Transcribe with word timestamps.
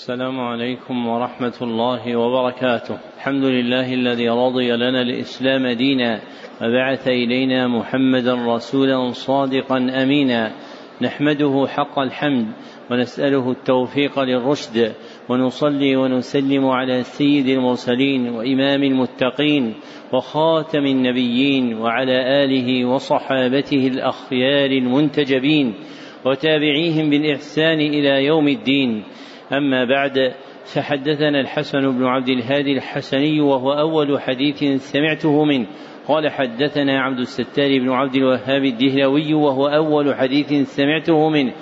السلام 0.00 0.40
عليكم 0.40 1.06
ورحمة 1.06 1.58
الله 1.62 2.16
وبركاته. 2.16 2.98
الحمد 3.16 3.44
لله 3.44 3.94
الذي 3.94 4.28
رضي 4.28 4.72
لنا 4.72 5.02
الإسلام 5.02 5.66
دينا 5.76 6.20
وبعث 6.62 7.08
إلينا 7.08 7.68
محمدا 7.68 8.34
رسولا 8.34 9.10
صادقا 9.10 9.76
أمينا. 10.02 10.52
نحمده 11.02 11.66
حق 11.68 11.98
الحمد 11.98 12.46
ونسأله 12.90 13.50
التوفيق 13.50 14.20
للرشد 14.20 14.92
ونصلي 15.28 15.96
ونسلم 15.96 16.66
على 16.66 17.02
سيد 17.02 17.48
المرسلين 17.48 18.28
وإمام 18.28 18.82
المتقين 18.82 19.74
وخاتم 20.12 20.86
النبيين 20.86 21.74
وعلى 21.74 22.44
آله 22.44 22.84
وصحابته 22.84 23.86
الأخيار 23.86 24.70
المنتجبين 24.70 25.74
وتابعيهم 26.26 27.10
بالإحسان 27.10 27.80
إلى 27.80 28.24
يوم 28.24 28.48
الدين. 28.48 29.04
أما 29.52 29.84
بعد 29.84 30.32
فحدثنا 30.74 31.40
الحسن 31.40 31.80
بن 31.98 32.04
عبد 32.04 32.28
الهادي 32.28 32.72
الحسني 32.72 33.40
وهو 33.40 33.72
أول 33.72 34.20
حديث 34.20 34.82
سمعته 34.92 35.44
منه. 35.44 35.66
قال 36.08 36.30
حدثنا 36.30 37.00
عبد 37.00 37.18
الستار 37.18 37.78
بن 37.78 37.90
عبد 37.90 38.14
الوهاب 38.14 38.64
الدهلوي 38.64 39.34
وهو 39.34 39.66
أول 39.66 40.14
حديث 40.14 40.52
سمعته 40.76 41.28
منه. 41.28 41.52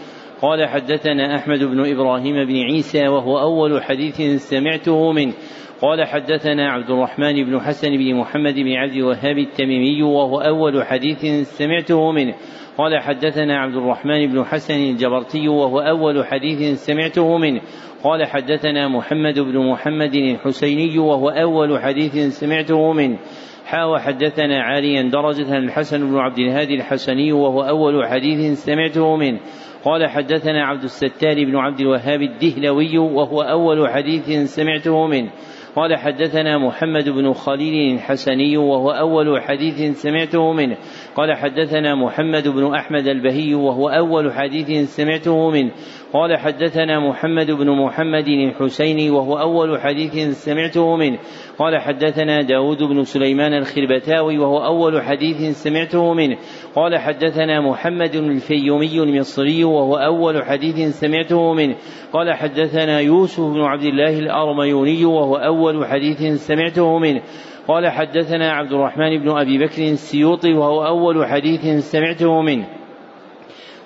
قال 0.43 0.69
حدثنا 0.69 1.37
أحمد 1.37 1.59
بن 1.59 1.93
إبراهيم 1.93 2.47
بن 2.47 2.57
عيسى 2.57 3.09
وهو 3.09 3.39
أول 3.39 3.83
حديث 3.83 4.21
سمعته 4.51 5.13
منه. 5.13 5.35
قال 5.81 6.05
حدثنا 6.05 6.71
عبد 6.71 6.91
الرحمن 6.91 7.45
بن 7.45 7.61
حسن 7.61 7.89
بن 7.89 8.15
محمد 8.15 8.55
بن 8.55 8.73
عبد 8.73 8.93
الوهاب 8.93 9.39
التميمي 9.39 10.03
وهو 10.03 10.41
أول 10.41 10.85
حديث 10.85 11.49
سمعته 11.59 12.13
منه. 12.13 12.35
قال 12.79 12.99
حدثنا 13.01 13.59
عبد 13.59 13.77
الرحمن 13.77 14.27
بن 14.27 14.45
حسن 14.45 14.75
الجبرتي 14.75 15.49
وهو 15.49 15.81
أول 15.81 16.27
حديث 16.27 16.85
سمعته 16.87 17.39
منه. 17.39 17.61
قال 18.05 18.27
حدثنا 18.27 18.89
محمد 18.89 19.39
بن 19.39 19.71
محمد 19.71 20.15
الحسيني 20.15 20.99
وهو 20.99 21.29
أول 21.29 21.83
حديث 21.83 22.17
سمعته 22.41 22.93
منه. 22.93 23.19
حا 23.67 23.85
وحدثنا 23.85 24.63
عاليا 24.63 25.03
درجة 25.03 25.59
الحسن 25.59 26.11
بن 26.11 26.19
عبد 26.19 26.39
الهادي 26.39 26.75
الحسني 26.75 27.33
وهو 27.33 27.63
أول 27.63 28.07
حديث 28.07 28.65
سمعته 28.65 29.17
منه. 29.17 29.41
قال 29.85 30.07
حدثنا 30.07 30.67
عبد 30.67 30.83
الستار 30.83 31.45
بن 31.45 31.57
عبد 31.57 31.81
الوهاب 31.81 32.23
الدهلوي 32.23 32.99
وهو 32.99 33.43
أول 33.43 33.89
حديث 33.89 34.55
سمعته 34.55 35.07
منه. 35.07 35.31
قال 35.77 35.97
حدثنا 35.97 36.59
محمد 36.59 37.09
بن 37.09 37.33
خليل 37.33 37.95
الحسني 37.95 38.57
وهو 38.57 38.91
أول 38.91 39.43
حديث 39.43 40.03
سمعته 40.03 40.53
منه. 40.53 40.77
قال 41.17 41.35
حدثنا 41.37 41.95
محمد 41.95 42.49
بن 42.49 42.75
أحمد 42.75 43.07
البهي 43.07 43.55
وهو 43.55 43.89
أول 43.89 44.33
حديث 44.33 44.97
سمعته 44.97 45.51
منه. 45.51 45.73
قال 46.13 46.39
حدثنا 46.39 47.01
محمد 47.01 47.51
بن 47.51 47.71
محمد 47.71 48.29
الحسيني 48.29 49.11
وهو 49.11 49.39
أول 49.39 49.81
حديث 49.81 50.45
سمعته 50.45 50.97
منه. 50.97 51.19
قال 51.59 51.79
حدثنا 51.81 52.43
داود 52.43 52.83
بن 52.83 53.03
سليمان 53.03 53.55
الخربتاوي 53.55 54.39
وهو 54.39 54.65
أول 54.65 55.03
حديث 55.03 55.63
سمعته 55.63 56.15
منه. 56.15 56.37
قال 56.75 56.99
حدثنا 56.99 57.61
محمد 57.61 58.15
الفيومي 58.15 59.03
المصري 59.03 59.65
وهو 59.65 59.97
أول 59.97 60.45
حديث 60.45 61.01
سمعته 61.01 61.55
منه. 61.55 61.77
قال 62.13 62.35
حدثنا 62.35 63.01
يوسف 63.01 63.41
بن 63.41 63.61
عبد 63.61 63.85
الله 63.85 64.19
الأرميوني 64.19 65.05
وهو 65.05 65.37
أول 65.37 65.87
حديث 65.87 66.47
سمعته 66.47 66.99
منه. 66.99 67.23
قال 67.69 67.89
حدثنا 67.89 68.53
عبد 68.53 68.73
الرحمن 68.73 69.19
بن 69.19 69.31
أبي 69.31 69.59
بكر 69.59 69.83
السيوطي 69.83 70.53
وهو 70.53 70.87
أول 70.87 71.27
حديث 71.27 71.91
سمعته 71.93 72.43
منه. 72.43 72.78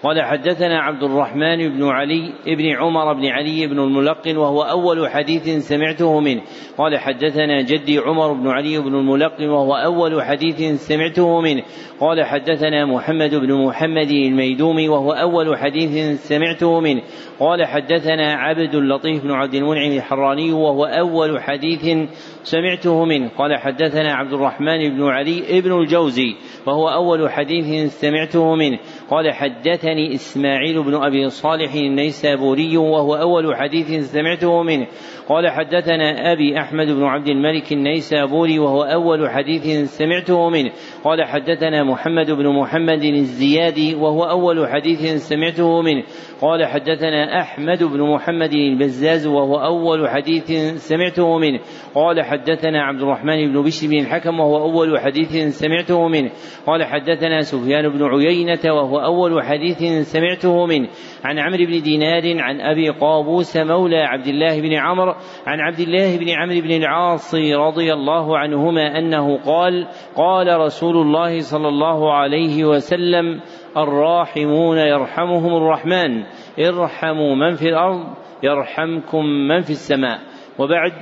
قال 0.03 0.23
حدثنا 0.23 0.81
عبد 0.81 1.03
الرحمن 1.03 1.69
بن 1.69 1.85
علي 1.85 2.33
بن 2.47 2.77
عمر 2.77 3.13
بن 3.13 3.27
علي 3.27 3.67
بن 3.67 3.79
الملقن 3.79 4.37
وهو 4.37 4.63
أول 4.63 5.11
حديث 5.11 5.49
سمعته 5.69 6.21
منه. 6.21 6.43
قال 6.79 6.99
حدثنا 6.99 7.63
جدي 7.63 7.99
عمر 7.99 8.33
بن 8.33 8.49
علي 8.49 8.79
بن 8.79 8.95
الملقن 8.95 9.49
وهو 9.49 9.75
أول 9.75 10.23
حديث 10.23 10.87
سمعته 10.89 11.41
منه. 11.41 11.63
قال 12.01 12.25
حدثنا 12.25 12.87
محمد 12.87 13.35
بن 13.35 13.67
محمد 13.67 14.11
الميدومي 14.11 14.89
وهو 14.89 15.13
أول 15.13 15.59
حديث 15.59 16.23
سمعته 16.29 16.81
منه. 16.81 17.03
قال 17.43 17.67
حدثنا 17.67 18.33
عبد 18.33 18.75
اللطيف 18.75 19.23
بن 19.23 19.31
عبد 19.31 19.55
المنعم 19.55 19.93
الحراني 19.93 20.53
وهو 20.53 20.85
أول 20.85 21.43
حديث 21.43 22.09
سمعته 22.43 23.05
منه. 23.05 23.31
قال 23.39 23.59
حدثنا 23.59 24.15
عبد 24.15 24.33
الرحمن 24.33 24.97
بن 24.97 25.03
علي 25.03 25.61
بن 25.61 25.73
الجوزي 25.73 26.37
وهو 26.67 26.89
أول 26.89 27.31
حديث 27.31 28.01
سمعته 28.01 28.55
منه. 28.55 28.79
قال 29.11 29.33
حدثني 29.33 30.15
إسماعيل 30.15 30.83
بن 30.83 30.95
أبي 30.95 31.29
صالح 31.29 31.75
النيسابوري 31.75 32.77
وهو 32.77 33.15
أول 33.15 33.57
حديث 33.57 34.13
سمعته 34.13 34.63
منه. 34.63 34.87
قال 35.33 35.49
حدثنا 35.51 36.33
أبي 36.33 36.59
أحمد 36.59 36.87
بن 36.87 37.03
عبد 37.03 37.29
الملك 37.29 37.73
النيسابوري 37.73 38.59
وهو 38.59 38.83
أول 38.83 39.31
حديث 39.31 39.63
سمعته 39.99 40.51
منه. 40.51 40.71
قال 41.05 41.25
حدثنا 41.25 41.85
محمد 41.85 42.31
بن 42.31 42.49
محمد 42.49 43.05
الزيادي 43.05 43.95
وهو 43.95 44.25
أول 44.25 44.69
حديث 44.69 45.29
سمعته 45.29 45.83
منه. 45.83 46.03
قال 46.41 46.67
حدثنا 46.67 47.41
أحمد 47.41 47.83
بن 47.83 48.01
محمد 48.01 48.53
البزاز 48.53 49.27
وهو 49.27 49.57
أول 49.57 50.09
حديث 50.09 50.53
سمعته 50.89 51.39
منه. 51.39 51.61
قال 51.95 52.23
حدثنا 52.23 52.83
عبد 52.83 53.03
الرحمن 53.03 53.53
بن 53.53 53.63
بشر 53.63 53.89
بن 53.89 53.99
الحكم 53.99 54.41
وهو 54.41 54.59
أول 54.59 55.01
حديث 55.01 55.59
سمعته 55.59 56.09
منه. 56.09 56.31
قال 56.67 56.85
حدثنا 56.85 57.41
سفيان 57.41 57.89
بن 57.89 58.05
عيينة 58.05 58.75
وهو 58.75 58.99
أول 58.99 59.43
حديث 59.43 60.09
سمعته 60.13 60.67
منه. 60.67 60.89
عن 61.25 61.39
عمرو 61.39 61.67
بن 61.67 61.83
دينار 61.83 62.23
عن 62.39 62.61
أبي 62.61 62.89
قابوس 62.89 63.57
مولى 63.57 63.99
عبد 63.99 64.27
الله 64.27 64.61
بن 64.61 64.73
عمرو 64.73 65.15
عن 65.47 65.61
عبد 65.61 65.81
الله 65.81 66.19
بن 66.19 66.29
عمرو 66.29 66.61
بن 66.61 66.71
العاص 66.71 67.35
رضي 67.35 67.93
الله 67.93 68.39
عنهما 68.39 68.99
أنه 68.99 69.39
قال 69.39 69.89
قال 70.17 70.61
رسول 70.61 70.97
الله 70.97 71.39
صلى 71.41 71.69
الله 71.69 72.15
عليه 72.15 72.65
وسلم 72.65 73.41
الراحمون 73.77 74.79
يرحمهم 74.79 75.57
الرحمن 75.57 76.25
ارحموا 76.59 77.35
من 77.35 77.55
في 77.55 77.69
الأرض 77.69 78.15
يرحمكم 78.43 79.25
من 79.25 79.61
في 79.61 79.71
السماء. 79.71 80.19
وبعد 80.59 80.93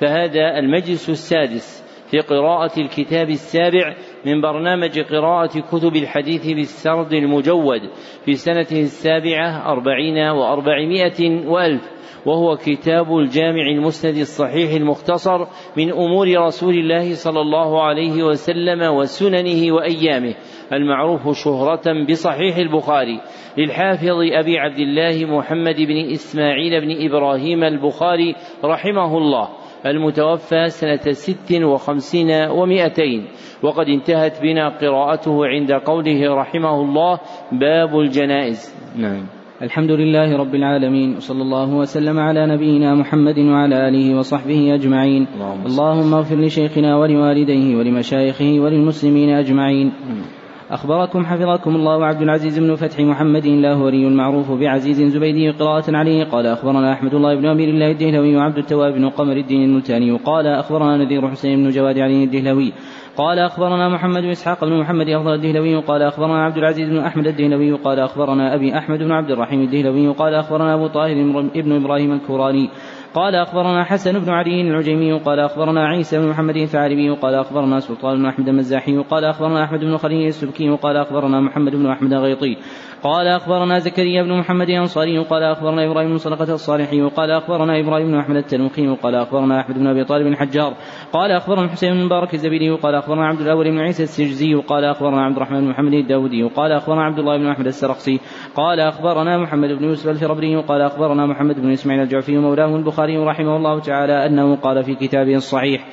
فهذا 0.00 0.58
المجلس 0.58 1.08
السادس. 1.08 1.85
في 2.10 2.18
قراءة 2.18 2.80
الكتاب 2.80 3.28
السابع 3.28 3.94
من 4.26 4.40
برنامج 4.40 4.98
قراءة 5.00 5.60
كتب 5.60 5.96
الحديث 5.96 6.46
بالسرد 6.46 7.12
المجود 7.12 7.80
في 8.24 8.34
سنته 8.34 8.80
السابعة 8.80 9.72
أربعين 9.72 10.18
وأربعمائة 10.18 11.46
وألف 11.46 11.96
وهو 12.26 12.56
كتاب 12.56 13.16
الجامع 13.16 13.66
المسند 13.66 14.16
الصحيح 14.16 14.72
المختصر 14.72 15.46
من 15.76 15.92
أمور 15.92 16.46
رسول 16.46 16.74
الله 16.74 17.14
صلى 17.14 17.40
الله 17.40 17.82
عليه 17.82 18.22
وسلم 18.22 18.82
وسننه 18.82 19.74
وأيامه 19.74 20.34
المعروف 20.72 21.38
شهرة 21.44 22.04
بصحيح 22.10 22.56
البخاري 22.56 23.20
للحافظ 23.58 24.18
أبي 24.32 24.58
عبد 24.58 24.78
الله 24.78 25.36
محمد 25.36 25.76
بن 25.76 26.10
إسماعيل 26.12 26.80
بن 26.80 27.06
إبراهيم 27.06 27.64
البخاري 27.64 28.34
رحمه 28.64 29.18
الله. 29.18 29.48
المتوفى 29.90 30.68
سنة 30.68 31.12
ست 31.12 31.52
وخمسين 31.52 32.30
ومائتين 32.30 33.24
وقد 33.62 33.86
انتهت 33.88 34.42
بنا 34.42 34.68
قراءته 34.68 35.46
عند 35.46 35.72
قوله 35.72 36.34
رحمه 36.34 36.80
الله 36.80 37.18
باب 37.52 37.98
الجنائز. 37.98 38.74
نعم. 38.98 39.26
الحمد 39.62 39.90
لله 39.90 40.36
رب 40.36 40.54
العالمين 40.54 41.16
وصلى 41.16 41.42
الله 41.42 41.74
وسلم 41.74 42.18
على 42.18 42.46
نبينا 42.46 42.94
محمد 42.94 43.38
وعلى 43.38 43.88
آله 43.88 44.18
وصحبه 44.18 44.74
أجمعين. 44.74 45.26
اللهم 45.66 46.14
اغفر 46.14 46.36
لشيخنا 46.36 46.96
ولوالديه 46.96 47.76
ولمشايخه 47.76 48.60
وللمسلمين 48.60 49.30
أجمعين. 49.30 49.92
أخبركم 50.70 51.26
حفظكم 51.26 51.76
الله 51.76 52.06
عبد 52.06 52.22
العزيز 52.22 52.58
بن 52.58 52.74
فتح 52.74 53.00
محمد 53.00 53.44
الله 53.46 53.82
ولي 53.82 54.06
المعروف 54.08 54.50
بعزيز 54.50 55.02
زبيدي 55.02 55.50
قراءة 55.50 55.96
عليه. 55.96 56.24
قال 56.24 56.46
أخبرنا 56.46 56.92
أحمد 56.92 57.14
الله 57.14 57.34
بن 57.34 57.46
أمير 57.46 57.68
الله 57.68 57.90
الدهلوي 57.90 58.36
وعبد 58.36 58.58
التواب 58.58 58.94
بن 58.94 59.08
قمر 59.08 59.36
الدين 59.36 59.62
الملتاني 59.64 60.10
قال 60.10 60.46
أخبرنا 60.46 60.96
نذير 60.96 61.28
حسين 61.28 61.64
بن 61.64 61.70
جواد 61.70 61.98
علي 61.98 62.24
الدهلوي. 62.24 62.72
قال 63.16 63.38
أخبرنا 63.38 63.88
محمد 63.88 64.22
بن 64.22 64.30
إسحاق 64.30 64.64
بن 64.64 64.80
محمد 64.80 65.08
أفضل 65.08 65.34
الدهلوي. 65.34 65.76
قال 65.76 66.02
أخبرنا 66.02 66.44
عبد 66.44 66.56
العزيز 66.56 66.88
بن 66.88 66.98
أحمد 66.98 67.26
الدهلوي. 67.26 67.72
قال 67.72 67.98
أخبرنا 68.00 68.54
أبي 68.54 68.78
أحمد 68.78 68.98
بن 68.98 69.12
عبد 69.12 69.30
الرحيم 69.30 69.60
الدهلوي. 69.60 70.08
قال 70.08 70.34
أخبرنا 70.34 70.74
أبو 70.74 70.86
طاهر 70.86 71.50
ابن 71.56 71.72
إبراهيم 71.72 72.12
الكوراني. 72.12 72.70
قال 73.16 73.34
أخبرنا 73.34 73.84
حسن 73.84 74.18
بن 74.18 74.30
علي 74.30 74.60
العجيمي 74.60 75.12
قال 75.12 75.40
أخبرنا 75.40 75.88
عيسى 75.88 76.18
بن 76.18 76.28
محمد 76.28 76.56
الثعلبي 76.56 77.10
قال 77.10 77.34
أخبرنا 77.34 77.80
سلطان 77.80 78.18
بن 78.18 78.26
أحمد 78.26 78.48
المزاحي 78.48 78.96
قال 78.96 79.24
أخبرنا 79.24 79.64
أحمد 79.64 79.80
بن 79.80 79.96
خليل 79.96 80.26
السبكي 80.26 80.68
قال 80.68 80.96
أخبرنا 80.96 81.40
محمد 81.40 81.72
بن 81.72 81.86
أحمد 81.86 82.12
الغيطي. 82.12 82.56
قال 83.02 83.26
أخبرنا 83.28 83.78
زكريا 83.78 84.22
بن 84.22 84.38
محمد 84.38 84.68
الأنصاري 84.68 85.18
قال 85.18 85.42
أخبرنا 85.42 85.90
إبراهيم 85.90 86.10
بن 86.10 86.18
صدقة 86.18 86.54
الصالحي 86.54 87.00
قال 87.00 87.30
أخبرنا 87.30 87.80
إبراهيم 87.80 88.06
بن 88.06 88.18
أحمد 88.18 88.36
التنوخي 88.36 88.86
قال 88.86 89.14
أخبرنا 89.14 89.60
أحمد 89.60 89.78
بن 89.78 89.86
أبي 89.86 90.04
طالب 90.04 90.26
الحجار 90.26 90.74
قال 91.12 91.30
أخبرنا 91.30 91.64
الحسين 91.64 91.94
بن 91.94 92.04
مبارك 92.04 92.34
الزبيدي 92.34 92.70
قال 92.70 92.94
أخبرنا 92.94 93.26
عبد 93.26 93.40
الأول 93.40 93.70
بن 93.70 93.78
عيسى 93.78 94.02
السجزي 94.02 94.54
قال 94.54 94.84
أخبرنا 94.84 95.24
عبد 95.24 95.36
الرحمن 95.36 95.60
بن 95.60 95.68
محمد 95.68 95.92
الداودي 95.92 96.42
قال 96.42 96.72
أخبرنا 96.72 97.04
عبد 97.04 97.18
الله 97.18 97.38
بن 97.38 97.46
أحمد 97.46 97.66
السرقسي 97.66 98.20
قال 98.54 98.80
أخبرنا 98.80 99.38
محمد 99.38 99.68
بن 99.68 99.84
يوسف 99.84 100.08
الفربري 100.08 100.56
قال 100.56 100.80
أخبرنا 100.80 101.26
محمد 101.26 101.60
بن 101.60 101.72
إسماعيل 101.72 102.02
الجعفي 102.02 102.38
مولاه 102.38 102.76
البخاري 102.76 103.16
رحمه 103.16 103.56
الله 103.56 103.80
تعالى 103.80 104.26
أنه 104.26 104.56
قال 104.56 104.84
في 104.84 104.94
كتابه 104.94 105.34
الصحيح 105.34 105.84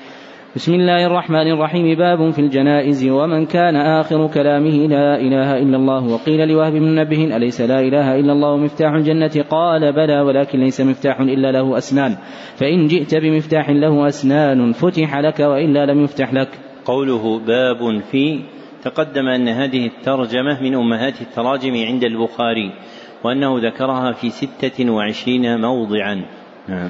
بسم 0.56 0.74
الله 0.74 1.06
الرحمن 1.06 1.48
الرحيم. 1.52 1.98
باب 1.98 2.30
في 2.30 2.40
الجنائز 2.40 3.10
ومن 3.10 3.46
كان 3.46 3.76
آخر 3.76 4.28
كلامه 4.28 4.88
لا 4.88 5.18
إله 5.18 5.58
إلا 5.58 5.78
الله 5.78 6.14
وقيل 6.14 6.48
لوهب 6.48 6.74
بن 6.74 6.82
منبه 6.82 7.36
أليس 7.36 7.62
لا 7.62 7.80
إله 7.80 8.16
إلا 8.16 8.34
الله 8.34 8.58
مفتاح 8.58 8.94
الجنة؟ 8.94 9.44
قال 9.50 9.94
بلى 9.94 10.22
ولكن 10.22 10.60
ليس 10.60 10.82
مفتاح 10.82 11.20
إلا 11.20 11.52
له 11.52 11.78
أسنان. 11.78 12.16
فإن 12.56 12.88
جئت 12.88 13.16
بمفتاح 13.16 13.70
له 13.70 14.08
أسنان 14.08 14.72
فتح 14.72 15.18
لك 15.18 15.40
وإلا 15.40 15.86
لم 15.86 16.04
يفتح 16.04 16.34
لك. 16.34 16.50
قوله 16.86 17.40
باب 17.40 18.02
في 18.12 18.40
تقدم 18.84 19.28
أن 19.28 19.48
هذه 19.48 19.86
الترجمة 19.86 20.62
من 20.62 20.76
أمهات 20.76 21.22
التراجم 21.22 21.74
عند 21.74 22.04
البخاري 22.04 22.72
وأنه 23.24 23.60
ذكرها 23.60 24.12
في 24.12 24.30
ستة 24.30 24.92
وعشرين 24.92 25.62
موضعا. 25.62 26.26
نعم. 26.70 26.90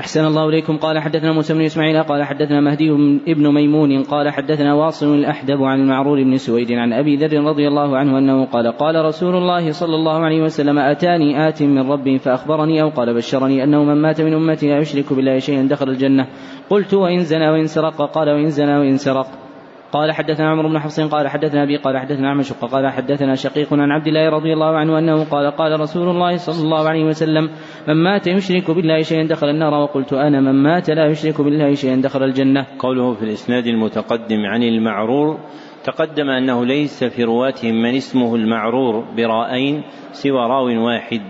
أحسن 0.00 0.24
الله 0.24 0.48
إليكم. 0.48 0.76
قال 0.76 0.98
حدثنا 0.98 1.32
موسى 1.32 1.54
بن 1.54 1.60
إسماعيل 1.60 2.02
قال 2.02 2.24
حدثنا 2.24 2.60
مهدي 2.60 2.90
بن 3.34 3.54
ميمون 3.54 4.02
قال 4.02 4.30
حدثنا 4.30 4.74
واصل 4.74 5.14
الأحدب 5.14 5.62
عن 5.62 5.80
المعرور 5.80 6.22
بن 6.22 6.36
سويد 6.36 6.72
عن 6.72 6.92
أبي 6.92 7.16
ذر 7.16 7.44
رضي 7.44 7.68
الله 7.68 7.96
عنه 7.96 8.18
أنه 8.18 8.44
قال 8.44 8.66
قال 8.66 9.04
رسول 9.04 9.34
الله 9.36 9.72
صلى 9.72 9.94
الله 9.94 10.18
عليه 10.24 10.42
وسلم 10.42 10.78
أتاني 10.78 11.48
آت 11.48 11.62
من 11.62 11.92
ربي 11.92 12.18
فأخبرني 12.18 12.82
أو 12.82 12.88
قال 12.88 13.14
بشرني 13.14 13.64
أنه 13.64 13.84
من 13.84 14.02
مات 14.02 14.20
من 14.20 14.34
أمتي 14.34 14.68
لا 14.68 14.78
يشرك 14.78 15.12
بالله 15.12 15.38
شيئا 15.38 15.62
دخل 15.62 15.88
الجنة. 15.88 16.26
قلت 16.70 16.94
وإن 16.94 17.18
زنى 17.18 17.50
وإن 17.50 17.66
سرق. 17.66 18.02
قال 18.02 18.28
وإن 18.28 18.50
زنى 18.50 18.78
وإن 18.78 18.96
سرق. 18.96 19.49
قال 19.92 20.12
حدثنا 20.12 20.50
عمرو 20.50 20.68
بن 20.68 20.78
حفص 20.78 21.00
قال 21.00 21.28
حدثنا 21.28 21.62
أبي 21.62 21.76
قال 21.76 21.98
حدثنا 21.98 22.30
عمش 22.30 22.52
قال 22.52 22.88
حدثنا 22.88 23.34
شقيق 23.34 23.74
عن 23.74 23.90
عبد 23.90 24.06
الله 24.06 24.28
رضي 24.30 24.52
الله 24.52 24.76
عنه 24.76 24.98
أنه 24.98 25.24
قال 25.24 25.50
قال 25.50 25.80
رسول 25.80 26.08
الله 26.08 26.36
صلى 26.36 26.64
الله 26.64 26.88
عليه 26.88 27.04
وسلم 27.04 27.50
من 27.88 27.94
مات 27.94 28.26
يشرك 28.26 28.70
بالله 28.70 29.02
شيئا 29.02 29.26
دخل 29.26 29.46
النار 29.48 29.74
وقلت 29.74 30.12
أنا 30.12 30.40
من 30.40 30.62
مات 30.62 30.90
لا 30.90 31.06
يشرك 31.06 31.40
بالله 31.40 31.74
شيئا 31.74 31.96
دخل 31.96 32.22
الجنة. 32.22 32.66
قوله 32.78 33.14
في 33.14 33.22
الإسناد 33.22 33.66
المتقدم 33.66 34.46
عن 34.46 34.62
المعرور 34.62 35.38
تقدم 35.84 36.30
أنه 36.30 36.64
ليس 36.66 37.04
في 37.04 37.24
رواتهم 37.24 37.74
من 37.82 37.94
اسمه 37.94 38.34
المعرور 38.34 39.04
برائين 39.16 39.82
سوى 40.12 40.40
راو 40.40 40.86
واحد 40.86 41.20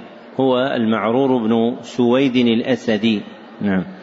هو 0.40 0.58
المعرور 0.58 1.46
بن 1.46 1.76
سويد 1.80 2.36
الأسدي. 2.36 3.22
نعم. 3.60 3.99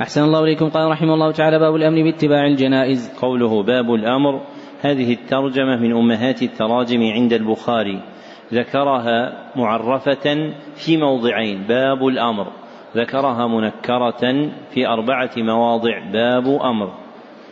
أحسن 0.00 0.24
الله 0.24 0.40
إليكم. 0.44 0.68
قال 0.68 0.90
رحمه 0.90 1.14
الله 1.14 1.30
تعالى 1.32 1.58
باب 1.58 1.74
الأمر 1.74 2.02
باتباع 2.02 2.46
الجنائز. 2.46 3.18
قوله 3.22 3.62
باب 3.62 3.94
الأمر 3.94 4.40
هذه 4.80 5.12
الترجمة 5.12 5.76
من 5.76 5.92
أمهات 5.92 6.42
التراجم 6.42 7.02
عند 7.02 7.32
البخاري. 7.32 8.02
ذكرها 8.52 9.32
معرفة 9.56 10.52
في 10.74 10.96
موضعين 10.96 11.64
باب 11.68 12.06
الأمر 12.06 12.46
ذكرها 12.96 13.46
منكرة 13.46 14.50
في 14.70 14.86
أربعة 14.86 15.30
مواضع 15.36 16.12
باب 16.12 16.46
أمر. 16.46 16.92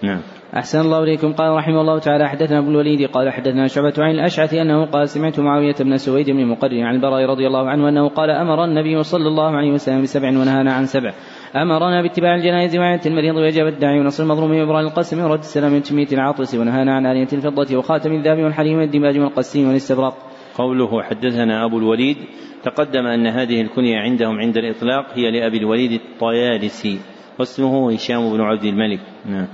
نعم. 0.02 0.20
أحسن 0.56 0.80
الله 0.80 1.02
إليكم. 1.02 1.32
قال 1.32 1.56
رحمه 1.56 1.80
الله 1.80 1.98
تعالى 1.98 2.28
حدثنا 2.28 2.58
أبو 2.58 2.70
الوليد 2.70 3.08
قال 3.08 3.32
حدثنا 3.32 3.66
شعبة 3.66 3.92
عن 3.98 4.10
الأشعث 4.10 4.54
أنه 4.54 4.84
قال 4.84 5.08
سمعت 5.08 5.40
معاوية 5.40 5.74
بن 5.80 5.96
سويد 5.96 6.30
بن 6.30 6.46
مقرن 6.46 6.82
عن 6.82 6.94
البراء 6.94 7.24
رضي 7.24 7.46
الله 7.46 7.68
عنه 7.68 7.88
أنه 7.88 8.08
قال 8.08 8.30
أمر 8.30 8.64
النبي 8.64 9.02
صلى 9.02 9.28
الله 9.28 9.56
عليه 9.56 9.72
وسلم 9.72 10.02
بسبع 10.02 10.28
ونهانا 10.28 10.72
عن 10.72 10.84
سبع. 10.84 11.12
أمرنا 11.56 12.02
باتباع 12.02 12.34
الجنائز 12.34 12.76
وعية 12.76 13.00
المريض 13.06 13.36
وإجابة 13.36 13.68
الداعي 13.68 14.00
ونصر 14.00 14.22
المظلوم 14.22 14.50
وإبراء 14.50 14.80
القسم 14.80 15.24
ورد 15.24 15.38
السلام 15.38 15.72
من 15.72 15.82
تميت 15.82 16.12
العاطس 16.12 16.54
ونهانا 16.54 16.94
عن 16.94 17.06
آلية 17.06 17.28
الفضة 17.32 17.76
وخاتم 17.76 18.12
الذهب 18.12 18.38
والحليم 18.38 18.78
والدماج 18.78 19.18
والقسيم 19.18 19.68
والاستبراق. 19.68 20.14
قوله 20.54 21.02
حدثنا 21.02 21.64
أبو 21.64 21.78
الوليد 21.78 22.16
تقدم 22.62 23.06
أن 23.06 23.26
هذه 23.26 23.60
الكنية 23.60 23.98
عندهم 23.98 24.38
عند 24.38 24.56
الإطلاق 24.56 25.06
هي 25.14 25.30
لأبي 25.30 25.58
الوليد 25.58 25.92
الطيالسي 25.92 26.98
واسمه 27.38 27.92
هشام 27.92 28.32
بن 28.32 28.40
عبد 28.40 28.64
الملك. 28.64 29.00
نعم. 29.26 29.46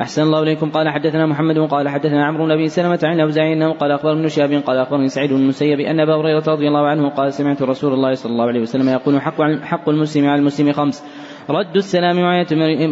أحسن 0.00 0.22
الله 0.22 0.42
إليكم. 0.42 0.70
قال 0.70 0.88
حدثنا 0.88 1.26
محمد 1.26 1.58
قال 1.58 1.88
حدثنا 1.88 2.24
عمرو 2.26 2.44
بن 2.44 2.50
أبي 2.50 2.68
سلمة 2.68 2.98
عن 3.02 3.20
أوزاعي 3.20 3.52
أنه 3.52 3.72
قال 3.72 3.92
أخبر 3.92 4.12
ابن 4.12 4.28
شهاب 4.28 4.52
قال 4.52 4.78
أخبرني 4.78 5.08
سعيد 5.08 5.30
بن 5.30 5.36
المسيب 5.36 5.80
أن 5.80 6.00
أبا 6.00 6.14
هريرة 6.14 6.44
رضي 6.48 6.68
الله 6.68 6.86
عنه 6.86 7.08
قال 7.08 7.32
سمعت 7.32 7.62
رسول 7.62 7.92
الله 7.92 8.12
صلى 8.12 8.32
الله 8.32 8.44
عليه 8.44 8.60
وسلم 8.60 8.88
يقول 8.88 9.20
حق 9.20 9.42
حق 9.62 9.88
المسلم 9.88 10.28
على 10.28 10.40
المسلم 10.40 10.72
خمس. 10.72 11.04
رد 11.50 11.76
السلام 11.76 12.18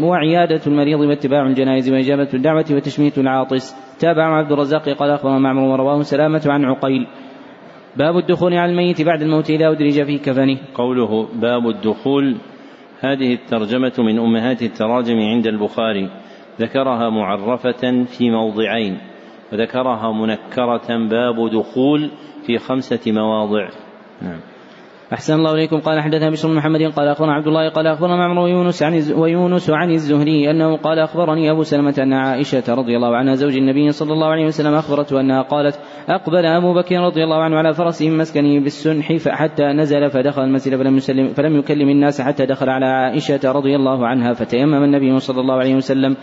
وعيادة 0.03 0.61
المريض 0.67 1.01
واتباع 1.01 1.47
الجنائز 1.47 1.93
وإجابة 1.93 2.29
الدعوة 2.35 2.65
وتشميت 2.71 3.19
العاطس. 3.19 3.97
تابع 4.01 4.37
عبد 4.39 4.53
الرزاق 4.53 4.89
قال 4.89 5.11
أخبر 5.11 5.39
معمر 5.39 5.63
ورواه 5.63 6.01
سلامة 6.03 6.43
عن 6.47 6.65
عقيل. 6.65 7.07
باب 7.97 8.17
الدخول 8.17 8.55
على 8.55 8.73
الميت 8.73 9.03
بعد 9.03 9.23
الموت 9.23 9.51
إذا 9.51 9.71
أدرج 9.71 10.05
في 10.05 10.19
كفنه. 10.19 10.59
قوله 10.75 11.29
باب 11.35 11.69
الدخول 11.69 12.37
هذه 13.01 13.35
الترجمة 13.35 13.93
من 13.99 14.19
أمهات 14.19 14.63
التراجم 14.63 15.19
عند 15.19 15.47
البخاري. 15.47 16.11
ذكرها 16.61 17.11
معرفة 17.11 18.05
في 18.05 18.31
موضعين 18.31 18.99
وذكرها 19.53 20.13
منكرة 20.13 21.09
باب 21.09 21.51
دخول 21.51 22.11
في 22.47 22.59
خمسة 22.59 23.13
مواضع. 23.13 23.69
نعم. 24.23 24.41
أحسن 25.13 25.35
الله 25.35 25.55
إليكم. 25.55 25.81
قال 25.81 26.01
حدثنا 26.01 26.31
بشر 26.31 26.49
بن 26.49 26.55
محمد 26.55 26.83
قال 26.83 27.09
أخبرنا 27.09 27.33
عبد 27.33 27.47
الله 27.47 27.69
قال 27.69 27.87
أخبرنا 27.87 28.17
معمر 28.17 28.41
ويونس 28.41 28.83
عن 28.83 29.13
ويونس 29.13 29.71
عن 29.71 29.91
الزهري 29.91 30.51
أنه 30.51 30.77
قال 30.77 30.99
أخبرني 30.99 31.51
أبو 31.51 31.63
سلمة 31.63 31.95
أن 31.99 32.13
عائشة 32.13 32.75
رضي 32.75 32.97
الله 32.97 33.17
عنها 33.17 33.35
زوج 33.35 33.57
النبي 33.57 33.91
صلى 33.91 34.13
الله 34.13 34.27
عليه 34.27 34.47
وسلم 34.47 34.75
أخبرته 34.75 35.21
أنها 35.21 35.43
قالت 35.43 35.81
أقبل 36.09 36.47
أبو 36.47 36.75
بكر 36.75 36.97
رضي 36.97 37.25
الله 37.25 37.43
عنه 37.43 37.57
على 37.57 37.75
فرسه 37.75 38.09
من 38.11 38.19
مسكنه 38.19 38.61
بالسنح 38.61 39.13
حتى 39.29 39.65
نزل 39.65 40.11
فدخل 40.11 40.43
المسجد 40.43 40.77
فلم 40.77 40.97
يسلم 40.97 41.29
فلم 41.29 41.57
يكلم 41.57 41.89
الناس 41.89 42.21
حتى 42.21 42.47
دخل 42.47 42.69
على 42.69 42.87
عائشة 42.87 43.53
رضي 43.53 43.77
الله 43.77 44.07
عنها 44.07 44.33
فتيمم 44.33 44.85
النبي 44.85 45.19
صلى 45.19 45.41
الله 45.41 45.55
عليه 45.55 45.75
وسلم 45.75 46.17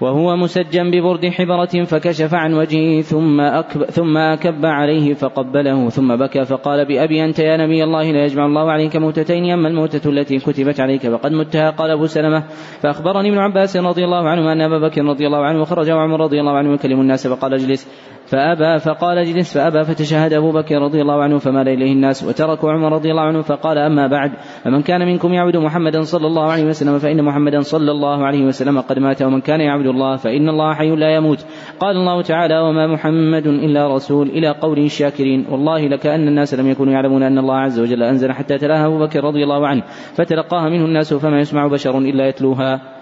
وهو 0.00 0.36
مسجى 0.36 0.82
ببرد 0.82 1.26
حبرة 1.26 1.84
فكشف 1.84 2.34
عن 2.34 2.54
وجهه 2.54 3.00
ثم 3.00 3.40
أكب 3.40 3.84
ثم 3.84 4.16
أكب 4.16 4.66
عليه 4.66 5.14
فقبله 5.14 5.88
ثم 5.88 6.16
بكى 6.16 6.44
فقال 6.44 6.84
بأبي 6.84 7.24
أنت 7.24 7.38
يا 7.38 7.56
نبي 7.56 7.84
الله 7.84 8.10
لا 8.12 8.24
يجمع 8.24 8.46
الله 8.46 8.70
عليك 8.72 8.96
موتتين 8.96 9.50
أما 9.50 9.68
الموتة 9.68 10.10
التي 10.10 10.38
كتبت 10.38 10.80
عليك 10.80 11.08
فقد 11.08 11.32
متها 11.32 11.70
قال 11.70 11.90
أبو 11.90 12.06
سلمة. 12.06 12.44
فأخبرني 12.82 13.28
ابن 13.28 13.38
عباس 13.38 13.76
رضي 13.76 14.04
الله 14.04 14.28
عنه 14.28 14.52
أن 14.52 14.60
أبا 14.60 14.88
بكر 14.88 15.04
رضي 15.04 15.26
الله 15.26 15.44
عنه 15.44 15.64
خرج 15.64 15.90
وعمر 15.90 16.20
رضي 16.20 16.40
الله 16.40 16.52
عنه 16.52 16.74
يكلم 16.74 17.00
الناس 17.00 17.26
فقال 17.26 17.54
اجلس. 17.54 17.88
فأبى 18.30 18.78
فقال 18.78 19.18
اجلس 19.18 19.58
فأبى 19.58 19.84
فتشهد 19.84 20.32
أبو 20.32 20.52
بكر 20.52 20.74
رضي 20.74 21.02
الله 21.02 21.22
عنه 21.22 21.38
فمال 21.38 21.68
إليه 21.68 21.92
الناس 21.92 22.24
وتركوا 22.24 22.72
عمر 22.72 22.92
رضي 22.92 23.10
الله 23.10 23.22
عنه 23.22 23.42
فقال 23.42 23.78
أما 23.78 24.06
بعد 24.06 24.32
فمن 24.64 24.82
كان 24.82 25.00
منكم 25.00 25.32
يعبد 25.32 25.56
محمدا 25.56 26.02
صلى 26.02 26.26
الله 26.26 26.52
عليه 26.52 26.64
وسلم 26.64 26.98
فإن 26.98 27.24
محمدا 27.24 27.60
صلى 27.60 27.90
الله 27.90 28.26
عليه 28.26 28.44
وسلم 28.44 28.80
قد 28.80 28.98
مات 28.98 29.22
ومن 29.22 29.40
كان 29.40 29.60
يعبد 29.60 29.86
الله 29.86 30.16
فإن 30.16 30.48
الله 30.48 30.74
حي 30.74 30.90
لا 30.90 31.14
يموت. 31.14 31.46
قال 31.80 31.96
الله 31.96 32.22
تعالى 32.22 32.58
وما 32.60 32.86
محمد 32.86 33.46
إلا 33.46 33.94
رسول 33.94 34.28
إلى 34.28 34.50
قول 34.50 34.78
الشاكرين 34.78 35.46
والله 35.50 35.88
لكأن 35.88 36.28
الناس 36.28 36.54
لم 36.54 36.70
يكونوا 36.70 36.92
يعلمون 36.92 37.22
أن 37.22 37.38
الله 37.38 37.56
عز 37.56 37.80
وجل 37.80 38.02
أنزل 38.02 38.32
حتى 38.32 38.58
تلاها 38.58 38.86
أبو 38.86 38.98
بكر 38.98 39.24
رضي 39.24 39.42
الله 39.42 39.66
عنه 39.66 39.82
فتلقاها 40.14 40.68
منه 40.68 40.84
الناس 40.84 41.14
فما 41.14 41.38
يسمع 41.40 41.66
بشر 41.66 41.98
إلا 41.98 42.28
يتلوها. 42.28 42.99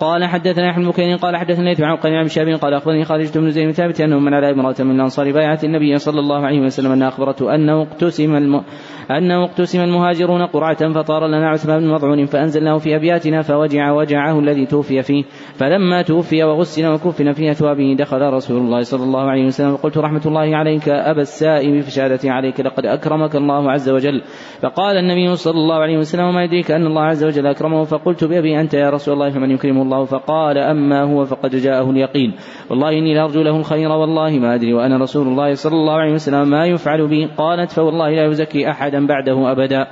قال 0.00 0.24
حدثنا 0.24 0.70
احمد 0.70 0.84
بن 0.84 1.16
قال 1.16 1.36
حدثنا 1.36 1.68
ليث 1.68 1.80
عن 1.80 1.96
قال 1.96 2.14
عن 2.14 2.28
شاب 2.28 2.48
قال 2.48 2.74
أخبرني 2.74 3.04
خالد 3.04 3.38
بن 3.38 3.50
زيد 3.50 3.70
ثابت 3.70 4.00
أنه 4.00 4.18
من 4.18 4.34
على 4.34 4.50
امرأة 4.50 4.74
من 4.80 4.94
الانصار 4.94 5.32
بايعت 5.32 5.64
النبي 5.64 5.96
صلى 5.96 6.20
الله 6.20 6.46
عليه 6.46 6.60
وسلم 6.60 6.92
أن 6.92 7.02
أخبرته 7.02 7.54
أنه 7.54 7.82
اقتسم 7.82 8.36
الم... 8.36 8.62
أنه 9.10 9.44
اقتسم 9.44 9.80
المهاجرون 9.80 10.42
قرعة 10.42 10.92
فطار 10.92 11.26
لنا 11.26 11.48
عثمان 11.48 11.80
بن 11.80 11.90
مضعون 11.90 12.24
فأنزلناه 12.24 12.78
في 12.78 12.96
أبياتنا 12.96 13.42
فوجع 13.42 13.92
وجعه 13.92 14.38
الذي 14.38 14.66
توفي 14.66 15.02
فيه. 15.02 15.24
فلما 15.54 16.02
توفي 16.02 16.44
وغسل 16.44 16.86
وكفن 16.86 17.32
في 17.32 17.50
أثوابه 17.50 17.96
دخل 17.98 18.20
رسول 18.20 18.58
الله 18.60 18.80
صلى 18.80 19.04
الله 19.04 19.30
عليه 19.30 19.46
وسلم. 19.46 19.76
فقلت 19.76 19.98
رحمة 19.98 20.22
الله 20.26 20.56
عليك 20.56 20.88
أبا 20.88 21.20
السائب 21.20 21.80
فشهادتي 21.80 22.30
عليك 22.30 22.60
لقد 22.60 22.86
أكرمك 22.86 23.36
الله 23.36 23.70
عز 23.70 23.88
وجل. 23.90 24.22
فقال 24.62 24.96
النبي 24.96 25.36
صلى 25.36 25.58
الله 25.58 25.76
عليه 25.76 25.98
وسلم 25.98 26.24
وما 26.24 26.44
يدريك 26.44 26.70
أن 26.70 26.86
الله 26.86 27.02
عز 27.02 27.24
وجل 27.24 27.46
أكرمه؟ 27.46 27.84
فقلت 27.84 28.24
بأبي 28.24 28.60
أنت 28.60 28.74
يا 28.74 28.90
رسول 28.90 29.14
الله 29.14 29.30
فمن 29.30 29.50
يكرمه 29.50 29.87
الله 29.88 30.04
فقال 30.04 30.58
أما 30.58 31.02
هو 31.02 31.24
فقد 31.24 31.56
جاءه 31.56 31.90
اليقين. 31.90 32.34
والله 32.70 32.88
إني 32.88 33.14
لأرجو 33.14 33.42
له 33.42 33.56
الخير 33.56 33.88
والله 33.88 34.30
ما 34.38 34.54
أدري 34.54 34.74
وأنا 34.74 34.96
رسول 34.96 35.26
الله 35.26 35.54
صلى 35.54 35.72
الله 35.72 35.92
عليه 35.92 36.12
وسلم. 36.12 36.50
ما 36.50 36.66
يفعل 36.66 37.08
بي 37.08 37.26
قالت 37.36 37.70
فوالله 37.70 38.10
لا 38.10 38.24
يزكي 38.24 38.70
أحدا 38.70 39.06
بعده 39.06 39.52
أبدا. 39.52 39.86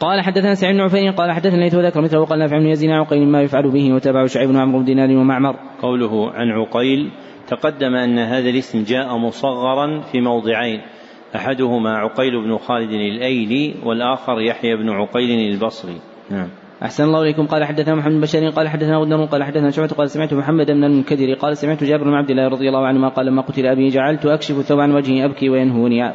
قال 0.00 0.20
حدثنا 0.20 0.54
سعيد 0.54 0.76
بن 0.76 0.80
عفير 0.80 1.10
قال 1.10 1.32
حدثنا 1.32 1.60
ليث 1.60 1.74
وذكر 1.74 2.00
مثله 2.00 2.20
وقال 2.20 2.38
نافع 2.38 2.58
بن 2.58 2.66
يزيد 2.66 2.90
عن 2.90 3.00
عقيل 3.00 3.28
ما 3.28 3.42
يفعل 3.42 3.70
به 3.70 3.92
وتابعه 3.92 4.26
شعيب 4.26 4.48
بن 4.48 4.56
عمرو 4.56 4.78
بن 4.78 4.84
دينار 4.84 5.10
ومعمر. 5.10 5.56
قوله 5.82 6.30
عن 6.30 6.50
عقيل 6.50 7.10
تقدم 7.48 7.94
أن 7.94 8.18
هذا 8.18 8.50
الاسم 8.50 8.84
جاء 8.84 9.16
مصغرا 9.16 10.00
في 10.00 10.20
موضعين. 10.20 10.80
أحدهما 11.36 11.96
عقيل 11.96 12.44
بن 12.44 12.58
خالد 12.58 12.90
الأيلي 12.90 13.74
والآخر 13.84 14.40
يحيى 14.40 14.76
بن 14.76 14.90
عقيل 14.90 15.52
البصري. 15.52 15.96
نعم. 16.30 16.48
أحسن 16.84 17.04
الله 17.04 17.22
إليكم. 17.22 17.46
قال 17.46 17.64
حدثنا 17.64 17.94
محمد 17.94 18.12
بن 18.12 18.20
بشير 18.20 18.48
قال 18.50 18.68
حدثنا 18.68 18.96
غندر 18.96 19.24
قال 19.24 19.44
حدثنا 19.44 19.70
شعبة 19.70 19.88
قال 19.88 20.10
سمعت 20.10 20.34
محمد 20.34 20.66
بن 20.66 20.84
المنكدر 20.84 21.34
قال 21.34 21.56
سمعت 21.56 21.84
جابر 21.84 22.04
بن 22.04 22.14
عبد 22.14 22.30
الله 22.30 22.48
رضي 22.48 22.68
الله 22.68 22.86
عنهما 22.86 23.08
قال 23.08 23.26
لما 23.26 23.42
قتل 23.42 23.66
أبي 23.66 23.88
جعلت 23.88 24.26
أكشف 24.26 24.58
الثوب 24.58 24.80
عن 24.80 24.92
وجهي 24.92 25.24
أبكي 25.24 25.48
وينهوني 25.48 26.12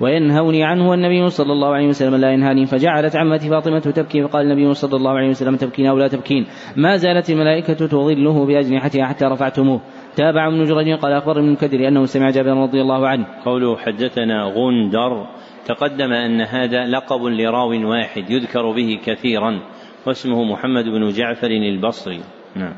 وينهوني 0.00 0.64
عنه 0.64 0.90
والنبي 0.90 1.30
صلى 1.30 1.52
الله 1.52 1.74
عليه 1.74 1.88
وسلم 1.88 2.14
لا 2.14 2.32
ينهاني. 2.32 2.66
فجعلت 2.66 3.16
عمتي 3.16 3.48
فاطمة 3.48 3.78
تبكي 3.78 4.22
فقال 4.22 4.46
النبي 4.46 4.74
صلى 4.74 4.96
الله 4.96 5.10
عليه 5.10 5.28
وسلم 5.28 5.56
تبكين 5.56 5.86
أو 5.86 5.98
لا 5.98 6.08
تبكين؟ 6.08 6.46
ما 6.76 6.96
زالت 6.96 7.30
الملائكة 7.30 7.74
تظله 7.74 8.46
بأجنحتها 8.46 9.06
حتى 9.06 9.24
رفعتموه. 9.24 9.80
تابع 10.16 10.48
ابن 10.48 10.64
جريج 10.64 10.98
قال 10.98 11.12
أخبر 11.12 11.32
ابن 11.32 11.44
المنكدر 11.44 11.88
أنه 11.88 12.04
سمع 12.04 12.30
جابر 12.30 12.62
رضي 12.62 12.80
الله 12.80 13.08
عنه. 13.08 13.26
قوله 13.44 13.76
حدثنا 13.76 14.44
غندر 14.44 15.26
تقدم 15.66 16.12
أن 16.12 16.40
هذا 16.40 16.86
لقب 16.86 17.22
لراو 17.24 17.90
واحد 17.90 18.30
يذكر 18.30 18.70
به 18.72 18.98
كثيرا. 19.06 19.60
واسمه 20.06 20.44
محمد 20.44 20.84
بن 20.84 21.08
جعفر 21.08 21.50
البصري. 21.50 22.20
نعم. 22.56 22.74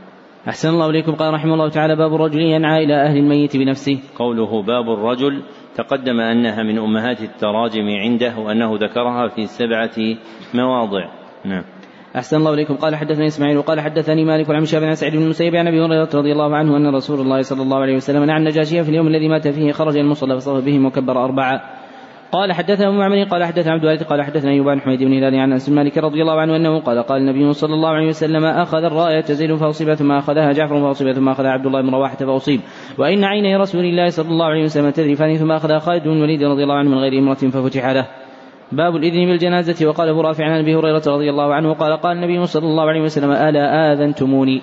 أحسن 0.48 0.68
الله 0.68 0.90
إليكم. 0.90 1.12
قال 1.12 1.34
رحمه 1.34 1.54
الله 1.54 1.68
تعالى 1.68 1.96
باب 1.96 2.14
الرجل 2.14 2.40
ينعى 2.40 2.84
إلى 2.84 2.94
أهل 2.94 3.16
الميت 3.16 3.56
بنفسه. 3.56 3.98
قوله 4.16 4.62
باب 4.62 4.90
الرجل 4.90 5.42
تقدم 5.74 6.20
أنها 6.20 6.62
من 6.62 6.78
أمهات 6.78 7.22
التراجم 7.22 7.88
عنده 7.88 8.38
وأنه 8.38 8.74
ذكرها 8.76 9.28
في 9.28 9.46
سبعة 9.46 9.96
مواضع. 10.54 11.08
نعم. 11.44 11.64
أحسن 12.16 12.36
الله 12.36 12.54
إليكم. 12.54 12.74
قال 12.74 12.96
حدثني 12.96 13.26
إسماعيل 13.26 13.58
وقال 13.58 13.80
حدثني 13.80 14.24
مالك 14.24 14.50
عن 14.50 14.64
شاب 14.64 14.82
عن 14.82 14.94
سعيد 14.94 15.16
بن 15.16 15.22
المسيب 15.22 15.54
عن 15.54 15.66
أبي 15.66 15.80
هريرة 15.80 16.08
رضي 16.14 16.32
الله 16.32 16.56
عنه 16.56 16.76
أن 16.76 16.94
رسول 16.94 17.20
الله 17.20 17.42
صلى 17.42 17.62
الله 17.62 17.78
عليه 17.78 17.94
وسلم 17.94 18.24
نعى 18.24 18.38
النجاشية 18.38 18.82
في 18.82 18.88
اليوم 18.88 19.06
الذي 19.06 19.28
مات 19.28 19.48
فيه 19.48 19.72
خرج 19.72 19.96
المصلى 19.96 20.36
فصف 20.36 20.64
بهم 20.64 20.86
وكبر 20.86 21.24
أربعة. 21.24 21.83
قال 22.34 22.52
حدثنا 22.52 22.88
أبو 22.88 22.96
معمر 22.96 23.22
قال 23.22 23.44
حدثنا 23.44 23.72
عبد 23.72 23.82
الوارث 23.82 24.02
قال 24.02 24.22
حدثنا 24.22 24.50
أيوب 24.50 24.66
بن 24.66 24.80
حميد 24.80 25.02
بن 25.02 25.12
هلال 25.12 25.34
عن 25.34 25.52
أنس 25.52 25.68
مالك 25.68 25.98
رضي 25.98 26.22
الله 26.22 26.40
عنه 26.40 26.56
أنه 26.56 26.80
قال 26.80 27.02
قال 27.02 27.20
النبي 27.20 27.52
صلى 27.52 27.74
الله 27.74 27.88
عليه 27.88 28.08
وسلم 28.08 28.44
أخذ 28.44 28.84
الرايه 28.84 29.20
تزيد 29.20 29.54
فاصيب 29.54 29.94
ثم 29.94 30.12
أخذها 30.12 30.52
جعفر 30.52 30.80
فاصيب 30.80 31.12
ثم 31.12 31.28
أخذها 31.28 31.50
عبد 31.50 31.66
الله 31.66 31.80
بن 31.82 31.90
رواحة 31.90 32.16
فأصيب. 32.16 32.60
وإن 32.98 33.24
عيني 33.24 33.56
رسول 33.56 33.84
الله 33.84 34.08
صلى 34.08 34.28
الله 34.28 34.46
عليه 34.46 34.64
وسلم 34.64 34.90
تذرفان 34.90 35.36
ثم 35.36 35.52
أخذها 35.52 35.78
خالد 35.78 36.04
بن 36.04 36.12
الوليد 36.12 36.42
رضي 36.42 36.62
الله 36.62 36.74
عنه 36.74 36.90
من 36.90 36.98
غير 36.98 37.18
امره 37.18 37.34
ففتح 37.34 37.88
له. 37.88 38.06
باب 38.72 38.96
الإذن 38.96 39.26
بالجنازة 39.26 39.88
وقال 39.88 40.08
أبو 40.08 40.20
رافع 40.20 40.44
عن 40.44 40.60
أبي 40.60 40.74
هريرة 40.74 41.02
رضي 41.06 41.30
الله 41.30 41.54
عنه 41.54 41.72
قال 41.72 41.96
قال 41.96 42.16
النبي 42.16 42.46
صلى 42.46 42.66
الله 42.66 42.88
عليه 42.88 43.00
وسلم 43.00 43.30
ألا 43.30 43.92
آذنتموني؟ 43.92 44.62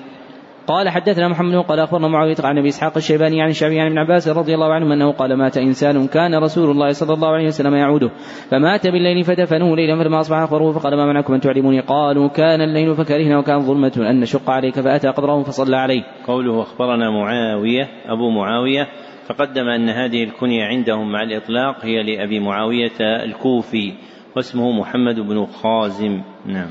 قال 0.68 0.89
حدثنا 0.89 1.27
محمد 1.27 1.56
قال 1.56 1.80
أخبرنا 1.80 2.08
معاوية 2.08 2.36
عن 2.44 2.58
أبي 2.58 2.68
إسحاق 2.68 2.98
الشيباني 2.98 3.41
عن 3.41 3.50
الشعبي 3.50 3.80
عن 3.80 3.88
ابن 3.88 3.98
عباس 3.98 4.27
رضي 4.27 4.53
الله 4.53 4.74
عنه 4.74 4.94
أنه 4.94 5.12
قال 5.12 5.38
مات 5.38 5.58
إنسان 5.58 6.08
كان 6.08 6.36
رسول 6.36 6.72
الله 6.72 6.91
صلى 6.91 7.13
الله 7.13 7.27
عليه 7.27 7.48
وسلم 7.48 7.75
يعوده 7.75 8.12
فمات 8.50 8.88
بالليل 8.88 9.24
فدفنوه 9.24 9.75
ليلا 9.75 10.03
فلما 10.03 10.20
أصبح 10.20 10.38
اخبروه 10.38 10.72
فقال 10.72 10.98
ما 10.98 11.06
منعكم 11.06 11.34
أن 11.34 11.39
تعلموني 11.39 11.80
قالوا 11.80 12.27
كان 12.27 12.62
الليل 12.62 12.96
فكرهنا 12.96 13.39
وكان 13.39 13.60
ظلمة 13.60 13.94
أن 13.98 14.20
نشق 14.20 14.50
عليك 14.50 14.80
فأتى 14.80 15.08
قبره 15.08 15.44
فصلى 15.44 15.77
عليه. 15.77 16.03
قوله 16.27 16.62
أخبرنا 16.62 17.10
معاوية 17.10 17.88
أبو 18.06 18.30
معاوية 18.30 18.88
تقدم 19.30 19.68
أن 19.68 19.89
هذه 19.89 20.24
الكنية 20.24 20.65
عندهم 20.65 21.12
مع 21.12 21.24
الإطلاق 21.24 21.86
هي 21.86 22.03
لأبي 22.03 22.39
معاوية 22.39 23.00
الكوفي 23.00 23.94
واسمه 24.36 24.72
محمد 24.72 25.20
بن 25.20 25.46
خازم 25.46 26.22
نعم. 26.46 26.70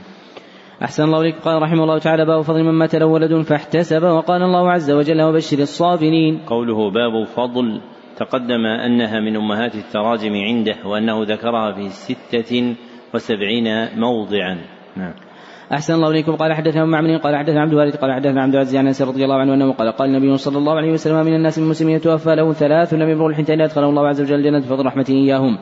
أحسن 0.83 1.05
الله 1.05 1.21
إليك. 1.21 1.35
قال 1.45 1.63
رحمه 1.63 1.83
الله 1.83 1.99
تعالى 1.99 2.25
باب 2.25 2.43
فضل 2.43 2.63
من 2.63 2.73
مات 2.73 2.95
له 2.95 3.07
ولد 3.07 3.43
فاحتسب. 3.43 4.03
وقال 4.03 4.43
الله 4.43 4.71
عز 4.71 4.91
وجل 4.91 5.23
وبشر 5.23 5.59
الصابرين. 5.59 6.41
قوله 6.47 6.91
باب 6.91 7.25
فضل 7.25 7.81
تقدم 8.17 8.67
أنها 8.67 9.21
من 9.21 9.37
أمهات 9.37 9.75
التراجم 9.75 10.35
عنده 10.35 10.77
وأنه 10.85 11.25
ذكرها 11.25 11.73
في 11.73 11.89
ستة 11.89 12.75
وسبعين 13.15 13.99
موضعا. 13.99 14.59
نعم. 14.97 15.15
أحسن 15.73 15.95
الله 15.95 16.11
إليكم. 16.11 16.37
قال 16.37 16.53
حدثنا 16.53 16.85
معمر 16.85 17.17
قال 17.17 17.37
حدثنا 17.37 17.61
عبد 17.61 17.73
الوارث 17.73 17.97
قال 17.97 18.13
حدثنا 18.13 18.43
عبد 18.43 18.55
العزيز 18.55 18.77
عن 18.77 18.87
أنس 18.87 19.03
رضي 19.03 19.25
الله 19.25 19.37
عنه 19.37 19.55
أنه 19.55 19.73
قال 19.73 19.93
قال 19.93 20.09
النبي 20.09 20.37
صلى 20.37 20.59
الله 20.59 20.75
عليه 20.77 20.93
وسلم 20.93 21.27
من 21.27 21.35
الناس 21.35 21.59
المسلمين 21.59 21.97
يتوفى 21.97 22.35
له 22.35 22.53
ثلاث 22.53 22.95
لم 22.95 23.09
يبلغ 23.09 23.27
الحنتين 23.27 23.61
ادخله 23.61 23.89
الله 23.89 24.09
عز 24.09 24.21
وجل 24.21 24.35
الجنة 24.35 24.59
بفضل 24.59 24.87
رحمته 24.87 25.13
إياهم. 25.13 25.59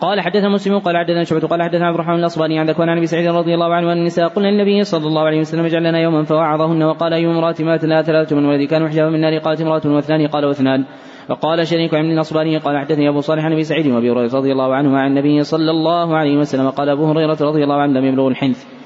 قال 0.00 0.20
حدثنا 0.20 0.48
مسلم 0.48 0.78
قال 0.78 0.96
حدثنا 0.96 1.24
شعبة 1.24 1.48
قال 1.48 1.62
حدثنا 1.62 1.86
عبد 1.86 1.94
الرحمن 1.94 2.14
الاصباني 2.14 2.58
عن 2.58 2.70
ذكوان 2.70 2.88
عن 2.88 2.96
أبي 2.96 3.06
سعيد 3.06 3.26
رضي 3.26 3.54
الله 3.54 3.74
عنه 3.74 3.92
أن 3.92 3.98
النساء 3.98 4.28
قلنا 4.28 4.48
للنبي 4.48 4.84
صلى 4.84 5.06
الله 5.06 5.22
عليه 5.22 5.40
وسلم 5.40 5.64
اجعل 5.64 5.82
لنا 5.82 5.98
يوما 5.98 6.24
فوعظهن 6.24 6.82
وقال 6.82 7.12
أي 7.12 7.26
امرأة 7.26 7.54
مات 7.60 7.84
لها 7.84 8.02
ثلاثة 8.02 8.36
من 8.36 8.44
ولدي 8.44 8.66
كانوا 8.66 8.88
حجابا 8.88 9.10
من 9.10 9.20
نار 9.20 9.38
قالت 9.38 9.60
امرأة 9.60 9.82
واثنان 9.84 10.26
قال 10.26 10.44
واثنان. 10.44 10.84
وقال 11.28 11.66
شريك 11.66 11.94
عن 11.94 12.12
الاصباني 12.12 12.58
قال 12.58 12.78
حدثني 12.78 13.08
أبو 13.08 13.20
صالح 13.20 13.44
عن 13.44 13.52
أبي 13.52 13.64
سعيد 13.64 13.86
وأبي 13.86 14.10
هريرة 14.10 14.34
رضي 14.34 14.52
الله 14.52 14.74
عنهما 14.74 15.00
عن 15.00 15.10
النبي 15.10 15.42
صلى 15.42 15.70
الله 15.70 16.16
عليه 16.16 16.36
وسلم 16.36 16.70
قال 16.70 16.88
أبو 16.88 17.04
هريرة 17.04 17.38
رضي 17.40 17.64
الله 17.64 17.76
عنه 17.76 18.00
لم 18.00 18.04
يبلغ 18.04 18.28
الحنث. 18.28 18.77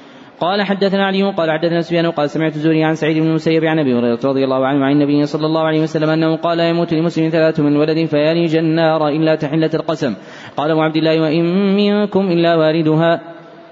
قال 0.43 0.61
حدثنا 0.61 1.05
علي 1.05 1.23
قال 1.23 1.51
حدثنا 1.51 1.81
سفيان 1.81 2.11
قال 2.11 2.29
سمعت 2.29 2.55
الزهري 2.55 2.83
عن 2.83 2.95
سعيد 2.95 3.17
بن 3.17 3.27
المسيب 3.27 3.65
عن 3.65 3.79
أبي 3.79 3.93
هريرة 3.93 4.19
رضي 4.25 4.43
الله 4.43 4.65
عنه 4.67 4.85
عن 4.85 4.91
النبي 4.91 5.25
صلى 5.25 5.45
الله 5.45 5.61
عليه 5.61 5.81
وسلم 5.81 6.09
أنه 6.09 6.35
قال 6.35 6.59
يموت 6.59 6.93
لمسلم 6.93 7.29
ثلاث 7.29 7.59
من 7.59 7.77
ولد 7.77 8.05
فيلج 8.05 8.55
النار 8.55 9.07
إلا 9.07 9.35
تحلة 9.35 9.69
القسم. 9.73 10.15
قال 10.57 10.71
أبو 10.71 10.81
عبد 10.81 10.95
الله 10.95 11.21
وإن 11.21 11.75
منكم 11.75 12.31
إلا 12.31 12.55
واردها. 12.55 13.21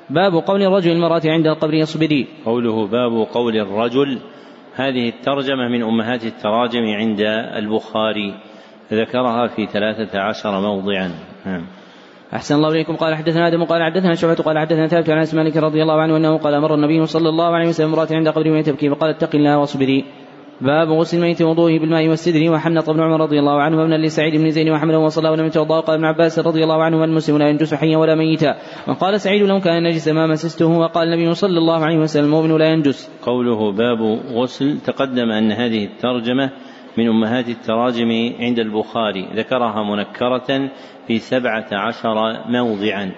باب 0.09 0.33
قول 0.33 0.61
الرجل 0.63 0.91
المرأة 0.91 1.21
عند 1.25 1.47
القبر 1.47 1.83
اصبري 1.83 2.27
قوله 2.45 2.87
باب 2.87 3.27
قول 3.33 3.57
الرجل. 3.57 4.19
هذه 4.75 5.09
الترجمة 5.09 5.67
من 5.67 5.83
أمهات 5.83 6.25
التراجم 6.25 6.85
عند 6.85 7.21
البخاري. 7.55 8.33
ذكرها 8.93 9.47
في 9.47 9.65
ثلاثة 9.65 10.19
عشر 10.19 10.61
موضعا. 10.61 11.11
نعم. 11.45 11.80
أحسن 12.33 12.55
الله 12.55 12.69
إليكم. 12.69 12.95
قال 12.95 13.15
حدثنا 13.15 13.47
آدم 13.47 13.63
قال 13.63 13.83
حدثنا 13.83 14.15
شعبة 14.15 14.35
قال 14.35 14.59
حدثنا 14.59 14.87
ثابت 14.87 15.09
عن 15.09 15.17
أنس 15.17 15.33
مالك 15.33 15.57
رضي 15.57 15.81
الله 15.81 16.01
عنه 16.01 16.17
أنه 16.17 16.37
قال 16.37 16.61
مر 16.61 16.75
النبي 16.75 17.05
صلى 17.05 17.29
الله 17.29 17.55
عليه 17.55 17.67
وسلم 17.69 17.87
امرأة 17.87 18.07
عند 18.11 18.29
قبر 18.29 18.51
وهي 18.51 18.63
تبكي 18.63 18.89
فقال 18.89 19.09
اتق 19.09 19.35
الله 19.35 19.57
واصبري. 19.57 20.05
باب 20.61 20.89
غسل 20.89 21.17
الميت 21.17 21.41
وضوءه 21.41 21.79
بالماء 21.79 22.07
والسدر. 22.07 22.51
وحنط 22.51 22.89
ابن 22.89 23.01
عمر 23.01 23.21
رضي 23.21 23.39
الله 23.39 23.61
عنه 23.61 23.77
وابن 23.77 23.93
لسعيد 23.93 24.35
بن 24.35 24.49
زيد 24.49 24.69
وحمله 24.69 24.97
وصلى 24.97 25.29
ولم 25.29 25.45
يتوضأ. 25.45 25.79
قال 25.79 25.95
ابن 25.95 26.05
عباس 26.05 26.39
رضي 26.39 26.63
الله 26.63 26.83
عنه 26.83 27.03
المسلم 27.03 27.37
لا 27.37 27.49
ينجس 27.49 27.73
حيا 27.73 27.97
ولا 27.97 28.15
ميتا. 28.15 28.55
وقال 28.87 29.21
سعيد 29.21 29.41
لو 29.41 29.59
كان 29.59 29.83
نجس 29.83 30.07
ما 30.07 30.27
مسسته. 30.27 30.67
وقال 30.67 31.07
النبي 31.07 31.33
صلى 31.33 31.57
الله 31.57 31.85
عليه 31.85 31.97
وسلم 31.97 32.25
المؤمن 32.25 32.57
لا 32.57 32.65
ينجس. 32.65 33.09
قوله 33.23 33.71
باب 33.71 34.01
غسل 34.33 34.79
تقدم 34.79 35.31
أن 35.31 35.51
هذه 35.51 35.85
الترجمة 35.85 36.51
من 36.97 37.07
أمهات 37.07 37.49
التراجم 37.49 38.33
عند 38.39 38.59
البخاري. 38.59 39.27
ذكرها 39.33 39.83
منكرة 39.83 40.69
في 41.07 41.19
سبعة 41.19 41.67
عشر 41.71 42.43
موضعا 42.49 43.11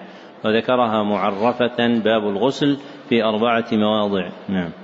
وذكرها 0.44 1.02
معرفة 1.02 1.88
باب 2.04 2.28
الغسل 2.28 2.76
في 3.08 3.24
أربعة 3.24 3.66
مواضع. 3.72 4.28
نعم. 4.48 4.83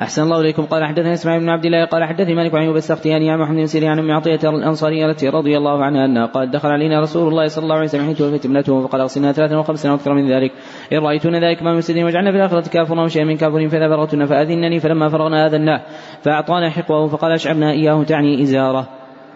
أحسن 0.00 0.22
الله 0.22 0.40
إليكم. 0.40 0.62
قال 0.62 0.84
حدثنا 0.84 1.12
إسماعيل 1.12 1.40
بن 1.40 1.48
عبد 1.48 1.64
الله 1.64 1.84
قال 1.84 2.04
حدثني 2.04 2.34
مالك 2.34 2.54
عن 2.54 2.62
أيوب 2.62 2.76
السختياني 2.76 3.30
عن 3.30 3.38
محمد 3.38 3.56
بن 3.56 3.66
سيرين 3.66 3.88
عن 3.88 4.10
عطية 4.10 4.50
الأنصارية 4.50 5.06
التي 5.06 5.28
رضي 5.28 5.56
الله 5.56 5.84
عنها 5.84 6.04
أنها 6.04 6.26
قال 6.26 6.50
دخل 6.50 6.68
علينا 6.68 7.00
رسول 7.00 7.28
الله 7.28 7.46
صلى 7.46 7.62
الله 7.62 7.74
عليه 7.74 7.84
وسلم 7.84 8.04
حين 8.06 8.14
توفيت 8.14 8.46
ابنته 8.46 8.86
فقال 8.86 9.00
أغسلنا 9.00 9.32
ثلاثا 9.32 9.56
وخمسا 9.56 9.90
وأكثر 9.90 10.14
من 10.14 10.32
ذلك. 10.32 10.52
إن 10.92 10.98
رأيتن 10.98 11.34
ذلك 11.34 11.62
ما 11.62 11.74
مسلم 11.74 12.04
واجعلنا 12.04 12.30
في 12.30 12.36
الآخرة 12.36 12.68
كافرا 12.68 13.04
وشيئا 13.04 13.24
من 13.24 13.36
كافر 13.36 13.68
فإذا 13.68 13.88
فرغتن 13.88 14.24
فأذنني 14.24 14.80
فلما 14.80 15.08
فرغنا 15.08 15.46
آذناه 15.46 15.82
فأعطانا 16.22 16.70
حقوه 16.70 17.06
فقال 17.06 17.32
أشعبنا 17.32 17.70
إياه 17.70 18.02
تعني 18.02 18.42
إزارة. 18.42 18.88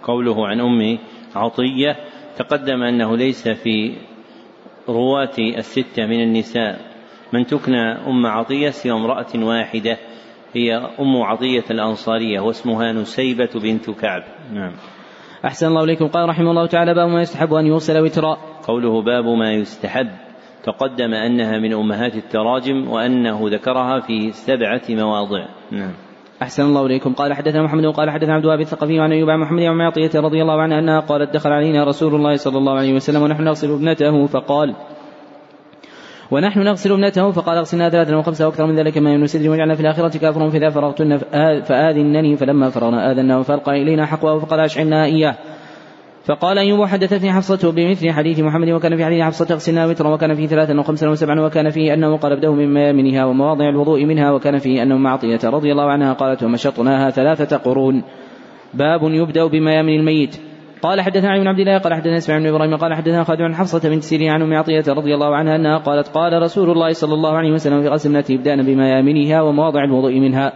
قوله 0.02 0.46
عن 0.46 0.60
أم 0.60 0.98
عطية 1.36 1.96
تقدم 2.38 2.82
أنه 2.82 3.16
ليس 3.16 3.48
في 3.48 3.94
رواة 4.88 5.38
الستة 5.38 6.06
من 6.06 6.22
النساء. 6.22 6.78
من 7.32 7.46
تكنى 7.46 7.92
أم 8.06 8.26
عطية 8.26 8.70
سوى 8.70 8.92
امرأة 8.92 9.32
واحدة. 9.34 9.98
هي 10.54 10.76
أم 10.76 11.22
عطية 11.22 11.64
الأنصارية 11.70 12.40
واسمها 12.40 12.92
نسيبة 12.92 13.50
بنت 13.54 13.90
كعب. 13.90 14.22
نعم. 14.52 14.72
أحسن 15.44 15.66
الله 15.66 15.84
إليكم. 15.84 16.06
قال 16.06 16.28
رحمه 16.28 16.50
الله 16.50 16.66
تعالى 16.66 16.94
باب 16.94 17.08
ما 17.08 17.20
يستحب 17.20 17.54
أن 17.54 17.66
يوصل 17.66 17.98
وترا 17.98 18.36
قوله 18.66 19.02
باب 19.02 19.24
ما 19.24 19.52
يستحب 19.52 20.08
تقدم 20.64 21.14
أنها 21.14 21.58
من 21.58 21.72
أمهات 21.72 22.16
التراجم 22.16 22.90
وأنه 22.90 23.40
ذكرها 23.44 24.00
في 24.00 24.32
سبعة 24.32 24.82
مواضع. 24.90 25.46
نعم. 25.70 25.92
أحسن 26.42 26.62
الله 26.62 26.86
إليكم. 26.86 27.12
قال 27.12 27.34
حدثنا 27.34 27.62
محمد 27.62 27.84
وقال 27.84 28.10
حدثنا 28.10 28.34
عبد 28.34 28.44
الوهاب 28.44 28.60
الثقفي 28.60 29.00
عن 29.00 29.12
أيوب 29.12 29.30
عن 29.30 29.38
محمد 29.40 29.62
بن 29.62 29.76
معطية 29.76 30.10
رضي 30.20 30.42
الله 30.42 30.60
عنها 30.60 30.78
أنها 30.78 31.00
قالت 31.00 31.34
دخل 31.34 31.50
علينا 31.50 31.84
رسول 31.84 32.14
الله 32.14 32.36
صلى 32.36 32.58
الله 32.58 32.72
عليه 32.72 32.94
وسلم 32.94 33.22
ونحن 33.22 33.42
نغسل 33.42 33.72
ابنته 33.72 34.26
فقال 34.26 34.74
ونحن 36.32 36.60
نغسل 36.60 36.92
ابنته 36.92 37.30
فقال 37.30 37.56
اغسلنا 37.58 37.90
ثلاثا 37.90 38.16
وخمسة 38.16 38.46
وأكثر 38.46 38.66
من 38.66 38.76
ذلك 38.76 38.98
ما 38.98 39.26
سدر 39.26 39.50
واجعلنا 39.50 39.74
في 39.74 39.80
الآخرة 39.80 40.18
كافرا 40.18 40.48
فاذا 40.48 40.70
فرغتن 40.70 41.16
فآذنني 41.62 42.36
فلما 42.36 42.70
فرغنا 42.70 43.12
اذنه 43.12 43.42
فألقى 43.42 43.82
إلينا 43.82 44.06
حقوه 44.06 44.38
فقال 44.38 44.60
أشعلنا 44.60 45.04
إياه. 45.04 45.34
فقال 46.24 46.58
أيوب 46.58 46.86
حدثتني 46.86 47.32
حفصة 47.32 47.72
بمثل 47.72 48.10
حديث 48.10 48.40
محمد 48.40 48.68
وكان 48.68 48.96
في 48.96 49.04
حديث 49.04 49.22
حفصة 49.22 49.54
اغسلنا 49.54 49.86
وترا 49.86 50.14
وكان 50.14 50.34
فيه 50.34 50.46
ثلاثا 50.46 50.80
وخمسا 50.80 51.08
وسبعا 51.08 51.40
وكان 51.40 51.70
فيه 51.70 51.94
أنه 51.94 52.16
قال 52.16 52.32
ابدأه 52.32 52.54
من 52.54 52.74
ميامنها 52.74 53.24
ومواضع 53.24 53.68
الوضوء 53.68 54.04
منها 54.04 54.30
وكان 54.30 54.58
فيه 54.58 54.82
أنه 54.82 54.96
معطية 54.96 55.40
رضي 55.44 55.72
الله 55.72 55.90
عنها 55.90 56.12
قالت 56.12 56.42
ومشطناها 56.42 57.10
ثلاثة 57.10 57.56
قرون. 57.56 58.02
باب 58.74 59.00
يبدأ 59.02 59.46
بميامن 59.46 60.00
الميت. 60.00 60.51
قال 60.82 61.00
حدثنا 61.00 61.30
علي 61.30 61.40
بن 61.40 61.48
عبد 61.48 61.58
الله 61.58 61.78
قال 61.78 61.94
حدثنا 61.94 62.16
اسماعيل 62.16 62.44
بن 62.44 62.54
إبراهيم 62.54 62.76
قال 62.76 62.94
حدثنا 62.94 63.24
خالد 63.24 63.40
عن 63.40 63.54
حفصة 63.54 63.88
بنت 63.88 64.02
سيرين 64.02 64.30
عن 64.30 64.42
أم 64.42 64.54
عطية 64.54 64.84
رضي 64.88 65.14
الله 65.14 65.36
عنها 65.36 65.56
أنها 65.56 65.78
قالت 65.78 66.08
قال 66.08 66.42
رسول 66.42 66.70
الله 66.70 66.92
صلى 66.92 67.14
الله 67.14 67.32
عليه 67.36 67.52
وسلم 67.52 67.82
في 67.82 67.88
غسل 67.88 68.10
ابنته 68.10 68.34
ابدأن 68.34 68.62
بميامنها 68.62 69.42
ومواضع 69.42 69.84
الوضوء 69.84 70.20
منها. 70.20 70.52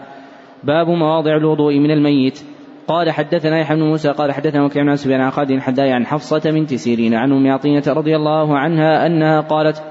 باب 0.65 0.89
مواضع 0.89 1.37
الوضوء 1.37 1.79
من 1.79 1.91
الميت. 1.91 2.43
قال 2.89 3.11
حدثنا 3.11 3.61
يحيى 3.61 3.77
بن 3.77 3.83
موسى 3.83 4.09
قال 4.09 4.33
حدثنا 4.33 4.65
وكيع 4.65 4.83
عن 4.83 4.97
سفيان 4.97 5.21
عن 5.21 5.31
خالد 5.31 5.51
الحداي 5.51 5.93
عن 5.93 6.07
حفصة 6.07 6.51
بنت 6.51 6.75
سيرين 6.75 7.15
عن 7.15 7.33
أم 7.33 7.51
عطية 7.53 7.83
رضي 7.93 8.17
الله 8.17 8.59
عنها 8.59 9.07
أنها 9.07 9.41
قالت 9.41 9.83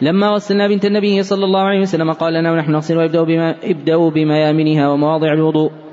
لما 0.00 0.28
غسلنا 0.28 0.68
بنت 0.68 0.84
النبي 0.84 1.22
صلى 1.22 1.44
الله 1.44 1.60
عليه 1.60 1.80
وسلم 1.80 2.12
قال 2.12 2.34
لنا 2.34 2.52
ونحن 2.52 2.72
نغسل 2.72 2.98
وابدأوا 2.98 3.26
بما 3.26 3.54
ابدأوا 3.64 4.10
بميامنها 4.10 4.88
ومواضع 4.88 5.32
الوضوء. 5.32 5.83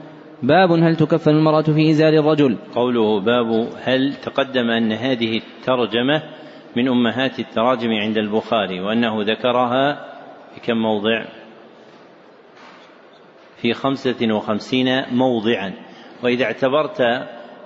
باب 0.44 0.72
هل 0.72 0.96
تكفن 0.96 1.32
المرأة 1.32 1.62
في 1.62 1.92
إزار 1.92 2.14
الرجل؟ 2.14 2.58
قوله 2.76 3.20
باب 3.20 3.70
هل 3.84 4.14
تقدم 4.14 4.70
أن 4.70 4.92
هذه 4.92 5.38
الترجمة 5.38 6.24
من 6.76 6.88
أمهات 6.88 7.40
التراجم 7.40 7.90
عند 7.90 8.18
البخاري 8.18 8.80
وأنه 8.82 9.24
ذكرها 9.24 10.06
في 10.54 10.62
كم 10.62 10.78
موضع؟ 10.78 11.26
في 13.58 13.74
خمسة 13.74 14.34
وخمسين 14.34 15.04
موضعا. 15.12 15.74
وإذا 16.24 16.46
اعتبرت 16.46 17.02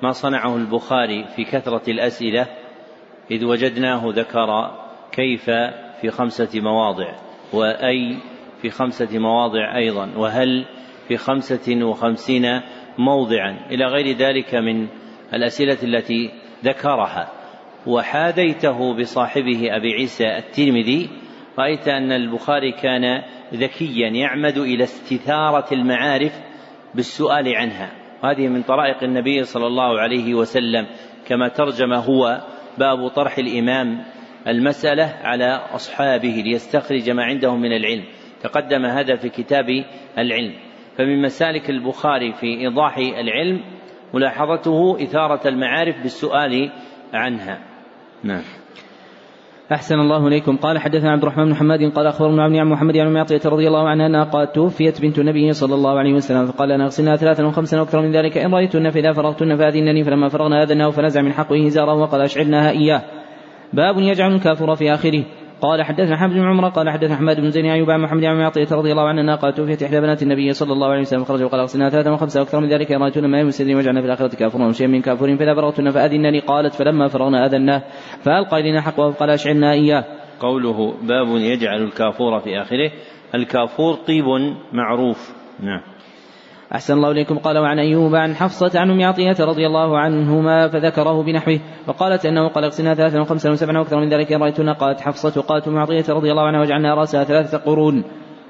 ما 0.03 0.11
صنعه 0.11 0.55
البخاري 0.55 1.25
في 1.35 1.43
كثرة 1.43 1.89
الأسئلة 1.89 2.47
إذ 3.31 3.45
وجدناه 3.45 4.03
ذكر 4.05 4.71
كيف 5.11 5.45
في 6.01 6.09
خمسة 6.09 6.61
مواضع 6.61 7.15
وأي 7.53 8.17
في 8.61 8.69
خمسة 8.69 9.19
مواضع 9.19 9.75
أيضا 9.75 10.11
وهل 10.17 10.65
في 11.07 11.17
خمسة 11.17 11.85
وخمسين 11.85 12.61
موضعا. 12.97 13.67
إلى 13.71 13.85
غير 13.85 14.17
ذلك 14.17 14.55
من 14.55 14.87
الأسئلة 15.33 15.77
التي 15.83 16.31
ذكرها. 16.63 17.31
وحاديته 17.87 18.93
بصاحبه 18.93 19.75
أبي 19.75 19.93
عيسى 19.93 20.37
الترمذي. 20.37 21.09
رأيت 21.59 21.87
أن 21.87 22.11
البخاري 22.11 22.71
كان 22.71 23.21
ذكيا 23.53 24.09
يعمد 24.09 24.57
إلى 24.57 24.83
استثارة 24.83 25.73
المعارف 25.73 26.33
بالسؤال 26.95 27.55
عنها. 27.55 27.91
وهذه 28.23 28.47
من 28.47 28.61
طرائق 28.61 29.03
النبي 29.03 29.43
صلى 29.43 29.67
الله 29.67 29.99
عليه 29.99 30.33
وسلم. 30.33 30.87
كما 31.27 31.47
ترجم 31.47 31.93
هو 31.93 32.41
باب 32.77 33.07
طرح 33.07 33.37
الإمام 33.37 34.03
المسألة 34.47 35.15
على 35.23 35.61
أصحابه 35.73 36.43
ليستخرج 36.45 37.09
ما 37.09 37.23
عندهم 37.23 37.61
من 37.61 37.71
العلم. 37.71 38.03
تقدم 38.41 38.85
هذا 38.85 39.15
في 39.15 39.29
كتاب 39.29 39.65
العلم. 40.17 40.53
فمن 40.97 41.21
مسالك 41.21 41.69
البخاري 41.69 42.33
في 42.33 42.47
إيضاح 42.47 42.97
العلم 42.97 43.61
ملاحظته 44.13 45.03
إثارة 45.03 45.47
المعارف 45.47 46.01
بالسؤال 46.03 46.71
عنها. 47.13 47.59
نعم. 48.23 48.41
أحسن 49.71 49.95
الله 49.99 50.27
إليكم. 50.27 50.57
قال 50.57 50.77
حدثنا 50.79 51.11
عبد 51.11 51.21
الرحمن 51.21 51.45
بن 51.45 51.55
حماد 51.55 51.91
قال 51.91 52.07
أخبرنا 52.07 52.43
عن 52.43 52.69
محمد 52.69 52.97
عن 52.97 53.13
معطية 53.13 53.41
رضي 53.45 53.67
الله 53.67 53.89
عنها 53.89 54.07
أنها 54.07 54.23
قالت 54.23 54.55
توفيت 54.55 55.01
بنت 55.01 55.19
النبي 55.19 55.53
صلى 55.53 55.75
الله 55.75 55.99
عليه 55.99 56.13
وسلم 56.13 56.45
فقال 56.45 56.69
لنا 56.69 56.83
اغسلنا 56.83 57.15
ثلاثا 57.15 57.45
وخمسا 57.45 57.79
وأكثر 57.79 58.01
من 58.01 58.11
ذلك. 58.11 58.37
إن 58.37 58.53
رأيتن 58.53 58.89
فإذا 58.89 59.11
فرغتن 59.11 59.55
فأذنني 59.55 60.03
فلما 60.03 60.29
فرغنا 60.29 60.63
أذناه 60.63 60.89
فنزع 60.89 61.21
من 61.21 61.33
حقه 61.33 61.67
إزاره 61.67 61.93
وقال 61.93 62.21
أشعلناها 62.21 62.69
إياه. 62.71 63.01
باب 63.73 63.97
يجعل 63.97 64.35
الكافر 64.35 64.75
في 64.75 64.93
آخره. 64.93 65.23
قال 65.61 65.83
حدثنا 65.83 66.17
حمد 66.17 66.33
بن 66.33 66.47
عمر 66.47 66.69
قال 66.69 66.89
حدثنا 66.89 67.15
حماد 67.15 67.39
بن 67.39 67.49
زين 67.49 67.65
أيوب 67.65 67.91
عن 67.91 68.01
محمد 68.01 68.23
عن 68.23 68.37
معطية 68.37 68.67
رضي 68.71 68.91
الله 68.91 69.07
عنها 69.07 69.35
قال 69.35 69.53
توفيت 69.53 69.83
إحدى 69.83 70.01
بنات 70.01 70.23
النبي 70.23 70.53
صلى 70.53 70.73
الله 70.73 70.87
عليه 70.87 71.01
وسلم 71.01 71.23
خرج 71.23 71.43
وقال 71.43 71.59
أغسلنا 71.59 71.89
ثلاثا 71.89 72.11
وخمسه 72.11 72.39
وأكثر 72.39 72.59
من 72.59 72.69
ذلك 72.69 72.91
رايتون 72.91 73.25
ما 73.31 73.39
يمسدني 73.39 73.75
وجعلنا 73.75 74.01
في 74.01 74.07
الآخرة 74.07 74.35
كافرون 74.35 74.67
وشيئا 74.67 74.87
من 74.87 75.01
كافرين 75.01 75.37
فإذا 75.37 75.55
فرغتن 75.55 75.89
فأذنني 75.89 76.39
قالت 76.39 76.73
فلما 76.73 77.07
فرغنا 77.07 77.45
أذناه 77.45 77.83
فألقى 78.21 78.59
إلينا 78.59 78.81
حقه 78.81 79.07
وقال 79.07 79.29
اشعلنا 79.29 79.71
إياه. 79.71 80.03
قوله 80.39 80.93
باب 81.01 81.27
يجعل 81.27 81.83
الكافور 81.83 82.39
في 82.39 82.61
آخره 82.61 82.91
الكافور 83.35 83.93
طيب 83.93 84.25
معروف 84.73 85.35
نعم 85.59 85.94
أحسن 86.73 86.93
الله 86.93 87.11
إليكم. 87.11 87.37
قال 87.37 87.57
وعن 87.57 87.79
أيوب 87.79 88.15
عن 88.15 88.35
حفصة 88.35 88.79
عن 88.79 88.91
أم 88.91 89.03
عطية 89.03 89.35
رضي 89.39 89.67
الله 89.67 89.99
عنهما 89.99 90.67
فذكره 90.67 91.23
بنحوه 91.23 91.59
وقالت 91.87 92.25
أنه 92.25 92.47
قال 92.47 92.63
أغسلنا 92.63 92.93
ثلاثا 92.93 93.19
وخمسا 93.19 93.49
وسبعا 93.49 93.77
وأكثر 93.77 93.99
من 93.99 94.09
ذلك. 94.09 94.31
رأيتنا 94.31 94.73
قالت 94.73 95.01
حفصة 95.01 95.41
قالت 95.41 95.67
أم 95.67 95.77
عطية 95.77 96.05
رضي 96.09 96.31
الله 96.31 96.43
عنها 96.43 96.61
وجعلنا 96.61 96.95
رأسها 96.95 97.23
ثلاثة 97.23 97.57
قرون. 97.57 98.03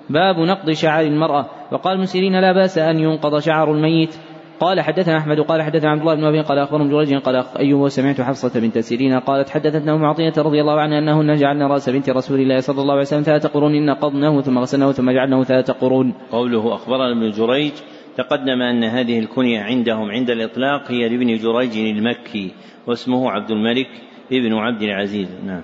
باب 0.10 0.40
نقض 0.40 0.72
شعر 0.72 1.04
المرأة. 1.04 1.46
وقال 1.72 1.96
المسيرين 1.96 2.42
لا 2.42 2.52
بأس 2.52 2.78
أن 2.78 3.00
ينقض 3.00 3.40
شعر 3.40 3.72
الميت. 3.72 4.16
قال 4.60 4.82
حدثنا 4.82 5.18
أحمد 5.18 5.40
قال 5.40 5.62
حدثنا 5.62 5.92
عبد 5.92 6.02
الله 6.02 6.16
بن 6.16 6.24
أبي 6.24 6.42
قال 6.42 6.60
اخبرهم 6.60 6.90
جريج 6.90 7.16
قال 7.16 7.44
أيوب 7.60 7.82
وسمعت 7.82 8.22
حفصة 8.22 8.60
بنت 8.60 8.80
سيرين 8.80 9.20
قالت 9.20 9.50
حدثتنا 9.50 9.96
أم 9.96 10.06
عطية 10.06 10.34
رضي 10.38 10.62
الله 10.62 10.80
عنها 10.80 11.00
أنهن 11.00 11.36
جعلنا 11.36 11.68
رأس 11.68 11.90
بنت 11.90 12.10
رسول 12.10 12.40
الله 12.40 12.60
صلى 12.60 12.82
الله 12.82 12.94
عليه 12.94 13.02
وسلم 13.02 13.22
ثلاث 13.22 13.48
قرون. 13.48 13.86
نقضناه 13.86 14.42
ثم 14.42 14.60
غسلناه 14.60 14.92
ثم 14.92 15.12
جعلناه 15.12 15.44
ثلاث 15.44 15.72
قرون. 15.72 16.14
قوله 16.32 16.76
أخبرنا 16.76 17.12
ابن 17.12 17.32
جريج 17.32 17.74
تقدم 18.18 18.62
أن 18.62 18.84
هذه 18.84 19.20
الكنية 19.20 19.62
عندهم 19.62 20.12
عند 20.12 20.30
الإطلاق 20.30 20.92
هي 20.92 21.10
لابن 21.10 21.38
جريج 21.38 21.78
المكي 21.78 22.52
واسمه 22.88 23.32
عبد 23.32 23.52
الملك 23.52 23.88
ابن 24.32 24.54
عبد 24.54 24.82
العزيز. 24.82 25.28
نعم. 25.46 25.62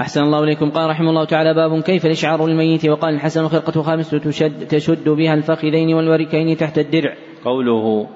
أحسن 0.00 0.22
الله 0.22 0.44
إليكم. 0.44 0.70
قال 0.70 0.90
رحمه 0.90 1.10
الله 1.10 1.24
تعالى 1.24 1.54
باب 1.54 1.82
كيف 1.82 2.06
الإشعار 2.06 2.44
للميت 2.44 2.86
وقال 2.86 3.14
الحسن 3.14 3.48
خرقة 3.48 3.82
خامسة 3.82 4.18
تشد, 4.18 4.66
تشد 4.68 5.08
بها 5.08 5.34
الفخذين 5.34 5.94
والوركين 5.94 6.56
تحت 6.56 6.78
الدرع. 6.78 7.14
قوله 7.44 8.08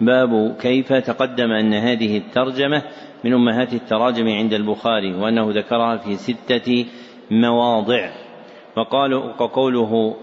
باب 0.00 0.56
كيف 0.60 0.92
تقدم 0.92 1.50
أن 1.50 1.74
هذه 1.74 2.16
الترجمة 2.16 2.82
من 3.24 3.34
أمهات 3.34 3.72
التراجم 3.72 4.28
عند 4.28 4.54
البخاري 4.54 5.14
وأنه 5.14 5.50
ذكرها 5.50 5.96
في 5.96 6.14
ستة 6.14 6.86
مواضع. 7.30 8.10
وقالوا 8.76 9.24
وقوله 9.40 10.16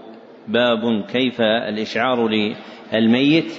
باب 0.48 1.04
كيف 1.12 1.40
الإشعار 1.40 2.28
للميت. 2.28 3.52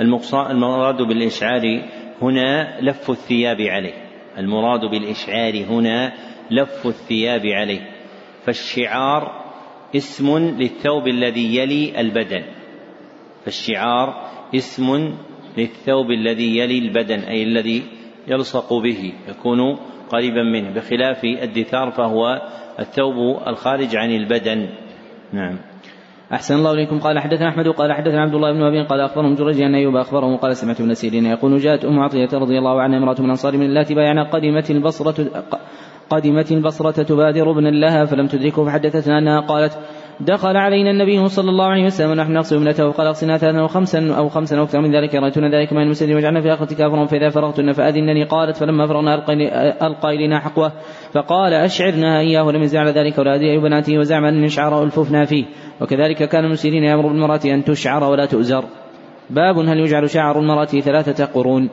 المراد 0.00 1.02
بالإشعار 1.02 1.82
هنا 2.22 2.80
لف 2.80 3.10
الثياب 3.10 3.60
عليه. 3.60 3.94
المراد 4.38 4.80
بالإشعار 4.80 5.64
هنا 5.64 6.12
لف 6.50 6.86
الثياب 6.86 7.46
عليه. 7.46 7.90
فالشعار 8.44 9.42
اسم 9.96 10.38
للثوب 10.38 11.08
الذي 11.08 11.56
يلي 11.56 12.00
البدن. 12.00 12.42
فالشعار 13.44 14.30
اسم 14.54 15.14
للثوب 15.58 16.10
الذي 16.10 16.58
يلي 16.58 16.78
البدن 16.78 17.18
أي 17.18 17.42
الذي 17.42 17.82
يلصق 18.28 18.72
به 18.74 19.12
يكون 19.28 19.76
قريبا 20.08 20.42
منه. 20.42 20.70
بخلاف 20.70 21.24
الدثار 21.24 21.90
فهو 21.90 22.42
الثوب 22.78 23.48
الخارج 23.48 23.96
عن 23.96 24.10
البدن. 24.10 24.68
نعم. 25.32 25.71
أحسن 26.32 26.54
الله 26.54 26.72
إليكم. 26.72 26.98
قال 26.98 27.18
حدثنا 27.18 27.48
أحمد 27.48 27.68
قال 27.68 27.92
حدثنا 27.92 28.22
عبد 28.22 28.34
الله 28.34 28.52
بن 28.52 28.62
أبي 28.62 28.82
قال 28.82 29.00
أخبرهم 29.00 29.34
جريج 29.34 29.60
أن 29.60 29.74
أيوب 29.74 29.96
أخبرهم 29.96 30.36
قال 30.36 30.56
سمعت 30.56 30.80
ابن 30.80 30.94
سيرين 30.94 31.26
يقول 31.26 31.58
جاءت 31.58 31.84
أم 31.84 32.00
عطية 32.00 32.28
رضي 32.32 32.58
الله 32.58 32.80
عنها 32.80 32.98
امرأة 32.98 33.20
من 33.20 33.30
أنصار 33.30 33.56
من 33.56 33.66
اللاتي 33.66 33.94
بايعنا 33.94 34.22
قدمت 34.22 34.70
البصرة 34.70 35.30
قدمت 36.10 36.52
البصرة 36.52 37.02
تبادر 37.02 37.50
ابنا 37.50 37.68
لها 37.68 38.04
فلم 38.04 38.26
تدركه 38.26 38.64
فحدثتنا 38.64 39.18
أنها 39.18 39.40
قالت 39.40 39.78
دخل 40.26 40.56
علينا 40.56 40.90
النبي 40.90 41.28
صلى 41.28 41.50
الله 41.50 41.64
عليه 41.64 41.84
وسلم 41.84 42.10
ونحن 42.10 42.32
نغسل 42.32 42.56
ابنته 42.56 42.86
وقال 42.86 43.06
اغسلنا 43.06 43.38
ثلاثا 43.38 43.58
أو 43.58 43.68
خمسا 43.68 44.14
أو 44.14 44.28
خمسا 44.28 44.58
أو 44.58 44.64
أكثر 44.64 44.80
من 44.80 44.94
ذلك 44.96 45.14
رأيتنا 45.14 45.48
ذلك 45.48 45.72
ما 45.72 45.82
المسلم 45.82 46.16
وجعلنا 46.16 46.40
في 46.40 46.46
الاخره 46.46 46.74
كافرا 46.74 47.06
فإذا 47.06 47.28
فرغتن 47.28 47.72
فأذنني 47.72 48.24
قالت 48.24 48.56
فلما 48.56 48.86
فرغنا 48.86 49.14
ألقى 49.86 50.10
إلينا 50.10 50.40
حقوة 50.40 50.72
فقال 51.12 51.52
أشعرنا 51.52 52.20
إياه 52.20 52.44
ولم 52.44 52.62
يزع 52.62 52.80
على 52.80 52.90
ذلك 52.90 53.18
ولا 53.18 53.34
أدري 53.34 53.58
بناته 53.58 53.98
وزعم 53.98 54.24
ان 54.24 54.42
نشعر 54.42 54.82
ألففنا 54.82 55.24
فيه 55.24 55.44
وكذلك 55.80 56.28
كان 56.28 56.44
المسيرين 56.44 56.84
يأمر 56.84 57.06
بالمرأة 57.06 57.40
أن 57.44 57.64
تشعر 57.64 58.04
ولا 58.04 58.26
تؤزر. 58.26 58.64
باب 59.30 59.58
هل 59.58 59.78
يجعل 59.78 60.10
شعر 60.10 60.38
المرأة 60.38 60.64
ثلاثة 60.64 61.24
قرون؟ 61.24 61.68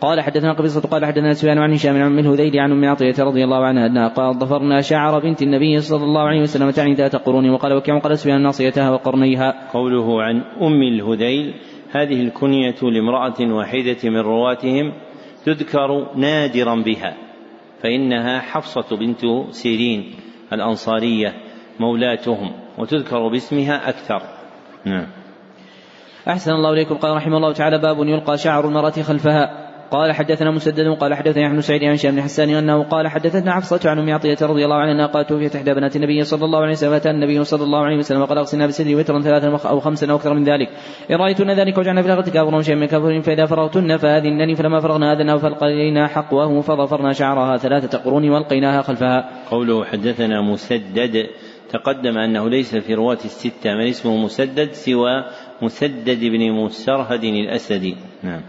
قال 0.00 0.20
حدثنا 0.20 0.52
قبيصة 0.52 0.80
قال 0.80 1.04
حدثنا 1.04 1.32
سفيان 1.32 1.58
عن 1.58 1.72
هشام 1.72 2.02
عن 2.02 2.18
الهذيل 2.18 2.58
عن 2.58 2.72
أم 2.72 2.84
عطية 2.84 3.14
رضي 3.18 3.44
الله 3.44 3.64
عنها 3.64 3.86
أنها 3.86 4.08
قال 4.08 4.38
ظفرنا 4.38 4.80
شعر 4.80 5.18
بنت 5.20 5.42
النبي 5.42 5.80
صلى 5.80 6.04
الله 6.04 6.20
عليه 6.20 6.40
وسلم 6.40 6.70
تعني 6.70 6.94
ذات 6.94 7.16
قرون 7.16 7.50
وقال 7.50 7.72
وكيع 7.72 7.98
قال 7.98 8.18
سفيان 8.18 8.42
ناصيتها 8.42 8.90
وقرنيها. 8.90 9.70
قوله 9.72 10.22
عن 10.22 10.42
أم 10.62 10.82
الهذيل 10.82 11.54
هذه 11.90 12.20
الكنية 12.22 12.74
لامرأة 12.82 13.40
واحدة 13.40 13.96
من 14.04 14.20
رواتهم 14.20 14.92
تذكر 15.44 16.16
نادرا 16.16 16.74
بها 16.74 17.16
فإنها 17.82 18.40
حفصة 18.40 18.96
بنت 18.96 19.20
سيرين 19.50 20.14
الأنصارية 20.52 21.34
مولاتهم 21.80 22.52
وتذكر 22.78 23.28
باسمها 23.28 23.88
أكثر. 23.88 24.22
نعم. 24.84 25.06
أحسن 26.28 26.52
الله 26.52 26.72
إليكم 26.72 26.94
قال 26.94 27.16
رحمه 27.16 27.36
الله 27.36 27.52
تعالى 27.52 27.78
باب 27.78 27.96
يلقى 27.98 28.38
شعر 28.38 28.68
المرأة 28.68 28.90
خلفها 28.90 29.63
قال 29.94 30.12
حدثنا 30.12 30.50
مسدد 30.50 30.88
قال 31.00 31.14
حدثنا 31.14 31.48
بن 31.48 31.60
سعيد 31.60 31.84
عن 31.84 31.92
هشام 31.92 32.14
بن 32.14 32.22
حسان 32.22 32.50
أنه 32.50 32.82
قال 32.82 33.08
حدثتنا 33.08 33.52
حفصة 33.52 33.90
عن 33.90 33.98
أم 33.98 34.10
عطية 34.10 34.36
رضي 34.42 34.64
الله 34.64 34.76
عنها 34.76 35.06
قالت 35.06 35.28
توفيت 35.28 35.56
إحدى 35.56 35.74
بنات 35.74 35.96
النبي 35.96 36.24
صلى 36.24 36.44
الله 36.44 36.58
عليه 36.58 36.72
وسلم 36.72 36.90
فأتى 36.90 37.10
النبي 37.10 37.44
صلى 37.44 37.64
الله 37.64 37.78
عليه 37.78 37.96
وسلم 37.96 38.20
وقد 38.20 38.36
أغسلنا 38.36 38.66
بسدر 38.66 38.96
وترا 38.96 39.20
ثلاثا 39.20 39.68
أو 39.68 39.80
خمسا 39.80 40.10
أو 40.10 40.16
أكثر 40.16 40.34
من 40.34 40.44
ذلك 40.44 40.68
إن 41.10 41.16
رأيتن 41.16 41.50
ذلك 41.50 41.78
وجعلنا 41.78 42.02
في 42.02 42.08
الاخره 42.08 42.30
كافرا 42.30 42.62
شيئا 42.62 42.76
من 42.76 42.86
كفر 42.86 43.22
فإذا 43.22 43.46
فرغتن 43.46 43.96
فأذنني 43.96 44.54
فلما 44.54 44.80
فرغنا 44.80 45.12
اذنا 45.12 45.38
فالقينا 45.38 46.06
حقوه 46.06 46.60
فظفرنا 46.60 47.12
شعرها 47.12 47.56
ثلاثة 47.56 47.98
قرون 47.98 48.30
وألقيناها 48.30 48.82
خلفها. 48.82 49.30
قوله 49.50 49.84
حدثنا 49.84 50.40
مسدد 50.40 51.26
تقدم 51.70 52.18
أنه 52.18 52.48
ليس 52.48 52.76
في 52.76 52.94
رواة 52.94 53.18
الستة 53.24 53.74
من 53.74 53.88
اسمه 53.88 54.16
مسدد 54.16 54.72
سوى 54.72 55.24
مسدد 55.62 56.20
بن 56.20 56.52
مسرهد 56.52 57.24
الأسدي. 57.24 57.96
نعم. 58.22 58.40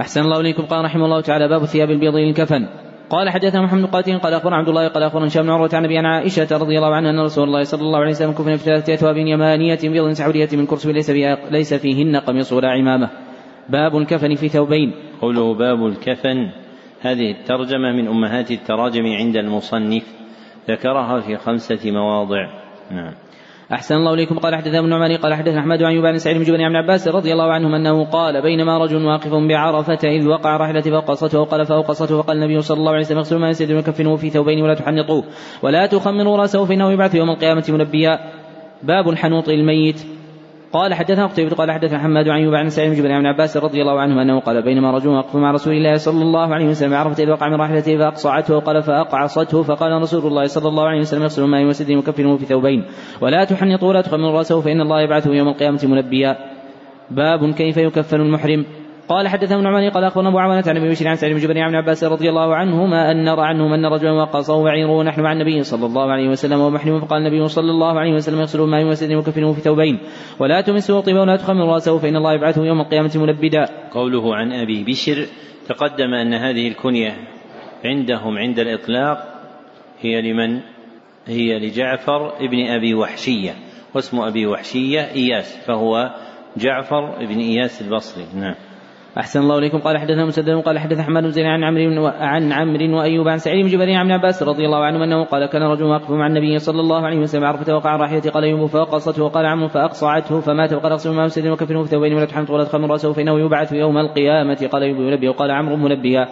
أحسن 0.00 0.20
الله 0.20 0.40
إليكم 0.40 0.62
قال 0.62 0.84
رحمه 0.84 1.04
الله 1.04 1.20
تعالى 1.20 1.48
باب 1.48 1.64
ثياب 1.64 1.90
البيض 1.90 2.14
للكفن 2.14 2.68
قال 3.10 3.30
حدثنا 3.30 3.62
محمد 3.62 3.84
قاتل 3.84 4.18
قال 4.18 4.34
أخبرنا 4.34 4.56
عبد 4.56 4.68
الله 4.68 4.88
قال 4.88 5.02
أخبرنا 5.02 5.26
هشام 5.26 5.42
بن 5.42 5.50
عروة 5.50 5.70
عن 5.72 5.84
أبي 5.84 5.98
عائشة 5.98 6.48
رضي 6.52 6.76
الله 6.78 6.94
عنها 6.94 7.10
أن 7.10 7.20
رسول 7.20 7.44
الله 7.44 7.62
صلى 7.62 7.80
الله 7.80 7.98
عليه 7.98 8.10
وسلم 8.10 8.32
كفن 8.32 8.56
في 8.56 8.64
ثلاثة 8.64 8.94
أثواب 8.94 9.16
يمانية 9.16 9.78
بيض 9.82 10.10
سعودية 10.12 10.48
من 10.52 10.66
كرسي 10.66 10.92
ليس 10.92 11.10
ليس 11.50 11.74
فيهن 11.74 12.16
قميص 12.16 12.52
ولا 12.52 12.68
عمامة. 12.68 13.10
باب 13.68 13.96
الكفن 13.96 14.34
في 14.34 14.48
ثوبين. 14.48 14.92
قوله 15.20 15.54
باب 15.54 15.86
الكفن 15.86 16.50
هذه 17.00 17.30
الترجمة 17.30 17.92
من 17.92 18.08
أمهات 18.08 18.50
التراجم 18.50 19.06
عند 19.06 19.36
المصنف 19.36 20.04
ذكرها 20.70 21.20
في 21.20 21.36
خمسة 21.36 21.90
مواضع. 21.90 22.48
نعم. 22.90 23.14
أحسن 23.72 23.94
الله 23.94 24.14
إليكم. 24.14 24.38
قال 24.38 24.54
حدثنا 24.54 24.78
ابن 24.78 24.92
عمر 24.92 25.16
قال 25.16 25.34
حدثنا 25.34 25.60
أحمد 25.60 25.82
عن 25.82 25.92
يوبان 25.92 26.18
سعيد 26.18 26.36
بن 26.36 26.44
جبن 26.44 26.60
عن 26.60 26.76
عباس 26.76 27.08
رضي 27.08 27.32
الله 27.32 27.52
عنهم 27.52 27.74
أنه 27.74 28.04
قال 28.04 28.42
بينما 28.42 28.78
رجل 28.78 29.04
واقف 29.04 29.34
بعرفة 29.34 30.08
إذ 30.08 30.28
وقع 30.28 30.56
رحلة 30.56 30.80
فوقصته 30.80 31.40
وقال 31.40 31.66
فأوقصته 31.66 32.22
فقال 32.22 32.36
النبي 32.36 32.60
صلى 32.60 32.78
الله 32.78 32.92
عليه 32.92 33.00
وسلم 33.00 33.18
اغسلوا 33.18 33.40
ما 33.40 33.48
يسد 33.48 33.72
وكفنوه 33.72 34.16
في 34.16 34.30
ثوبين 34.30 34.62
ولا 34.62 34.74
تحنطوه 34.74 35.24
ولا 35.62 35.86
تخمروا 35.86 36.36
رأسه 36.36 36.64
فإنه 36.64 36.92
يبعث 36.92 37.14
يوم 37.14 37.30
القيامة 37.30 37.64
منبيا. 37.68 38.18
باب 38.82 39.08
الحنوط 39.08 39.48
الميت 39.48 40.17
قال 40.72 40.94
حدثنا 40.94 41.26
قتيبة 41.26 41.56
قال 41.56 41.70
حدثنا 41.70 41.98
محمد 41.98 42.28
عن 42.28 42.54
عن 42.54 42.68
سعيد 42.68 43.00
بن 43.00 43.10
عن 43.10 43.26
عباس 43.26 43.56
رضي 43.56 43.82
الله 43.82 44.00
عنه 44.00 44.22
أنه 44.22 44.40
قال 44.40 44.62
بينما 44.62 44.90
رجل 44.90 45.08
وقف 45.08 45.36
مع 45.36 45.50
رسول 45.50 45.74
الله 45.74 45.94
صلى 45.96 46.22
الله 46.22 46.54
عليه 46.54 46.68
وسلم 46.68 46.94
عرفت 46.94 47.20
اذ 47.20 47.30
وقع 47.30 47.48
من 47.48 47.54
راحلته 47.54 47.98
فأقصعته 47.98 48.56
وقال 48.56 48.82
فأقعصته 48.82 49.62
فقال 49.62 50.02
رسول 50.02 50.26
الله 50.26 50.46
صلى 50.46 50.68
الله 50.68 50.84
عليه 50.84 51.00
وسلم 51.00 51.22
يغسل 51.22 51.42
الماء 51.42 51.64
وسد 51.64 51.90
وكفنه 51.90 52.36
في 52.36 52.44
ثوبين 52.44 52.84
ولا 53.20 53.44
تحنطوا 53.44 53.88
ولا 53.88 54.00
تخمروا 54.00 54.38
رأسه 54.38 54.60
فإن 54.60 54.80
الله 54.80 55.00
يبعثه 55.00 55.34
يوم 55.34 55.48
القيامة 55.48 55.80
منبيا. 55.84 56.36
باب 57.10 57.54
كيف 57.54 57.76
يكفن 57.76 58.20
المحرم. 58.20 58.64
قال 59.08 59.28
حدثنا 59.28 59.56
ابن 59.56 59.66
عمر 59.66 59.88
قال 59.88 60.04
أخبرنا 60.04 60.28
أبو 60.28 60.38
عوانة 60.38 60.64
عن 60.66 60.76
أبي 60.76 60.88
بشير 60.88 61.08
عن 61.08 61.16
سعيد 61.16 61.34
بن 61.34 61.40
جبير 61.40 61.58
عن 61.58 61.74
عباس 61.74 62.04
رضي 62.04 62.28
الله 62.28 62.56
عنهما 62.56 63.10
أن 63.10 63.24
نرى 63.24 63.42
عنهم 63.42 63.72
أن 63.72 63.86
رجلا 63.86 64.12
وقصه 64.12 64.64
بعيره 64.64 64.90
ونحن 64.90 65.20
مع 65.20 65.32
النبي 65.32 65.62
صلى 65.62 65.86
الله 65.86 66.12
عليه 66.12 66.28
وسلم 66.28 66.60
ومحرم 66.60 67.00
فقال 67.00 67.26
النبي 67.26 67.48
صلى 67.48 67.70
الله 67.70 68.00
عليه 68.00 68.14
وسلم 68.14 68.40
يغسل 68.40 68.60
الماء 68.60 68.84
ويسد 68.84 69.12
وكفنه 69.12 69.52
في 69.52 69.60
ثوبين 69.60 69.98
ولا 70.38 70.60
تمسه 70.60 71.00
طيبا 71.00 71.20
ولا 71.20 71.36
تخمر 71.36 71.74
رأسه 71.74 71.98
فإن 71.98 72.16
الله 72.16 72.34
يبعثه 72.34 72.64
يوم 72.64 72.80
القيامة 72.80 73.10
ملبدا. 73.16 73.68
قوله 73.90 74.34
عن 74.34 74.52
أبي 74.52 74.84
بشر 74.84 75.26
تقدم 75.68 76.14
أن 76.14 76.34
هذه 76.34 76.68
الكنية 76.68 77.16
عندهم 77.84 78.38
عند 78.38 78.58
الإطلاق 78.58 79.18
هي 80.00 80.32
لمن؟ 80.32 80.60
هي 81.26 81.58
لجعفر 81.58 82.36
ابن 82.36 82.66
أبي 82.66 82.94
وحشية 82.94 83.52
واسم 83.94 84.20
أبي 84.20 84.46
وحشية 84.46 85.00
إياس 85.00 85.56
فهو 85.66 86.14
جعفر 86.56 87.26
بن 87.26 87.38
إياس 87.38 87.82
البصري 87.82 88.24
نعم. 88.34 88.54
أحسن 89.18 89.40
الله 89.40 89.58
إليكم. 89.58 89.78
قال 89.78 89.98
حدثنا 89.98 90.24
مسدد 90.24 90.50
قال 90.50 90.78
حدث 90.78 90.98
أحمد 90.98 91.22
بن 91.22 91.46
عن 91.46 91.64
عمرو 91.64 92.06
عن 92.06 92.52
عمرو 92.52 92.98
وأيوب 92.98 93.28
عن 93.28 93.38
سعيد 93.38 93.64
بن 93.64 93.70
جبير 93.70 93.94
عن 93.94 94.10
عباس 94.10 94.42
رضي 94.42 94.64
الله 94.66 94.84
عنه 94.84 95.04
أنه 95.04 95.24
قال 95.24 95.46
كان 95.46 95.62
رجل 95.62 95.84
واقف 95.84 96.10
مع 96.10 96.26
النبي 96.26 96.58
صلى 96.58 96.80
الله 96.80 97.06
عليه 97.06 97.18
وسلم 97.18 97.44
عرفة 97.44 97.74
وقع 97.74 97.96
راحلته 97.96 98.30
قال 98.30 98.44
أيوب 98.44 98.66
فوقصته 98.66 99.24
وقال 99.24 99.46
عمرو 99.46 99.68
فأقصعته 99.68 100.40
فمات 100.40 100.72
وقال 100.72 100.92
أغسل 100.92 101.10
ما 101.10 101.24
مسد 101.24 101.46
وكفنه 101.46 101.82
في 101.82 101.88
ثوبين 101.88 102.14
ولا 102.14 102.24
تحمط 102.24 102.50
ولا 102.50 102.64
تخمر 102.64 102.90
رأسه 102.90 103.12
فإنه 103.12 103.40
يبعث 103.40 103.72
يوم 103.72 103.98
القيامة. 103.98 104.68
قال 104.72 104.82
أيوب 104.82 105.00
ينبي 105.00 105.28
وقال 105.28 105.50
عمرو 105.50 105.76
منبيا. 105.76 106.28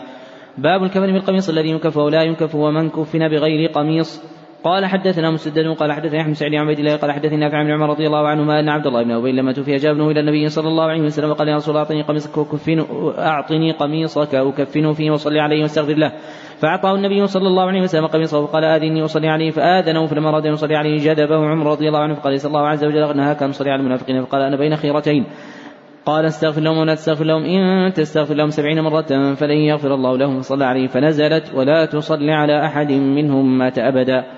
باب 0.59 0.83
الكفن 0.83 1.13
بالقميص 1.13 1.49
الذي 1.49 1.69
ينكف 1.69 1.97
ولا 1.97 2.23
ينكف 2.23 2.55
ومن 2.55 2.91
كفن 2.91 3.29
بغير 3.29 3.71
قميص. 3.71 4.37
قال 4.67 4.87
حدثنا 4.87 5.31
مسدد 5.31 5.67
قال 5.67 5.93
حدثنا 5.93 6.21
أحمد 6.21 6.33
سعيد 6.33 6.55
عن 6.55 6.65
عبيد 6.65 6.79
الله 6.79 6.97
قال 6.97 7.13
حدثني 7.13 7.37
نافع 7.37 7.59
عن 7.59 7.71
عمر 7.71 7.89
رضي 7.91 8.07
الله 8.07 8.29
عنهما 8.29 8.61
ان 8.61 8.69
عبد 8.69 8.87
الله 8.87 9.03
بن 9.03 9.11
أبي 9.11 9.33
لما 9.33 9.53
توفي 9.53 9.77
جاء 9.77 9.93
ابنه 9.93 10.11
إلى 10.11 10.21
النبي 10.21 10.49
صلى 10.49 10.69
الله 10.69 10.85
عليه 10.85 11.03
وسلم 11.03 11.31
وقال 11.31 11.49
يا 11.49 11.57
رسول 11.57 11.71
الله 11.71 11.83
أعطني 11.83 12.03
قميصك 12.03 12.39
وكفن 12.39 12.85
أعطني 13.19 13.73
قميصك 13.73 14.35
اكفنه 14.35 14.93
فيه 14.93 15.11
واصلي 15.11 15.41
عليه 15.41 15.63
واستغفر 15.63 15.95
له. 15.95 16.13
فأعطاه 16.59 16.95
النبي 16.95 17.27
صلى 17.27 17.47
الله 17.47 17.67
عليه 17.69 17.83
وسلم 17.83 18.07
قميصه 18.07 18.39
وقال 18.39 18.65
آذني 18.65 19.05
اصلي 19.05 19.29
عليه 19.29 19.51
فآذنه 19.51 20.07
فلما 20.07 20.29
اراد 20.29 20.47
ان 20.47 20.53
يصلي 20.53 20.77
عليه 20.77 20.97
جذبه 20.97 21.37
عمر 21.37 21.71
رضي 21.71 21.89
الله 21.89 21.99
عنه 21.99 22.15
فقال 22.15 22.41
صلى 22.41 22.49
الله 22.49 22.69
عز 22.69 22.85
وجل 22.85 23.17
نهاك 23.17 23.43
ان 23.43 23.51
تصلي 23.51 23.71
على 23.71 23.81
المنافقين 23.81 24.25
فقال 24.25 24.43
أنا 24.43 24.57
بين 24.57 24.77
خيرتين. 24.77 25.27
قال 26.07 26.25
استغفر 26.25 26.61
لهم 26.61 26.79
ولا 26.79 26.95
تستغفر 26.95 27.25
لهم. 27.25 27.43
إن 27.45 27.93
تستغفر 27.93 28.35
لهم 28.35 28.51
سبعين 28.51 28.81
مرة 28.81 29.35
فلن 29.35 29.57
يغفر 29.57 29.95
الله 29.95 30.17
لهم. 30.17 30.41
فصلى 30.41 30.65
عليه 30.65 30.87
فنزلت 30.87 31.55
ولا 31.55 31.87
تصلي 31.87 32.33
على 32.33 32.65
أحد 32.67 32.93
منهم 32.93 33.59
مات 33.59 33.79
أبدا. 33.79 34.36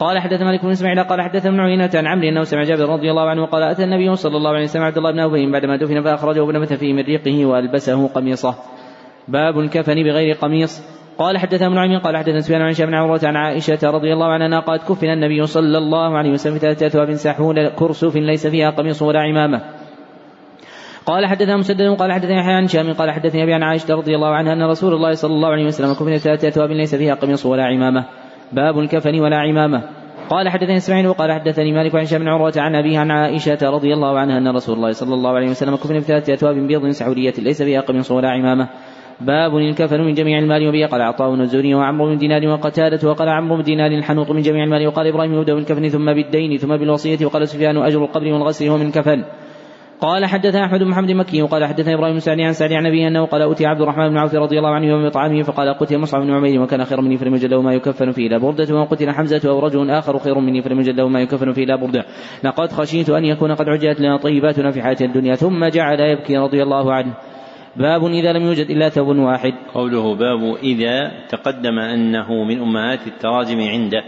قال 0.00 0.18
حدث 0.18 0.42
مالك 0.42 0.62
بن 0.62 0.70
إسماعيل 0.70 1.04
قال 1.04 1.22
حدث 1.22 1.46
ابن 1.46 1.60
عيينة 1.60 1.90
عن 1.94 2.06
عمرو 2.06 2.28
أنه 2.28 2.42
سمع 2.42 2.62
جابر 2.62 2.88
رضي 2.88 3.10
الله 3.10 3.28
عنه 3.28 3.46
قال 3.46 3.62
أتى 3.62 3.84
النبي 3.84 4.16
صلى 4.16 4.36
الله 4.36 4.50
عليه 4.50 4.64
وسلم 4.64 4.82
عبد 4.82 4.96
الله 4.96 5.12
بن 5.12 5.18
أبي 5.20 5.52
بعدما 5.52 5.76
دفن 5.76 6.02
فأخرجه 6.02 6.40
ونبت 6.40 6.72
فيه 6.72 6.92
من 6.92 7.02
ريقه 7.02 7.46
وألبسه 7.46 8.08
قميصه. 8.08 8.54
باب 9.28 9.58
الكفن 9.58 9.94
بغير 9.94 10.36
قميص 10.36 10.82
قال 11.18 11.38
حدث 11.38 11.62
ابن 11.62 11.78
عمين 11.78 11.98
قال 11.98 12.16
حدث 12.16 12.36
سفيان 12.44 12.62
عن 12.62 12.72
بن 12.72 12.94
عمرة 12.94 13.20
عن 13.24 13.36
عائشة 13.36 13.78
رضي 13.90 14.12
الله 14.12 14.26
عنها 14.26 14.60
قالت 14.60 14.88
كفن 14.88 15.06
النبي 15.06 15.46
صلى 15.46 15.78
الله 15.78 16.18
عليه 16.18 16.30
وسلم 16.30 16.54
في 16.54 16.60
ثلاثة 16.60 16.86
أثواب 16.86 17.14
سحول 17.14 17.68
كرسف 17.68 18.16
ليس 18.16 18.46
فيها 18.46 18.70
قميص 18.70 19.02
ولا 19.02 19.20
عمامة. 19.20 19.60
قال 21.06 21.26
حدثنا 21.26 21.56
مسدد 21.56 21.96
قال 21.98 22.12
حدثني 22.12 22.36
يحيى 22.36 22.54
عن 22.54 22.66
شام 22.66 22.92
قال 22.92 23.10
حدثني 23.10 23.42
أبي 23.42 23.52
عن 23.52 23.62
عائشة 23.62 23.94
رضي 23.94 24.14
الله 24.14 24.34
عنها 24.34 24.52
أن 24.52 24.62
رسول 24.62 24.94
الله 24.94 25.12
صلى 25.12 25.32
الله 25.32 25.48
عليه 25.48 25.64
وسلم 25.64 25.92
كفن 25.92 26.12
في 26.12 26.18
ثلاثة 26.18 26.48
أثواب 26.48 26.70
ليس 26.70 26.94
فيها 26.94 27.14
قميص 27.14 27.46
ولا 27.46 27.64
عمامة 27.64 28.04
باب 28.52 28.78
الكفن 28.78 29.20
ولا 29.20 29.36
عمامة. 29.36 29.82
قال 30.30 30.48
حدثني 30.48 30.76
إسماعيل 30.76 31.06
وقال 31.06 31.32
حدثني 31.32 31.72
مالك 31.72 31.94
عن 31.94 32.18
بن 32.18 32.28
عروة 32.28 32.52
عن 32.56 32.74
أبيه 32.74 32.98
عن 32.98 33.10
عائشة 33.10 33.58
رضي 33.62 33.94
الله 33.94 34.18
عنها 34.18 34.38
أن 34.38 34.48
رسول 34.48 34.76
الله 34.76 34.90
صلى 34.90 35.14
الله 35.14 35.30
عليه 35.30 35.50
وسلم 35.50 35.76
كفن 35.76 36.00
في 36.00 36.06
ثلاثة 36.06 36.34
أثواب 36.34 36.54
بيض 36.54 36.88
سعودية 36.88 37.34
ليس 37.38 37.62
فيها 37.62 37.80
قميص 37.80 38.10
ولا 38.10 38.30
عمامة. 38.30 38.68
باب 39.20 39.56
الكفن 39.56 40.00
من 40.00 40.12
جميع 40.12 40.38
المال 40.38 40.68
وبه. 40.68 40.86
قال 40.86 41.02
عطاء 41.02 41.34
الزهري 41.34 41.74
وعمرو 41.74 42.08
بن 42.08 42.18
دينار 42.18 42.48
وقتادة 42.48 43.08
وقال 43.08 43.28
عمرو 43.28 43.56
بن 43.56 43.62
دينار 43.62 43.90
الحنوط 43.90 44.30
من 44.30 44.40
جميع 44.40 44.64
المال. 44.64 44.86
وقال 44.86 45.06
إبراهيم 45.06 45.34
يبدأ 45.34 45.54
بالكفن 45.54 45.88
ثم 45.88 46.12
بالدين 46.12 46.56
ثم 46.56 46.76
بالوصية. 46.76 47.26
وقال 47.26 47.48
سفيان 47.48 47.76
أجر 47.76 48.04
القبر 48.04 48.26
والغسل 48.26 48.68
هو 48.68 48.76
من 48.76 48.90
كفن. 48.90 49.24
قال 50.00 50.26
حدثنا 50.26 50.64
أحمد 50.64 50.80
بن 50.80 50.88
محمد 50.88 51.10
مكي 51.10 51.42
وقال 51.42 51.64
حدثنا 51.64 51.94
إبراهيم 51.94 52.12
بن 52.12 52.20
سعد 52.20 52.40
عن 52.40 52.52
سعد 52.52 52.72
عن 52.72 52.86
ابيه 52.86 53.08
أنه 53.08 53.26
قال 53.26 53.42
أوتي 53.42 53.66
عبد 53.66 53.80
الرحمن 53.80 54.08
بن 54.08 54.16
عوف 54.16 54.34
رضي 54.34 54.58
الله 54.58 54.70
عنه 54.70 54.86
يوم 54.86 55.08
طعامه 55.08 55.42
فقال 55.42 55.74
قتل 55.74 55.98
مصعب 55.98 56.22
بن 56.22 56.30
عمير 56.30 56.62
وكان 56.62 56.84
خيرا 56.84 57.00
مني 57.00 57.16
فلم 57.16 57.34
يجد 57.34 57.50
له 57.50 57.62
ما 57.62 57.74
يكفن 57.74 58.10
فيه 58.10 58.28
لا 58.28 58.38
بردة 58.38 58.74
وقتل 58.74 59.10
حمزة 59.10 59.50
أو 59.50 59.58
رجل 59.58 59.90
آخر 59.90 60.18
خير 60.18 60.38
مني 60.38 60.62
فلم 60.62 60.80
يجد 60.80 61.00
له 61.00 61.08
ما 61.08 61.20
يكفن 61.20 61.52
فيه 61.52 61.64
لا 61.64 61.76
بردة. 61.76 62.04
لقد 62.44 62.72
خشيت 62.72 63.10
أن 63.10 63.24
يكون 63.24 63.52
قد 63.54 63.68
عجلت 63.68 64.00
لنا 64.00 64.16
طيباتنا 64.16 64.70
في 64.70 64.82
حياه 64.82 64.96
الدنيا 65.00 65.34
ثم 65.34 65.68
جعل 65.68 66.00
يبكي 66.00 66.36
رضي 66.36 66.62
الله 66.62 66.92
عنه. 66.92 67.14
باب 67.76 68.04
إذا 68.04 68.32
لم 68.32 68.42
يوجد 68.42 68.70
إلا 68.70 68.88
ثوب 68.88 69.16
واحد. 69.16 69.52
قوله 69.74 70.14
باب 70.14 70.56
إذا 70.62 71.10
تقدم 71.28 71.78
أنه 71.78 72.44
من 72.44 72.60
أمهات 72.60 73.06
التراجم 73.06 73.60
عنده 73.60 74.02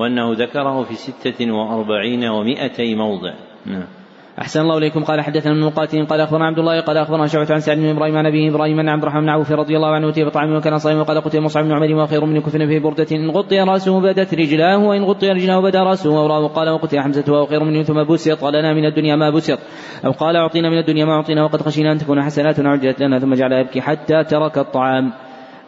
وأنه 0.00 0.32
ذكره 0.32 0.82
في 0.82 0.94
ستة 0.94 1.52
وأربعين 1.52 2.24
ومائتي 2.24 2.94
موضع. 2.94 3.34
نعم. 3.66 3.97
أحسن 4.40 4.60
الله 4.60 4.78
إليكم. 4.78 5.04
قال 5.04 5.20
حدثنا 5.20 5.52
ابن 5.52 5.60
مقاتل 5.60 6.06
قال 6.06 6.20
أخبرنا 6.20 6.46
عبد 6.46 6.58
الله 6.58 6.80
قال 6.80 6.96
أخبرنا 6.96 7.26
شعبة 7.26 7.54
عن 7.54 7.60
سعد 7.60 7.76
بن 7.76 7.88
إبراهيم 7.88 8.16
عن 8.16 8.26
أبيه 8.26 8.50
إبراهيم 8.50 8.80
عن 8.80 8.88
عبد 8.88 9.02
الرحمن 9.02 9.20
بن 9.20 9.28
عوف 9.28 9.52
رضي 9.52 9.76
الله 9.76 9.88
عنه 9.88 10.08
أتي 10.08 10.24
بطعام 10.24 10.56
وكان 10.56 10.78
صائما 10.78 11.00
وقال 11.00 11.20
قتل 11.20 11.40
مصعب 11.40 11.64
بن 11.64 11.72
عمر 11.72 11.94
وخير 11.94 12.24
من 12.24 12.40
كفن 12.40 12.66
في 12.66 12.78
بردة. 12.78 13.06
إن 13.12 13.30
غطي 13.30 13.60
رأسه 13.60 14.00
بدت 14.00 14.34
رجلاه 14.34 14.78
وإن 14.78 15.04
غطي 15.04 15.28
رجلاه 15.28 15.60
بدا 15.60 15.82
رأسه 15.82 16.10
ووراه 16.10 16.46
قال 16.46 16.68
وقتل 16.68 17.00
حمزة 17.00 17.24
وهو 17.28 17.46
خير 17.46 17.64
منه 17.64 17.82
ثم 17.82 18.04
بسط. 18.04 18.44
لنا 18.44 18.74
من 18.74 18.84
الدنيا 18.84 19.16
ما 19.16 19.30
بسط. 19.30 19.58
أو 20.06 20.10
قال 20.10 20.36
أعطينا 20.36 20.70
من 20.70 20.78
الدنيا 20.78 21.04
ما 21.04 21.12
أعطينا 21.12 21.44
وقد 21.44 21.62
خشينا 21.62 21.92
أن 21.92 21.98
تكون 21.98 22.22
حسناتنا 22.22 22.70
عجلت 22.70 23.02
لنا 23.02 23.18
ثم 23.18 23.34
جعل 23.34 23.52
يبكي 23.52 23.80
حتى 23.80 24.24
ترك 24.24 24.58
الطعام. 24.58 25.12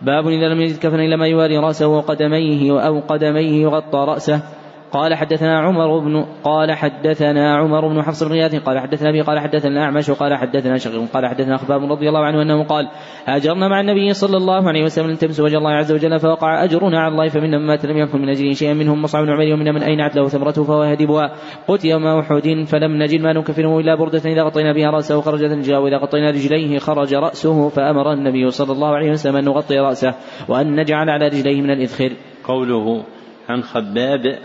باب 0.02 0.28
إذا 0.28 0.48
لم 0.48 0.60
يجد 0.60 0.78
كفن 0.78 1.00
إلا 1.00 1.16
ما 1.16 1.26
يواري 1.26 1.58
رأسه 1.58 1.86
وقدميه 1.86 2.80
أو 2.80 3.00
قدميه 3.00 3.62
يغطى 3.62 3.98
رأسه. 3.98 4.59
قال 4.92 5.14
حدثنا 5.14 5.60
عمر 5.60 5.98
بن 5.98 6.24
قال 6.44 6.72
حدثنا 6.72 7.56
عمر 7.56 7.88
بن 7.88 8.02
حفص 8.02 8.22
غياث 8.22 8.54
قال 8.54 8.78
حدثنا 8.78 9.08
أبي 9.08 9.20
قال 9.20 9.38
حدثنا 9.38 9.70
الأعمش 9.70 10.10
قال 10.10 10.34
حدثنا 10.34 10.78
شقيق 10.78 11.10
قال 11.12 11.26
حدثنا 11.26 11.56
خباب 11.56 11.92
رضي 11.92 12.08
الله 12.08 12.24
عنه 12.24 12.42
أنه 12.42 12.64
قال 12.64 12.88
هاجرنا 13.26 13.68
مع 13.68 13.80
النبي 13.80 14.12
صلى 14.12 14.36
الله 14.36 14.68
عليه 14.68 14.84
وسلم 14.84 15.06
لنتمس 15.06 15.40
وجه 15.40 15.58
الله 15.58 15.70
عز 15.70 15.92
وجل 15.92 16.18
فوقع 16.18 16.64
أجرنا 16.64 17.00
على 17.00 17.12
الله 17.12 17.28
فمنا 17.28 17.58
من 17.58 17.66
مات 17.66 17.86
لم 17.86 17.96
يكن 17.96 18.22
من 18.22 18.28
اجله 18.28 18.52
شيئا 18.52 18.74
منهم 18.74 19.02
مصعب 19.02 19.24
بن 19.24 19.32
عمير 19.32 19.54
ومنا 19.54 19.72
من 19.72 19.82
اينعت 19.82 20.16
له 20.16 20.28
ثمرته 20.28 20.64
فهو 20.64 20.84
يهدبها 20.84 21.32
قلت 21.68 21.84
يوم 21.84 22.06
أحد 22.06 22.64
فلم 22.66 23.02
نجد 23.02 23.20
ما 23.20 23.32
نكفنه 23.32 23.78
إلا 23.78 23.94
بردة 23.94 24.22
إذا 24.30 24.42
غطينا 24.42 24.72
بها 24.72 24.90
رأسه 24.90 25.20
خرجت 25.20 25.52
الجاء 25.52 25.80
واذا 25.80 25.96
غطينا 25.96 26.30
رجليه 26.30 26.78
خرج 26.78 27.14
رأسه 27.14 27.68
فأمر 27.68 28.12
النبي 28.12 28.50
صلى 28.50 28.72
الله 28.72 28.88
عليه 28.88 29.10
وسلم 29.10 29.36
أن 29.36 29.44
نغطي 29.44 29.78
رأسه 29.78 30.14
وأن 30.48 30.80
نجعل 30.80 31.10
على 31.10 31.26
رجليه 31.26 31.60
من 31.62 31.70
الاذخر 31.70 32.12
قوله 32.44 33.04
عن 33.48 33.62
خباب 33.62 34.38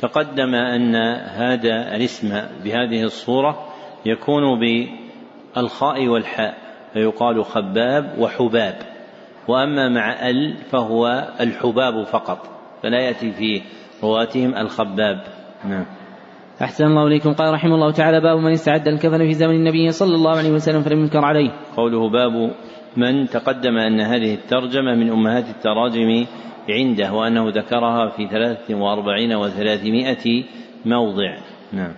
تقدم 0.00 0.54
أن 0.54 0.96
هذا 1.26 1.96
الاسم 1.96 2.28
بهذه 2.64 3.02
الصورة 3.02 3.68
يكون 4.06 4.42
بالخاء 4.60 6.08
والحاء 6.08 6.54
فيقال 6.92 7.44
خباب 7.44 8.18
وحباب 8.18 8.74
وأما 9.48 9.88
مع 9.88 10.28
ال 10.28 10.56
فهو 10.56 11.28
الحباب 11.40 12.04
فقط 12.04 12.38
فلا 12.82 13.00
يأتي 13.00 13.32
في 13.32 13.62
رواتهم 14.02 14.54
الخباب. 14.56 15.22
نعم. 15.64 15.84
أحسن 16.62 16.84
الله 16.84 17.06
إليكم. 17.06 17.32
قال 17.32 17.54
رحمه 17.54 17.74
الله 17.74 17.92
تعالى 17.92 18.20
باب 18.20 18.38
من 18.38 18.52
استعد 18.52 18.88
الكفن 18.88 19.18
في 19.18 19.32
زمن 19.32 19.54
النبي 19.54 19.90
صلى 19.90 20.14
الله 20.14 20.36
عليه 20.36 20.50
وسلم 20.50 20.82
فلم 20.82 21.00
ينكر 21.00 21.24
عليه. 21.24 21.50
قوله 21.76 22.10
باب 22.10 22.50
من 22.96 23.26
تقدم 23.26 23.76
أن 23.76 24.00
هذه 24.00 24.34
الترجمة 24.34 24.94
من 24.94 25.10
أمهات 25.10 25.44
التراجم 25.48 26.26
عنده 26.70 27.12
وأنه 27.12 27.48
ذكرها 27.48 28.08
في 28.08 28.26
ثلاثة 28.26 28.74
وأربعين 28.74 29.34
وثلاثمائة 29.34 30.44
موضع. 30.86 31.36
نعم. 31.72 31.92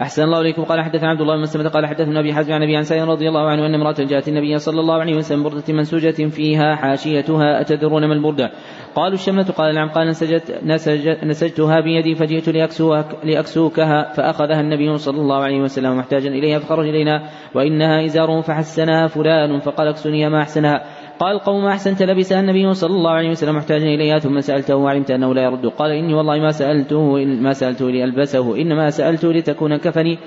أحسن 0.00 0.22
الله 0.22 0.40
إليكم. 0.40 0.64
قال 0.64 0.80
حدثنا 0.80 1.10
عبد 1.10 1.20
الله 1.20 1.36
بن 1.36 1.42
مسلمة 1.42 1.68
قال 1.68 1.86
حدثنا 1.86 2.20
أبي 2.20 2.34
حزم 2.34 2.52
عن 2.52 2.62
أبي 2.62 2.76
عن 2.76 2.82
سعيد 2.82 3.02
رضي 3.02 3.28
الله 3.28 3.40
عنه 3.40 3.66
أن 3.66 3.74
امرأة 3.74 3.94
جاءت 3.98 4.28
النبي 4.28 4.58
صلى 4.58 4.80
الله 4.80 4.94
عليه 4.94 5.16
وسلم 5.16 5.42
بردة 5.42 5.62
منسوجة 5.68 6.28
فيها 6.28 6.74
حاشيتها 6.74 7.60
أتدرون 7.60 8.04
ما 8.06 8.14
البردة؟ 8.14 8.50
قالوا 8.94 9.14
الشملة. 9.14 9.44
قال 9.44 9.74
نعم. 9.74 9.88
قال 9.88 10.08
نسجت 10.08 10.60
نسج 10.64 11.08
نسجتها 11.24 11.80
بيدي 11.80 12.14
فجئت 12.14 12.48
لأكسوها 12.48 13.08
لأكسوكها 13.24 14.12
فأخذها 14.12 14.60
النبي 14.60 14.96
صلى 14.96 15.20
الله 15.20 15.36
عليه 15.36 15.60
وسلم 15.60 15.98
محتاجا 15.98 16.28
إليها 16.28 16.58
فخرج 16.58 16.88
إلينا 16.88 17.28
وإنها 17.54 18.04
إزار 18.04 18.42
فحسنها 18.42 19.06
فلان 19.06 19.58
فقال 19.58 19.88
اكسني 19.88 20.28
ما 20.28 20.38
أحسنها. 20.38 20.84
قال 21.18 21.38
قوم 21.38 21.64
أحسنت 21.66 22.02
لبسها 22.02 22.40
النبي 22.40 22.74
صلى 22.74 22.94
الله 22.94 23.10
عليه 23.10 23.30
وسلم 23.30 23.56
محتاجا 23.56 23.84
إليها 23.84 24.18
ثم 24.18 24.40
سألته 24.40 24.76
وعلمت 24.76 25.10
أنه 25.10 25.34
لا 25.34 25.42
يرد. 25.42 25.66
قال 25.66 25.90
إني 25.90 26.14
والله 26.14 26.38
ما 26.38 26.50
سألته 26.50 27.24
ما 27.24 27.52
سألته 27.52 27.90
لألبسه 27.90 28.56
إنما 28.56 28.90
سألته 28.90 29.32
لتكون 29.32 29.76
كفني. 29.76 30.18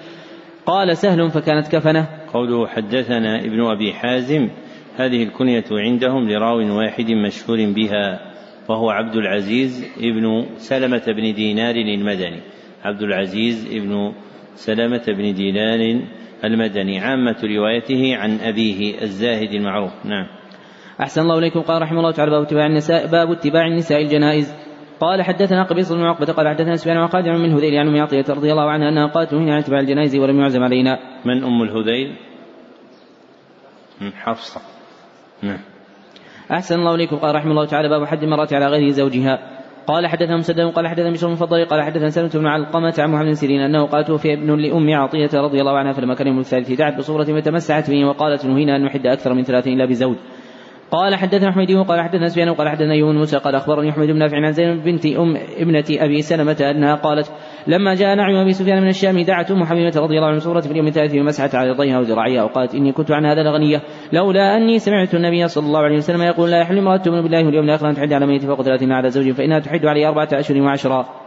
قال 0.66 0.98
سهل 0.98 1.30
فكانت 1.30 1.68
كفنة. 1.76 2.08
قوله 2.34 2.68
حدثنا 2.68 3.40
ابن 3.40 3.62
أبي 3.62 3.94
حازم 3.94 4.50
هذه 4.96 5.24
الكنية 5.24 5.66
عندهم 5.72 6.30
لراو 6.30 6.78
واحد 6.78 7.12
مشهور 7.12 7.58
بها 7.76 8.20
وهو 8.70 8.90
عبد 8.90 9.16
العزيز 9.16 9.86
ابن 9.98 10.46
سلمة 10.58 11.04
بن 11.08 11.34
دينار 11.34 11.76
المدني. 11.76 12.42
عبد 12.84 13.02
العزيز 13.02 13.68
ابن 13.72 14.14
سلمة 14.56 15.04
بن 15.08 15.34
دينار 15.34 16.02
المدني. 16.44 17.00
عامة 17.00 17.38
روايته 17.44 18.16
عن 18.16 18.40
أبيه 18.40 19.02
الزاهد 19.02 19.54
المعروف. 19.54 20.06
نعم. 20.06 20.37
أحسن 21.02 21.22
الله 21.22 21.38
إليكم 21.38 21.62
قال 21.62 21.82
رحمه 21.82 22.00
الله 22.00 22.12
تعالى 22.12 22.32
باب 22.32 22.42
اتباع 22.42 22.66
النساء 22.66 23.08
باب 23.08 23.32
اتباع 23.32 23.68
النساء 23.68 24.02
الجنائز 24.02 24.56
قال 25.00 25.22
حدثنا 25.22 25.64
قبيص 25.64 25.94
بن 25.94 26.02
عقبة 26.02 26.34
قال 26.34 26.48
حدثنا 26.48 26.76
سفيان 26.76 26.98
وقادع 26.98 27.38
من 27.38 27.54
هذيل 27.54 27.80
عن 27.80 27.88
أم 27.88 28.02
عطية 28.02 28.26
رضي 28.30 28.52
الله 28.52 28.70
عنها 28.70 28.90
أنها 28.90 29.08
قالت 29.08 29.34
نهينا 29.34 29.54
عن 29.54 29.60
اتباع 29.60 29.80
الجنائز 29.80 30.16
ولم 30.16 30.40
يعزم 30.40 30.64
علينا. 30.64 31.00
من 31.26 31.44
أم 31.44 31.62
الهذيل؟ 31.62 32.16
حفصة. 34.16 34.62
نعم. 35.44 35.60
أحسن 36.52 36.80
الله 36.80 36.96
إليكم 36.96 37.16
قال 37.16 37.36
رحمه 37.36 37.52
الله 37.52 37.66
تعالى 37.66 37.90
باب 37.90 38.06
حد 38.06 38.24
المرأة 38.24 38.48
على 38.52 38.68
غير 38.68 38.90
زوجها. 38.90 39.58
قال 39.88 40.08
حدثنا 40.08 40.38
مسدد 40.38 40.60
قال 40.60 40.88
حدثنا 40.88 41.12
بشر 41.12 41.28
بن 41.28 41.66
قال 41.66 41.82
حدثنا 41.82 42.10
سلمة 42.10 42.30
بن 42.34 42.48
علقمة 42.48 42.94
عن 43.00 43.12
محمد 43.12 43.26
بن 43.26 43.34
سيرين 43.34 43.62
أنه 43.62 43.86
قال 43.86 44.06
توفي 44.06 44.34
ابن 44.34 44.60
لأم 44.60 44.94
عطية 44.94 45.30
رضي 45.34 45.62
الله 45.62 45.78
عنها 45.78 45.92
فلما 45.92 46.16
كان 46.16 46.28
يوم 46.28 46.40
الثالث 46.40 46.72
دعت 46.72 46.98
بصورة 46.98 47.24
فتمسحت 47.24 47.92
به 47.92 48.06
وقالت 48.06 48.46
نهينا 48.46 48.76
أن 48.76 48.86
نحد 48.86 49.08
أكثر 49.08 49.34
من 49.34 49.44
ثلاث 49.44 49.68
إلا 49.68 49.86
بزوج. 49.86 50.16
قال 50.92 51.16
حدثنا 51.16 51.52
حميد 51.52 51.78
قال 51.78 52.02
حدثنا 52.02 52.28
سفيان 52.28 52.54
قال 52.54 52.70
حدثنا 52.70 52.94
يوم 52.94 53.16
موسى 53.16 53.38
قال 53.38 53.56
أخبرني 53.56 53.92
حميد 53.92 54.10
بن 54.10 54.20
نافع 54.20 54.38
عن 54.38 54.52
زينب 54.52 54.84
بنت 54.84 55.06
ام 55.06 55.38
ابنة 55.58 55.86
أبي 55.92 56.22
سلمة 56.22 56.58
أنها 56.62 56.96
قالت 56.96 57.32
لما 57.68 57.96
جاء 57.96 58.16
نعم 58.16 58.36
أبي 58.36 58.54
سفيان 58.54 58.82
من 58.82 58.88
الشام 58.88 59.22
دعت 59.22 59.52
أم 59.52 59.64
حبيبة 59.64 60.02
رضي 60.02 60.18
الله 60.18 60.28
عنها 60.28 60.40
سوره 60.40 60.60
في 60.60 60.72
اليوم 60.72 60.88
الثالث 60.88 61.16
ومسحت 61.16 61.56
على 61.56 61.70
يديها 61.70 62.00
وذراعيها 62.00 62.44
وقالت 62.44 62.76
إني 62.76 62.92
كنت 62.92 63.12
عن 63.12 63.26
هذا 63.26 63.44
لغنيه 63.44 63.82
لولا 64.14 64.58
أني 64.58 64.80
سمعت 64.80 65.16
النبي 65.16 65.48
صلى 65.48 65.66
الله 65.66 65.80
عليه 65.80 65.98
وسلم 65.98 66.22
يقول 66.22 66.52
لا 66.52 66.60
يحل 66.60 66.78
امرأة 66.78 66.98
تؤمن 66.98 67.22
بالله 67.22 67.46
واليوم 67.46 67.66
الآخر 67.66 67.90
أن 67.90 67.96
تحد 67.96 68.14
على 68.14 68.28
ميت 68.28 68.46
فوق 68.46 68.62
ثلاثين 68.62 68.92
على 68.92 69.10
زوج 69.10 69.32
فإنها 69.32 69.60
تحد 69.60 69.86
عليه 69.86 70.08
أربعة 70.08 70.30
أشهر 70.34 70.62
وعشرا 70.62 71.27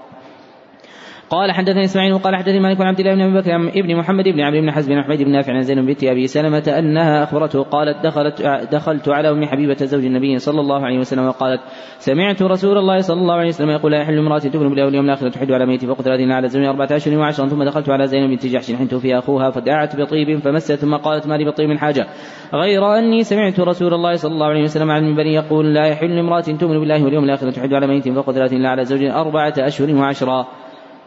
قال 1.30 1.52
حدثني 1.52 1.84
إسماعيل 1.84 2.12
وقال 2.12 2.36
حدثني 2.36 2.60
مالك 2.60 2.80
عن 2.80 2.86
عبد 2.86 3.00
الله 3.00 3.14
بن 3.14 3.20
أبي 3.20 3.40
بكر 3.40 3.80
ابن 3.80 3.96
محمد 3.96 4.24
بن 4.24 4.40
عمرو 4.40 4.60
بن 4.60 4.70
حزم 4.70 4.94
بن 4.94 5.02
حميد 5.02 5.22
بن 5.22 5.30
نافع 5.30 5.52
عن 5.52 5.62
زينب 5.62 5.86
بنت 5.86 6.04
ابي 6.04 6.26
سلمة 6.26 6.74
أنها 6.78 7.24
أخبرته 7.24 7.62
قالت 7.62 8.06
دخلت 8.06 8.42
دخلت 8.72 9.08
على 9.08 9.30
أم 9.30 9.44
حبيبة 9.44 9.74
زوج 9.74 10.04
النبي 10.04 10.38
صلى 10.38 10.60
الله 10.60 10.84
عليه 10.86 10.98
وسلم 10.98 11.24
وقالت 11.24 11.60
سمعت 11.98 12.42
رسول 12.42 12.78
الله 12.78 12.98
صلى 12.98 13.20
الله 13.20 13.34
عليه 13.34 13.48
وسلم 13.48 13.70
يقول 13.70 13.92
لا 13.92 13.98
يحل 13.98 14.18
امراه 14.18 14.38
تؤمن 14.38 14.68
بالله 14.68 14.84
واليوم 14.84 15.04
الآخر 15.04 15.28
تحد 15.28 15.52
على 15.52 15.66
ميت 15.66 15.84
فوق 15.84 16.02
ثلاثين 16.02 16.32
على 16.32 16.48
زوج 16.48 16.64
اربعه 16.64 16.88
اشهر 16.92 17.18
وعشرا 17.18 17.46
ثم 17.46 17.62
دخلت 17.62 17.90
على 17.90 18.06
زينب 18.06 18.30
بنت 18.30 18.46
جحش 18.46 18.72
حين 18.72 18.88
توفي 18.88 19.18
أخوها 19.18 19.50
فدعت 19.50 19.96
بطيب 19.96 20.38
فمست 20.38 20.72
ثم 20.72 20.96
قالت 20.96 21.26
ما 21.26 21.34
لي 21.34 21.44
بطيب 21.44 21.68
من 21.68 21.78
حاجة؟ 21.78 22.06
غير 22.54 22.98
أني 22.98 23.22
سمعت 23.22 23.60
رسول 23.60 23.94
الله 23.94 24.14
صلى 24.14 24.32
الله 24.32 24.46
عليه 24.46 24.62
وسلم 24.62 24.90
على 24.90 25.04
المنبر 25.04 25.26
يقول 25.26 25.74
لا 25.74 25.86
يحل 25.86 26.18
امراه 26.18 26.40
تؤمن 26.40 26.80
بالله 26.80 27.04
واليوم 27.04 27.24
الآخر 27.24 27.50
تحد 27.50 27.72
على 27.74 27.86
ميت 27.86 28.08
فوق 28.08 28.32
ثلاثين 28.32 28.66
على 28.66 28.84
زوج 28.84 29.02
اربعه 29.02 29.54
اشهر 29.58 29.94
وعشرا 29.94 30.46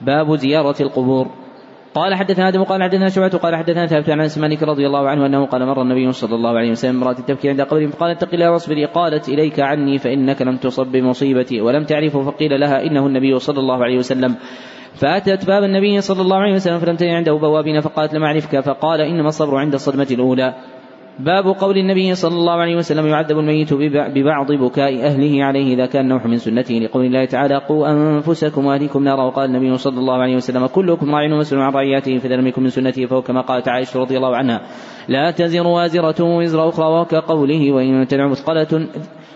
باب 0.05 0.35
زيارة 0.35 0.75
القبور. 0.81 1.27
قال 1.93 2.15
حدثنا 2.15 2.47
آدم 2.47 2.63
قال 2.63 2.83
حدثنا 2.83 3.09
شعبة 3.09 3.37
قال 3.37 3.55
حدثنا 3.55 3.87
ثابت 3.87 4.09
عن 4.09 4.21
انس 4.21 4.37
مالك 4.37 4.63
رضي 4.63 4.87
الله 4.87 5.09
عنه 5.09 5.25
أنه 5.25 5.45
قال 5.45 5.65
مر 5.65 5.81
النبي 5.81 6.11
صلى 6.11 6.35
الله 6.35 6.49
عليه 6.57 6.71
وسلم 6.71 6.95
امرأة 6.95 7.13
تبكي 7.13 7.49
عند 7.49 7.61
قبر 7.61 7.87
فقال 7.87 8.11
اتق 8.11 8.33
الله 8.33 8.51
واصبري 8.51 8.85
قالت 8.85 9.29
إليك 9.29 9.59
عني 9.59 9.97
فإنك 9.97 10.41
لم 10.41 10.57
تصب 10.57 10.87
بمصيبتي 10.87 11.61
ولم 11.61 11.83
تعرفه 11.83 12.21
فقيل 12.21 12.59
لها 12.59 12.83
إنه 12.85 13.07
النبي 13.07 13.39
صلى 13.39 13.59
الله 13.59 13.83
عليه 13.83 13.97
وسلم. 13.97 14.35
فأتت 14.93 15.47
باب 15.47 15.63
النبي 15.63 16.01
صلى 16.01 16.21
الله 16.21 16.37
عليه 16.37 16.53
وسلم 16.53 16.79
فلم 16.79 16.95
تجد 16.95 17.09
عنده 17.09 17.33
بوابين 17.33 17.81
فقالت 17.81 18.13
لم 18.13 18.23
أعرفك 18.23 18.59
فقال 18.59 19.01
إنما 19.01 19.27
الصبر 19.27 19.57
عند 19.57 19.73
الصدمة 19.73 20.07
الأولى. 20.11 20.53
باب 21.19 21.45
قول 21.45 21.77
النبي 21.77 22.15
صلى 22.15 22.35
الله 22.35 22.53
عليه 22.53 22.75
وسلم 22.75 23.07
يعذب 23.07 23.39
الميت 23.39 23.73
ببعض 23.73 24.51
بكاء 24.51 25.05
أهله 25.05 25.43
عليه 25.43 25.75
إذا 25.75 25.85
كان 25.85 26.07
نوح 26.07 26.25
من 26.25 26.37
سنته. 26.37 26.73
لقول 26.73 27.05
الله 27.05 27.25
تعالى 27.25 27.57
قوا 27.57 27.91
أنفسكم 27.91 28.65
وأهليكم 28.65 29.03
نارا. 29.03 29.23
وقال 29.23 29.45
النبي 29.45 29.77
صلى 29.77 29.99
الله 29.99 30.13
عليه 30.13 30.35
وسلم 30.35 30.65
كلكم 30.67 31.15
راع 31.15 31.33
ومسؤول 31.33 31.61
عن 31.61 31.73
رعيته 31.73 32.17
فإذا 32.17 32.35
لم 32.35 32.47
يكن 32.47 32.63
من 32.63 32.69
سنته 32.69 33.05
فهو 33.05 33.21
كما 33.21 33.41
قالت 33.41 33.67
عائشة 33.67 33.99
رضي 33.99 34.17
الله 34.17 34.35
عنها. 34.35 34.61
لا 35.07 35.31
تزر 35.31 35.67
وازرة 35.67 36.23
وزر 36.37 36.69
أخرى 36.69 36.85
وكقوله 36.85 37.71
وإن 37.71 38.07
تدع 38.07 38.27
مثقلة 38.27 38.87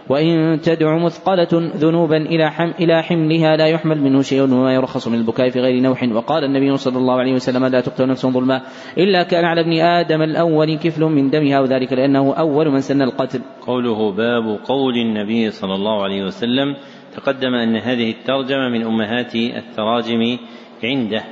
وإن 0.09 0.59
تدع 0.61 0.97
مثقلة 0.97 1.71
ذنوبا 1.75 2.17
إلى 2.17 2.51
حم 2.51 2.71
إلى 2.79 3.03
حملها 3.03 3.57
لا 3.57 3.67
يحمل 3.67 4.01
منه 4.01 4.21
شيء 4.21 4.41
وما 4.41 4.73
يرخص 4.73 5.07
من 5.07 5.17
البكاء 5.17 5.49
في 5.49 5.59
غير 5.59 5.81
نوح. 5.81 6.03
وقال 6.03 6.43
النبي 6.43 6.77
صلى 6.77 6.97
الله 6.97 7.19
عليه 7.19 7.33
وسلم 7.33 7.65
لا 7.65 7.81
تقتل 7.81 8.07
نفس 8.07 8.25
ظلما 8.25 8.61
إلا 8.97 9.23
كان 9.23 9.45
على 9.45 9.61
ابن 9.61 9.73
آدم 9.73 10.21
الأول 10.21 10.77
كفل 10.77 11.03
من 11.03 11.29
دمها 11.29 11.59
وذلك 11.59 11.93
لأنه 11.93 12.33
أول 12.33 12.71
من 12.71 12.79
سن 12.79 13.01
القتل. 13.01 13.41
قوله 13.61 14.11
باب 14.11 14.59
قول 14.65 14.93
النبي 14.97 15.51
صلى 15.51 15.75
الله 15.75 16.03
عليه 16.03 16.23
وسلم 16.23 16.75
تقدم 17.15 17.53
أن 17.53 17.75
هذه 17.75 18.11
الترجمة 18.11 18.69
من 18.69 18.85
أمهات 18.85 19.35
التراجم 19.35 20.37
عنده 20.83 21.23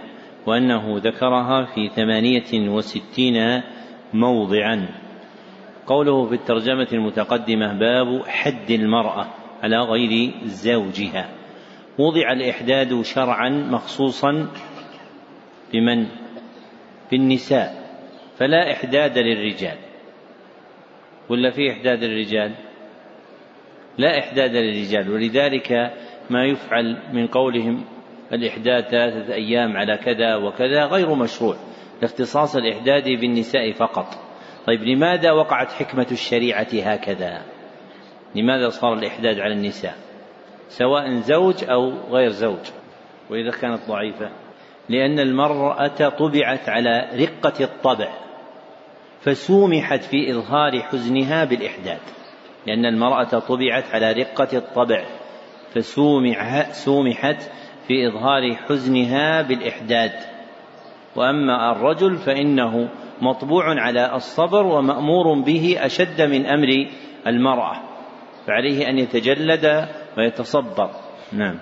وأنه 0.47 0.97
ذكرها 0.97 1.65
في 1.65 1.89
ثمانية 1.89 2.69
وستين 2.69 3.61
موضعا. 4.13 5.04
قوله 5.87 6.25
في 6.25 6.35
الترجمة 6.35 6.87
المتقدمة 6.93 7.73
باب 7.79 8.25
حد 8.27 8.71
المرأة 8.71 9.27
على 9.63 9.77
غير 9.77 10.33
زوجها. 10.43 11.29
وضع 11.99 12.31
الإحداد 12.31 13.01
شرعا 13.01 13.49
مخصوصا 13.49 14.47
بمن؟ 15.73 16.07
بالنساء 17.11 17.85
فلا 18.37 18.71
إحداد 18.71 19.17
للرجال. 19.17 19.77
ولا 21.29 21.49
في 21.49 21.71
إحداد 21.71 22.03
للرجال؟ 22.03 22.55
لا 23.97 24.19
إحداد 24.19 24.55
للرجال. 24.55 25.11
ولذلك 25.11 25.71
ما 26.29 26.45
يفعل 26.45 26.97
من 27.13 27.27
قولهم 27.27 27.85
الإحداد 28.33 28.83
ثلاثة 28.83 29.33
أيام 29.33 29.77
على 29.77 29.97
كذا 29.97 30.35
وكذا 30.35 30.85
غير 30.85 31.15
مشروع. 31.15 31.55
لاختصاص 32.01 32.55
الإحداد 32.55 33.03
بالنساء 33.03 33.71
فقط. 33.71 34.24
طيب 34.67 34.83
لماذا 34.83 35.31
وقعت 35.31 35.71
حكمة 35.71 36.07
الشريعة 36.11 36.67
هكذا؟ 36.73 37.41
لماذا 38.35 38.69
صار 38.69 38.93
الإحداد 38.93 39.39
على 39.39 39.53
النساء؟ 39.53 39.95
سواء 40.69 41.15
زوج 41.15 41.63
أو 41.69 41.93
غير 42.11 42.29
زوج 42.29 42.71
وإذا 43.29 43.51
كانت 43.51 43.79
ضعيفة. 43.87 44.29
لأن 44.89 45.19
المرأة 45.19 46.09
طبعت 46.09 46.69
على 46.69 47.09
رقة 47.13 47.63
الطبع 47.63 48.09
فسومحت 49.21 50.03
في 50.03 50.31
إظهار 50.31 50.79
حزنها 50.81 51.45
بالإحداد 51.45 51.99
لأن 52.67 52.85
المرأة 52.85 53.39
طبعت 53.39 53.83
على 53.93 54.11
رقة 54.11 54.57
الطبع 54.57 55.05
فسومح 55.73 56.71
سومحت 56.71 57.51
في 57.87 58.07
إظهار 58.07 58.55
حزنها 58.55 59.41
بالإحداد 59.41 60.11
وأما 61.15 61.71
الرجل 61.71 62.15
فإنه 62.17 62.89
مطبوع 63.21 63.81
على 63.81 64.15
الصبر 64.15 64.65
ومأمور 64.65 65.41
به 65.45 65.75
أشد 65.79 66.21
من 66.21 66.45
أمر 66.45 66.67
المرأة 67.27 67.75
فعليه 68.47 68.89
أن 68.89 68.97
يتجلد 68.97 69.87
ويتصبر. 70.17 70.89
نعم. 71.33 71.59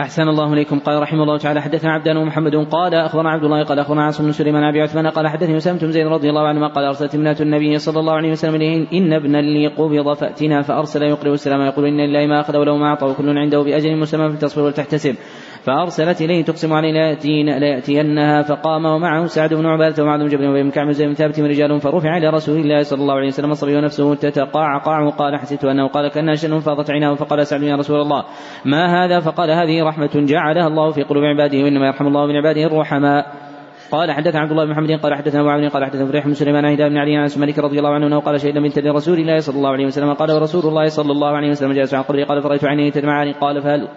أحسن 0.00 0.22
الله 0.22 0.52
إليكم. 0.52 0.78
قال 0.78 1.02
رحمه 1.02 1.22
الله 1.22 1.38
تعالى 1.38 1.62
حدثنا 1.62 1.92
عبدان 1.92 2.16
ومحمد 2.16 2.54
قال 2.54 2.94
أخبرنا 2.94 3.30
عبد 3.30 3.44
الله 3.44 3.64
قال 3.64 3.78
أخبرنا 3.78 4.04
عاصم 4.04 4.24
بن 4.24 4.32
سليمان 4.32 4.64
أبي 4.64 4.82
عثمان 4.82 5.06
قال 5.06 5.28
حدثني 5.28 5.56
أسامة 5.56 5.78
بن 5.78 5.92
زيد 5.92 6.06
رضي 6.06 6.28
الله 6.28 6.48
عنهما 6.48 6.68
قال 6.68 6.84
أرسلت 6.84 7.14
ابنة 7.14 7.36
النبي 7.40 7.78
صلى 7.78 8.00
الله 8.00 8.12
عليه 8.12 8.30
وسلم 8.30 8.54
إليه 8.54 8.86
إن 8.92 9.12
ابنا 9.12 9.38
لي 9.38 9.66
قبض 9.66 10.12
فأتنا 10.12 10.62
فأرسل 10.62 11.02
يقرئ 11.02 11.32
السلام 11.32 11.60
يقول 11.60 11.86
إن 11.86 12.00
لله 12.00 12.26
ما 12.26 12.40
أخذ 12.40 12.56
ولو 12.56 12.76
ما 12.76 12.86
أعطى 12.86 13.06
وكل 13.06 13.38
عنده 13.38 13.62
بأجل 13.62 13.96
مسمى 13.96 14.30
فلتصبر 14.30 14.62
ولتحتسب. 14.64 15.16
فأرسلت 15.64 16.22
إليه 16.22 16.44
تقسم 16.44 16.72
عليه 16.72 16.92
ليأتين 16.92 17.58
ليأتينها 17.58 18.42
فقام 18.42 18.84
ومعه 18.84 19.26
سعد 19.26 19.54
بن 19.54 19.66
عبادة 19.66 20.02
ومعاذ 20.02 20.20
بن 20.20 20.28
جبل 20.28 20.46
وابن 20.46 20.70
كعب 20.70 20.86
بن 20.86 21.14
ثابت 21.14 21.40
ورجال 21.40 21.80
فرفع 21.80 22.16
إلى 22.16 22.28
رسول 22.28 22.60
الله 22.60 22.82
صلى 22.82 23.02
الله 23.02 23.14
عليه 23.14 23.28
وسلم 23.28 23.54
صلي 23.54 23.76
ونفسه 23.76 24.14
تتقاعقع 24.14 25.00
وقال 25.00 25.38
حسيت 25.38 25.64
أنه 25.64 25.88
قال 25.88 26.08
كأنها 26.08 26.34
شن 26.34 26.58
فاضت 26.58 26.90
عيناه 26.90 27.14
فقال 27.14 27.46
سعد 27.46 27.62
يا 27.62 27.76
رسول 27.76 28.00
الله 28.00 28.24
ما 28.64 29.04
هذا؟ 29.04 29.20
فقال 29.20 29.50
هذه 29.50 29.82
رحمة 29.82 30.10
جعلها 30.14 30.66
الله 30.66 30.90
في 30.90 31.02
قلوب 31.02 31.24
عباده 31.24 31.58
وإنما 31.58 31.86
يرحم 31.86 32.06
الله 32.06 32.26
من 32.26 32.36
عباده 32.36 32.66
الرحماء. 32.66 33.51
قال 33.92 34.12
حدثنا 34.12 34.40
عبد 34.40 34.50
الله 34.50 34.64
بن 34.64 34.70
محمد 34.70 34.90
قال 34.90 35.14
حدثنا 35.14 35.40
ابو 35.40 35.50
عمرو 35.50 35.68
قال 35.68 35.84
حدثنا 35.84 36.06
فريح 36.06 36.26
بن 36.26 36.34
سليمان 36.34 36.64
عن 36.64 36.76
بن 36.76 36.96
علي 36.96 37.16
عن 37.16 37.28
مالك 37.36 37.58
رضي 37.58 37.78
الله 37.78 37.90
عنه 37.90 38.06
أنه 38.06 38.20
قال 38.20 38.40
شهد 38.40 38.54
بنت 38.54 38.78
لرسول 38.78 39.18
الله 39.18 39.38
صلى 39.38 39.56
الله 39.56 39.70
عليه 39.70 39.86
وسلم. 39.86 40.12
قال 40.12 40.32
ورسول 40.32 40.62
الله 40.64 40.86
صلى 40.86 41.12
الله 41.12 41.28
عليه 41.28 41.48
وسلم 41.48 41.72
جالس 41.72 41.94
عن 41.94 42.02
قبري 42.02 42.24
قال 42.24 42.42
فرأيت 42.42 42.64
عينيه 42.64 42.90
تدمعان. 42.90 43.32
قال 43.32 43.62
فهل 43.62 43.88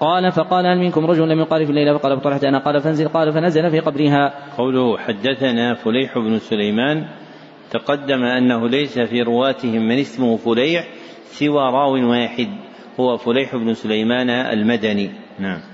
قال 0.00 0.32
فقال 0.32 0.66
هل 0.66 0.78
منكم 0.78 1.06
رجل 1.06 1.28
لم 1.28 1.40
يقال 1.40 1.64
في 1.64 1.70
الليلة؟ 1.70 1.98
فقال 1.98 2.20
فطرحت 2.20 2.44
أنا. 2.44 2.58
قال 2.58 2.80
فانزل. 2.80 3.08
قال 3.08 3.32
فنزل 3.32 3.70
في 3.70 3.80
قبرها. 3.80 4.32
قوله 4.58 4.98
حدثنا 4.98 5.74
فليح 5.74 6.18
بن 6.18 6.38
سليمان. 6.38 7.04
تقدم 7.70 8.22
أنه 8.24 8.68
ليس 8.68 8.98
في 8.98 9.22
رواتهم 9.22 9.88
من 9.88 9.98
اسمه 9.98 10.36
فليح 10.36 10.88
سوى 11.24 11.62
راو 11.72 12.10
واحد. 12.10 12.48
هو 13.00 13.16
فليح 13.16 13.56
بن 13.56 13.74
سليمان 13.74 14.30
المدني. 14.30 15.10
نعم. 15.38 15.71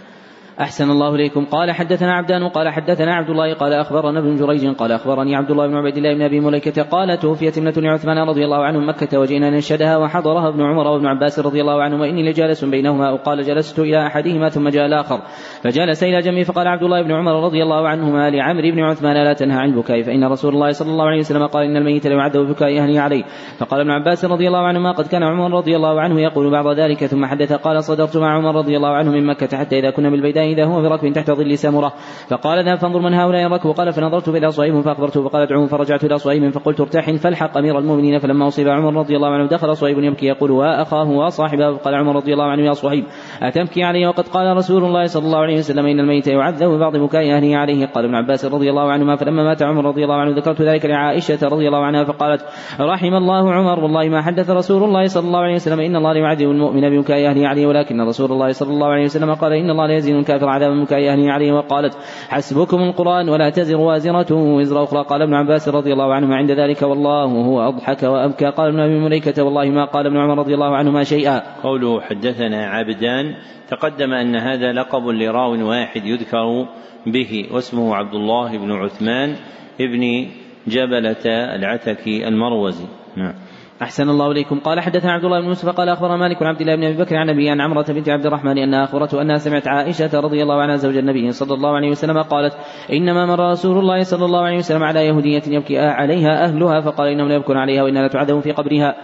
أحسن 0.61 0.91
الله 0.91 1.15
إليكم. 1.15 1.45
قال 1.45 1.71
حدثنا 1.73 2.13
عبدان 2.13 2.49
قال 2.49 2.69
حدثنا 2.69 3.15
عبد 3.15 3.31
الله 3.31 3.55
قال 3.55 3.73
أخبرنا 3.73 4.19
ابن 4.19 4.37
جريج 4.37 4.75
قال 4.75 4.93
أخبرني 4.93 5.37
عبد 5.37 5.51
الله 5.51 5.67
بن 5.67 5.75
عبيد 5.75 5.97
الله 5.97 6.15
بن 6.15 6.23
أبي 6.23 6.41
مليكة 6.41 6.83
قال 6.83 7.19
توفيت 7.19 7.59
ابنة 7.59 7.73
لعثمان 7.77 8.19
رضي 8.19 8.45
الله 8.45 8.65
عنه 8.65 8.79
مكة 8.79 9.19
وجئنا 9.21 9.51
ننشدها 9.51 9.97
وحضرها 9.97 10.49
ابن 10.49 10.63
عمر 10.63 10.87
وابن 10.87 11.07
عباس 11.07 11.39
رضي 11.39 11.61
الله 11.61 11.83
عنهما 11.83 12.09
إني 12.09 12.31
لجالس 12.31 12.65
بينهما 12.65 13.11
وقال 13.11 13.43
جلست 13.43 13.79
إلى 13.79 14.07
أحدهما 14.07 14.49
ثم 14.49 14.69
جاء 14.69 14.87
الآخر. 14.87 15.19
فجلس 15.63 16.05
إلى 16.05 16.21
جنبي 16.21 16.45
فقال 16.45 16.67
عبد 16.67 16.83
الله 16.83 17.03
بن 17.03 17.13
عمر 17.13 17.45
رضي 17.45 17.63
الله 17.63 17.89
عنهما 17.89 18.31
لعمرو 18.31 18.71
بن 18.71 18.81
عثمان 18.81 19.25
لا 19.25 19.33
تنهى 19.33 19.59
عن 19.59 19.69
البكاء 19.69 20.03
فإن 20.03 20.25
رسول 20.25 20.55
الله 20.55 20.71
صلى 20.71 20.91
الله 20.91 21.05
عليه 21.05 21.19
وسلم 21.19 21.47
قال 21.47 21.65
إن 21.65 21.77
الميت 21.77 22.07
لا 22.07 22.29
ببكاء 22.29 22.79
أهله 22.79 23.01
عليه. 23.01 23.23
فقال 23.59 23.81
ابن 23.81 23.91
عباس 23.91 24.25
رضي 24.25 24.47
الله 24.49 24.67
عنهما 24.67 24.93
قد 24.93 25.07
كان 25.07 25.23
عمر 25.23 25.59
رضي 25.59 25.77
الله 25.77 26.01
عنه 26.01 26.21
يقول 26.21 26.51
بعض 26.51 26.79
ذلك. 26.79 27.05
ثم 27.05 27.27
حدث 27.27 27.53
قال 27.53 27.85
صدرت 27.85 28.17
مع 28.17 28.37
عمر 28.37 28.55
رضي 28.55 28.77
الله 28.77 28.89
عنه 28.89 29.11
من 29.11 29.27
مكة 29.27 29.57
حتى 29.57 29.79
إذا 29.79 29.91
كنا 29.91 30.11
بالبيداء 30.11 30.48
إذا 30.49 30.65
هو 30.65 30.83
بركب 30.83 31.13
تحت 31.13 31.31
ظل 31.31 31.59
سمرة 31.59 31.93
فقال 32.29 32.65
ذهب 32.65 32.79
فانظر 32.79 33.01
من 33.01 33.15
هؤلاء 33.15 33.47
الركب. 33.47 33.71
قال 33.71 33.93
فنظرت 33.93 34.29
إلى 34.29 34.51
صهيب 34.51 34.81
فأخبرته 34.81 35.29
فقال 35.29 35.43
ادعوه 35.43 35.67
فرجعت 35.67 36.05
إلى 36.05 36.19
صهيب 36.19 36.51
فقلت 36.51 36.81
ارتحل 36.81 37.19
فالحق 37.19 37.59
أمير 37.59 37.79
المؤمنين. 37.79 38.19
فلما 38.19 38.47
أصيب 38.47 38.69
عمر 38.69 38.95
رضي 38.95 39.17
الله 39.17 39.29
عنه 39.29 39.49
دخل 39.49 39.77
صهيب 39.77 39.99
يبكي 39.99 40.27
يقول 40.27 40.51
وأخاه 40.51 41.11
وصاحبه 41.11 41.77
فقال 41.77 41.95
عمر 41.95 42.17
رضي 42.17 42.33
الله 42.33 42.45
عنه 42.45 42.63
يا 42.63 42.73
صهيب 42.73 43.05
أتبكي 43.43 43.83
علي 43.83 44.07
وقد 44.07 44.29
قال 44.29 44.57
رسول 44.57 44.85
الله 44.85 45.05
صلى 45.05 45.27
الله 45.27 45.39
عليه 45.39 45.59
وسلم 45.59 45.87
إن 45.87 46.01
الميت 46.01 46.27
يعذب 46.27 46.69
ببعض 46.69 46.97
بكاء 46.97 47.37
أهله 47.37 47.57
عليه 47.57 47.87
قال 47.87 48.05
ابن 48.05 48.15
عباس 48.15 48.45
رضي 48.45 48.71
الله 48.71 48.93
عنهما. 48.93 49.17
فلما 49.17 49.45
مات 49.45 49.63
عمر 49.63 49.85
رضي 49.85 50.05
الله 50.05 50.17
عنه 50.17 50.37
ذكرت 50.37 50.63
ذلك 50.63 50.87
لعائشة 50.87 51.39
رضي 51.43 51.69
الله 51.69 51.85
عنها 51.85 52.05
فقالت 52.05 52.45
رحم 52.81 53.15
الله 53.15 53.53
عمر 53.53 53.81
والله 53.81 54.09
ما 54.09 54.23
حدث 54.23 54.51
رسول 54.51 54.85
الله 54.85 55.07
صلى 55.07 55.27
الله 55.27 55.41
عليه 55.41 55.55
وسلم. 55.55 55.81
إن 55.81 55.97
الله 55.97 56.15
يعذب 56.15 56.51
المؤمن 56.51 56.91
ببكاء 56.91 57.31
أهله 57.31 57.49
عليه 57.49 57.67
ولكن 57.67 58.01
رسول 58.01 58.33
الله 58.33 58.53
صلى 58.53 58.71
الله 58.71 58.87
عليه 58.87 59.05
وسلم 59.05 59.35
قال 59.35 59.53
إن 59.53 59.71
الله 59.71 59.87
لا 59.87 59.95
يزيد 59.95 60.17
الكافر 60.17 60.38
عذابا 60.47 60.85
بكاء 60.85 61.13
أهله 61.13 61.33
عليه 61.33 61.53
وقالت 61.53 61.95
حسبكم 62.29 62.77
القرآن 62.77 63.29
ولا 63.29 63.51
تزر 63.51 63.77
وازرة 63.77 64.33
وزر 64.33 64.85
أخرى. 64.85 65.05
قال 65.05 65.23
ابن 65.23 65.35
عباس 65.35 65.69
رضي 65.69 65.93
الله 65.93 66.15
عنهما 66.15 66.37
عند 66.37 66.51
ذلك 66.51 66.83
والله 66.83 67.25
هو 67.25 67.69
أضحك 67.69 68.03
وأبكى. 68.03 68.47
قال 68.47 68.69
ابن 68.69 68.81
أبي 68.81 68.99
مليكة 68.99 69.43
والله 69.43 69.71
ما 69.71 69.85
قال 69.85 70.07
ابن 70.07 70.17
عمر 70.17 70.39
رضي 70.39 70.55
الله 70.55 70.77
عنهما 70.77 71.05
شيئا. 71.05 71.43
قوله 71.63 72.01
حدثنا 72.01 72.67
عبدان 72.67 73.35
تقدم 73.69 74.13
أن 74.13 74.37
هذا 74.37 74.73
لقب 74.73 75.07
لراو 75.09 75.69
واحد 75.69 76.05
يذكر 76.05 76.67
به 77.07 77.47
واسمه 77.53 77.95
عبد 77.95 78.15
الله 78.15 78.59
بن 78.59 78.73
عثمان 78.73 79.37
ابن 79.81 80.29
جبلة 80.67 81.25
العتكي 81.27 82.29
المروزي. 82.29 82.85
نعم. 83.17 83.35
أحسن 83.83 84.09
الله 84.09 84.31
إليكم. 84.31 84.59
قال 84.59 84.81
حدثنا 84.81 85.13
عبد 85.13 85.25
الله 85.25 85.41
بن 85.41 85.47
يوسف 85.47 85.69
قال 85.69 85.89
أخبر 85.89 86.17
مالك 86.17 86.43
عبد 86.43 86.61
الله 86.61 86.77
بن 86.77 86.85
أبي 86.85 86.97
بكر 86.97 87.17
عن 87.17 87.31
أبي 87.31 87.51
عن 87.51 87.61
عمرة 87.61 87.85
بنت 87.89 88.09
عبد 88.09 88.27
الرحمن 88.27 88.59
أنها 88.59 88.85
أخبرته 88.85 89.23
أنها 89.23 89.37
سمعت 89.37 89.69
عائشة 89.69 90.21
رضي 90.21 90.43
الله 90.43 90.63
عنها 90.63 90.77
زوج 90.77 90.97
النبي 90.97 91.33
صلى 91.33 91.55
الله 91.55 91.77
عليه 91.77 91.91
وسلم 91.91 92.23
قالت 92.23 92.55
إنما 92.93 93.27
مر 93.27 93.51
رسول 93.51 93.79
الله 93.79 94.03
صلى 94.03 94.25
الله 94.25 94.41
عليه 94.41 94.59
وسلم 94.59 94.83
على 94.83 95.07
يهودية 95.07 95.43
يبكي 95.47 95.79
عليها 95.79 96.45
أهلها 96.45 96.81
فقال 96.81 97.09
إنهم 97.09 97.29
لا 97.29 97.35
يبكون 97.35 97.57
عليها 97.57 97.83
وإنها 97.83 98.03
لا 98.03 98.09
تعذب 98.09 98.41
في 98.41 98.53
قبرها. 98.53 98.95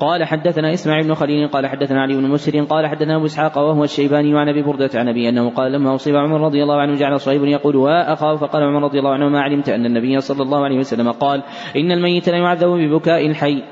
قال 0.00 0.24
حدثنا 0.24 0.72
إسماعيل 0.72 1.06
بن 1.06 1.14
خليل 1.14 1.48
قال 1.48 1.66
حدثنا 1.66 2.02
علي 2.02 2.14
بن 2.14 2.30
مسر 2.30 2.60
قال 2.64 2.86
حدثنا 2.86 3.16
أبو 3.16 3.24
إسحاق 3.24 3.58
وهو 3.58 3.84
الشيباني 3.84 4.38
عن 4.38 4.48
أبي 4.48 4.62
بردة 4.62 4.90
عن 4.94 5.08
أبي 5.08 5.28
أنه 5.28 5.50
قال 5.50 5.72
لما 5.72 5.94
أصيب 5.94 6.16
عمر 6.16 6.40
رضي 6.40 6.62
الله 6.62 6.80
عنه 6.80 6.94
جعل 6.94 7.20
صهيب 7.20 7.44
يقول 7.44 7.76
واخاه 7.76 8.36
فقال 8.36 8.62
عمر 8.62 8.82
رضي 8.82 8.98
الله 8.98 9.10
عنه 9.10 9.28
ما 9.28 9.40
علمت 9.40 9.68
أن 9.68 9.86
النبي 9.86 10.20
صلى 10.20 10.42
الله 10.42 10.64
عليه 10.64 10.78
وسلم 10.78 11.10
قال 11.10 11.42
إن 11.76 11.92
الميت 11.92 12.28
لا 12.28 12.36
يعذب 12.36 12.68
ببكاء 12.68 13.26
الحي 13.26 13.62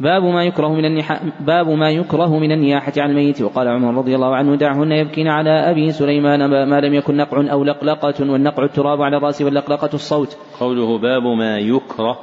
باب 0.00 0.22
ما 0.22 0.44
يكره 0.44 0.68
من 0.68 0.84
النحاء 0.84 1.22
باب 1.40 1.68
ما 1.68 1.90
يكره 1.90 2.38
من 2.38 2.52
النياحة 2.52 2.92
على 2.96 3.10
الميت. 3.12 3.42
وقال 3.42 3.68
عمر 3.68 3.98
رضي 3.98 4.14
الله 4.14 4.36
عنه 4.36 4.56
دعهن 4.56 4.92
يبكين 4.92 5.28
على 5.28 5.50
أبي 5.50 5.92
سليمان 5.92 6.44
ما 6.64 6.80
لم 6.80 6.94
يكن 6.94 7.16
نقع 7.16 7.52
أو 7.52 7.64
لقلقة 7.64 8.14
والنقع 8.32 8.64
التراب 8.64 9.02
على 9.02 9.16
الرأس 9.16 9.42
واللقلقة 9.42 9.90
الصوت. 9.94 10.36
قوله 10.60 10.98
باب 10.98 11.22
ما 11.22 11.58
يكره 11.58 12.18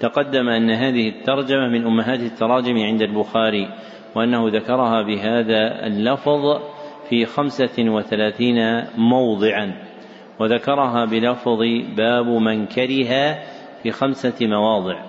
تقدم 0.00 0.48
أن 0.48 0.70
هذه 0.70 1.08
الترجمة 1.08 1.68
من 1.68 1.86
أمهات 1.86 2.20
التراجم 2.20 2.76
عند 2.76 3.02
البخاري 3.02 3.68
وأنه 4.14 4.48
ذكرها 4.48 5.02
بهذا 5.02 5.86
اللفظ 5.86 6.60
في 7.08 7.26
خمسة 7.26 7.90
وثلاثين 7.90 8.84
موضعا 8.96 9.74
وذكرها 10.40 11.04
بلفظ 11.04 11.60
باب 11.96 12.26
من 12.26 12.66
كره 12.66 13.38
في 13.82 13.90
خمسة 13.90 14.46
مواضع 14.46 15.02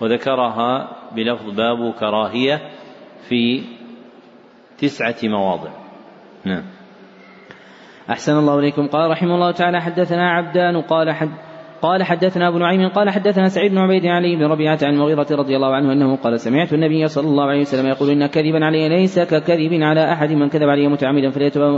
وذكرها 0.00 0.88
بلفظ 1.16 1.50
باب 1.56 1.92
كراهية 2.00 2.60
في 3.28 3.62
تسعة 4.78 5.16
مواضع. 5.24 5.70
نعم. 6.44 6.62
أحسن 8.10 8.38
الله 8.38 8.58
إليكم. 8.58 8.86
قال 8.86 9.10
رحمه 9.10 9.34
الله 9.34 9.50
تعالى 9.50 9.80
حدثنا 9.80 10.30
عبدان 10.30 10.80
قال 10.80 11.10
حد 11.10 11.30
قال 11.82 12.02
حدثنا 12.02 12.48
أبو 12.48 12.58
نعيم 12.58 12.88
قال 12.88 13.10
حدثنا 13.10 13.48
سعيد 13.48 13.70
بن 13.70 13.78
عبيد 13.78 14.06
علي 14.06 14.36
بن 14.36 14.44
ربيعة 14.44 14.78
عن 14.82 14.94
المغيرة 14.94 15.26
رضي 15.30 15.56
الله 15.56 15.74
عنه 15.74 15.92
أنه 15.92 16.16
قال 16.16 16.40
سمعت 16.40 16.72
النبي 16.72 17.06
صلى 17.06 17.28
الله 17.28 17.44
عليه 17.44 17.60
وسلم 17.60 17.86
يقول 17.86 18.10
إن 18.10 18.26
كذبا 18.26 18.64
علي 18.64 18.88
ليس 18.88 19.18
ككذب 19.18 19.82
على 19.82 20.12
أحد 20.12 20.32
من 20.32 20.48
كذب 20.48 20.68
علي 20.68 20.88
متعمدا 20.88 21.30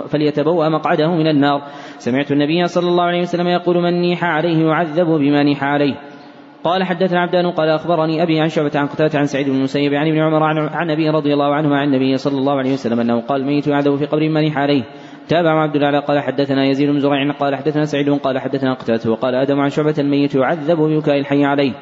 فليتبوأ 0.06 0.68
مقعده 0.68 1.14
من 1.14 1.26
النار. 1.26 1.62
سمعت 1.98 2.32
النبي 2.32 2.64
صلى 2.64 2.88
الله 2.88 3.04
عليه 3.04 3.20
وسلم 3.20 3.48
يقول 3.48 3.76
من 3.82 4.00
نيح 4.00 4.24
عليه 4.24 4.66
يعذب 4.66 5.06
بما 5.06 5.42
نيح 5.42 5.64
عليه. 5.64 5.94
قال 6.66 6.84
حدثنا 6.84 7.20
عبدان 7.20 7.50
قال 7.50 7.68
أخبرني 7.68 8.22
أبي 8.22 8.40
عن 8.40 8.48
شعبة 8.48 8.70
عن 8.74 8.86
قتادة 8.86 9.18
عن 9.18 9.26
سعيد 9.26 9.48
بن 9.48 9.56
المسيب 9.56 9.94
عن 9.94 10.08
ابن 10.08 10.18
عمر 10.18 10.42
عن 10.72 10.90
أبي 10.90 11.10
رضي 11.10 11.32
الله 11.32 11.54
عنهما 11.54 11.78
عن 11.78 11.86
النبي 11.86 12.16
صلى 12.16 12.38
الله 12.38 12.58
عليه 12.58 12.72
وسلم 12.72 13.00
أنه 13.00 13.20
قال 13.20 13.40
الميت 13.40 13.66
يعذب 13.66 13.96
في 13.96 14.06
قبر 14.06 14.28
منيح 14.28 14.58
عليه 14.58 14.82
تابع 15.28 15.62
عبد 15.62 15.76
الله 15.76 16.00
قال 16.00 16.20
حدثنا 16.20 16.64
يزيد 16.64 16.90
بن 16.90 17.00
زريع 17.00 17.32
قال 17.32 17.56
حدثنا 17.56 17.84
سعيد 17.84 18.10
قال 18.10 18.38
حدثنا 18.38 18.74
قتادة 18.74 19.10
وقال 19.10 19.34
آدم 19.34 19.60
عن 19.60 19.70
شعبة 19.70 19.94
الميت 19.98 20.34
يعذب 20.34 20.78
ببكاء 20.78 21.18
الحي 21.18 21.44
عليه. 21.44 21.72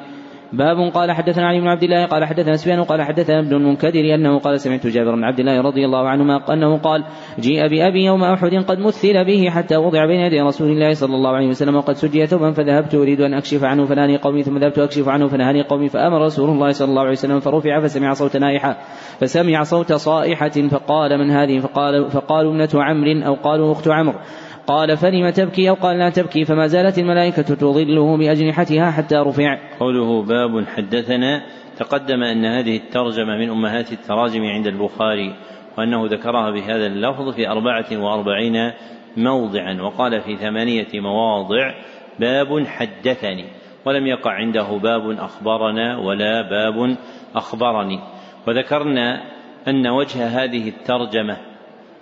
باب 0.53 0.91
قال 0.95 1.13
حدثنا 1.13 1.47
علي 1.47 1.61
بن 1.61 1.69
عبد 1.69 1.83
الله 1.83 2.07
قال 2.07 2.25
حدثنا 2.25 2.57
سفيان 2.57 2.83
قال 2.83 3.03
حدثنا 3.03 3.39
ابن 3.39 3.57
المنكدر 3.57 4.15
أنه 4.15 4.39
قال 4.39 4.61
سمعت 4.61 4.87
جابر 4.87 5.15
بن 5.15 5.25
عبد 5.25 5.41
الله 5.41 5.61
رضي 5.61 5.85
الله 5.85 6.09
عنهما 6.09 6.53
أنه 6.53 6.79
قال 6.79 7.05
جيء 7.39 7.69
بأبي 7.69 8.05
يوم 8.05 8.25
أحد 8.25 8.55
قد 8.55 8.79
مثل 8.79 9.25
به 9.25 9.51
حتى 9.51 9.77
وضع 9.77 10.07
بين 10.07 10.21
يدي 10.21 10.41
رسول 10.41 10.71
الله 10.71 10.95
صلى 10.95 11.15
الله 11.15 11.31
عليه 11.31 11.49
وسلم 11.49 11.77
وقد 11.77 11.95
سجي 11.95 12.27
ثوبا 12.27 12.53
فذهبت 12.53 12.95
أريد 12.95 13.21
أن 13.21 13.35
أكشف 13.35 13.65
عنه 13.65 13.85
فنهاني 13.85 14.17
قومي 14.17 14.43
ثم 14.43 14.59
ذهبت 14.59 14.79
أكشف 14.79 15.09
عنه 15.09 15.29
فنهاني 15.29 15.63
قومي 15.63 15.89
فأمر 15.89 16.25
رسول 16.25 16.51
الله 16.51 16.71
صلى 16.71 16.89
الله 16.89 17.03
عليه 17.03 17.11
وسلم 17.11 17.41
فرفع 17.41 17.81
فسمع 17.81 18.13
صوت 18.13 18.37
نائحة 18.37 18.77
فسمع 19.21 19.63
صوت 19.63 19.93
صائحة 19.93 20.49
فقال 20.49 21.19
من 21.19 21.31
هذه؟ 21.31 21.59
فقال 21.59 22.11
فقالوا 22.11 22.53
ابنة 22.53 22.83
عمرو 22.83 23.27
أو 23.27 23.35
قالوا 23.35 23.73
أخت 23.73 23.89
عمرو. 23.89 24.19
قال 24.67 24.97
فلم 24.97 25.31
تبكي 25.31 25.71
أو 25.71 25.75
قال 25.75 25.99
لا 25.99 26.11
تبكي 26.11 26.45
فما 26.45 26.67
زالت 26.67 26.99
الملائكة 26.99 27.43
تظله 27.43 28.17
بأجنحتها 28.17 28.91
حتى 28.91 29.17
رفع. 29.17 29.59
قوله 29.81 30.23
باب 30.23 30.67
حدثنا 30.67 31.43
تقدم 31.79 32.23
أن 32.23 32.45
هذه 32.45 32.77
الترجمة 32.77 33.37
من 33.37 33.51
أمهات 33.51 33.93
التراجم 33.93 34.45
عند 34.45 34.67
البخاري 34.67 35.35
وأنه 35.79 36.07
ذكرها 36.07 36.51
بهذا 36.51 36.87
اللفظ 36.87 37.29
في 37.35 37.49
أربعة 37.49 37.87
وأربعين 37.93 38.73
موضعا 39.17 39.83
وقال 39.83 40.21
في 40.21 40.37
ثمانية 40.37 41.01
مواضع 41.01 41.75
باب 42.21 42.67
حدثني 42.67 43.45
ولم 43.85 44.07
يقع 44.07 44.33
عنده 44.33 44.79
باب 44.83 45.11
أخبرنا 45.11 45.99
ولا 45.99 46.43
باب 46.43 46.97
أخبرني. 47.35 48.01
وذكرنا 48.49 49.23
أن 49.69 49.87
وجه 49.87 50.27
هذه 50.27 50.69
الترجمة 50.69 51.37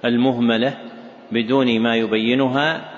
المهملة 0.04 0.74
بدون 1.32 1.80
ما 1.80 1.96
يبينها 1.96 2.92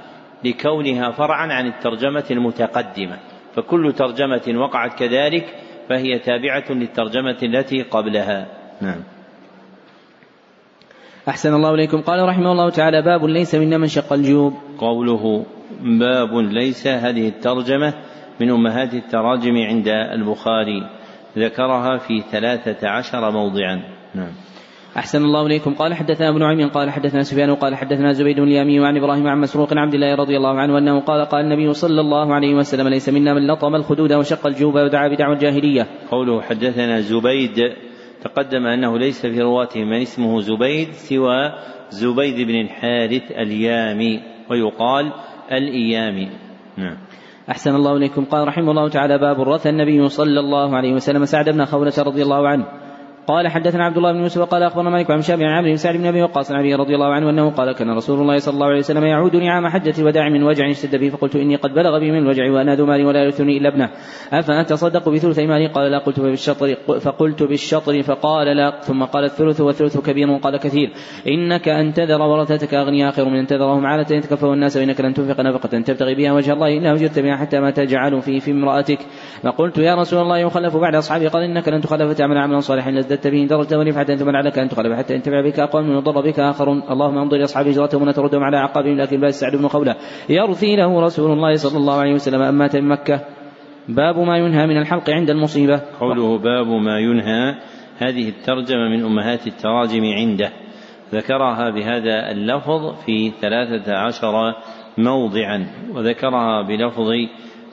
لكونها 0.45 1.11
فرعا 1.11 1.53
عن 1.53 1.67
الترجمة 1.67 2.25
المتقدمة. 2.31 3.19
فكل 3.55 3.93
ترجمة 3.93 4.61
وقعت 4.61 4.99
كذلك 4.99 5.47
فهي 5.89 6.19
تابعة 6.19 6.65
للترجمة 6.71 7.39
التي 7.43 7.83
قبلها. 7.83 8.47
نعم. 8.81 9.03
أحسن 11.29 11.55
الله 11.55 11.75
إليكم. 11.75 12.01
قال 12.01 12.29
رحمه 12.29 12.53
الله 12.53 12.71
تعالى 12.71 13.03
باب 13.03 13.25
ليس 13.25 13.55
منا 13.55 13.79
من 13.79 13.87
شق 13.87 14.13
الجيوب. 14.13 14.53
قوله 14.79 15.47
باب 15.81 16.35
ليس 16.35 16.87
هذه 16.87 17.29
الترجمة 17.29 17.95
من 18.41 18.51
أمهات 18.51 18.95
التراجم 18.95 19.57
عند 19.57 19.89
البخاري. 19.89 20.91
ذكرها 21.39 21.97
في 21.97 22.21
ثلاثة 22.21 22.89
عشر 22.89 23.31
موضعا. 23.31 23.83
نعم. 24.15 24.33
أحسن 24.97 25.23
الله 25.25 25.47
إليكم. 25.47 25.75
قال 25.75 25.95
حدثنا 25.95 26.29
ابن 26.29 26.43
عمي 26.43 26.65
قال 26.65 26.91
حدثنا 26.91 27.23
سفيان 27.23 27.55
قال 27.55 27.75
حدثنا 27.75 28.13
زبيد 28.13 28.39
اليامي 28.39 28.87
عن 28.87 28.97
إبراهيم 28.97 29.27
عن 29.27 29.41
مسروق 29.41 29.71
عن 29.73 29.79
عبد 29.79 29.95
الله 29.95 30.15
رضي 30.15 30.37
الله 30.37 30.55
عنه 30.61 30.79
أنه 30.79 31.01
قال 31.01 31.25
قال 31.25 31.45
النبي 31.45 31.73
صلى 31.73 32.01
الله 32.01 32.35
عليه 32.35 32.55
وسلم 32.55 32.89
ليس 32.89 33.09
منا 33.09 33.35
من 33.35 33.47
لطم 33.47 33.75
الخدود 33.75 34.13
وشق 34.13 34.47
الجوب 34.47 34.75
ودعا 34.75 35.09
بدعوى 35.09 35.35
الجاهلية. 35.35 35.87
قوله 36.11 36.43
حدثنا 36.43 37.01
زبيد 37.01 37.57
تقدم 38.23 38.67
أنه 38.67 38.99
ليس 38.99 39.27
في 39.27 39.41
رواته 39.41 39.85
من 39.85 40.01
اسمه 40.01 40.41
زبيد 40.41 40.89
سوى 40.93 41.53
زبيد 41.91 42.47
بن 42.47 42.55
الحارث 42.61 43.31
اليامي 43.31 44.21
ويقال 44.51 45.13
الإيامي. 45.53 46.29
نعم. 46.79 46.97
أحسن 47.51 47.75
الله 47.75 47.97
إليكم. 47.97 48.25
قال 48.25 48.49
رحمه 48.49 48.71
الله 48.71 48.89
تعالى 48.89 49.19
باب 49.19 49.41
الرثى 49.41 49.69
النبي 49.69 50.09
صلى 50.09 50.41
الله 50.41 50.77
عليه 50.77 50.93
وسلم 50.93 51.25
سعد 51.25 51.49
بن 51.49 51.65
خولة 51.65 51.93
رضي 51.99 52.23
الله 52.23 52.49
عنه. 52.49 52.84
قال 53.27 53.49
حدثنا 53.49 53.85
عبد 53.85 53.97
الله 53.97 54.13
بن 54.13 54.19
يوسف 54.19 54.43
قال 54.43 54.63
أخبرنا 54.63 54.91
مالك 54.91 55.11
عن 55.11 55.23
شاب 55.23 55.43
عن 55.43 55.49
عمرو 55.49 55.71
بن 55.71 55.77
سعد 55.77 55.97
بن 55.97 56.07
أبي 56.07 56.23
وقاص 56.23 56.53
عن 56.53 56.59
أبي 56.59 56.75
رضي 56.75 56.95
الله 56.95 57.07
عنه 57.07 57.31
أنه 57.31 57.51
قال 57.51 57.73
كان 57.73 57.91
رسول 57.91 58.21
الله 58.21 58.39
صلى 58.39 58.55
الله 58.55 58.67
عليه 58.67 58.79
وسلم 58.79 59.05
يعودني 59.05 59.51
عام 59.51 59.67
حجة 59.69 59.95
الوداع 59.99 60.29
من 60.29 60.43
وجع 60.43 60.71
اشتد 60.71 60.97
بي 60.97 61.11
فقلت 61.11 61.37
إني 61.37 61.57
قد 61.57 61.75
بلغ 61.75 61.99
بي 61.99 62.11
من 62.11 62.19
الوجع 62.19 62.51
وأنا 62.51 62.75
ذو 62.75 62.87
مالي 62.87 63.05
ولا 63.05 63.25
يرثني 63.25 63.59
إلا 63.59 63.69
ابنه. 63.69 63.91
افاتصدق 64.33 65.09
بثلث 65.09 65.39
مالي؟ 65.39 65.67
قال 65.67 65.91
لا 65.91 65.99
قلت 65.99 66.21
بالشطر 66.21 66.75
فقلت 67.01 67.43
بالشطر 67.43 68.03
فقال 68.03 68.57
لا. 68.57 68.81
ثم 68.81 69.05
قال 69.05 69.25
الثلث 69.25 69.61
والثلث 69.61 69.99
كبير 69.99 70.37
قال 70.37 70.57
كثير. 70.57 70.93
إنك 71.29 71.69
أن 71.69 71.93
تذر 71.93 72.23
ورثتك 72.23 72.75
أغنياء 72.75 73.13
خير 73.13 73.25
من 73.25 73.37
أن 73.37 73.47
تذرهم 73.47 73.87
عالة 73.87 74.17
يتكفوا 74.17 74.55
الناس 74.55 74.77
وإنك 74.77 75.01
لن 75.01 75.15
تنفق 75.15 75.41
نفقة. 75.41 75.69
تبتغي 75.69 76.15
بها 76.15 76.33
وجه 76.33 76.53
الله 76.53 76.79
إلا 76.79 76.93
وجدت 76.93 77.19
بها 77.19 77.37
حتى 77.37 77.61
ما 77.61 77.71
تجعل 77.71 78.23
في 78.23 78.41
في 78.41 78.51
امرأتك. 78.51 78.99
فقلت 79.43 79.79
يا 79.79 79.95
رسول 79.95 80.23
الله 80.23 80.39
يخلف 80.39 80.77
بعد 80.77 80.95
أصحابي. 80.95 81.29
قال 81.29 81.43
إنك 81.43 81.69
لن 81.69 81.81
تخلف 81.81 82.19
تعمل 82.19 82.39
عملا 82.39 82.61
صالحا 82.61 82.91
لازددت 83.15 83.27
به 83.27 83.47
درجه 83.47 83.83
رفعة 83.83 84.17
ثم 84.17 84.31
لعلك 84.31 84.59
أن 84.59 84.69
تغلب 84.69 84.93
حتى 84.93 85.15
ينتفع 85.15 85.41
بك 85.41 85.61
أقوام 85.61 85.91
ويضر 85.91 86.21
بك 86.21 86.41
آخرون. 86.41 86.83
اللهم 86.91 87.19
انظر 87.19 87.37
لأصحاب 87.37 87.67
هجرتهم 87.67 88.03
ولا 88.03 88.13
تردهم 88.13 88.43
على 88.43 88.57
أعقابهم 88.57 88.97
لكن 88.97 89.21
بأس 89.21 89.41
سعد 89.41 89.57
بن 89.57 89.69
خولة. 89.69 89.97
يرثي 90.29 90.77
له 90.77 91.01
رسول 91.01 91.33
الله 91.33 91.55
صلى 91.55 91.79
الله 91.79 91.95
عليه 92.01 92.15
وسلم 92.15 92.43
أم 92.43 92.59
مات 92.59 92.77
مكة. 92.77 93.21
باب 93.89 94.19
ما 94.19 94.39
ينهى 94.39 94.67
من 94.67 94.77
الحلق 94.77 95.11
عند 95.11 95.31
المصيبة. 95.31 95.81
قوله 96.01 96.39
باب 96.39 96.67
ما 96.67 96.99
ينهى 96.99 97.55
هذه 97.99 98.29
الترجمة 98.29 98.89
من 98.89 99.05
أمهات 99.05 99.47
التراجم 99.47 100.05
عنده. 100.05 100.51
ذكرها 101.15 101.71
بهذا 101.71 102.31
اللفظ 102.31 103.05
في 103.07 103.31
ثلاثة 103.41 103.97
عشر 103.97 104.35
موضعا. 104.99 105.67
وذكرها 105.95 106.63
بلفظ 106.63 107.11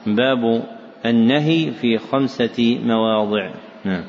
باب 0.07 0.63
النهي 1.05 1.71
في 1.71 1.97
خمسة 1.97 2.77
مواضع. 2.83 3.51
نعم. 3.85 4.03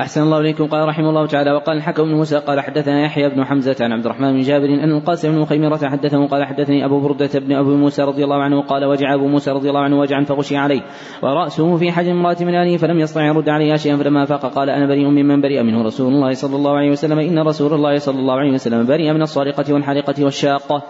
أحسن 0.00 0.22
الله 0.22 0.38
إليكم. 0.38 0.66
قال 0.66 0.88
رحمه 0.88 1.08
الله 1.08 1.26
تعالى 1.26 1.52
وقال 1.52 1.76
الحكم 1.76 2.02
بن 2.02 2.14
موسى 2.14 2.38
قال 2.38 2.60
حدثنا 2.60 3.04
يحيى 3.04 3.28
بن 3.28 3.44
حمزة 3.44 3.76
عن 3.80 3.92
عبد 3.92 4.04
الرحمن 4.04 4.32
بن 4.32 4.40
جابر 4.40 4.66
أن 4.66 4.90
القاسم 4.90 5.34
بن 5.34 5.44
خيمرة 5.44 5.88
حدثه 5.88 6.26
قال 6.26 6.44
حدثني 6.44 6.84
أبو 6.84 7.00
بردة 7.00 7.30
بن 7.34 7.52
أبي 7.52 7.70
موسى 7.70 8.02
رضي 8.02 8.24
الله 8.24 8.42
عنه 8.42 8.62
قال 8.62 8.84
وجع 8.84 9.14
أبو 9.14 9.28
موسى 9.28 9.50
رضي 9.50 9.68
الله 9.68 9.80
عنه 9.80 9.98
وجعا 9.98 10.24
فغشي 10.24 10.56
عليه 10.56 10.82
ورأسه 11.22 11.76
في 11.76 11.92
حجم 11.92 12.10
امرأة 12.10 12.36
من 12.40 12.54
آله 12.54 12.76
فلم 12.76 12.98
يستطع 12.98 13.24
يرد 13.26 13.48
عليها 13.48 13.76
شيئا 13.76 13.96
فلما 13.96 14.24
فاق 14.24 14.46
قال 14.46 14.70
أنا 14.70 14.86
بريء 14.86 15.06
ممن 15.06 15.40
برئ 15.40 15.62
منه 15.62 15.82
رسول 15.82 16.12
الله 16.12 16.32
صلى 16.32 16.56
الله 16.56 16.76
عليه 16.76 16.90
وسلم. 16.90 17.18
إن 17.18 17.38
رسول 17.38 17.74
الله 17.74 17.98
صلى 17.98 18.18
الله 18.18 18.34
عليه 18.34 18.52
وسلم 18.52 18.86
برئ 18.86 19.12
من 19.12 19.22
الصارقة 19.22 19.74
والحالقة 19.74 20.24
والشاقة. 20.24 20.82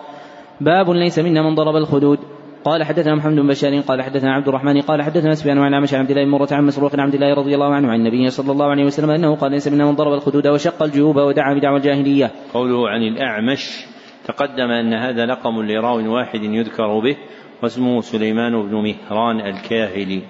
باب 0.61 0.91
ليس 0.91 1.19
منا 1.19 1.43
من 1.43 1.55
ضرب 1.55 1.77
الخدود. 1.77 2.19
قال 2.65 2.85
حدثنا 2.85 3.15
محمد 3.15 3.35
بن 3.35 3.47
بشار 3.47 3.81
قال 3.81 4.03
حدثنا 4.03 4.35
عبد 4.35 4.49
الرحمن 4.49 4.81
قال 4.81 5.03
حدثنا 5.03 5.35
سفيان 5.35 5.59
عن 5.59 5.75
عمش 5.75 5.95
عبد 5.95 6.11
الله 6.11 6.25
بن 6.25 6.31
مرة 6.31 6.49
عن 6.53 6.65
مسروق 6.67 6.93
عن 6.93 7.01
عبد 7.01 7.15
الله 7.15 7.35
رضي 7.35 7.55
الله 7.55 7.75
عنه 7.75 7.89
عن 7.89 8.01
النبي 8.01 8.31
صلى 8.31 8.53
الله 8.53 8.67
عليه 8.67 8.85
وسلم 8.85 9.11
أنه 9.11 9.37
قال 9.37 9.51
ليس 9.51 9.69
منا 9.69 9.85
من 9.85 9.95
ضرب 9.95 10.13
الخدود 10.13 10.47
وشق 10.47 10.83
الجيوب 10.83 11.17
ودعا 11.17 11.55
بدعوى 11.55 11.77
الجاهلية. 11.77 12.31
قوله 12.55 12.89
عن 12.89 13.03
الأعمش 13.03 13.87
تقدم 14.25 14.71
أن 14.71 14.95
هذا 14.95 15.27
لقم 15.27 15.63
لراو 15.63 16.15
واحد 16.15 16.43
يذكر 16.43 17.01
به 17.01 17.17
واسمه 17.63 18.01
سليمان 18.01 18.63
بن 18.63 18.75
مهران 18.75 19.41
الكاهلي. 19.41 20.23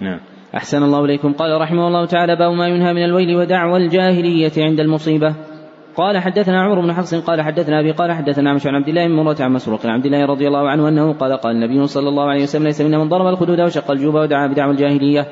نعم. 0.00 0.20
أحسن 0.54 0.82
الله 0.82 1.04
إليكم 1.04 1.32
قال 1.32 1.60
رحمه 1.60 1.88
الله 1.88 2.06
تعالى 2.06 2.36
باب 2.36 2.52
ما 2.52 2.68
ينهى 2.68 2.92
من 2.92 3.04
الويل 3.04 3.36
ودعوى 3.36 3.76
الجاهلية 3.76 4.52
عند 4.58 4.80
المصيبة 4.80 5.34
قال 5.96 6.18
حدثنا 6.18 6.62
عمر 6.62 6.80
بن 6.80 6.92
حفص 6.92 7.14
قال 7.14 7.42
حدثنا 7.42 7.80
أبي 7.80 7.90
قال 7.90 8.12
حدثنا 8.12 8.50
عمش 8.50 8.66
عن 8.66 8.74
عبد 8.74 8.88
الله 8.88 9.06
بن 9.06 9.14
مرة 9.14 9.36
عن 9.40 9.52
مسروق 9.52 9.86
عن 9.86 9.92
عبد 9.92 10.06
الله 10.06 10.26
رضي 10.26 10.46
الله 10.48 10.68
عنه 10.68 10.88
أنه 10.88 11.12
قال 11.12 11.32
قال 11.32 11.56
النبي 11.56 11.86
صلى 11.86 12.08
الله 12.08 12.24
عليه 12.24 12.42
وسلم 12.42 12.64
ليس 12.64 12.80
منا 12.80 12.98
من 12.98 13.08
ضرب 13.08 13.26
الخدود 13.26 13.60
وشق 13.60 13.90
الجوب 13.90 14.14
ودعا 14.14 14.46
بدعوى 14.46 14.72
الجاهلية. 14.72 15.26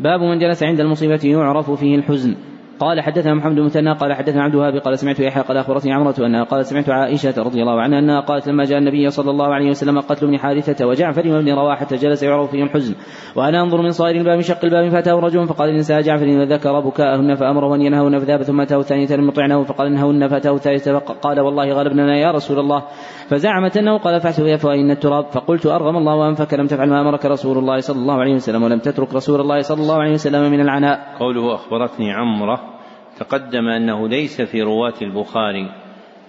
باب 0.00 0.20
من 0.20 0.38
جلس 0.38 0.62
عند 0.62 0.80
المصيبة 0.80 1.20
يعرف 1.24 1.70
فيه 1.70 1.96
الحزن. 1.96 2.36
قال 2.78 3.00
حدثنا 3.00 3.34
محمد 3.34 3.54
بن 3.54 3.64
مثنى 3.64 3.92
قال 3.92 4.12
حدثنا 4.12 4.42
عبد 4.42 4.54
الوهاب 4.54 4.76
قال 4.76 4.98
سمعت 4.98 5.20
يحيى 5.20 5.42
قال 5.42 5.56
أخبرتني 5.56 5.92
عمرة 5.92 6.14
أنها 6.18 6.44
قالت 6.44 6.66
سمعت 6.66 6.90
عائشة 6.90 7.34
رضي 7.42 7.62
الله 7.62 7.80
عنها 7.80 7.98
أنها 7.98 8.20
قالت 8.20 8.48
لما 8.48 8.64
جاء 8.64 8.78
النبي 8.78 9.10
صلى 9.10 9.30
الله 9.30 9.54
عليه 9.54 9.70
وسلم 9.70 10.00
قتل 10.00 10.26
ابن 10.26 10.38
حارثة 10.38 10.86
وجعفر 10.86 11.28
وابن 11.28 11.52
رواحة 11.52 11.86
جلس 11.92 12.22
يعرف 12.22 12.50
فيه 12.50 12.62
الحزن 12.62 12.94
وأنا 13.36 13.62
أنظر 13.62 13.82
من 13.82 13.90
صائر 13.90 14.16
الباب 14.16 14.40
شق 14.40 14.64
الباب 14.64 14.88
فأتاه 14.88 15.14
رجل 15.14 15.46
فقال 15.46 15.68
الانسان 15.68 16.00
جعفر 16.00 16.26
وذكر 16.26 16.80
بكاءهن 16.80 17.34
فامره 17.34 17.74
ان 17.74 17.80
ينهون 17.80 18.18
فذهب 18.18 18.42
ثم 18.42 18.60
أتاه 18.60 18.78
الثانية 18.78 19.16
لم 19.16 19.28
يطعنه 19.28 19.62
فقال 19.62 19.86
انهون 19.86 20.28
فأتاه 20.28 20.54
الثالثة 20.54 20.98
قال 20.98 21.40
والله 21.40 21.72
غلبنا 21.72 22.16
يا 22.16 22.30
رسول 22.30 22.58
الله. 22.58 22.82
فزعمت 23.28 23.76
أنه 23.76 23.98
قال 23.98 24.20
فاحسب 24.20 24.46
يا 24.46 24.56
فوائن 24.56 24.90
التراب. 24.90 25.24
فقلت 25.24 25.66
أرغم 25.66 25.96
الله 25.96 26.28
أنفك 26.28 26.54
لم 26.54 26.66
تفعل 26.66 26.88
ما 26.88 27.00
أمرك 27.00 27.26
رسول 27.26 27.58
الله 27.58 27.78
صلى 27.78 27.96
الله 27.96 28.14
عليه 28.14 28.34
وسلم 28.34 28.62
ولم 28.62 28.78
تترك 28.78 29.14
رسول 29.14 29.40
الله 29.40 29.60
صلى 29.60 29.82
الله 29.82 29.96
عليه 29.96 30.12
وسلم 30.12 30.52
من 30.52 30.60
العناء. 30.60 31.16
قوله 31.18 31.54
أخبرتني 31.54 32.12
عمرة 32.12 32.73
تقدم 33.18 33.68
أنه 33.68 34.08
ليس 34.08 34.42
في 34.42 34.62
رواة 34.62 34.94
البخاري 35.02 35.70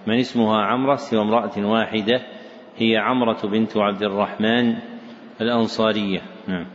من 0.06 0.18
اسمها 0.18 0.62
عمرة 0.62 0.96
سوى 0.96 1.20
امرأة 1.20 1.58
واحدة 1.58 2.20
هي 2.76 2.96
عمرة 2.96 3.38
بنت 3.44 3.76
عبد 3.76 4.02
الرحمن 4.02 4.74
الأنصارية. 5.40 6.20
نعم. 6.48 6.66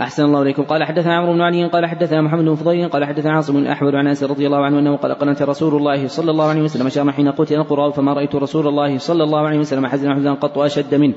أحسن 0.00 0.24
الله 0.24 0.42
إليكم. 0.42 0.62
قال 0.62 0.84
حدثنا 0.84 1.16
عمرو 1.16 1.32
بن 1.32 1.40
علي 1.40 1.66
قال 1.66 1.86
حدثنا 1.86 2.22
محمد 2.22 2.44
بن 2.44 2.54
فضيل 2.54 2.88
قال 2.88 3.04
حدثنا 3.04 3.32
عاصم 3.32 3.54
بن 3.54 3.66
أحمد 3.66 3.94
عن 3.94 4.06
أنس 4.06 4.24
رضي 4.24 4.46
الله 4.46 4.64
عنه 4.64 4.78
أنه 4.78 4.96
قال 4.96 5.14
قنت 5.14 5.42
رسول 5.42 5.76
الله 5.76 6.06
صلى 6.06 6.30
الله 6.30 6.48
عليه 6.48 6.62
وسلم 6.62 6.88
شرنا 6.88 7.12
حين 7.12 7.28
قتل 7.28 7.54
القرى 7.54 7.92
فما 7.92 8.12
رأيت 8.12 8.34
رسول 8.34 8.68
الله 8.68 8.98
صلى 8.98 9.24
الله 9.24 9.46
عليه 9.46 9.58
وسلم 9.58 9.86
حزنا 9.86 10.14
حزنا 10.14 10.34
قط 10.34 10.58
أشد 10.58 10.94
منه. 10.94 11.14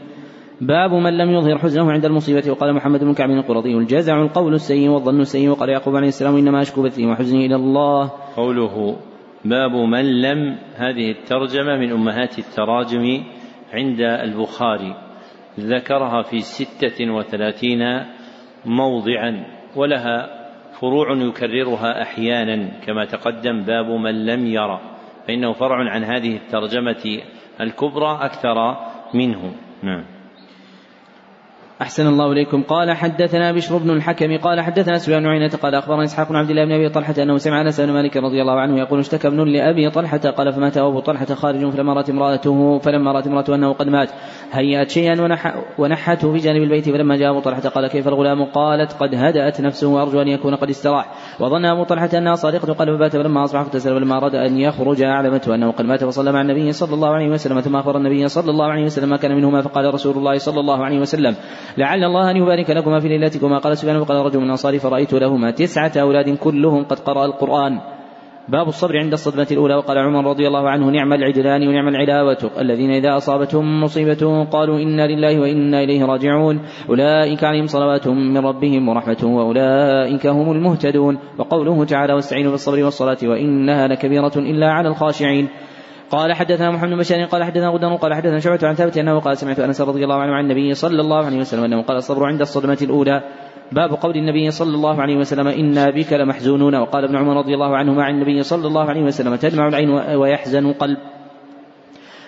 باب 0.61 0.93
من 0.93 1.17
لم 1.17 1.29
يظهر 1.29 1.57
حزنه 1.57 1.91
عند 1.91 2.05
المصيبة. 2.05 2.51
وقال 2.51 2.73
محمد 2.73 3.03
بن 3.03 3.13
كعب 3.13 3.29
القرظي 3.29 3.73
الجزع 3.73 4.21
القول 4.21 4.53
السيء 4.53 4.89
والظن 4.89 5.19
السيء. 5.19 5.49
وقال 5.49 5.69
يعقوب 5.69 5.95
عليه 5.95 6.07
السلام 6.07 6.35
إنما 6.35 6.61
أشكو 6.61 6.83
بثي 6.83 7.05
وحزني 7.05 7.45
إلى 7.45 7.55
الله. 7.55 8.11
قوله 8.35 8.97
باب 9.45 9.71
من 9.71 10.21
لم 10.21 10.57
هذه 10.75 11.11
الترجمة 11.11 11.77
من 11.77 11.91
أمهات 11.91 12.39
التراجم 12.39 13.23
عند 13.73 14.01
البخاري. 14.01 14.95
ذكرها 15.59 16.21
في 16.21 16.39
ستة 16.39 17.11
وثلاثين 17.11 17.79
موضعا 18.65 19.45
ولها 19.75 20.45
فروع 20.79 21.17
يكررها 21.17 22.01
أحيانا. 22.01 22.79
كما 22.85 23.05
تقدم 23.05 23.63
باب 23.63 23.85
من 23.85 24.25
لم 24.25 24.47
يرى. 24.47 24.79
فإنه 25.27 25.51
فرع 25.51 25.89
عن 25.89 26.03
هذه 26.03 26.35
الترجمة 26.35 27.21
الكبرى 27.61 28.19
أكثر 28.21 28.77
منه. 29.13 29.53
نعم. 29.83 30.14
أحسن 31.81 32.07
الله 32.07 32.31
إليكم. 32.31 32.63
قال 32.63 32.91
حدثنا 32.91 33.51
بشر 33.51 33.77
بن 33.77 33.89
الحكم 33.89 34.37
قال 34.37 34.61
حدثنا 34.61 34.97
سفيان 34.97 35.19
بن 35.19 35.27
عيينة 35.27 35.49
قال 35.63 35.75
أخبرنا 35.75 36.03
إسحاق 36.03 36.29
بن 36.29 36.35
عبد 36.35 36.49
الله 36.49 36.65
بن 36.65 36.71
أبي 36.71 36.89
طلحة 36.89 37.13
أنه 37.19 37.37
سمع 37.37 37.61
أنس 37.61 37.81
بن 37.81 37.91
مالك 37.91 38.17
رضي 38.17 38.41
الله 38.41 38.59
عنه 38.59 38.79
يقول 38.79 38.99
اشتكى 38.99 39.27
ابن 39.27 39.43
لأبي 39.43 39.89
طلحة 39.89 40.17
قال 40.17 40.53
فمات 40.53 40.77
أبو 40.77 40.99
طلحة 40.99 41.25
خارج 41.25 41.69
فلما 41.69 41.93
رأت 41.93 42.09
امرأته 42.09 42.79
فلما 42.79 43.11
رأت 43.11 43.27
امرأته 43.27 43.55
أنه 43.55 43.73
قد 43.73 43.87
مات. 43.87 44.09
هيأت 44.51 44.89
شيئا 44.89 45.21
ونح 45.21 45.55
ونحته 45.77 46.33
بجانب 46.33 46.63
البيت 46.63 46.89
فلما 46.89 47.15
جاء 47.17 47.31
أبو 47.31 47.39
طلحة 47.39 47.61
قال 47.61 47.87
كيف 47.87 48.07
الغلام؟ 48.07 48.43
قالت 48.43 48.93
قد 48.93 49.15
هدأت 49.15 49.61
نفسه 49.61 49.87
وأرجو 49.87 50.21
أن 50.21 50.27
يكون 50.27 50.55
قد 50.55 50.69
استراح. 50.69 51.13
وظن 51.39 51.65
أبو 51.65 51.83
طلحة 51.83 52.09
أنها 52.13 52.35
صادقة 52.35 52.73
قال 52.73 52.97
فبات 52.97 53.15
فلما 53.15 53.43
أصبح 53.43 53.59
اغتسل 53.59 53.99
فلما 53.99 54.17
أراد 54.17 54.35
أن 54.35 54.59
يخرج 54.59 55.01
أعلمته 55.01 55.55
أنه 55.55 55.71
قد 55.71 55.85
مات 55.85 56.03
فصلى 56.03 56.31
مع 56.31 56.41
النبي 56.41 56.71
صلى 56.71 56.93
الله 56.93 57.09
عليه 57.09 57.29
وسلم. 57.29 57.61
ثم 57.61 57.75
أخبر 57.75 57.97
النبي 57.97 58.27
صلى 58.27 58.51
الله 58.51 58.65
عليه 58.65 58.85
وسلم 58.85 59.09
ما 59.09 59.17
كان 59.17 59.35
منهما 59.35 59.61
فقال 59.61 59.93
رسول 59.93 60.17
الله 60.17 60.37
صلى 60.37 60.59
الله 60.59 60.85
عليه 60.85 60.99
وسلم 60.99 61.35
لعل 61.77 62.03
الله 62.03 62.31
أن 62.31 62.37
يبارك 62.37 62.69
لكما 62.69 62.99
في 62.99 63.07
ليلتكما 63.07 63.57
قال 63.57 63.77
سفيان 63.77 63.97
وقال 63.97 64.25
رجل 64.25 64.39
من 64.39 64.45
الأنصار 64.45 64.79
فرأيت 64.79 65.13
لهما 65.13 65.51
تسعة 65.51 65.91
أولاد 65.95 66.37
كلهم 66.37 66.83
قد 66.83 66.99
قرأ 66.99 67.25
القرآن. 67.25 67.79
باب 68.49 68.67
الصبر 68.67 68.97
عند 68.97 69.13
الصدمة 69.13 69.47
الأولى. 69.51 69.75
وقال 69.75 69.97
عمر 69.97 70.29
رضي 70.29 70.47
الله 70.47 70.69
عنه 70.69 70.89
نعم 70.89 71.13
العدلان 71.13 71.67
ونعم 71.67 71.87
العلاوة. 71.87 72.37
الذين 72.59 72.91
إذا 72.91 73.17
أصابتهم 73.17 73.83
مصيبة 73.83 74.43
قالوا 74.43 74.79
إنا 74.79 75.07
لله 75.07 75.39
وإنا 75.39 75.83
إليه 75.83 76.05
راجعون. 76.05 76.61
أولئك 76.89 77.43
عليهم 77.43 77.67
صلوات 77.67 78.07
من 78.07 78.37
ربهم 78.37 78.89
ورحمة 78.89 79.23
وأولئك 79.23 80.27
هم 80.27 80.51
المهتدون. 80.51 81.17
وقوله 81.37 81.85
تعالى 81.85 82.13
واستعينوا 82.13 82.51
بالصبر 82.51 82.83
والصلاة 82.83 83.17
وإنها 83.23 83.87
لكبيرة 83.87 84.33
إلا 84.35 84.71
على 84.71 84.89
الخاشعين. 84.89 85.49
قال 86.09 86.33
حدثنا 86.33 86.71
محمد 86.71 86.89
بن 86.89 86.97
بشار 86.97 87.25
قال 87.25 87.43
حدثنا 87.43 87.69
غدر 87.69 87.95
قال 87.95 88.13
حدثنا 88.13 88.39
شعبة 88.39 88.67
عن 88.67 88.73
ثابت 88.73 88.97
أنه 88.97 89.19
قال 89.19 89.37
سمعت 89.37 89.59
أنس 89.59 89.81
رضي 89.81 90.03
الله 90.03 90.15
عنه 90.15 90.33
عن 90.33 90.43
النبي 90.43 90.73
صلى 90.73 91.01
الله 91.01 91.25
عليه 91.25 91.37
وسلم 91.37 91.63
أنه 91.63 91.81
قال 91.81 91.97
الصبر 91.97 92.25
عند 92.25 92.41
الصدمة 92.41 92.77
الأولى. 92.81 93.23
باب 93.71 93.89
قول 93.93 94.15
النبي 94.15 94.51
صلى 94.51 94.75
الله 94.75 95.01
عليه 95.01 95.17
وسلم 95.17 95.47
إنا 95.47 95.89
بك 95.89 96.13
لمحزونون 96.13 96.75
وقال 96.75 97.03
ابن 97.03 97.15
عمر 97.15 97.37
رضي 97.37 97.53
الله 97.53 97.77
عنهما 97.77 98.03
عن 98.03 98.13
النبي 98.13 98.43
صلى 98.43 98.67
الله 98.67 98.89
عليه 98.89 99.03
وسلم 99.03 99.35
تدمع 99.35 99.67
العين 99.67 99.89
ويحزن 99.89 100.65
القلب. 100.65 100.97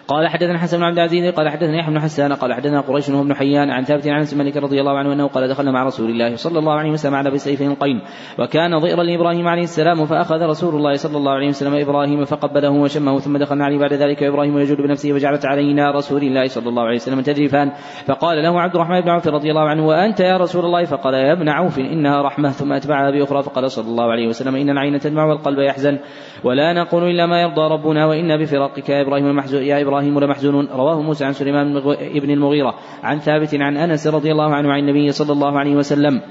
قال 0.07 0.27
حدثنا 0.27 0.57
حسن 0.57 0.77
بن 0.77 0.83
عبد 0.83 0.97
العزيز 0.97 1.33
قال 1.33 1.49
حدثنا 1.49 1.79
يحيى 1.79 1.93
بن 1.93 1.99
حسان 1.99 2.33
قال 2.33 2.53
حدثنا 2.53 2.81
قريش 2.81 3.09
بن 3.09 3.33
حيان 3.33 3.69
عن 3.69 3.83
ثابت 3.83 4.07
عن 4.07 4.25
مالك 4.35 4.57
رضي 4.57 4.79
الله 4.79 4.97
عنه 4.97 5.13
أنه 5.13 5.27
قال 5.27 5.49
دخلنا 5.49 5.71
مع 5.71 5.83
رسول 5.83 6.09
الله 6.09 6.35
صلى 6.35 6.59
الله 6.59 6.73
عليه 6.73 6.91
وسلم 6.91 7.15
على 7.15 7.31
بسيف 7.31 7.81
قين 7.81 8.01
وكان 8.39 8.79
ضئرا 8.79 9.03
لإبراهيم 9.03 9.47
عليه 9.47 9.63
السلام 9.63 10.05
فأخذ 10.05 10.41
رسول 10.41 10.75
الله 10.75 10.93
صلى 10.93 11.17
الله 11.17 11.31
عليه 11.31 11.47
وسلم 11.47 11.73
إبراهيم 11.73 12.25
فقبله 12.25 12.69
وشمه 12.69 13.19
ثم 13.19 13.37
دخلنا 13.37 13.65
عليه 13.65 13.77
بعد 13.77 13.93
ذلك 13.93 14.23
إبراهيم 14.23 14.57
يجود 14.57 14.77
بنفسه 14.77 15.13
وجعلت 15.13 15.45
علينا 15.45 15.91
رسول 15.91 16.23
الله 16.23 16.47
صلى 16.47 16.69
الله 16.69 16.83
عليه 16.83 16.95
وسلم 16.95 17.21
تجرفان 17.21 17.71
فقال 18.05 18.43
له 18.43 18.61
عبد 18.61 18.75
الرحمن 18.75 19.01
بن 19.01 19.09
عوف 19.09 19.27
رضي 19.27 19.49
الله 19.49 19.69
عنه 19.69 19.87
وأنت 19.87 20.19
يا 20.19 20.37
رسول 20.37 20.65
الله؟ 20.65 20.85
فقال 20.85 21.13
يا 21.13 21.33
ابن 21.33 21.49
عوف 21.49 21.79
إنها 21.79 22.21
رحمة 22.21 22.49
ثم 22.49 22.73
أتبعها 22.73 23.11
بأخرى 23.11 23.43
فقال 23.43 23.71
صلى 23.71 23.87
الله 23.87 24.11
عليه 24.11 24.27
وسلم 24.27 24.55
إن 24.55 24.69
العين 24.69 24.99
تدمع 24.99 25.25
والقلب 25.25 25.59
يحزن 25.59 25.99
ولا 26.43 26.73
نقول 26.73 27.03
إلا 27.03 27.25
ما 27.25 27.41
يرضى 27.41 27.61
ربنا 27.61 28.05
وإنا 28.05 28.37
بفراقك 28.37 28.89
يا 28.89 29.01
إبراهيم 29.01 29.39
يا 29.53 29.81
إبراهيم 29.81 29.96
لمحزونون 30.01 30.67
رواه 30.67 31.01
موسى 31.01 31.25
عن 31.25 31.33
سليمان 31.33 31.79
بن 32.19 32.31
المغيرة. 32.31 32.75
عن 33.03 33.19
ثابت 33.19 33.55
عن 33.55 33.77
أنس 33.77 34.07
رضي 34.07 34.31
الله 34.31 34.55
عنه 34.55 34.71
عن 34.71 34.79
النبي 34.79 35.11
صلى 35.11 35.33
الله 35.33 35.59
عليه 35.59 35.75
وسلم. 35.75 36.21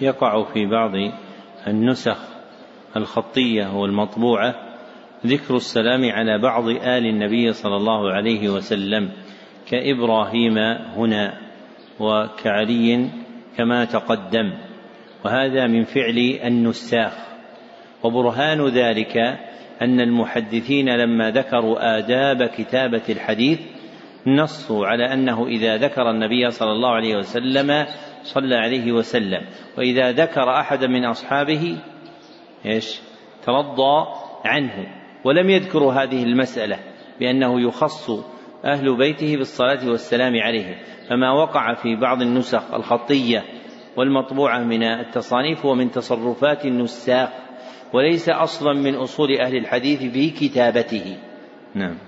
يقع 0.00 0.44
في 0.44 0.66
بعض 0.66 0.90
النسخ 1.68 2.16
الخطية 2.96 3.76
والمطبوعة 3.76 4.54
ذكر 5.26 5.56
السلام 5.56 6.10
على 6.10 6.38
بعض 6.38 6.68
آل 6.68 7.06
النبي 7.06 7.52
صلى 7.52 7.76
الله 7.76 8.12
عليه 8.12 8.48
وسلم 8.48 9.10
كإبراهيم 9.70 10.58
هنا 10.96 11.38
وكعلي 12.00 13.08
كما 13.56 13.84
تقدم. 13.84 14.52
وهذا 15.24 15.66
من 15.66 15.84
فعل 15.84 16.38
النساخ. 16.44 17.12
وبرهان 18.02 18.68
ذلك 18.68 19.38
أن 19.82 20.00
المحدثين 20.00 20.88
لما 20.88 21.30
ذكروا 21.30 21.98
آداب 21.98 22.42
كتابة 22.42 23.02
الحديث 23.08 23.60
نصوا 24.26 24.86
على 24.86 25.12
أنه 25.12 25.46
إذا 25.46 25.76
ذكر 25.76 26.10
النبي 26.10 26.50
صلى 26.50 26.72
الله 26.72 26.90
عليه 26.90 27.16
وسلم 27.16 27.86
صلى 28.22 28.56
عليه 28.56 28.92
وسلم. 28.92 29.40
وإذا 29.78 30.12
ذكر 30.12 30.50
احدا 30.50 30.86
من 30.86 31.04
أصحابه 31.04 31.78
إيش؟ 32.66 33.00
ترضى 33.46 34.06
عنه. 34.44 34.86
ولم 35.24 35.50
يذكروا 35.50 35.92
هذه 35.92 36.22
المسألة 36.22 36.78
بأنه 37.20 37.60
يخص 37.60 38.10
أهل 38.64 38.96
بيته 38.96 39.36
بالصلاة 39.36 39.90
والسلام 39.90 40.32
عليه. 40.40 40.78
فما 41.10 41.32
وقع 41.32 41.74
في 41.74 41.96
بعض 41.96 42.22
النسخ 42.22 42.74
الخطية 42.74 43.44
والمطبوعة 43.96 44.58
من 44.58 44.82
التصانيف 44.82 45.66
هو 45.66 45.74
من 45.74 45.90
تصرفات 45.90 46.64
النساخ 46.64 47.28
وليس 47.92 48.28
أصلا 48.28 48.72
من 48.72 48.94
أصول 48.94 49.28
أهل 49.40 49.56
الحديث 49.56 49.98
في 50.12 50.30
كتابته 50.30 51.16
نعم. 51.74 51.98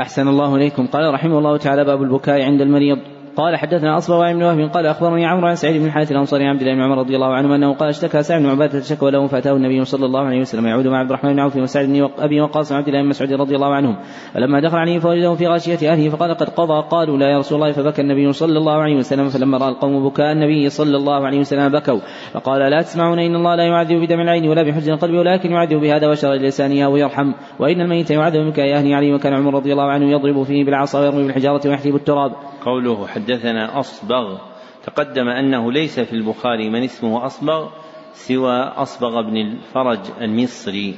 أحسن 0.00 0.28
الله 0.28 0.56
إليكم. 0.56 0.86
قال 0.86 1.14
رحمه 1.14 1.38
الله 1.38 1.56
تعالى 1.56 1.84
باب 1.84 2.02
البكاء 2.02 2.42
عند 2.42 2.60
المريض. 2.60 3.13
قال 3.36 3.56
حدثنا 3.56 3.98
أصبغ 3.98 4.32
بن 4.32 4.42
وهب 4.42 4.70
قال 4.74 4.86
أخبرني 4.86 5.26
عمرو 5.26 5.46
عن 5.46 5.54
سعيد 5.54 5.80
بن 5.80 5.86
الحارث 5.86 6.12
الأنصاري 6.12 6.44
عن 6.44 6.50
عبد 6.50 6.60
الله 6.60 6.74
بن 6.74 6.80
عمر 6.80 6.98
رضي 6.98 7.16
الله 7.16 7.34
عنه 7.34 7.54
أنه 7.54 7.74
قال 7.74 7.88
اشتكى 7.88 8.22
سعد 8.22 8.42
بن 8.42 8.48
عبادة 8.48 8.80
شكوى 8.80 9.10
له 9.10 9.26
فاتاه 9.26 9.52
النبي 9.52 9.84
صلى 9.84 10.06
الله 10.06 10.20
عليه 10.20 10.40
وسلم 10.40 10.66
يعود 10.66 10.86
مع 10.86 10.98
عبد 10.98 11.08
الرحمن 11.08 11.32
بن 11.32 11.40
عوف 11.40 11.56
وسعد 11.56 11.86
بن 11.86 12.08
أبي 12.18 12.40
وقاص 12.40 12.72
وعبد 12.72 12.88
الله 12.88 13.02
بن 13.02 13.08
مسعود 13.08 13.32
رضي 13.32 13.56
الله 13.56 13.74
عنهم. 13.74 13.96
فلما 14.34 14.60
دخل 14.60 14.76
عليه 14.76 14.98
فوجده 14.98 15.34
في 15.34 15.46
غاشية 15.46 15.92
أهله 15.92 16.08
فقال 16.08 16.34
قد 16.34 16.48
قضى. 16.48 16.88
قالوا 16.90 17.18
لا 17.18 17.30
يا 17.30 17.38
رسول 17.38 17.62
الله. 17.62 17.72
فبكى 17.72 18.02
النبي 18.02 18.32
صلى 18.32 18.58
الله 18.58 18.72
عليه 18.72 18.96
وسلم. 18.96 19.28
فلما 19.28 19.58
رأى 19.58 19.68
القوم 19.68 20.08
بكاء 20.08 20.32
النبي 20.32 20.68
صلى 20.68 20.96
الله 20.96 21.26
عليه 21.26 21.38
وسلم 21.38 21.68
بكوا. 21.68 22.00
فقال 22.32 22.70
لا 22.70 22.82
تسمعون 22.82 23.18
إن 23.18 23.34
الله 23.36 23.54
لا 23.54 23.64
يعذب 23.64 24.00
بدم 24.00 24.20
العين 24.20 24.48
ولا 24.48 24.62
بحزن 24.62 24.92
القلب 24.92 25.14
ولكن 25.14 25.50
يعذب 25.50 25.80
بهذا 25.80 26.08
وشر 26.08 26.32
لسانه 26.32 26.88
ويرحم 26.88 27.32
وإن 27.58 27.80
الميت 27.80 28.10
يعذب 28.10 28.46
بكاء 28.46 28.74
اهله 28.74 28.96
عليه 28.96 29.14
وكان 29.14 29.32
عمر 29.32 29.54
رضي 29.54 29.72
الله 29.72 29.90
عنه 29.90 30.10
يضرب 30.10 30.42
فيه 30.42 30.64
بالعصا 30.64 31.00
ويرمي 31.00 31.22
بالحجارة 31.22 31.68
ويحلب 31.68 31.94
التراب. 31.94 32.32
قوله 32.64 33.06
حدثنا 33.06 33.78
أصبغ 33.80 34.38
تقدم 34.84 35.28
أنه 35.28 35.72
ليس 35.72 36.00
في 36.00 36.12
البخاري 36.12 36.70
من 36.70 36.82
اسمه 36.82 37.26
أصبغ 37.26 37.68
سوى 38.12 38.56
أصبغ 38.56 39.22
بن 39.22 39.36
الفرج 39.36 39.98
المصري. 40.20 40.94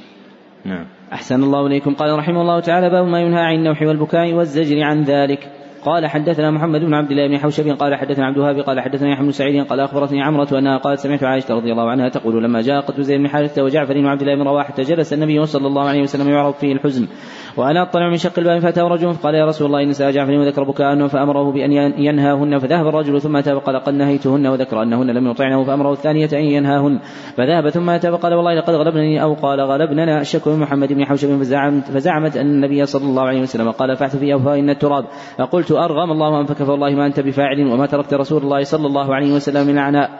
نعم. 0.64 0.86
أحسن 1.12 1.42
الله 1.42 1.66
إليكم. 1.66 1.94
قال 1.94 2.18
رحمه 2.18 2.40
الله 2.40 2.60
تعالى 2.60 2.90
باب 2.90 3.06
ما 3.06 3.20
ينهى 3.20 3.40
عن 3.40 3.54
النوح 3.54 3.82
والبكاء 3.82 4.32
والزجر 4.32 4.82
عن 4.82 5.02
ذلك. 5.02 5.55
قال 5.84 6.06
حدثنا 6.06 6.50
محمد 6.50 6.80
بن 6.80 6.94
عبد 6.94 7.10
الله 7.10 7.28
بن 7.28 7.38
حوشب 7.38 7.68
قال 7.68 7.94
حدثنا 7.94 8.26
عبد 8.26 8.36
الوهاب 8.36 8.60
قال 8.60 8.80
حدثنا 8.80 9.12
يحيى 9.12 9.24
بن 9.24 9.30
سعيد 9.30 9.66
قال 9.66 9.80
أخبرتني 9.80 10.22
عمرة 10.22 10.58
أنها 10.58 10.78
قالت 10.78 11.00
سمعت 11.00 11.24
عائشة 11.24 11.54
رضي 11.54 11.72
الله 11.72 11.90
عنها 11.90 12.08
تقول 12.08 12.44
لما 12.44 12.60
جاء 12.60 12.80
قتل 12.80 13.02
زيد 13.02 13.20
بن 13.20 13.28
حارثة 13.28 13.62
وجعفر 13.62 13.98
وعبد 14.04 14.20
الله 14.20 14.34
بن 14.34 14.42
رواحة 14.42 14.74
جلس 14.78 15.12
النبي 15.12 15.46
صلى 15.46 15.66
الله 15.66 15.88
عليه 15.88 16.02
وسلم 16.02 16.28
يعرف 16.28 16.58
فيه 16.58 16.72
الحزن 16.72 17.08
وأنا 17.56 17.82
أطلع 17.82 18.08
من 18.08 18.16
شق 18.16 18.38
الباب 18.38 18.58
فاتاه 18.58 18.82
رجل 18.82 19.14
فقال 19.14 19.34
يا 19.34 19.46
رسول 19.46 19.66
الله 19.66 19.82
إن 19.82 19.88
نساء 19.88 20.10
جعفر 20.10 20.32
وذكر 20.32 20.64
بكاء 20.64 21.06
فأمره 21.06 21.52
بأن 21.52 21.72
ينهاهن. 21.98 22.58
فذهب 22.58 22.86
الرجل 22.86 23.20
ثم 23.20 23.36
أتى 23.36 23.54
فقال 23.54 23.76
قد 23.76 23.94
نهيتهن 23.94 24.46
وذكر 24.46 24.82
أنهن 24.82 25.10
لم 25.10 25.30
يطعنه 25.30 25.64
فأمره 25.64 25.92
الثانية 25.92 26.28
أن 26.32 26.44
ينهاهن. 26.44 26.98
فذهب 27.36 27.68
ثم 27.68 27.90
أتى 27.90 28.10
فقال 28.10 28.34
والله 28.34 28.54
لقد 28.54 28.74
غلبنني 28.74 29.22
أو 29.22 29.34
قال 29.34 29.60
غلبننا. 29.60 30.20
الشك 30.20 30.48
من 30.48 30.58
محمد 30.58 30.92
بن 30.92 31.04
حوشب 31.04 31.28
فزعمت, 31.28 31.84
فزعمت 31.84 32.36
أن 32.36 32.46
النبي 32.46 32.86
صلى 32.86 33.04
الله 33.04 33.22
عليه 33.22 33.40
وسلم 33.40 33.70
قال 33.70 33.96
فأحث 33.96 34.16
في 34.16 34.36
افواه 34.36 34.56
التراب. 34.56 35.04
فقلت 35.38 35.65
أرغم 35.72 36.10
الله 36.10 36.40
انفك 36.40 36.62
فوالله 36.62 36.90
ما 36.90 37.06
أنت 37.06 37.20
بفاعل 37.20 37.66
وما 37.66 37.86
تركت 37.86 38.14
رسول 38.14 38.42
الله 38.42 38.62
صلى 38.62 38.86
الله 38.86 39.14
عليه 39.14 39.32
وسلم 39.34 39.66
من 39.66 39.78
عناء 39.78 40.10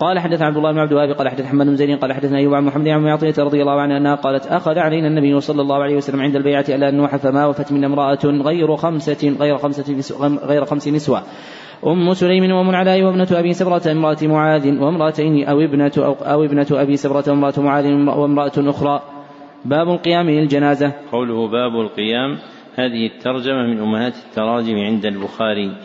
قال 0.00 0.18
حدث 0.18 0.42
عبد 0.42 0.56
الله 0.56 0.72
بن 0.72 0.78
عبد 0.78 0.92
الوهاب 0.92 1.10
قال 1.10 1.28
حدث 1.28 1.44
محمد 1.44 1.66
بن 1.66 1.76
زيد 1.76 1.98
قال 1.98 2.12
حدثنا 2.12 2.38
أيوب 2.38 2.54
عن 2.54 2.64
محمد 2.64 2.88
عن 2.88 3.08
عطية 3.08 3.34
رضي 3.38 3.60
الله 3.60 3.80
عنها 3.80 3.96
انها 3.96 4.14
قالت 4.14 4.46
أخذ 4.46 4.78
علينا 4.78 5.08
النبي 5.08 5.40
صلى 5.40 5.62
الله 5.62 5.82
عليه 5.82 5.96
وسلم 5.96 6.20
عند 6.20 6.36
البيعة 6.36 6.64
ألا 6.68 6.90
نوح 6.90 7.16
فما 7.16 7.46
وفت 7.46 7.72
منا 7.72 7.86
امرأة 7.86 8.24
غير 8.24 8.76
خمسة 8.76 9.36
غير 9.40 9.56
خمسة 9.58 10.16
غير 10.46 10.64
خمس 10.64 10.88
نسوة. 10.88 11.22
أم 11.86 12.14
سليم 12.14 12.52
وأم 12.52 12.70
العلاء 12.70 13.02
وابنة 13.02 13.28
أبي 13.32 13.52
سبرة 13.52 13.82
امرأة 13.92 14.16
معاذ 14.22 14.80
وامرأتين 14.80 15.48
أو 15.48 15.60
ابنة 15.60 15.92
أو, 15.98 16.12
أو 16.12 16.44
ابنة 16.44 16.66
أبي 16.72 16.96
سبرة 16.96 17.24
وامرأة 17.28 17.54
معاذ 17.58 17.86
وامرأة 18.08 18.52
أخرى. 18.58 19.02
باب 19.64 19.88
القيام 19.88 20.30
للجنازة. 20.30 20.92
قوله 21.12 21.48
باب 21.48 21.80
القيام 21.80 22.38
هذه 22.78 23.06
الترجمة 23.06 23.66
من 23.66 23.78
أمهات 23.78 24.14
التراجم 24.16 24.76
عند 24.76 25.06
البخاري. 25.06 25.76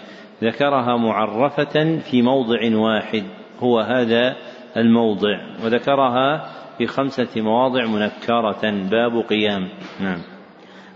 ذكرها 0.43 0.97
معرفة 0.97 1.99
في 1.99 2.21
موضع 2.21 2.75
واحد 2.75 3.23
هو 3.59 3.79
هذا 3.79 4.35
الموضع. 4.77 5.39
وذكرها 5.65 6.49
في 6.77 6.87
خمسة 6.87 7.41
مواضع 7.41 7.85
منكرة 7.85 8.89
باب 8.89 9.23
قيام. 9.29 9.69
نعم. 10.01 10.30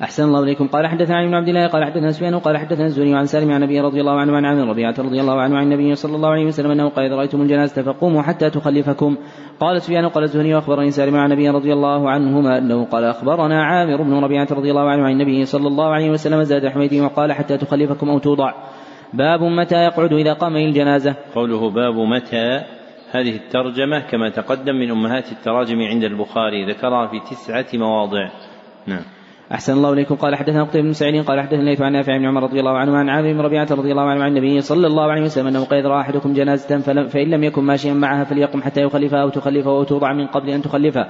أحسن 0.01 0.23
الله 0.23 0.43
إليكم. 0.43 0.67
قال 0.67 0.87
حدثنا 0.87 1.15
علي 1.15 1.27
بن 1.27 1.33
عبد 1.33 1.47
الله 1.47 1.67
قال 1.67 1.85
حدثنا 1.85 2.11
سفيان 2.11 2.39
قال 2.39 2.57
حدثنا 2.57 2.85
الزهري 2.85 3.15
عن 3.15 3.25
سالم 3.25 3.51
عن 3.51 3.63
النبي 3.63 3.79
رضي 3.79 4.01
الله 4.01 4.19
عنه 4.19 4.35
عن 4.35 4.45
عامر 4.45 4.69
ربيعة 4.69 4.95
رضي 4.99 5.21
الله 5.21 5.41
عنه 5.41 5.57
عن 5.57 5.63
النبي 5.63 5.95
صلى 5.95 6.15
الله 6.15 6.29
عليه 6.29 6.45
وسلم 6.45 6.71
أنه 6.71 6.89
قال 6.89 7.05
إذا 7.05 7.15
رأيتم 7.15 7.41
الجنازة 7.41 7.81
فقوموا 7.81 8.21
حتى 8.21 8.49
تخلفكم. 8.49 9.17
قال 9.59 9.81
سفيان 9.81 10.09
قال 10.09 10.23
الزهري 10.23 10.55
وأخبرني 10.55 10.91
سالم 10.91 11.15
عن 11.15 11.31
النبي 11.31 11.49
رضي 11.49 11.73
الله 11.73 12.09
عنهما 12.09 12.57
أنه 12.57 12.85
قال 12.85 13.03
أخبرنا 13.03 13.63
عامر 13.63 14.01
بن 14.01 14.23
ربيعة 14.23 14.47
رضي 14.51 14.71
الله 14.71 14.89
عنه 14.89 15.03
عن 15.03 15.11
النبي 15.11 15.45
صلى 15.45 15.67
الله 15.67 15.87
عليه 15.93 16.09
وسلم 16.09 16.43
زاد 16.43 16.67
حميدي 16.67 17.01
وقال 17.01 17.33
حتى 17.33 17.57
تخلفكم 17.57 18.09
أو 18.09 18.19
توضع. 18.19 18.53
باب 19.13 19.43
متى 19.43 19.75
يقعد 19.75 20.13
إذا 20.13 20.33
قام 20.33 20.55
الجنازة 20.55 21.15
قوله 21.35 21.69
باب 21.69 21.95
متى؟ 21.95 22.61
هذه 23.11 23.35
الترجمة 23.35 23.99
كما 23.99 24.29
تقدم 24.29 24.75
من 24.75 24.91
أمهات 24.91 25.31
التراجم 25.31 25.81
عند 25.81 26.03
البخاري 26.03 26.65
ذكرها 26.65 27.07
في 27.07 27.19
تسعة 27.19 27.65
مواضع. 27.73 28.29
نعم. 28.87 29.03
أحسن 29.51 29.73
الله 29.73 29.93
إليكم. 29.93 30.15
قال 30.15 30.35
حدثنا 30.35 30.63
قتيبة 30.63 30.83
بن 30.83 30.93
سعيد 30.93 31.25
قال 31.25 31.41
حدثنا 31.41 31.59
الليث 31.59 31.81
عن 31.81 31.93
نافع 31.93 32.17
بن 32.17 32.25
عمر 32.25 32.43
رضي 32.43 32.59
الله 32.59 32.77
عنه 32.77 32.97
عن 32.97 33.09
عامر 33.09 33.33
بن 33.33 33.41
ربيعة 33.41 33.67
رضي 33.71 33.91
الله 33.91 34.03
عنه 34.03 34.23
عن 34.23 34.29
النبي 34.29 34.61
صلى 34.61 34.87
الله 34.87 35.11
عليه 35.11 35.21
وسلم 35.21 35.47
أنه 35.47 35.65
قال 35.65 35.85
رأى 35.85 36.01
أحدكم 36.01 36.33
جنازة 36.33 36.77
فإن 37.07 37.29
لم 37.29 37.43
يكن 37.43 37.63
ماشيا 37.63 37.93
معها 37.93 38.23
فليقم 38.23 38.61
حتى 38.61 38.81
يخلفها 38.81 39.21
أو 39.21 39.29
تخلفه 39.29 39.69
أو 39.69 39.83
توضع 39.83 40.13
من 40.13 40.27
قبل 40.27 40.49
أن 40.49 40.61
تخلفه. 40.61 41.07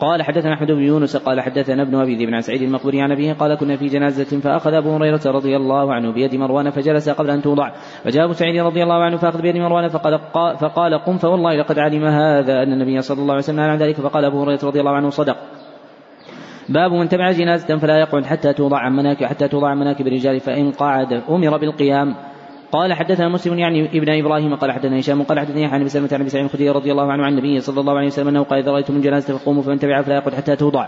قال 0.00 0.22
حدثنا 0.22 0.54
أحمد 0.54 0.70
بن 0.70 0.82
يونس 0.82 1.16
قال 1.16 1.40
حدثنا 1.40 1.82
ابن 1.82 1.94
أبي 1.94 2.16
ذئب 2.16 2.34
عن 2.34 2.40
سعيد 2.40 2.62
المقبري 2.62 3.00
عن 3.00 3.12
أبيه 3.12 3.32
قال 3.32 3.54
كنا 3.54 3.76
في 3.76 3.86
جنازة 3.86 4.40
فأخذ 4.40 4.74
أبو 4.74 4.96
هريرة 4.96 5.20
رضي 5.26 5.56
الله 5.56 5.94
عنه 5.94 6.12
بيد 6.12 6.34
مروان 6.34 6.70
فجلس 6.70 7.08
قبل 7.08 7.30
أن 7.30 7.42
توضع. 7.42 7.70
فجاء 8.04 8.24
أبو 8.24 8.32
سعيد 8.32 8.62
رضي 8.62 8.82
الله 8.82 9.04
عنه 9.04 9.16
فأخذ 9.16 9.42
بيد 9.42 9.56
مروان 9.56 9.88
فقال 9.88 10.18
فقال 10.58 10.94
قم 10.94 11.16
فوالله 11.18 11.54
لقد 11.54 11.78
علم 11.78 12.04
هذا 12.04 12.62
أن 12.62 12.72
النبي 12.72 13.00
صلى 13.00 13.22
الله 13.22 13.32
عليه 13.32 13.42
وسلم 13.42 13.60
عن 13.60 13.78
ذلك. 13.78 13.96
فقال 13.96 14.24
أبو 14.24 14.42
هريرة 14.42 14.60
رضي 14.64 14.80
الله 14.80 14.92
عنه 14.92 15.10
صدق. 15.10 15.36
باب 16.72 16.92
من 16.92 17.08
تبع 17.08 17.30
جنازة 17.30 17.76
فلا 17.76 17.98
يقعد 17.98 18.24
حتى 18.24 18.52
توضع 18.52 18.78
عن 18.78 18.92
مناكب 18.96 19.26
حتى 19.26 19.48
توضع 19.48 19.68
عن 19.68 19.78
مناكب 19.78 20.06
الرجال 20.06 20.40
فإن 20.40 20.70
قعد 20.70 21.12
أمر 21.12 21.56
بالقيام. 21.56 22.14
قال 22.72 22.92
حدثنا 22.92 23.28
مسلم 23.28 23.58
يعني 23.58 23.98
ابن 23.98 24.24
إبراهيم 24.24 24.54
قال 24.54 24.72
حدثنا 24.72 24.98
هشام 24.98 25.22
قال 25.22 25.40
حدثني 25.40 25.64
عن 25.66 25.80
أبي 25.80 25.88
سلمة 25.88 26.08
عن 26.12 26.20
أبي 26.20 26.28
سعيد 26.28 26.44
الخدري 26.44 26.70
رضي 26.70 26.92
الله 26.92 27.12
عنه 27.12 27.22
عن 27.22 27.32
النبي 27.32 27.60
صلى 27.60 27.80
الله 27.80 27.96
عليه 27.96 28.06
وسلم 28.06 28.28
أنه 28.28 28.42
قال 28.42 28.58
إذا 28.58 28.70
رأيتم 28.72 28.96
الجنازة 28.96 29.38
فقوموا 29.38 29.62
فمن 29.62 29.78
تبعها 29.78 30.02
فلا 30.02 30.14
يقعد 30.14 30.34
حتى 30.34 30.56
توضع. 30.56 30.86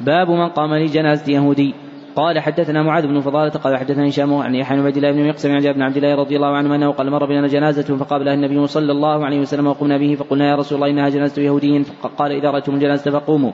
باب 0.00 0.30
من 0.30 0.48
قام 0.48 0.74
لجنازة 0.74 1.32
يهودي. 1.32 1.74
قال 2.16 2.38
حدثنا 2.38 2.82
معاذ 2.82 3.06
بن 3.06 3.20
فضالة 3.20 3.50
قال 3.50 3.76
حدثنا 3.76 4.08
هشام 4.08 4.34
عن 4.34 4.54
يحيى 4.54 4.78
بن 4.78 4.86
عبد 4.86 4.96
الله 4.96 5.12
بن 5.12 5.28
مقسم 5.28 5.52
عن 5.52 5.58
جابر 5.58 5.76
بن 5.76 5.82
عبد 5.82 5.96
الله 5.96 6.14
رضي 6.14 6.36
الله 6.36 6.56
عنه 6.56 6.74
أنه 6.74 6.92
قال 6.92 7.10
مر 7.10 7.26
بنا 7.26 7.46
جنازة 7.46 7.96
فقابلها 7.96 8.34
النبي 8.34 8.66
صلى 8.66 8.92
الله 8.92 9.26
عليه 9.26 9.40
وسلم 9.40 9.66
وقمنا 9.66 9.98
به 9.98 10.14
فقلنا 10.14 10.50
يا 10.50 10.56
رسول 10.56 10.76
الله 10.76 10.90
إنها 10.90 11.08
جنازة 11.08 11.42
يهودي 11.42 11.84
فقال 11.84 12.32
إذا 12.32 12.50
رأيتم 12.50 12.74
الجنازة 12.74 13.10
فقوموا. 13.10 13.52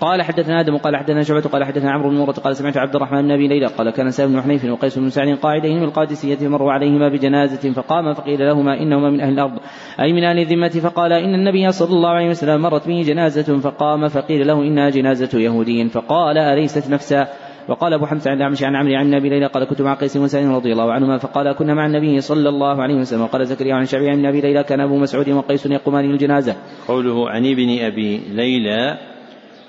قال 0.00 0.22
حدثنا 0.22 0.60
آدم 0.60 0.76
قال 0.76 0.96
حدثنا 0.96 1.22
شعبة 1.22 1.40
قال 1.40 1.64
حدثنا 1.64 1.90
عمرو 1.90 2.10
بن 2.10 2.16
مرة 2.16 2.32
قال 2.32 2.56
سمعت 2.56 2.76
عبد 2.76 2.96
الرحمن 2.96 3.22
بن 3.22 3.30
أبي 3.30 3.48
ليلى 3.48 3.66
قال 3.66 3.90
كان 3.90 4.10
سالم 4.10 4.32
بن 4.32 4.42
حنيف 4.42 4.64
وقيس 4.64 4.98
بن 4.98 5.10
سعد 5.10 5.38
قاعدين 5.38 5.76
من 5.76 5.82
القادسية 5.82 6.48
مروا 6.48 6.72
عليهما 6.72 7.08
بجنازة 7.08 7.72
فقام 7.72 8.14
فقيل 8.14 8.46
لهما 8.46 8.80
إنهما 8.80 9.10
من 9.10 9.20
أهل 9.20 9.32
الأرض 9.32 9.58
أي 10.00 10.12
من 10.12 10.24
أهل 10.24 10.38
الذمة 10.38 10.68
فقال 10.68 11.12
إن 11.12 11.34
النبي 11.34 11.72
صلى 11.72 11.96
الله 11.96 12.08
عليه 12.08 12.28
وسلم 12.28 12.62
مرت 12.62 12.88
به 12.88 13.02
جنازة 13.02 13.58
فقام 13.58 14.08
فقيل 14.08 14.46
له 14.46 14.62
إنها 14.62 14.90
جنازة 14.90 15.38
يهودي 15.38 15.88
فقال 15.88 16.38
أليست 16.38 16.90
نفسا 16.90 17.28
وقال 17.68 17.92
أبو 17.92 18.06
حمزة 18.06 18.30
عن 18.30 18.36
الاعمش 18.36 18.62
عن 18.62 18.76
عمرو 18.76 18.94
عن 18.94 19.14
أبي 19.14 19.28
ليلى 19.28 19.46
قال 19.46 19.64
كنت 19.64 19.82
مع 19.82 19.94
قيس 19.94 20.16
بن 20.16 20.28
سعد 20.28 20.46
رضي 20.46 20.72
الله 20.72 20.92
عنهما 20.92 21.18
فقال 21.18 21.52
كنا 21.52 21.74
مع 21.74 21.86
النبي 21.86 22.20
صلى 22.20 22.48
الله 22.48 22.82
عليه 22.82 22.94
وسلم 22.94 23.20
وقال 23.20 23.46
زكريا 23.46 23.74
عن 23.74 23.84
شعبي 23.84 24.10
عن 24.10 24.26
أبي 24.26 24.40
ليلى 24.40 24.64
كان 24.64 24.80
أبو 24.80 24.96
مسعود 24.98 25.28
وقيس 25.28 25.66
يقومان 25.66 26.04
للجنازه. 26.04 26.56
قوله 26.88 27.30
عن 27.30 27.46
ابن 27.46 27.78
أبي 27.80 28.20
ليلى 28.32 28.98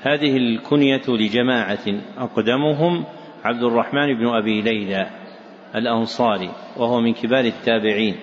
هذه 0.01 0.37
الكنية 0.37 1.01
لجماعة 1.07 1.85
أقدمهم 2.17 3.05
عبد 3.43 3.63
الرحمن 3.63 4.13
بن 4.13 4.27
أبي 4.27 4.61
ليلى 4.61 5.09
الأنصاري 5.75 6.49
وهو 6.77 7.01
من 7.01 7.13
كبار 7.13 7.45
التابعين 7.45 8.15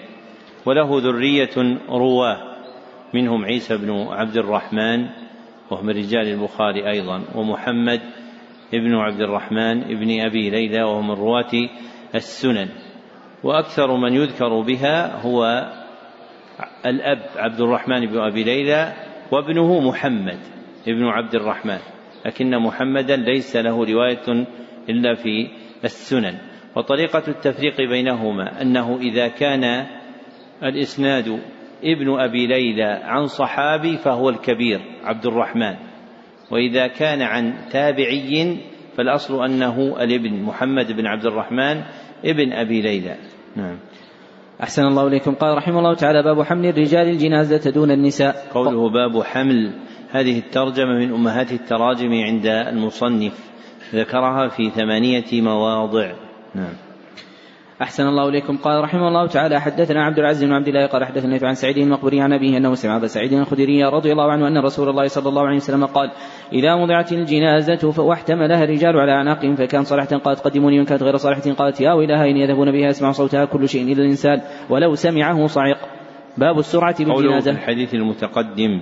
وله 0.67 1.01
ذرية 1.01 1.79
رواة 1.89 2.57
منهم 3.15 3.45
عيسى 3.45 3.77
بن 3.77 4.07
عبد 4.11 4.37
الرحمن 4.37 5.07
وهو 5.71 5.83
من 5.83 5.91
رجال 5.91 6.29
البخاري 6.29 6.91
أيضا 6.91 7.23
ومحمد 7.35 8.01
ابن 8.75 8.95
عبد 8.95 9.21
الرحمن 9.21 9.83
ابن 9.83 10.21
أبي 10.21 10.51
ليلى 10.51 10.83
وهو 10.83 11.03
من 11.03 11.11
رواة 11.11 11.69
السنن. 12.15 12.69
وأكثر 13.45 13.97
من 13.97 14.15
يذكر 14.15 14.61
بها 14.61 15.21
هو 15.21 15.45
الأب 16.87 17.23
عبد 17.37 17.61
الرحمن 17.61 18.07
بن 18.07 18.19
أبي 18.19 18.45
ليلى 18.45 18.93
وابنه 19.33 19.81
محمد. 19.81 20.56
ابن 20.89 21.05
عبد 21.05 21.35
الرحمن 21.35 21.79
لكن 22.27 22.59
محمدا 22.59 23.17
ليس 23.17 23.57
له 23.57 23.85
رواية 23.85 24.47
إلا 24.89 25.15
في 25.15 25.49
السنن. 25.85 26.39
وطريقة 26.77 27.23
التفريق 27.29 27.77
بينهما 27.77 28.63
أنه 28.63 28.97
إذا 28.97 29.29
كان 29.29 29.87
الإسناد 30.63 31.41
ابن 31.85 32.21
أبي 32.21 32.47
ليلى 32.47 33.01
عن 33.05 33.27
صحابي 33.27 33.97
فهو 33.97 34.29
الكبير 34.29 34.81
عبد 35.05 35.27
الرحمن 35.27 35.77
وإذا 36.51 36.87
كان 36.87 37.23
عن 37.23 37.55
تابعي 37.71 38.59
فالأصل 38.97 39.45
أنه 39.45 40.03
الابن 40.03 40.43
محمد 40.43 40.93
بن 40.93 41.07
عبد 41.07 41.27
الرحمن 41.27 41.83
ابن 42.25 42.53
أبي 42.53 42.83
ليلى. 42.83 43.17
نعم. 43.57 43.79
أحسن 44.63 44.83
الله 44.83 45.07
إليكم. 45.07 45.35
قال 45.35 45.57
رحمه 45.57 45.79
الله 45.79 45.95
تعالى 45.95 46.23
باب 46.23 46.43
حمل 46.43 46.67
الرجال 46.67 47.09
الجنازة 47.09 47.71
دون 47.71 47.91
النساء. 47.91 48.35
قوله 48.55 48.91
باب 48.91 49.23
حمل 49.23 49.73
هذه 50.11 50.39
الترجمة 50.39 50.99
من 50.99 51.15
أمهات 51.15 51.53
التراجم 51.53 52.13
عند 52.13 52.47
المصنف 52.47 53.51
ذكرها 53.95 54.49
في 54.49 54.71
ثمانية 54.71 55.43
مواضع. 55.43 56.13
نعم. 56.55 56.75
أحسن 57.83 58.07
الله 58.07 58.29
إليكم. 58.29 58.57
قال 58.57 58.85
رحمه 58.85 59.09
الله 59.09 59.27
تعالى 59.27 59.61
حدثنا 59.61 60.05
عبد 60.05 60.19
العزيز 60.19 60.45
بن 60.45 60.53
عبد 60.53 60.69
الله 60.69 60.87
قال 60.87 61.05
حدثنا 61.05 61.39
عن 61.43 61.55
سعيد 61.55 61.77
المقبري 61.77 62.21
عن 62.21 62.33
أبيه 62.33 62.57
أنه 62.57 62.75
سمع 62.75 63.07
سعيد 63.07 63.33
الخدري 63.33 63.85
رضي 63.85 64.13
الله 64.13 64.33
عنه 64.33 64.49
أن 64.49 64.59
رسول 64.59 64.89
الله 64.89 65.07
صلى 65.07 65.29
الله 65.29 65.47
عليه 65.47 65.57
وسلم 65.57 65.87
قال 65.87 66.11
إذا 66.53 66.75
وضعت 66.75 67.13
الجنازة 67.13 68.03
واحتملها 68.03 68.65
الرجال 68.65 69.01
على 69.01 69.13
أعناقهم 69.13 69.55
فكان 69.57 69.85
صالحة 69.85 70.17
قالت 70.17 70.41
قدموني 70.41 70.79
وإن 70.79 70.85
كانت 70.85 71.03
غير 71.03 71.17
صالحة 71.17 71.53
قالت 71.53 71.81
يا 71.81 71.93
ويلها 71.93 72.25
إن 72.25 72.37
يذهبون 72.37 72.73
بها 72.73 72.89
يسمع 72.89 73.13
صوتها 73.13 73.45
كل 73.45 73.69
شيء 73.69 73.93
إلا 73.93 74.03
الإنسان 74.03 74.41
ولو 74.71 74.95
سمعه 74.95 75.47
صعق. 75.47 75.79
باب 76.39 76.59
السرعة 76.59 77.05
بالجنازة. 77.05 77.51
الحديث 77.51 77.95
المتقدم 77.95 78.81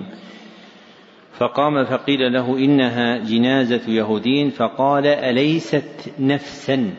فقام 1.37 1.83
فقيل 1.83 2.33
له 2.33 2.57
إنها 2.57 3.17
جنازة 3.17 3.91
يهودين 3.91 4.49
فقال 4.49 5.07
أليست 5.07 6.13
نفسا؟ 6.19 6.93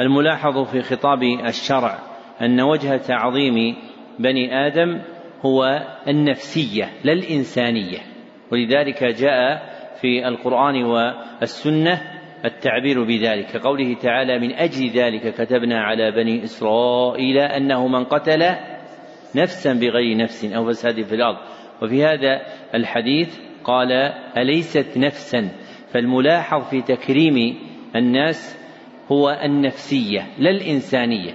الملاحظ 0.00 0.58
في 0.58 0.82
خطاب 0.82 1.22
الشرع 1.22 1.98
أن 2.42 2.60
وجه 2.60 2.96
تعظيم 2.96 3.76
بني 4.18 4.66
آدم 4.66 5.00
هو 5.42 5.86
النفسية 6.08 6.90
لا 7.04 7.12
الإنسانية. 7.12 7.98
ولذلك 8.52 9.04
جاء 9.04 9.62
في 10.00 10.28
القرآن 10.28 10.84
والسنة 10.84 12.00
التعبير 12.44 13.04
بذلك 13.04 13.46
كقوله 13.46 13.94
تعالى 13.94 14.38
من 14.38 14.52
أجل 14.52 14.90
ذلك 14.90 15.34
كتبنا 15.34 15.80
على 15.82 16.10
بني 16.10 16.44
إسرائيل 16.44 17.38
أنه 17.38 17.88
من 17.88 18.04
قتل 18.04 18.44
نفسا 19.36 19.72
بغير 19.72 20.16
نفس 20.16 20.44
أو 20.44 20.66
فساد 20.68 21.02
في 21.02 21.14
الأرض 21.14 21.36
وفي 21.82 22.04
هذا 22.04 22.40
الحديث 22.74 23.40
قال 23.64 23.92
أليست 24.36 24.98
نفسا؟ 24.98 25.48
فالملاحظ 25.92 26.68
في 26.70 26.82
تكريم 26.82 27.58
الناس 27.96 28.58
هو 29.12 29.30
النفسية 29.44 30.26
لا 30.38 30.50
الإنسانية. 30.50 31.32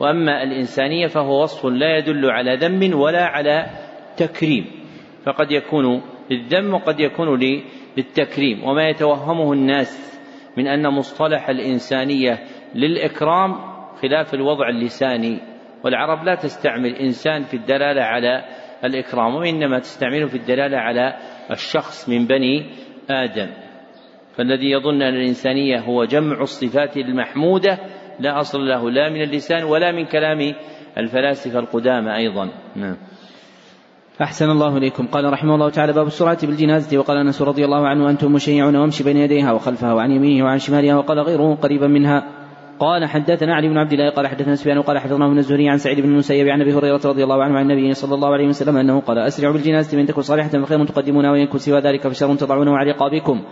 وأما 0.00 0.42
الإنسانية 0.42 1.06
فهو 1.06 1.42
وصف 1.42 1.66
لا 1.66 1.98
يدل 1.98 2.30
على 2.30 2.56
ذم 2.56 3.00
ولا 3.00 3.24
على 3.24 3.66
تكريم. 4.16 4.66
فقد 5.26 5.50
يكون 5.50 6.02
للذم 6.30 6.74
وقد 6.74 7.00
يكون 7.00 7.40
للتكريم. 7.96 8.64
وما 8.64 8.88
يتوهمه 8.88 9.52
الناس 9.52 10.20
من 10.56 10.66
أن 10.66 10.88
مصطلح 10.88 11.48
الإنسانية 11.48 12.38
للإكرام 12.74 13.54
خلاف 14.02 14.34
الوضع 14.34 14.68
اللساني. 14.68 15.38
والعرب 15.84 16.24
لا 16.24 16.34
تستعمل 16.34 16.94
إنسان 16.94 17.42
في 17.42 17.54
الدلالة 17.54 18.02
على 18.02 18.44
الإكرام 18.84 19.34
وإنما 19.34 19.78
تستعمله 19.78 20.26
في 20.26 20.36
الدلالة 20.36 20.76
على 20.76 21.16
الشخص 21.50 22.08
من 22.08 22.26
بني 22.26 22.66
آدم. 23.10 23.50
فالذي 24.36 24.70
يظن 24.70 25.02
أن 25.02 25.14
الإنسانية 25.14 25.80
هو 25.80 26.04
جمع 26.04 26.40
الصفات 26.40 26.96
المحمودة 26.96 27.78
لا 28.20 28.40
أصل 28.40 28.58
له 28.58 28.90
لا 28.90 29.10
من 29.10 29.22
اللسان 29.22 29.64
ولا 29.64 29.92
من 29.92 30.06
كلام 30.06 30.54
الفلاسفة 30.98 31.58
القدامى 31.58 32.16
أيضا. 32.16 32.50
نعم. 32.76 32.96
أحسن 34.22 34.50
الله 34.50 34.76
إليكم. 34.76 35.06
قال 35.06 35.32
رحمه 35.32 35.54
الله 35.54 35.70
تعالى 35.70 35.92
باب 35.92 36.06
السرعة 36.06 36.46
بالجنازة. 36.46 36.98
وقال 36.98 37.16
أنس 37.16 37.42
رضي 37.42 37.64
الله 37.64 37.88
عنه 37.88 38.10
أنتم 38.10 38.32
مشيعون 38.32 38.76
وامشي 38.76 39.04
بين 39.04 39.16
يديها 39.16 39.52
وخلفها 39.52 39.92
وعن 39.92 40.10
يمينه 40.10 40.44
وعن 40.44 40.58
شمالها 40.58 40.96
وقال 40.96 41.18
غيره 41.18 41.54
قريبا 41.54 41.86
منها. 41.86 42.39
قال 42.80 43.04
حدثنا 43.04 43.54
علي 43.54 43.68
بن 43.68 43.78
عبد 43.78 43.92
الله 43.92 44.10
قال 44.10 44.26
حدثنا 44.26 44.54
سفيان 44.54 44.78
وقال 44.78 44.98
حدثنا 44.98 45.28
من 45.28 45.38
الزهري 45.38 45.68
عن 45.68 45.78
سعيد 45.78 46.00
بن 46.00 46.08
المسيب 46.08 46.48
عن 46.48 46.60
أبي 46.60 46.74
هريرة 46.74 47.00
رضي 47.04 47.24
الله 47.24 47.42
عنه 47.44 47.58
عن 47.58 47.70
النبي 47.70 47.94
صلى 47.94 48.14
الله 48.14 48.32
عليه 48.32 48.48
وسلم 48.48 48.76
أنه 48.76 49.00
قال 49.00 49.18
أسرعوا 49.18 49.52
بالجنازة 49.52 49.98
من 49.98 50.06
تكن 50.06 50.22
صالحة 50.22 50.48
فخير 50.48 50.84
تقدمونها 50.84 51.30
وإن 51.30 51.40
يكن 51.40 51.58
سوى 51.58 51.80
ذلك 51.80 52.08
فشر 52.08 52.34
تضعونه 52.34 52.76
على 52.76 52.90
رقابكم. 52.90 53.42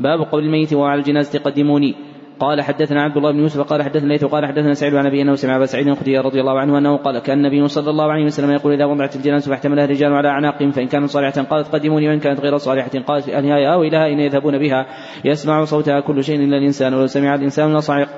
باب 0.00 0.20
قول 0.20 0.44
الميت 0.44 0.72
وهو 0.72 0.84
على 0.84 1.00
الجنازة 1.00 1.38
قدموني. 1.38 1.94
قال 2.40 2.62
حدثنا 2.62 3.02
عبد 3.02 3.16
الله 3.16 3.32
بن 3.32 3.38
يوسف 3.38 3.60
قال 3.60 3.82
حدثنا 3.82 4.08
ليث 4.08 4.24
قال 4.24 4.46
حدثنا 4.46 4.74
سعيد 4.74 4.94
عن 4.94 5.06
أبي 5.06 5.22
أنه 5.22 5.34
سمع 5.34 5.56
أبا 5.56 5.66
سعيد 5.66 5.88
الخدري 5.88 6.18
رضي 6.18 6.40
الله 6.40 6.60
عنه 6.60 6.78
أنه 6.78 6.96
قال 6.96 7.18
كان 7.18 7.38
النبي 7.38 7.68
صلى 7.68 7.90
الله 7.90 8.12
عليه 8.12 8.24
وسلم 8.24 8.50
يقول 8.50 8.72
إذا 8.72 8.84
وضعت 8.84 9.16
الجنازة 9.16 9.50
فاحتملها 9.50 9.84
الرجال 9.84 10.12
على 10.12 10.28
اعناقهم 10.28 10.70
فإن 10.70 10.86
كانت 10.86 11.10
صالحة 11.10 11.42
قالت 11.42 11.68
قدموني 11.68 12.08
وإن 12.08 12.18
كانت 12.18 12.40
غير 12.40 12.56
صالحة 12.56 12.98
قالت 13.06 13.28
اهلها 13.28 13.74
أو 13.74 13.82
إلى 13.82 14.04
اين 14.04 14.20
يذهبون 14.20 14.58
بها. 14.58 14.86
يسمع 15.24 15.64
صوتها 15.64 16.00
كل 16.00 16.24
شيء 16.24 16.36
إلا 16.36 16.56
الإنسان 16.58 16.94
ولو 16.94 17.06
سمع 17.06 17.34
الإنسان 17.34 17.76
لصعق. 17.76 18.08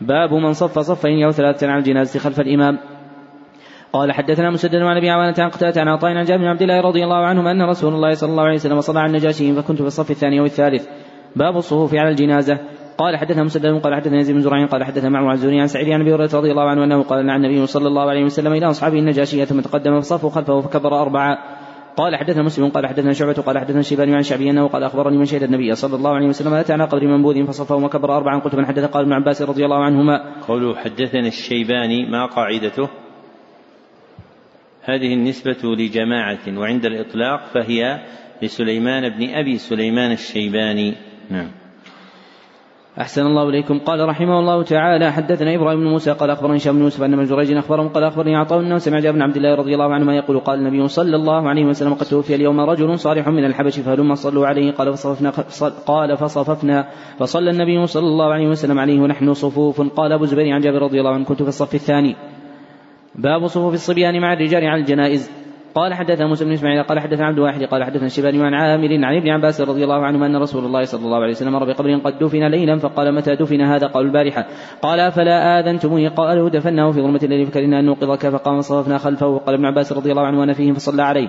باب 0.00 0.34
من 0.34 0.52
صف 0.52 0.78
صفين 0.78 1.24
أو 1.24 1.30
ثلاثة 1.30 1.66
على 1.66 1.78
الجنازه 1.78 2.20
خلف 2.20 2.40
الإمام. 2.40 2.78
قال 3.92 4.12
حدثنا 4.12 4.50
مسدد 4.50 4.74
عن 4.74 4.96
أبي 4.96 5.10
عوانة 5.10 5.34
عن 5.38 5.48
قتادة 5.48 5.80
عن 5.80 5.88
عطاء 5.88 6.10
عن 6.10 6.24
جابر 6.24 6.42
بن 6.42 6.48
عبد 6.48 6.62
الله 6.62 6.80
رضي 6.80 7.04
الله 7.04 7.26
عنهما 7.26 7.50
أن 7.50 7.62
رسول 7.62 7.94
الله 7.94 8.14
صلى 8.14 8.30
الله 8.30 8.42
عليه 8.42 8.54
وسلم 8.54 8.80
صلى 8.80 9.00
على 9.00 9.08
النجاشي 9.08 9.54
فكنت 9.54 9.82
في 9.82 9.86
الصف 9.86 10.10
الثاني 10.10 10.40
أو 10.40 10.44
الثالث. 10.44 10.88
باب 11.36 11.56
الصفوف 11.56 11.94
على 11.94 12.08
الجنازة. 12.08 12.58
قال 12.98 13.16
حدثنا 13.16 13.42
مسدد 13.42 13.80
قال 13.80 13.94
حدثنا 13.94 14.18
يزيد 14.18 14.34
بن 14.34 14.42
زرعين 14.42 14.66
قال 14.66 14.84
حدثنا 14.84 15.08
معه 15.08 15.30
عن 15.30 15.60
عن 15.60 15.66
سعيد 15.66 15.88
عن 15.88 16.00
أبي 16.00 16.14
هريرة 16.14 16.30
رضي 16.34 16.50
الله 16.50 16.70
عنه 16.70 16.84
أنه 16.84 17.02
قال 17.02 17.26
نعى 17.26 17.36
النبي 17.36 17.66
صلى 17.66 17.86
الله 17.88 18.10
عليه 18.10 18.24
وسلم 18.24 18.52
إلى 18.52 18.66
أصحابه 18.66 18.98
النجاشية 18.98 19.44
ثم 19.44 19.60
تقدم 19.60 20.00
فصفوا 20.00 20.30
خلفه 20.30 20.60
فكبر 20.60 21.02
أربعة. 21.02 21.38
قال 21.98 22.16
حدثنا 22.16 22.42
مسلم 22.42 22.68
قال 22.68 22.86
حدثنا 22.86 23.12
شعبة 23.12 23.32
قال 23.32 23.58
حدثنا 23.58 23.82
شيبان 23.82 24.14
عن 24.14 24.22
شعبي 24.22 24.50
أنه 24.50 24.68
قال 24.68 24.82
أخبرني 24.82 25.18
من 25.18 25.24
شهد 25.24 25.42
النبي 25.42 25.74
صلى 25.74 25.96
الله 25.96 26.10
عليه 26.10 26.26
وسلم 26.26 26.54
أتى 26.54 26.72
على 26.72 26.84
قدر 26.84 27.06
منبوذ 27.06 27.46
فصفه 27.46 27.74
وكبر 27.74 28.16
اربعا 28.16 28.38
قلت 28.38 28.54
من 28.54 28.66
حدث؟ 28.66 28.84
قال 28.84 29.02
ابن 29.02 29.12
عباس 29.12 29.42
رضي 29.42 29.64
الله 29.64 29.84
عنهما. 29.84 30.40
قوله 30.48 30.74
حدثنا 30.76 31.28
الشيباني 31.28 32.10
ما 32.10 32.26
قاعدته؟ 32.26 32.88
هذه 34.82 35.14
النسبة 35.14 35.58
لجماعة 35.64 36.58
وعند 36.58 36.84
الإطلاق 36.84 37.40
فهي 37.54 38.06
لسليمان 38.42 39.08
بن 39.08 39.30
أبي 39.34 39.58
سليمان 39.58 40.12
الشيباني. 40.12 40.94
نعم. 41.30 41.50
أحسن 43.00 43.26
الله 43.26 43.48
إليكم. 43.48 43.78
قال 43.78 44.08
رحمه 44.08 44.38
الله 44.40 44.62
تعالى 44.62 45.12
حدثنا 45.12 45.54
إبراهيم 45.54 45.80
بن 45.80 45.86
موسى 45.86 46.12
قال 46.12 46.30
أخبرني 46.30 46.56
هشام 46.56 46.76
بن 46.76 46.82
يوسف 46.82 47.02
أن 47.02 47.16
من 47.18 47.24
جريج 47.24 47.52
أخبرهم 47.52 47.88
قال 47.88 48.04
أخبرني 48.04 48.36
عطاء 48.36 48.60
أنه 48.60 48.78
سمع 48.78 48.98
جابر 48.98 49.16
بن 49.16 49.22
عبد 49.22 49.36
الله 49.36 49.54
رضي 49.54 49.74
الله 49.74 49.94
عنهما 49.94 50.16
يقول 50.16 50.38
قال 50.38 50.58
النبي 50.58 50.88
صلى 50.88 51.16
الله 51.16 51.48
عليه 51.48 51.64
وسلم 51.64 51.94
قد 51.94 52.06
توفي 52.06 52.34
اليوم 52.34 52.60
رجل 52.60 52.98
صالح 52.98 53.28
من 53.28 53.44
الحبش 53.44 53.80
فهلما 53.80 54.14
صلوا 54.14 54.46
عليه. 54.46 54.72
قال 54.72 54.92
فصففنا 54.92 55.30
قال 55.86 56.16
فصففنا. 56.16 56.88
فصلى 57.18 57.50
النبي 57.50 57.86
صلى 57.86 58.06
الله 58.06 58.32
عليه 58.32 58.48
وسلم 58.48 58.78
عليه 58.78 59.00
ونحن 59.00 59.34
صفوف. 59.34 59.80
قال 59.80 60.12
أبو 60.12 60.24
الزبير 60.24 60.54
عن 60.54 60.60
جابر 60.60 60.82
رضي 60.82 61.00
الله 61.00 61.14
عنه 61.14 61.24
كنت 61.24 61.42
في 61.42 61.48
الصف 61.48 61.74
الثاني. 61.74 62.16
باب 63.14 63.46
صفوف 63.46 63.74
الصبيان 63.74 64.20
مع 64.20 64.32
الرجال 64.32 64.64
على 64.64 64.80
الجنائز. 64.80 65.47
قال 65.78 65.94
حدثنا 65.94 66.26
موسى 66.26 66.44
بن 66.44 66.52
إسماعيل 66.52 66.82
قال 66.82 67.00
حدثنا 67.00 67.26
عبد 67.26 67.38
الواحد 67.38 67.64
قال 67.64 67.84
حدثنا 67.84 68.06
الشيباني 68.06 68.42
عن 68.42 68.54
عامر 68.54 69.04
عن 69.04 69.16
ابن 69.16 69.28
عباس 69.28 69.60
رضي 69.60 69.84
الله 69.84 70.06
عنهما 70.06 70.26
أن 70.26 70.36
رسول 70.36 70.64
الله 70.64 70.84
صلى 70.84 71.04
الله 71.04 71.16
عليه 71.16 71.30
وسلم 71.30 71.52
مر 71.52 71.64
بقبر 71.64 71.96
قد 71.96 72.18
دفن 72.18 72.46
ليلا 72.46 72.78
فقال 72.78 73.14
متى 73.14 73.36
دفن 73.36 73.60
هذا؟ 73.60 73.86
قال 73.86 74.06
البارحة. 74.06 74.46
قال 74.82 75.12
فلا 75.12 75.60
آذنتموني؟ 75.60 76.08
قالوا 76.08 76.48
دفناه 76.48 76.90
في 76.90 77.00
ظلمة 77.00 77.20
الليل 77.22 77.46
فكرنا 77.46 77.80
أن 77.80 77.84
نوقظك 77.84 78.28
فقام 78.28 78.60
صففنا 78.60 78.98
خلفه 78.98 79.26
وقال 79.26 79.54
ابن 79.54 79.64
عباس 79.64 79.92
رضي 79.92 80.10
الله 80.10 80.26
عنه 80.26 80.40
وأنا 80.40 80.52
فيهم 80.52 80.74
فصلى 80.74 81.02
عليه. 81.02 81.28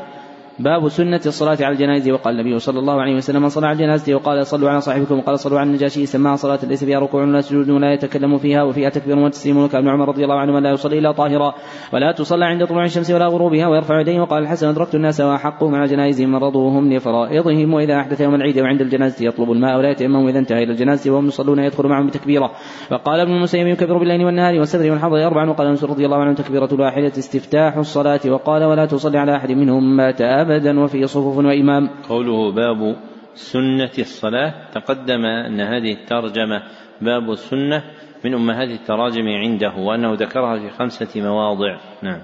باب 0.59 0.87
سنة 0.89 1.21
الصلاة 1.25 1.57
على 1.61 1.73
الجنائز 1.73 2.09
وقال 2.09 2.39
النبي 2.39 2.59
صلى 2.59 2.79
الله 2.79 3.01
عليه 3.01 3.15
وسلم 3.15 3.41
من 3.41 3.49
صلى 3.49 3.67
على 3.67 3.73
الجنازة 3.73 4.15
وقال 4.15 4.47
صلوا 4.47 4.69
على 4.69 4.81
صاحبكم 4.81 5.19
وقال 5.19 5.39
صلوا 5.39 5.59
على 5.59 5.67
النجاشي 5.67 6.05
سماها 6.05 6.35
صلاة 6.35 6.59
ليس 6.63 6.83
فيها 6.83 6.99
ركوع 6.99 7.23
ولا 7.23 7.41
سجود 7.41 7.69
ولا 7.69 7.93
يتكلم 7.93 8.37
فيها 8.37 8.63
وفيها 8.63 8.89
تكبير 8.89 9.19
وتسليم. 9.19 9.57
وكان 9.57 9.87
عمر 9.87 10.07
رضي 10.07 10.23
الله 10.23 10.35
عنه 10.35 10.59
لا 10.59 10.71
يصلي 10.71 10.99
إلا 10.99 11.11
طاهرا 11.11 11.53
ولا 11.93 12.11
تصلى 12.11 12.45
عند 12.45 12.65
طلوع 12.65 12.85
الشمس 12.85 13.11
ولا 13.11 13.27
غروبها 13.27 13.67
ويرفع 13.67 13.99
يديه. 13.99 14.21
وقال 14.21 14.43
الحسن 14.43 14.67
أدركت 14.67 14.95
الناس 14.95 15.21
وأحقهم 15.21 15.75
على 15.75 15.87
جنائزهم 15.87 16.31
مرضوهم 16.31 16.93
لفرائضهم. 16.93 17.73
وإذا 17.73 17.99
أحدث 17.99 18.21
يوم 18.21 18.35
العيد 18.35 18.59
وعند 18.59 18.81
الجنازة 18.81 19.25
يطلب 19.25 19.51
الماء 19.51 19.77
ولا 19.77 19.89
يتيمم 19.91 20.27
إذا 20.27 20.39
انتهى 20.39 20.63
إلى 20.63 20.71
الجنازة 20.71 21.11
وهم 21.11 21.27
يصلون 21.27 21.59
يدخل 21.59 21.87
معهم 21.87 22.07
بتكبيرة 22.07 22.51
وقال 22.91 23.19
ابن 23.19 23.31
المسيب 23.31 23.67
يكبر 23.67 23.97
بالليل 23.97 24.25
والنهار 24.25 24.59
والسفر 24.59 24.91
والحضر 24.91 25.25
أربعا. 25.27 25.49
وقال 25.49 25.67
أنس 25.67 25.83
رضي 25.83 26.05
الله 26.05 26.17
عنه 26.17 26.33
تكبيرة 26.33 26.69
الواحدة 26.73 27.07
استفتاح 27.07 27.77
الصلاة. 27.77 28.21
وقال 28.27 28.63
ولا 28.63 28.85
تصلي 28.85 29.17
على 29.17 29.35
أحد 29.35 29.51
منهم 29.51 29.97
مات 29.97 30.21
أبدا 30.51 30.79
وفي 30.79 31.07
صفوف 31.07 31.19
صفوف 31.19 31.45
وإمام. 31.45 31.89
قوله 32.09 32.51
باب 32.51 32.95
سنة 33.33 33.91
الصلاة 33.99 34.53
تقدم 34.73 35.25
أن 35.25 35.61
هذه 35.61 35.91
الترجمة 35.93 36.63
باب 37.01 37.31
السنة 37.31 37.83
من 38.25 38.33
أمهات 38.33 38.69
التراجم 38.69 39.27
عنده 39.27 39.73
وأنه 39.77 40.13
ذكرها 40.13 40.59
في 40.59 40.69
خمسة 40.69 41.21
مواضع. 41.21 41.77
نعم. 42.03 42.21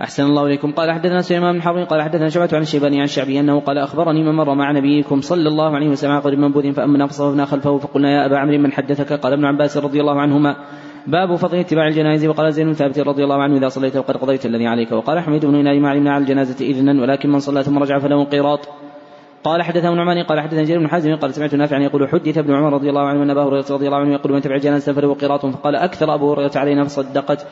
أحسن 0.00 0.24
الله 0.24 0.46
إليكم. 0.46 0.72
قال 0.72 0.92
حدثنا 0.92 1.20
سليمان 1.20 1.52
بن 1.52 1.62
حرب 1.62 1.86
قال 1.86 2.02
حدثنا 2.02 2.28
شعبة 2.28 2.48
عن 2.52 2.62
الشيباني 2.62 2.98
عن 2.98 3.04
الشعبي 3.04 3.40
أنه 3.40 3.60
قال 3.60 3.78
أخبرني 3.78 4.22
من 4.22 4.34
مر 4.34 4.54
مع 4.54 4.72
نبيكم 4.72 5.20
صلى 5.20 5.48
الله 5.48 5.74
عليه 5.74 5.88
وسلم 5.88 6.20
قريب 6.20 6.38
منبوذ 6.38 6.72
فأمنا 6.72 7.06
فصففنا 7.06 7.44
خلفه 7.44 7.78
فقلنا 7.78 8.10
يا 8.10 8.26
أبا 8.26 8.38
عمرو 8.38 8.58
من 8.58 8.72
حدثك؟ 8.72 9.12
قال 9.12 9.32
ابن 9.32 9.44
عباس 9.44 9.76
رضي 9.76 10.00
الله 10.00 10.20
عنهما. 10.20 10.56
باب 11.06 11.36
فضل 11.36 11.58
اتباع 11.58 11.86
الجنائز. 11.86 12.26
وقال 12.26 12.52
زين 12.52 12.66
بن 12.66 12.72
ثابت 12.72 12.98
رضي 12.98 13.24
الله 13.24 13.42
عنه 13.42 13.56
إذا 13.56 13.68
صليت 13.68 13.96
وقد 13.96 14.16
قضيت 14.16 14.46
الذي 14.46 14.66
عليك. 14.66 14.92
وقال 14.92 15.20
حميد 15.20 15.46
بن 15.46 15.80
ما 15.80 15.88
علمنا 15.90 16.12
على 16.12 16.22
الجنازة 16.22 16.66
إذنا 16.66 17.02
ولكن 17.02 17.30
من 17.30 17.38
صلى 17.38 17.62
ثم 17.62 17.78
رجع 17.78 17.98
فله 17.98 18.24
قيراط 18.24 18.68
قال 19.44 19.62
حدثه 19.62 19.88
ابن 19.88 19.96
نعمان 19.96 20.22
قال 20.22 20.40
حدثنا 20.40 20.62
جرير 20.62 20.78
بن 20.78 20.88
حازم 20.88 21.16
قال 21.16 21.34
سمعت 21.34 21.54
نافعا 21.54 21.78
يقول 21.78 22.08
حدث 22.08 22.38
ابن 22.38 22.54
عمر 22.54 22.72
رضي 22.72 22.88
الله 22.88 23.00
عنه 23.00 23.22
أن 23.22 23.30
أبا 23.30 23.42
هريرة 23.42 23.64
رضي 23.70 23.86
الله 23.86 23.98
عنه 23.98 24.12
يقول 24.12 24.32
من 24.32 24.40
تبع 24.40 24.56
جنازه 24.56 24.92
فله 24.92 25.14
قيراط 25.14 25.46
فقال 25.46 25.76
أكثر 25.76 26.14
أبو 26.14 26.32
هريرة 26.32 26.50
علينا 26.56 26.84
فصدقت. 26.84 27.46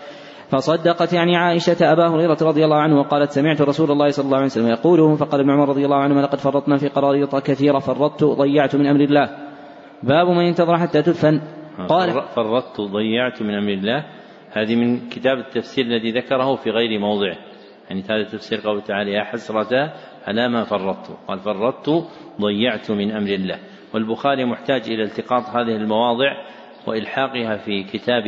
فصدقت 0.49 1.13
يعني 1.13 1.37
عائشة 1.37 1.93
أبا 1.93 2.09
هريرة 2.09 2.37
رضي 2.43 2.65
الله 2.65 2.77
عنه 2.77 2.99
وقالت 2.99 3.31
سمعت 3.31 3.61
رسول 3.61 3.91
الله 3.91 4.09
صلى 4.09 4.25
الله 4.25 4.37
عليه 4.37 4.47
وسلم 4.47 4.69
يقوله 4.69 5.15
فقال 5.15 5.41
ابن 5.41 5.51
عمر 5.51 5.69
رضي 5.69 5.85
الله 5.85 5.97
عنه 5.97 6.21
لقد 6.21 6.39
فرطنا 6.39 6.77
في 6.77 6.89
قراريط 6.89 7.37
كثيرة 7.37 7.79
فرطت 7.79 8.25
ضيعت 8.25 8.77
من 8.77 8.87
أمر 8.87 9.01
الله. 9.01 9.29
باب 10.03 10.27
من 10.27 10.45
انتظر 10.45 10.79
حتى 10.79 11.03
تدفن. 11.03 11.41
قال 11.89 12.23
فرطت 12.23 12.81
ضيعت 12.81 13.43
من 13.43 13.55
أمر 13.55 13.73
الله. 13.73 14.05
هذه 14.53 14.77
من 14.77 15.09
كتاب 15.09 15.39
التفسير 15.39 15.85
الذي 15.85 16.11
ذكره 16.11 16.55
في 16.55 16.71
غير 16.71 17.01
موضعه. 17.01 17.37
يعني 17.91 18.03
هذا 18.03 18.23
تفسير 18.23 18.61
قوله 18.61 18.81
تعالى 18.81 19.13
يا 19.13 19.25
حسرة 19.25 19.93
على 20.27 20.49
ما 20.49 20.65
فرطت؟ 20.65 21.19
قال 21.29 21.39
فرطت 21.39 22.09
ضيعت 22.41 22.91
من 22.91 23.11
أمر 23.11 23.29
الله. 23.29 23.59
والبخاري 23.95 24.45
محتاج 24.45 24.83
إلى 24.87 25.03
التقاط 25.03 25.49
هذه 25.49 25.77
المواضع 25.77 26.33
وإلحاقها 26.87 27.57
في 27.57 27.83
كتاب 27.83 28.25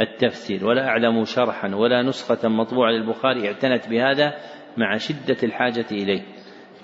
التفسير. 0.00 0.66
ولا 0.66 0.88
أعلم 0.88 1.24
شرحا 1.24 1.74
ولا 1.74 2.02
نسخة 2.02 2.48
مطبوعة 2.48 2.90
للبخاري 2.90 3.48
اعتنت 3.48 3.88
بهذا 3.88 4.34
مع 4.76 4.96
شدة 4.96 5.36
الحاجة 5.42 5.86
إليه. 5.92 6.22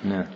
نعم. 0.04 0.26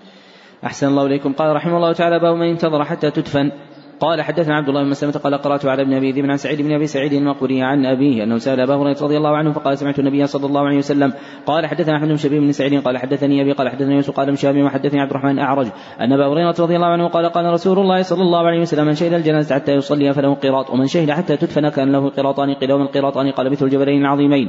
أحسن 0.65 0.89
الله 0.89 1.07
إليكم. 1.07 1.33
قال 1.33 1.57
رحمه 1.57 1.77
الله 1.77 1.93
تعالى 1.93 2.19
باب 2.19 2.37
من 2.37 2.49
انتظر 2.49 2.85
حتى 2.85 3.11
تدفن. 3.11 3.53
قال 4.01 4.23
حدثنا 4.23 4.57
عبد 4.57 4.69
الله 4.69 4.83
بن 4.83 4.91
مسلمة 4.91 5.13
قال 5.13 5.35
قرأت 5.35 5.67
على 5.67 5.83
ابن 5.83 5.95
أبي 5.95 6.13
ذئب 6.13 6.31
عن 6.31 6.37
سعيد 6.37 6.63
بن 6.63 6.73
أبي 6.73 6.87
سعيد 6.87 7.13
المقبري 7.13 7.63
عن 7.63 7.87
أبيه 7.87 8.25
أنه 8.25 8.39
سأل 8.39 8.61
أبا 8.61 8.75
هريرة 8.75 8.97
رضي 9.03 9.17
الله 9.17 9.37
عنه 9.37 9.53
فقال 9.53 9.79
سمعت 9.79 9.99
النبي 9.99 10.27
صلى 10.27 10.47
الله 10.47 10.61
عليه 10.61 10.79
وسلم 10.79 11.13
قال 11.47 11.67
حدثنا 11.67 11.97
أحمد 11.97 12.09
بن 12.09 12.17
شبيب 12.17 12.43
بن 12.43 12.53
سعيد 12.53 12.83
قال 12.83 12.99
حدثني 12.99 13.43
أبي 13.43 13.53
قال 13.53 13.69
حدثني 13.69 13.95
يوسف 13.95 14.17
قال 14.17 14.33
مشابه 14.33 14.63
وحدثني 14.63 15.01
عبد 15.01 15.11
الرحمن 15.11 15.39
أعرج 15.39 15.67
أن 16.01 16.13
أبا 16.13 16.27
هريرة 16.27 16.55
رضي 16.61 16.77
الله 16.77 16.87
عنه 16.87 17.09
قال 17.09 17.27
قال 17.27 17.45
رسول 17.45 17.79
الله 17.79 18.03
صلى 18.03 18.23
الله 18.23 18.47
عليه 18.47 18.61
وسلم 18.61 18.87
من 18.87 18.95
شهد 18.95 19.13
الجنازة 19.13 19.55
حتى 19.55 19.73
يصلي 19.73 20.13
فله 20.13 20.35
قراط 20.35 20.71
ومن 20.71 20.87
شهد 20.87 21.11
حتى 21.11 21.37
تدفن 21.37 21.69
كان 21.69 21.93
له 21.93 22.11
قراطان 22.11 22.55
قيل 22.55 22.73
القراطان 22.73 23.31
قال 23.31 23.51
مثل 23.51 23.67
الجبلين 23.67 24.01
العظيمين. 24.01 24.49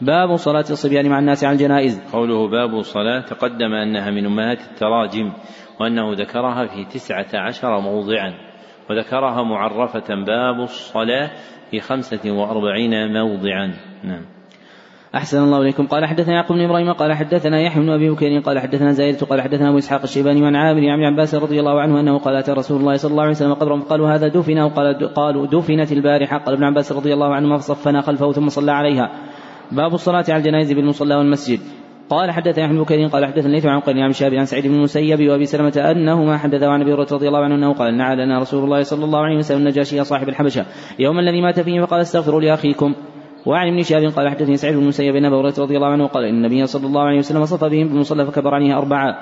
باب 0.00 0.36
صلاة 0.36 0.64
الصبيان 0.70 1.08
مع 1.08 1.18
الناس 1.18 1.44
على 1.44 1.52
الجنائز. 1.52 2.00
قوله 2.12 2.48
باب 2.48 2.82
صلاة 2.82 3.20
تقدم 3.20 3.72
أنها 3.72 4.10
من 4.10 4.26
أمهات 4.26 4.58
التراجم 4.60 5.32
وأنه 5.80 6.12
ذكرها 6.12 6.66
في 6.66 6.84
تسعة 6.84 7.28
عشر 7.34 7.80
موضعا. 7.80 8.49
وذكرها 8.90 9.42
معرفة 9.42 10.14
باب 10.14 10.60
الصلاة 10.60 11.30
في 11.70 11.80
خمسة 11.80 12.30
وأربعين 12.30 13.12
موضعا. 13.12 13.74
نعم. 14.04 14.22
أحسن 15.14 15.38
الله 15.42 15.62
إليكم. 15.62 15.86
قال 15.86 16.06
حدثنا 16.06 16.34
يعقوب 16.34 16.56
بن 16.56 16.64
إبراهيم 16.64 16.92
قال 16.92 17.12
حدثنا 17.12 17.60
يحيى 17.60 17.82
بن 17.82 17.90
أبي 17.90 18.10
بكر 18.10 18.38
قال 18.38 18.58
حدثنا 18.58 18.92
زايدة 18.92 19.26
قال 19.26 19.40
حدثنا 19.40 19.68
أبو 19.68 19.78
إسحاق 19.78 20.02
الشيباني 20.02 20.46
عن 20.46 20.56
عامر 20.56 20.88
عن 20.88 21.04
عباس 21.04 21.34
رضي 21.34 21.60
الله 21.60 21.80
عنه 21.80 22.00
أنه 22.00 22.18
قال 22.18 22.36
أتى 22.36 22.52
رسول 22.52 22.80
الله 22.80 22.96
صلى 22.96 23.10
الله 23.10 23.22
عليه 23.22 23.32
وسلم 23.32 23.54
قبرا 23.54 23.80
فقالوا 23.80 24.10
هذا 24.10 24.28
دفن 24.28 24.58
وقال 24.58 25.14
قالوا 25.14 25.46
دفنت 25.46 25.92
البارحة. 25.92 26.38
قال 26.38 26.54
ابن 26.54 26.64
عباس 26.64 26.92
رضي 26.92 27.14
الله 27.14 27.34
عنهما 27.34 27.56
فصفنا 27.56 28.00
خلفه 28.00 28.32
ثم 28.32 28.48
صلى 28.48 28.72
عليها. 28.72 29.10
باب 29.72 29.94
الصلاة 29.94 30.24
على 30.28 30.36
الجنائز 30.36 30.72
بالمصلى 30.72 31.14
والمسجد. 31.14 31.60
قال 32.10 32.30
حدثنا 32.30 32.64
أحمد 32.64 32.86
بن 32.86 33.08
قال 33.08 33.26
حدثنا 33.26 33.52
ليث 33.52 33.66
عن 33.66 33.80
قرن 33.80 33.98
عن 33.98 34.12
شهاب 34.12 34.34
عن 34.34 34.44
سعيد 34.44 34.66
بن 34.66 34.74
المسيب 34.74 35.28
وأبي 35.28 35.44
سلمة 35.44 35.90
أنهما 35.90 36.38
حدثا 36.38 36.64
عن 36.64 36.80
أبي 36.80 36.92
هريرة 36.92 37.08
رضي 37.12 37.28
الله 37.28 37.44
عنه 37.44 37.54
أنه 37.54 37.72
قال 37.72 37.96
نعى 37.96 38.16
لنا 38.16 38.38
رسول 38.38 38.64
الله 38.64 38.82
صلى 38.82 39.04
الله 39.04 39.18
عليه 39.18 39.36
وسلم 39.36 39.58
النجاشي 39.58 40.04
صاحب 40.04 40.28
الحبشة 40.28 40.66
يوم 40.98 41.18
الذي 41.18 41.40
مات 41.42 41.60
فيه 41.60 41.80
فقال 41.80 42.00
استغفروا 42.00 42.40
لأخيكم 42.40 42.94
وعن 43.46 43.68
ابن 43.68 43.82
شهاب 43.82 44.12
قال 44.16 44.28
حدثني 44.28 44.56
سعيد 44.56 44.74
بن 44.74 44.82
المسيب 44.82 45.16
أن 45.16 45.24
أبا 45.24 45.36
هريرة 45.36 45.54
رضي 45.58 45.76
الله 45.76 45.88
عنه 45.88 46.06
قال 46.06 46.24
إن 46.24 46.34
النبي 46.34 46.66
صلى 46.66 46.86
الله 46.86 47.02
عليه 47.02 47.18
وسلم 47.18 47.44
صف 47.44 47.64
بهم 47.64 47.88
بالمصلى 47.88 48.26
فكبر 48.26 48.54
عليه 48.54 48.78
أربعة 48.78 49.16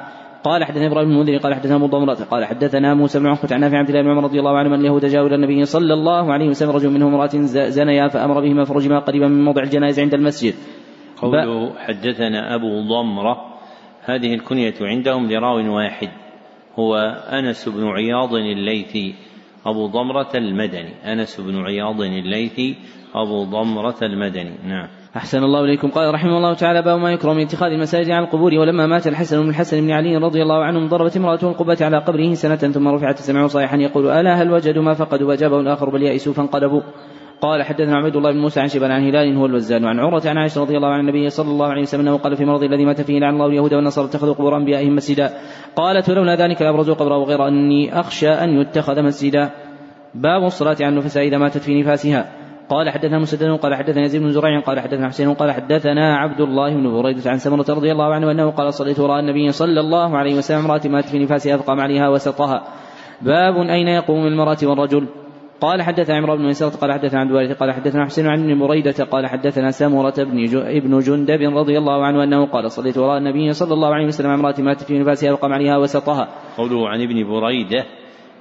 قال 0.45 0.65
حدثنا 0.65 0.87
إبراهيم 0.87 1.09
بن 1.09 1.15
المنذر 1.15 1.37
قال 1.37 1.55
حدثنا 1.55 1.77
أبو 1.77 1.87
ضمرة 1.87 2.15
قال 2.15 2.45
حدثنا 2.45 2.95
موسى 2.95 3.19
بن 3.19 3.27
عقبة 3.27 3.55
عن 3.55 3.61
نافع 3.61 3.79
عبد 3.79 3.89
الله 3.89 4.03
بن 4.03 4.11
عمر 4.11 4.25
رضي 4.25 4.39
الله 4.39 4.59
عنه 4.59 4.75
أن 4.75 4.81
اليهود 4.81 5.05
جاءوا 5.05 5.27
إلى 5.27 5.35
النبي 5.35 5.65
صلى 5.65 5.95
الله 5.95 6.33
عليه 6.33 6.49
وسلم 6.49 6.71
رجل 6.71 6.91
منهم 6.91 7.15
امرأة 7.15 7.31
زنيا 7.69 8.09
فأمر 8.09 8.41
بهما 8.41 8.65
فرجما 8.65 8.99
قريبا 8.99 9.29
من 9.29 9.45
موضع 9.45 9.63
الجنائز 9.63 10.01
عند 10.01 10.15
المسجد. 10.15 10.55
قوله 11.23 11.79
حدثنا 11.79 12.55
أبو 12.55 12.81
ضمرة 12.81 13.59
هذه 14.05 14.35
الكنية 14.35 14.75
عندهم 14.81 15.33
لراو 15.33 15.77
واحد 15.77 16.09
هو 16.79 16.97
أنس 17.33 17.69
بن 17.69 17.87
عياض 17.87 18.35
الليثي 18.35 19.15
أبو 19.67 19.87
ضمرة 19.87 20.31
المدني 20.35 21.13
أنس 21.13 21.41
بن 21.41 21.57
عياض 21.57 22.01
الليثي 22.01 22.77
أبو 23.15 23.45
ضمرة 23.45 23.97
المدني 24.03 24.55
نعم. 24.65 24.89
أحسن 25.17 25.39
الله 25.39 25.65
إليكم. 25.65 25.89
قال 25.89 26.15
رحمه 26.15 26.37
الله 26.37 26.55
تعالى 26.55 26.83
باب 26.83 26.99
ما 26.99 27.13
يكره 27.13 27.33
من 27.33 27.43
اتخاذ 27.43 27.73
المساجد 27.73 28.11
على 28.11 28.25
القبور 28.25 28.55
ولما 28.55 28.87
مات 28.87 29.07
الحسن 29.07 29.43
بن 29.43 29.49
الحسن 29.49 29.81
بن 29.81 29.91
علي 29.91 30.17
رضي 30.17 30.43
الله 30.43 30.65
عنه 30.65 30.89
ضربت 30.89 31.17
امرأته 31.17 31.49
القبة 31.49 31.77
على 31.81 31.99
قبره 31.99 32.35
سنة 32.35 32.57
ثم 32.57 32.89
رفعت 32.89 33.19
سمعوا 33.19 33.49
صيحا 33.49 33.77
يقول 33.77 34.07
ألا 34.07 34.43
هل 34.43 34.51
وجدوا 34.51 34.83
ما 34.83 34.95
فقدوا 34.95 35.29
وأجابه 35.29 35.61
الآخر 35.61 35.91
بل 35.91 36.03
يئسوا 36.03 36.33
فانقلبوا؟ 36.33 36.81
قال 37.41 37.63
حدثنا 37.63 37.97
عبد 37.97 38.17
الله 38.17 38.33
بن 38.33 38.39
موسى 38.39 38.61
عن 38.61 38.69
شبان 38.69 38.91
عن 38.91 39.09
هلال 39.09 39.37
هو 39.37 39.47
الوزان 39.47 39.85
وعن 39.85 39.99
عروة 39.99 40.23
عن 40.27 40.39
عائشة 40.39 40.61
رضي 40.61 40.77
الله 40.77 40.89
عن 40.89 41.01
النبي 41.01 41.31
صلى 41.31 41.51
الله 41.51 41.67
عليه 41.67 41.83
وسلم 41.83 42.01
انه 42.01 42.17
قال 42.17 42.37
في 42.37 42.45
مرض 42.45 42.63
الذي 42.63 42.85
مات 42.85 43.01
فيه 43.01 43.19
لعن 43.19 43.35
الله 43.35 43.47
اليهود 43.47 43.75
والنصارى 43.75 44.07
اتخذوا 44.07 44.35
قبور 44.35 44.57
أنبيائهم 44.57 44.95
مسجدا. 44.95 45.31
قالت 45.77 46.11
ولولا 46.11 46.35
ذلك 46.35 46.63
لأبرزوا 46.63 46.95
قبره 46.95 47.25
غير 47.25 47.49
أني 47.49 48.01
أخشى 48.01 48.29
أن 48.29 48.61
يتخذ 48.61 49.03
مسجدا. 49.03 49.51
باب 50.15 50.45
الصلاة 50.45 50.77
على 50.81 50.89
النفساء 50.89 51.27
إذا 51.27 51.39
ماتت 51.39 51.59
في 51.59 51.81
نفاسها. 51.81 52.33
قال 52.69 52.91
حدثنا 52.91 53.19
مسدد 53.19 53.59
قال 53.59 53.75
حدثنا 53.75 54.03
يزيد 54.05 54.23
بن 54.23 54.31
زريع 54.31 54.61
قال 54.61 54.81
حدثنا 54.81 55.09
حسين 55.09 55.35
قال 55.35 55.53
حدثنا 55.53 56.17
عبد 56.17 56.41
الله 56.41 56.75
بن 56.75 57.03
بريدة 57.03 57.31
عن 57.31 57.39
سمرة 57.39 57.65
رضي 57.69 57.93
الله 57.93 58.15
عنه 58.15 58.31
أنه 58.31 58.51
قال 58.51 58.75
صليت 58.75 59.01
وراء 59.01 59.21
النبي 59.21 59.53
صلى 59.53 59.81
الله 59.81 60.17
عليه 60.17 60.35
وسلم 60.35 60.59
امرأة 60.59 60.81
ماتت 60.85 61.09
في 61.09 61.19
نفاسها 61.19 61.57
فقام 61.57 61.81
عليها 61.81 62.09
وسطها. 62.09 62.63
باب 63.23 63.57
أين 63.57 63.89
يقوم 63.89 64.27
المرأة 64.27 64.59
والرجل؟ 64.63 65.07
قال 65.61 65.83
حدثنا 65.83 66.17
عمرو 66.17 66.37
بن 66.37 66.45
ميسرة 66.45 66.69
قال 66.69 66.93
حدثنا 66.93 67.21
عبد 67.21 67.31
الوارث 67.31 67.53
قال 67.53 67.73
حدثنا 67.73 68.05
حسين 68.05 68.27
عن 68.27 68.43
ابن 68.43 68.59
بريدة 68.59 69.05
قال 69.05 69.27
حدثنا 69.27 69.71
سمرة 69.71 70.15
بن 70.19 70.59
ابن 70.59 70.99
جندب 70.99 71.57
رضي 71.57 71.79
الله 71.79 72.05
عنه 72.07 72.25
أنه 72.25 72.47
قال 72.47 72.71
صليت 72.71 72.99
وراء 72.99 73.19
النبي 73.19 73.53
صلى 73.53 73.75
الله 73.75 73.95
عليه 73.95 74.07
وسلم 74.07 74.31
امرأة 74.31 74.55
ماتت 74.59 74.83
في 74.83 74.99
نفاسها 74.99 75.33
وقام 75.33 75.53
عليها 75.53 75.77
وسطها. 75.77 76.29
قوله 76.57 76.89
عن 76.89 77.03
ابن 77.03 77.25
بريدة 77.29 77.85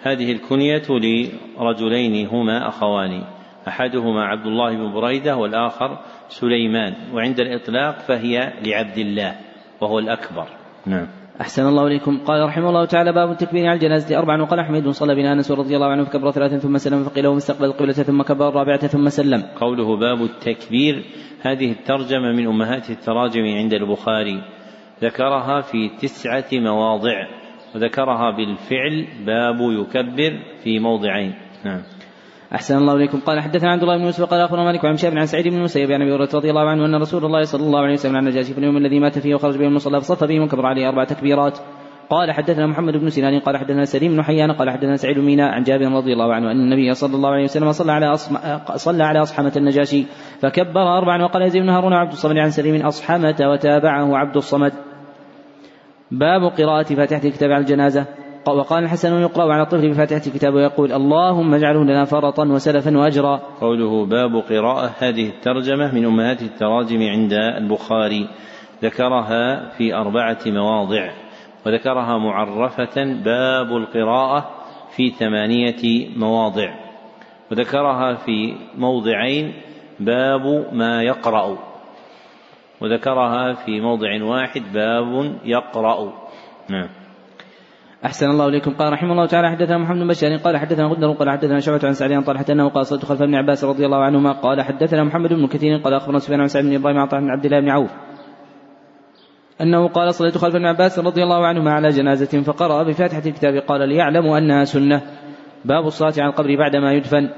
هذه 0.01 0.31
الكنية 0.31 0.87
لرجلين 0.89 2.27
هما 2.27 2.67
أخوان 2.67 3.23
أحدهما 3.67 4.25
عبد 4.25 4.45
الله 4.45 4.77
بن 4.77 4.93
بريدة 4.93 5.37
والآخر 5.37 5.97
سليمان 6.29 6.93
وعند 7.13 7.39
الإطلاق 7.39 7.99
فهي 7.99 8.53
لعبد 8.65 8.97
الله 8.97 9.35
وهو 9.81 9.99
الأكبر. 9.99 10.47
نعم. 10.85 11.07
أحسن 11.41 11.67
الله 11.67 11.87
إليكم. 11.87 12.17
قال 12.25 12.45
رحمه 12.45 12.69
الله 12.69 12.85
تعالى 12.85 13.13
باب 13.13 13.31
التكبير 13.31 13.65
على 13.67 13.75
الجنازة. 13.75 14.17
أربعا 14.17 14.41
وقال 14.41 14.59
أحمد 14.59 14.89
صلى 14.89 15.15
بنا 15.15 15.33
أنس 15.33 15.51
رضي 15.51 15.75
الله 15.75 15.87
عنه 15.87 16.03
فكبر 16.03 16.31
ثلاثا 16.31 16.57
ثم 16.57 16.77
سلم 16.77 17.03
فقيل 17.03 17.23
له 17.23 17.33
مستقبل 17.33 17.65
القبلة 17.65 17.93
ثم 17.93 18.21
كبر 18.21 18.49
الرابعة 18.49 18.87
ثم 18.87 19.09
سلم. 19.09 19.43
قوله 19.55 19.97
باب 19.97 20.21
التكبير 20.21 21.05
هذه 21.41 21.71
الترجمة 21.71 22.31
من 22.31 22.47
أمهات 22.47 22.89
التراجم 22.89 23.45
عند 23.45 23.73
البخاري. 23.73 24.43
ذكرها 25.01 25.61
في 25.61 25.89
تسعة 26.01 26.49
مواضع 26.53 27.27
وذكرها 27.75 28.31
بالفعل 28.31 29.07
باب 29.25 29.57
يكبر 29.61 30.39
في 30.63 30.79
موضعين. 30.79 31.33
نعم. 31.65 31.81
أحسن 32.53 32.77
الله 32.77 32.93
إليكم. 32.93 33.19
قال 33.19 33.39
حدثنا 33.39 33.71
عبد 33.71 33.81
الله 33.81 33.97
بن 33.97 34.03
يوسف 34.03 34.23
قال 34.23 34.41
أخبرنا 34.41 34.63
مالك 34.63 34.85
عن 34.85 34.97
شاب 34.97 35.17
عن 35.17 35.25
سعيد 35.25 35.47
بن 35.47 35.57
المسيب 35.57 35.91
عن 35.91 36.01
أبي 36.01 36.13
هريرة 36.13 36.29
رضي 36.33 36.49
الله 36.49 36.69
عنه 36.69 36.85
أن 36.85 36.95
رسول 36.95 37.25
الله 37.25 37.43
صلى 37.43 37.63
الله 37.63 37.79
عليه 37.79 37.93
وسلم 37.93 38.15
عن 38.15 38.27
النجاشي 38.27 38.53
في 38.53 38.59
اليوم 38.59 38.77
الذي 38.77 38.99
مات 38.99 39.19
فيه 39.19 39.35
وخرج 39.35 39.57
به 39.57 39.65
المصلى 39.65 40.01
فصف 40.01 40.23
به 40.23 40.39
وكبر 40.39 40.65
عليه 40.65 40.87
أربع 40.89 41.03
تكبيرات. 41.03 41.59
قال 42.09 42.31
حدثنا 42.31 42.67
محمد 42.67 42.93
بن 42.93 43.09
سنان 43.09 43.39
قال 43.39 43.57
حدثنا 43.57 43.85
سليم 43.85 44.11
بن 44.11 44.23
حيان 44.23 44.51
قال 44.51 44.69
حدثنا 44.69 44.95
سعيد 44.95 45.19
بن 45.19 45.25
ميناء 45.25 45.51
عن 45.51 45.63
جابر 45.63 45.85
رضي 45.85 46.13
الله 46.13 46.33
عنه 46.33 46.51
أن 46.51 46.59
النبي 46.59 46.93
صلى 46.93 47.15
الله 47.15 47.29
عليه 47.29 47.43
وسلم 47.43 47.71
صلى 47.71 47.91
على 47.91 48.05
أصم... 48.05 48.37
صلى 48.75 49.03
على 49.03 49.21
أصحمة 49.21 49.53
النجاشي 49.57 50.05
فكبر 50.41 50.97
أربعا 50.97 51.23
وقال 51.23 51.41
يزيد 51.41 51.61
بن 51.61 51.69
هارون 51.69 51.93
عبد 51.93 52.11
الصمد 52.11 52.37
عن 52.37 52.49
سليم 52.49 52.85
أصحمة 52.85 53.35
وتابعه 53.41 54.17
عبد 54.17 54.35
الصمد. 54.35 54.73
باب 56.11 56.41
قراءة 56.57 56.95
فاتحة 56.95 57.21
الكتاب 57.25 57.51
على 57.51 57.61
الجنازة. 57.61 58.05
وقال 58.55 58.83
الحسن 58.83 59.21
يقرأ 59.21 59.53
على 59.53 59.61
الطفل 59.61 59.89
بفاتحة 59.89 60.21
الكتاب 60.27 60.53
ويقول 60.53 60.91
اللهم 60.91 61.53
اجعله 61.53 61.83
لنا 61.83 62.05
فرطا 62.05 62.47
وسلفا 62.47 62.97
وأجرا. 62.97 63.41
قوله 63.61 64.05
باب 64.05 64.35
قراءة 64.35 64.91
هذه 64.99 65.29
الترجمة 65.29 65.95
من 65.95 66.05
أمهات 66.05 66.41
التراجم 66.41 67.01
عند 67.01 67.33
البخاري. 67.33 68.27
ذكرها 68.83 69.69
في 69.69 69.95
أربعة 69.95 70.37
مواضع 70.47 71.09
وذكرها 71.65 72.17
معرفة 72.17 73.03
باب 73.23 73.77
القراءة 73.77 74.49
في 74.95 75.09
ثمانية 75.09 76.09
مواضع 76.17 76.73
وذكرها 77.51 78.15
في 78.15 78.55
موضعين 78.77 79.53
باب 79.99 80.73
ما 80.73 81.03
يقرأ 81.03 81.57
وذكرها 82.81 83.53
في 83.53 83.81
موضع 83.81 84.23
واحد 84.23 84.61
باب 84.73 85.35
يقرأ. 85.45 86.13
نعم. 86.69 86.89
أحسن 88.07 88.29
الله 88.29 88.47
إليكم. 88.47 88.71
قال 88.73 88.93
رحمه 88.93 89.11
الله 89.11 89.25
تعالى 89.25 89.49
حدثنا 89.51 89.77
محمد 89.77 89.99
بن 89.99 90.07
بشار 90.07 90.35
قال 90.37 90.57
حدثنا 90.57 90.85
غندر 90.85 91.11
قال 91.11 91.29
حدثنا 91.29 91.59
شعبة 91.59 91.79
عن 91.83 91.93
سعد 91.93 92.11
عن 92.11 92.23
طلحة 92.23 92.45
أنه 92.49 92.69
قال 92.69 92.85
صلت 92.85 93.05
خلف 93.05 93.21
ابن 93.21 93.35
عباس 93.35 93.63
رضي 93.63 93.85
الله 93.85 93.97
عنهما 93.97 94.31
قال 94.31 94.61
حدثنا 94.61 95.03
محمد 95.03 95.33
بن 95.33 95.47
كثير 95.47 95.77
قال 95.77 95.93
أخبرنا 95.93 96.19
سفيان 96.19 96.41
عن 96.41 96.47
سعد 96.47 96.63
بن 96.63 96.75
إبراهيم 96.75 96.97
عن 96.99 97.07
بن 97.07 97.29
عبد 97.29 97.45
الله 97.45 97.59
بن 97.59 97.69
عوف 97.69 97.91
أنه 99.61 99.87
قال 99.87 100.13
صليت 100.13 100.37
خلف 100.37 100.55
ابن 100.55 100.65
عباس 100.65 100.99
رضي 100.99 101.23
الله 101.23 101.47
عنهما 101.47 101.71
على 101.71 101.89
جنازة 101.89 102.41
فقرأ 102.41 102.83
بفاتحة 102.83 103.21
الكتاب 103.25 103.53
قال 103.67 103.89
ليعلموا 103.89 104.37
أنها 104.37 104.63
سنة. 104.63 105.01
باب 105.65 105.85
الصلاة 105.85 106.13
على 106.17 106.29
القبر 106.29 106.55
بعدما 106.55 106.93
يدفن. 106.93 107.29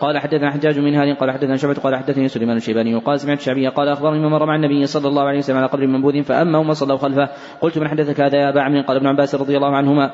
قال 0.00 0.18
حدثنا 0.18 0.50
حجاج 0.50 0.78
من 0.78 0.94
هذه 0.94 1.14
قال 1.14 1.30
حدثنا 1.30 1.56
شعبة 1.56 1.74
قال 1.74 1.96
حدثني 1.96 2.28
سليمان 2.28 2.56
الشيباني 2.56 2.94
وقال 2.94 3.20
سمعت 3.20 3.38
الشعبي 3.38 3.68
قال 3.68 3.88
أخبرني 3.88 4.18
من 4.18 4.28
مر 4.28 4.46
مع 4.46 4.56
النبي 4.56 4.86
صلى 4.86 5.08
الله 5.08 5.22
عليه 5.22 5.38
وسلم 5.38 5.56
على 5.56 5.66
قبر 5.66 5.86
منبوذ 5.86 6.22
فأما 6.22 6.58
وما 6.58 6.72
صلوا 6.72 6.96
خلفه 6.96 7.28
قلت 7.60 7.78
من 7.78 7.88
حدثك 7.88 8.20
هذا 8.20 8.38
يا 8.38 8.48
أبا 8.48 8.60
عمرو؟ 8.60 8.82
قال 8.82 8.96
ابن 8.96 9.06
عباس 9.06 9.34
رضي 9.34 9.56
الله 9.56 9.76
عنهما. 9.76 10.10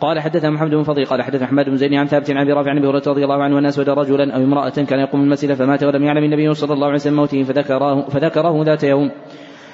قال 0.00 0.20
حدثنا 0.20 0.50
محمد 0.50 0.70
بن 0.70 0.82
فضيل 0.82 1.04
قال 1.04 1.22
حدثنا 1.22 1.44
أحمد 1.44 1.64
بن 1.64 1.76
زيد 1.76 1.94
عن 1.94 2.06
ثابت 2.06 2.30
عن 2.30 2.36
أبي 2.36 2.52
رافع 2.52 2.70
عن 2.70 2.78
أبي 2.78 2.86
هريرة 2.86 3.02
رضي 3.06 3.24
الله 3.24 3.42
عنه 3.42 3.58
أن 3.58 3.66
أسود 3.66 3.88
رجلا 3.88 4.36
أو 4.36 4.40
امرأة 4.42 4.70
كان 4.70 5.00
يقوم 5.00 5.20
المسجد 5.20 5.52
فمات 5.52 5.84
ولم 5.84 6.04
يعلم 6.04 6.24
النبي 6.24 6.54
صلى 6.54 6.72
الله 6.72 6.86
عليه 6.86 6.94
وسلم 6.94 7.16
موته 7.16 7.42
فذكره 7.42 8.08
فذكره 8.08 8.64
ذات 8.64 8.84
يوم. 8.84 9.10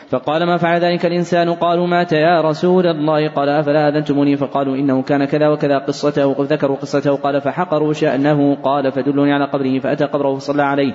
فقال 0.09 0.47
ما 0.47 0.57
فعل 0.57 0.81
ذلك 0.81 1.07
الإنسان؟ 1.07 1.51
قالوا 1.51 1.87
مات 1.87 2.13
يا 2.13 2.41
رسول 2.41 2.87
الله. 2.87 3.29
قال 3.29 3.49
أفلا 3.49 3.89
أذنتموني؟ 3.89 4.37
فقالوا 4.37 4.77
إنه 4.77 5.03
كان 5.03 5.25
كذا 5.25 5.49
وكذا 5.49 5.79
قصته 5.79 6.37
ذكروا 6.41 6.77
قصته. 6.77 7.17
قال 7.17 7.41
فحقروا 7.41 7.93
شأنه. 7.93 8.55
قال 8.55 8.93
فدلوني 8.93 9.33
على 9.33 9.45
قبره 9.45 9.79
فأتى 9.79 10.05
قبره 10.05 10.35
فصلى 10.35 10.63
عليه. 10.63 10.93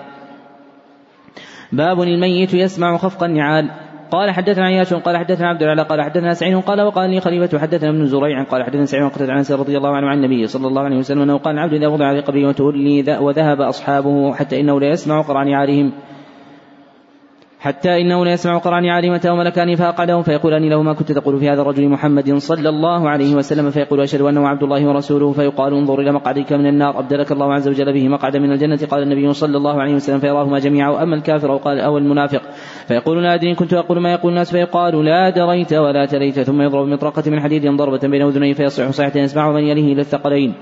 باب 1.71 2.01
الميت 2.01 2.53
يسمع 2.53 2.97
خفق 2.97 3.23
النعال. 3.23 3.69
قال 4.11 4.31
حدثنا 4.31 4.65
عياش 4.65 4.93
قال 4.93 5.17
حدثنا 5.17 5.47
عبد 5.47 5.63
العلا 5.63 5.83
قال 5.83 6.01
حدثنا 6.01 6.33
سعيد 6.33 6.57
قال 6.57 6.81
وقال 6.81 7.09
لي 7.09 7.19
خليفة 7.19 7.59
حدثنا 7.59 7.89
ابن 7.89 8.05
زريع 8.05 8.43
قال 8.43 8.63
حدثنا 8.63 8.85
سعيد 8.85 9.03
وقتل 9.03 9.31
عن 9.31 9.43
رضي 9.51 9.77
الله 9.77 9.89
عنه 9.89 10.07
عن 10.07 10.17
النبي 10.17 10.47
صلى 10.47 10.67
الله 10.67 10.81
عليه 10.81 10.97
وسلم 10.97 11.21
أنه 11.21 11.37
قال 11.37 11.53
العبد 11.53 11.73
اذا 11.73 11.87
وضع 11.87 12.05
على 12.05 12.19
قبره 12.19 12.47
وتولي 12.47 13.17
وذهب 13.21 13.61
أصحابه 13.61 14.33
حتى 14.33 14.59
إنه 14.59 14.79
لا 14.79 14.87
يسمع 14.87 15.21
قرع 15.21 15.43
نعالهم. 15.43 15.91
حتى 17.59 18.01
إنه 18.01 18.25
لا 18.25 18.31
يسمع 18.31 18.57
قرآن 18.57 18.85
عالمة 18.85 19.21
وملكان 19.25 19.75
فأقعدهم 19.75 20.21
فيقولان 20.23 20.69
له 20.69 20.81
ما 20.81 20.93
كنت 20.93 21.11
تقول 21.11 21.39
في 21.39 21.49
هذا 21.49 21.61
الرجل 21.61 21.89
محمد 21.89 22.33
صلى 22.37 22.69
الله 22.69 23.09
عليه 23.09 23.35
وسلم 23.35 23.71
فيقول 23.71 24.01
أشهد 24.01 24.21
أنه 24.21 24.47
عبد 24.47 24.63
الله 24.63 24.87
ورسوله 24.87 25.31
فيقال 25.31 25.73
انظر 25.73 25.99
إلى 25.99 26.11
مقعدك 26.11 26.53
من 26.53 26.65
النار 26.65 26.99
أبدلك 26.99 27.31
الله 27.31 27.53
عز 27.53 27.67
وجل 27.67 27.93
به 27.93 28.07
مقعدا 28.07 28.39
من 28.39 28.51
الجنة 28.51 28.79
قال 28.91 29.03
النبي 29.03 29.33
صلى 29.33 29.57
الله 29.57 29.81
عليه 29.81 29.95
وسلم 29.95 30.19
فيراهما 30.19 30.59
جميعا 30.59 30.89
وأما 30.89 31.15
الكافر 31.15 31.51
أو 31.51 31.57
قال 31.57 31.79
أو 31.79 31.97
المنافق 31.97 32.41
فيقول 32.87 33.23
لا 33.23 33.33
أدري 33.33 33.55
كنت 33.55 33.73
أقول 33.73 33.99
ما 33.99 34.11
يقول 34.11 34.31
الناس 34.31 34.51
فيقال 34.51 35.05
لا 35.05 35.29
دريت 35.29 35.73
ولا 35.73 36.05
تليت 36.05 36.39
ثم 36.39 36.61
يضرب 36.61 36.85
بمطرقة 36.85 37.31
من 37.31 37.39
حديد 37.39 37.67
ضربة 37.67 38.07
بين 38.07 38.21
أذنيه 38.21 38.53
فيصيح 38.53 38.89
صيحة 38.89 39.11
يسمع 39.15 39.51
من 39.51 39.63
يليه 39.63 39.93
إلى 39.93 40.01
الثقلين 40.01 40.53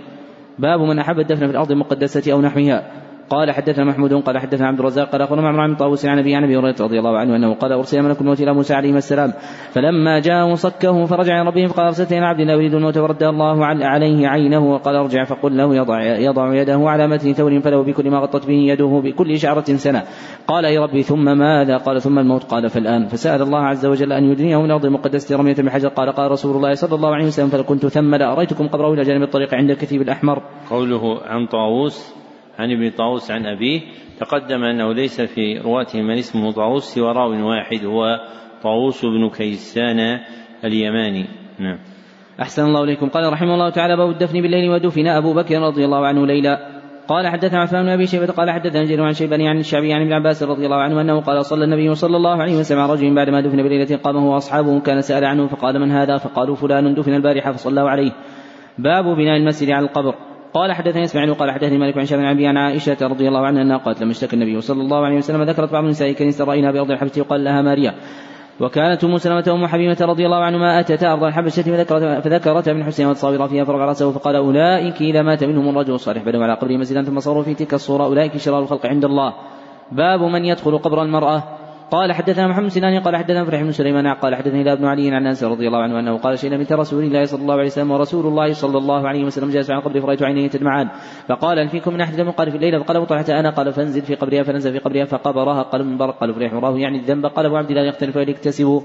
باب 0.60 0.80
من 0.80 1.00
أحب 1.00 1.20
الدفن 1.20 1.46
في 1.46 1.52
الأرض 1.52 1.72
المقدسة 1.72 2.34
أو 2.34 2.42
نحوها 2.42 3.07
قال 3.30 3.52
حدثنا 3.52 3.86
محمود 3.86 4.14
قال 4.14 4.38
حدثنا 4.38 4.68
عبد 4.68 4.80
الرزاق 4.80 5.10
قال 5.10 5.22
أخبرنا 5.22 5.42
معمر 5.42 5.62
عن 5.62 5.76
طاووس 5.76 6.06
عن 6.06 6.20
أبي 6.20 6.36
عن 6.36 6.44
أبي 6.44 6.58
هريرة 6.58 6.76
رضي 6.82 7.00
الله 7.00 7.18
عنه 7.18 7.36
أنه 7.36 7.54
قال 7.54 7.72
أرسل 7.72 8.02
ملك 8.02 8.22
الموت 8.22 8.42
إلى 8.42 8.54
موسى 8.54 8.74
عليه 8.74 8.94
السلام. 8.94 9.34
فلما 9.72 10.20
جاءه 10.20 10.54
صكه 10.54 11.06
فرجع 11.06 11.42
إلى 11.42 11.50
ربه 11.50 11.66
فقال 11.68 11.86
أرسلت 11.86 12.12
إلى 12.12 12.26
عبد 12.26 12.42
لا 12.42 12.54
يريد 12.54 12.74
الموت 12.74 12.98
فرد 12.98 13.24
الله 13.24 13.66
عليه 13.66 14.28
عينه 14.28 14.72
وقال 14.72 14.96
ارجع 14.96 15.24
فقل 15.24 15.58
له 15.58 15.76
يضع 15.76 16.02
يضع 16.02 16.54
يده 16.54 16.90
على 16.90 17.08
متن 17.08 17.34
ثور 17.34 17.60
فله 17.60 17.84
بكل 17.84 18.10
ما 18.10 18.20
غطت 18.20 18.48
به 18.48 18.54
يده 18.54 19.02
بكل 19.04 19.40
شعرة 19.40 19.66
سنة. 19.66 20.04
قال 20.48 20.66
يا 20.66 20.82
ربي 20.82 21.04
ثم 21.04 21.38
ماذا؟ 21.38 21.78
قال 21.78 22.02
ثم 22.02 22.20
الموت. 22.20 22.44
قال 22.44 22.70
فالآن. 22.70 23.08
فسأل 23.08 23.42
الله 23.42 23.60
عز 23.60 23.86
وجل 23.86 24.14
أن 24.14 24.24
يدنيه 24.24 24.58
من 24.58 24.66
الأرض 24.66 24.86
المقدسة 24.86 25.38
رمية 25.38 25.56
بحجر 25.56 25.88
قال 25.88 26.12
قال 26.12 26.32
رسول 26.32 26.56
الله 26.56 26.74
صلى 26.74 26.96
الله 26.96 27.16
عليه 27.16 27.26
وسلم 27.26 27.48
فلكنت 27.48 27.86
ثم 27.86 28.16
لأريتكم 28.16 28.68
قبره 28.68 28.94
إلى 28.94 29.04
جانب 29.04 29.24
الطريق 29.24 29.54
عند 29.54 29.70
الكثيب 29.70 30.02
الأحمر. 30.02 30.42
قوله 30.70 31.22
عن 31.26 31.46
طاووس 31.48 32.17
عن 32.58 32.72
ابن 32.72 32.90
طاووس 32.90 33.32
عن 33.32 33.46
أبيه 33.46 33.82
تقدم 34.20 34.64
أنه 34.64 34.94
ليس 34.94 35.22
في 35.22 35.58
رواته 35.58 36.02
من 36.02 36.18
اسمه 36.18 36.52
طاووس 36.52 36.84
سوى 36.84 37.12
راو 37.12 37.50
واحد 37.50 37.86
هو 37.86 38.20
طاووس 38.64 39.06
بن 39.06 39.30
كيسان 39.30 40.20
اليماني. 40.64 41.26
نعم. 41.60 41.80
أحسن 42.42 42.66
الله 42.66 42.84
إليكم. 42.84 43.10
قال 43.10 43.34
رحمه 43.34 43.54
الله 43.54 43.70
تعالى 43.70 43.98
باب 43.98 44.10
الدفن 44.10 44.42
بالليل 44.42 44.70
ودفن 44.70 45.08
أبو 45.08 45.34
بكر 45.34 45.60
رضي 45.60 45.86
الله 45.86 46.08
عنه 46.08 46.26
ليلا. 46.26 46.78
قال 47.08 47.28
حدثنا 47.28 47.60
عثمان 47.60 47.84
بن 47.84 47.90
أبي 47.90 48.06
شيبة 48.06 48.26
قال 48.26 48.52
حدثنا 48.52 48.84
جرير 48.84 49.04
عن 49.04 49.14
شيباني 49.14 49.50
عن 49.50 49.58
الشعبي 49.58 49.94
عن 49.94 50.02
ابن 50.02 50.14
عباس 50.14 50.44
رضي 50.44 50.66
الله 50.66 50.76
عنه 50.76 51.02
أنه 51.02 51.22
قال 51.22 51.46
صلى 51.46 51.64
النبي 51.64 51.96
صلى 51.96 52.18
الله 52.18 52.42
عليه 52.42 52.58
وسلم 52.58 52.80
على 52.80 52.94
رجل 52.94 53.16
بعدما 53.16 53.42
دفن 53.42 53.64
بليلة 53.64 53.98
قام 53.98 54.18
هو 54.18 54.34
واصحابه 54.34 54.80
كان 54.80 55.02
سأل 55.02 55.26
عنه 55.26 55.48
فقال 55.48 55.80
من 55.80 55.92
هذا؟ 55.92 56.18
فقالوا 56.18 56.56
فلان 56.56 56.94
دفن 56.94 57.14
البارحة 57.14 57.52
فصلوا 57.52 57.90
عليه. 57.90 58.12
باب 58.78 59.06
بناء 59.06 59.38
المسجد 59.38 59.72
على 59.72 59.86
القبر. 59.86 60.16
قال 60.54 60.74
حدثني 60.74 61.04
إسماعيل 61.04 61.30
وقال 61.30 61.52
حدثني 61.52 61.78
مالك 61.78 61.98
عن 61.98 62.06
شاب 62.06 62.20
أبي 62.20 62.48
عن 62.48 62.58
عائشة 62.58 62.98
رضي 63.02 63.28
الله 63.28 63.46
عنها 63.46 63.62
أنها 63.62 63.78
قالت 63.78 64.02
لما 64.02 64.12
اشتكى 64.12 64.34
النبي 64.34 64.62
صلى 64.62 64.82
الله 64.82 65.06
عليه 65.06 65.18
وسلم 65.18 65.44
ذكرت 65.44 65.72
بعض 65.72 65.84
النساء 65.84 66.12
كنيسة 66.12 66.46
رأيناها 66.46 66.72
بأرض 66.72 66.92
الحبشة 66.92 67.20
يقال 67.20 67.44
لها 67.44 67.62
ماريا. 67.62 67.94
وكانت 68.60 69.04
أم 69.04 69.18
سلمة 69.18 69.44
ام 69.48 69.68
حبيبة 69.68 69.98
رضي 70.02 70.26
الله 70.26 70.38
عنهما 70.38 70.80
أتتا 70.80 71.14
أرض 71.14 71.24
الحبشة 71.24 71.62
فذكرت 71.62 72.24
فذكرت 72.24 72.68
ابن 72.68 72.84
حسين 72.84 73.08
والصابر 73.08 73.48
فيها 73.48 73.64
فرفع 73.64 73.86
رأسه 73.86 74.12
فقال 74.12 74.36
أولئك 74.36 75.02
إذا 75.02 75.22
مات 75.22 75.44
منهم 75.44 75.70
الرجل 75.70 75.94
الصالح. 75.94 76.24
بنوا 76.24 76.44
على 76.44 76.54
قبره 76.54 76.78
مسجدا 76.78 77.04
ثم 77.04 77.20
صاروا 77.20 77.44
في 77.44 77.54
تلك 77.54 77.74
الصورة. 77.74 78.04
أولئك 78.04 78.38
شرار 78.38 78.60
الخلق 78.60 78.86
عند 78.86 79.06
الله. 79.06 79.34
باب 79.92 80.22
من 80.22 80.46
يدخل 80.46 80.78
قبر 80.78 81.02
المرأة. 81.02 81.44
قال 81.92 82.14
حدثنا 82.14 82.48
محمد 82.48 82.68
سنان 82.68 83.00
قال 83.00 83.16
حدثنا 83.16 83.46
فرح 83.46 83.62
بن 83.62 83.72
سليمان 83.72 84.08
قال 84.08 84.36
حدثني 84.36 84.64
لا 84.64 84.74
ابن 84.74 84.86
علي 84.86 85.12
عن 85.12 85.28
أنس 85.28 85.44
رضي 85.44 85.68
الله 85.68 85.80
عنه 85.80 86.00
أنه 86.00 86.18
قال 86.18 86.40
شيئا 86.40 86.58
من 86.58 86.66
رسول 86.72 87.04
الله 87.04 87.26
صلى 87.26 87.42
الله 87.42 87.54
عليه 87.54 87.66
وسلم 87.66 87.92
ورسول 87.92 88.26
الله 88.28 88.54
صلى 88.54 88.78
الله 88.78 89.08
عليه 89.08 89.24
وسلم 89.24 89.50
جالس 89.50 89.72
على 89.72 89.82
قبر 89.82 90.02
فرأيت 90.02 90.24
عينيه 90.24 90.48
تدمعان. 90.48 90.90
فقال 91.28 91.60
هل 91.60 91.70
فيكم 91.70 91.94
من 91.94 92.02
احد 92.02 92.16
دم 92.16 92.32
قال 92.32 92.52
في 92.52 92.58
الليلة 92.58 92.84
فقال 92.84 93.08
طلحة 93.08 93.40
أنا. 93.40 93.50
قال 93.50 93.74
فانزل 93.74 94.02
في 94.02 94.16
قبرها 94.16 94.44
فنزل 94.44 94.72
في 94.72 94.80
قبرها 94.80 95.06
فقبرها. 95.06 95.62
قال 95.62 95.86
من 95.86 95.98
برق 95.98 96.20
قال 96.20 96.34
فريح 96.34 96.54
راه 96.54 96.78
يعني 96.78 96.98
الذنب. 96.98 97.26
قال 97.26 97.46
أبو 97.46 97.56
عبد 97.56 97.70
الله 97.70 97.84
يختلف 97.84 98.16
ويكتسب 98.16 98.82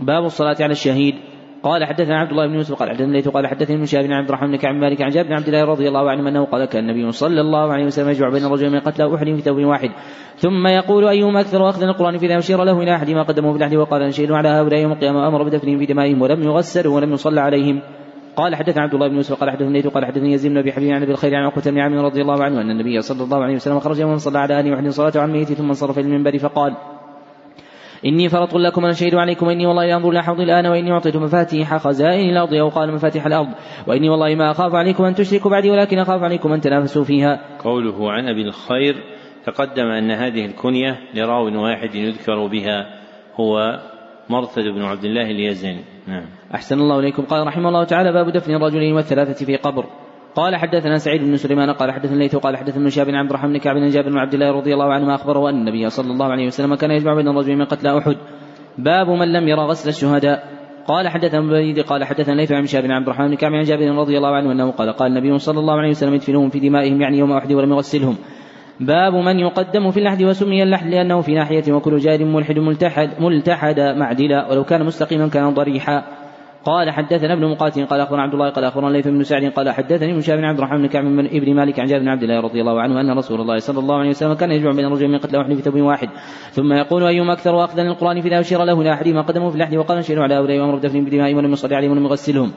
باب 0.00 0.24
الصلاة 0.24 0.56
على 0.60 0.72
الشهيد. 0.72 1.14
قال 1.62 1.84
حدثنا 1.84 2.18
عبد 2.18 2.30
الله 2.30 2.46
بن 2.46 2.54
يوسف 2.54 2.74
قال 2.74 2.90
حدثنا 2.90 3.12
ليث 3.12 3.28
قال 3.28 3.46
حدثني 3.46 3.76
من 3.76 3.86
شهاب 3.86 4.04
بن 4.04 4.12
عبد 4.12 4.28
الرحمن 4.28 4.50
بن 4.50 4.56
كعب 4.56 4.74
مالك 4.74 5.02
عن 5.02 5.10
جابر 5.10 5.28
بن 5.28 5.34
عبد 5.34 5.48
الله 5.48 5.64
رضي 5.64 5.88
الله 5.88 6.10
عنه 6.10 6.28
أنه 6.28 6.44
قال 6.44 6.64
كان 6.64 6.90
النبي 6.90 7.12
صلى 7.12 7.40
الله 7.40 7.72
عليه 7.72 7.84
وسلم 7.84 8.08
يجمع 8.08 8.28
بين 8.28 8.44
الرجل 8.44 8.70
من 8.70 8.80
قتلى 8.80 9.14
أحد 9.14 9.26
في 9.26 9.40
ثوب 9.40 9.58
واحد. 9.58 9.90
ثم 10.36 10.66
يقول 10.66 11.08
أيهما 11.08 11.40
أكثر 11.40 11.68
اخذا 11.68 11.86
القرآن 11.86 12.18
فاذا 12.18 12.38
اشير 12.38 12.64
له 12.64 12.82
إلى 12.82 12.94
أحد 12.94 13.10
ما 13.10 13.22
قدمه 13.22 13.52
في 13.52 13.58
الاحد 13.58 13.76
وقال 13.76 14.02
انشئ 14.02 14.32
على 14.32 14.48
هؤلاء 14.48 14.80
يوم 14.80 14.92
القيامة 14.92 15.28
أمر 15.28 15.42
بدفنهم 15.42 15.78
في 15.78 15.86
دمائهم 15.86 16.22
ولم 16.22 16.42
يغسلوا 16.42 16.96
ولم 16.96 17.12
يصلى 17.12 17.40
عليهم. 17.40 17.82
قال 18.36 18.54
حدثنا 18.54 18.82
عبد 18.82 18.94
الله 18.94 19.08
بن 19.08 19.14
يوسف 19.14 19.40
قال 19.40 19.50
حدثني 19.50 19.80
قال 19.80 20.06
حدثني 20.06 20.32
يزيد 20.32 20.52
بن 20.52 20.58
أبي 20.58 20.72
حبيب 20.72 20.90
عن 20.90 21.02
أبي 21.02 21.12
الخير 21.12 21.34
عن 21.34 21.44
عقبة 21.44 21.70
بن 21.70 21.78
عامر 21.78 22.04
رضي 22.04 22.22
الله 22.22 22.44
عنه 22.44 22.60
أن 22.60 22.70
النبي 22.70 23.00
صلى 23.00 23.24
الله 23.24 23.42
عليه 23.42 23.54
وسلم 23.54 23.80
خرج 23.80 23.98
يوما 23.98 24.16
صلى 24.16 24.38
على 24.38 24.58
اهله 24.58 24.72
وحده 24.72 24.90
صلاة 24.90 25.12
عن 25.16 25.32
ميت 25.32 25.52
ثم 25.52 25.68
انصرف 25.68 25.98
إلى 25.98 26.06
المنبر 26.06 26.38
فقال 26.38 26.76
إني 28.06 28.28
فرط 28.28 28.54
لكم 28.54 28.84
أن 28.84 28.90
أشهد 28.90 29.14
عليكم 29.14 29.48
إني 29.48 29.66
والله 29.66 29.96
أنظر 29.96 30.10
إلى 30.10 30.22
حوض 30.22 30.40
الآن 30.40 30.66
وإني 30.66 30.92
أعطيت 30.92 31.16
مفاتيح 31.16 31.76
خزائن 31.76 32.30
الأرض 32.30 32.54
أو 32.54 32.68
قال 32.68 32.92
مفاتيح 32.92 33.26
الأرض 33.26 33.48
وإني 33.86 34.08
والله 34.08 34.34
ما 34.34 34.50
أخاف 34.50 34.74
عليكم 34.74 35.04
أن 35.04 35.14
تشركوا 35.14 35.50
بعدي 35.50 35.70
ولكن 35.70 35.98
أخاف 35.98 36.22
عليكم 36.22 36.52
أن 36.52 36.60
تنافسوا 36.60 37.04
فيها. 37.04 37.40
قوله 37.64 38.12
عن 38.12 38.28
أبي 38.28 38.42
الخير 38.42 38.94
تقدم 39.44 39.86
أن 39.86 40.10
هذه 40.10 40.44
الكنية 40.44 40.98
لراو 41.14 41.62
واحد 41.62 41.94
يذكر 41.94 42.46
بها 42.46 42.86
هو 43.40 43.80
مرثد 44.30 44.62
بن 44.62 44.82
عبد 44.82 45.04
الله 45.04 45.30
اليزني. 45.30 45.84
نعم. 46.06 46.24
أحسن 46.54 46.78
الله 46.78 46.98
إليكم. 46.98 47.22
قال 47.22 47.46
رحمه 47.46 47.68
الله 47.68 47.84
تعالى 47.84 48.12
باب 48.12 48.32
دفن 48.32 48.54
الرجلين 48.54 48.94
والثلاثة 48.94 49.46
في 49.46 49.56
قبر. 49.56 49.84
قال 50.34 50.56
حدثنا 50.56 50.98
سعيد 50.98 51.22
بن 51.22 51.36
سليمان 51.36 51.70
قال 51.70 51.92
حدثنا 51.92 52.16
ليث 52.16 52.36
قال 52.36 52.56
حدثنا 52.56 52.84
من 52.84 52.90
شاب 52.90 53.06
بن 53.06 53.14
عبد 53.14 53.30
الرحمن 53.30 53.52
بن 53.52 53.58
كعب 53.58 53.76
بن 53.76 53.88
جابر 53.88 54.08
بن 54.08 54.18
عبد 54.18 54.34
الله 54.34 54.52
رضي 54.52 54.74
الله 54.74 54.92
عنهما 54.92 55.14
أخبره 55.14 55.50
أن 55.50 55.54
النبي 55.54 55.90
صلى 55.90 56.12
الله 56.12 56.26
عليه 56.26 56.46
وسلم 56.46 56.74
كان 56.74 56.90
يجمع 56.90 57.14
بين 57.14 57.28
الرجل 57.28 57.56
من 57.56 57.64
قتلى 57.64 57.98
أحد. 57.98 58.16
باب 58.78 59.08
من 59.08 59.32
لم 59.32 59.48
يرى 59.48 59.60
غسل 59.60 59.88
الشهداء. 59.88 60.58
قال 60.86 61.08
حدثنا 61.08 61.40
الوليد 61.40 61.80
قال 61.80 62.04
حدثنا 62.04 62.34
ليث 62.34 62.52
عن 62.52 62.66
شاب 62.66 62.82
بن 62.82 62.90
عبد 62.90 63.06
الرحمن 63.06 63.28
بن 63.28 63.34
كعب 63.34 63.52
بن 63.52 63.62
جابر 63.62 63.94
رضي 63.94 64.16
الله 64.16 64.36
عنه 64.36 64.52
أنه 64.52 64.70
قال 64.70 64.92
قال 64.92 65.08
النبي 65.12 65.38
صلى 65.38 65.60
الله 65.60 65.74
عليه 65.74 65.90
وسلم 65.90 66.14
ادفنوهم 66.14 66.48
في 66.48 66.60
دمائهم 66.60 67.00
يعني 67.00 67.18
يوم 67.18 67.32
أحد 67.32 67.52
ولم 67.52 67.72
يغسلهم. 67.72 68.16
باب 68.80 69.14
من 69.14 69.38
يقدم 69.38 69.90
في 69.90 69.96
اللحد 69.96 70.22
وسمي 70.22 70.62
اللحد 70.62 70.86
لأنه 70.86 71.20
في 71.20 71.34
ناحية 71.34 71.72
وكل 71.72 71.96
جار 71.96 72.24
ملحد 72.24 72.58
ملتحد 72.58 73.10
ملتحد 73.20 73.80
معدلا 73.80 74.50
ولو 74.50 74.64
كان 74.64 74.84
مستقيما 74.84 75.28
كان 75.28 75.54
ضريحا. 75.54 76.17
قال 76.64 76.90
حدثنا 76.90 77.32
ابن 77.32 77.44
مقاتل 77.46 77.86
قال 77.86 78.00
أخبرنا 78.00 78.22
عبد 78.22 78.34
الله 78.34 78.50
قال 78.50 78.64
أخبرنا 78.64 78.90
ليث 78.90 79.08
بن 79.08 79.22
سعد 79.22 79.44
قال 79.44 79.70
حدثني 79.70 80.12
بن 80.12 80.44
عبد 80.44 80.58
الرحمن 80.58 80.78
بن 80.78 80.86
كعب 80.86 81.04
بن 81.04 81.26
ابن 81.26 81.54
مالك 81.54 81.80
عن 81.80 81.86
جابر 81.86 82.02
بن 82.02 82.08
عبد 82.08 82.22
الله 82.22 82.40
رضي 82.40 82.60
الله 82.60 82.80
عنه 82.80 83.00
أن 83.00 83.18
رسول 83.18 83.40
الله 83.40 83.58
صلى 83.58 83.78
الله 83.78 83.96
عليه 83.98 84.08
وسلم 84.08 84.34
كان 84.34 84.50
يجمع 84.50 84.72
بين 84.72 84.84
الرجل 84.84 85.08
من 85.08 85.18
قتل 85.18 85.36
واحد 85.36 85.54
في 85.54 85.62
ثوب 85.62 85.80
واحد. 85.80 86.08
ثم 86.50 86.72
يقول 86.72 87.04
أيما 87.04 87.32
أكثر 87.32 87.54
واخذا 87.54 87.82
للقران 87.82 88.20
فاذا 88.20 88.40
اشير 88.40 88.64
له 88.64 88.92
أحد 88.92 89.08
ما 89.08 89.22
قدمه 89.22 89.48
في 89.48 89.54
اللحد 89.54 89.76
وقال 89.76 89.96
انشروا 89.96 90.22
على 90.22 90.34
هؤلاء 90.34 90.58
وامر 90.58 90.76
بدفنهم 90.76 91.04
بدمائهم 91.04 91.36
ولم 91.36 91.52
يصلي 91.52 91.76
عليهم 91.76 91.92
ولم 91.92 92.04
يغسلهم. 92.04 92.52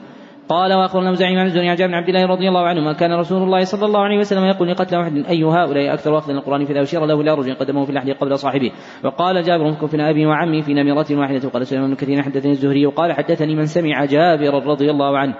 قال 0.48 0.72
واخبرنا 0.72 1.10
مزعيم 1.10 1.38
عن 1.38 1.46
الزهري 1.46 1.68
عن 1.68 1.94
عبد 1.94 2.08
الله 2.08 2.26
رضي 2.26 2.48
الله 2.48 2.66
عنهما 2.66 2.92
كان 2.92 3.12
رسول 3.12 3.42
الله 3.42 3.64
صلى 3.64 3.86
الله 3.86 4.00
عليه 4.00 4.18
وسلم 4.18 4.44
يقول 4.44 4.68
لقتل 4.68 4.96
واحد 4.96 5.16
أي 5.16 5.44
هؤلاء 5.44 5.94
أكثر 5.94 6.18
اخذا 6.18 6.32
القرآن 6.32 6.64
فاذا 6.64 6.82
اشير 6.82 7.06
له 7.06 7.20
إلى 7.20 7.34
رجل 7.34 7.54
قدمه 7.54 7.84
في 7.84 7.90
اللحد 7.90 8.10
قبل 8.10 8.38
صاحبه. 8.38 8.72
وقال 9.04 9.42
جابر 9.42 9.68
اذكر 9.68 10.10
أبي 10.10 10.26
وعمي 10.26 10.62
في 10.62 10.74
نمرة 10.74 11.06
واحدة 11.10 11.48
وقال 11.48 11.66
سليمان 11.66 11.90
بن 11.90 11.96
كثير 11.96 12.22
حدثني 12.22 12.50
الزهري 12.50 12.86
وقال 12.86 13.12
حدثني 13.12 13.54
من 13.54 13.66
سمع 13.66 14.04
جابر 14.04 14.66
رضي 14.66 14.90
الله 14.90 15.18
عنه. 15.18 15.34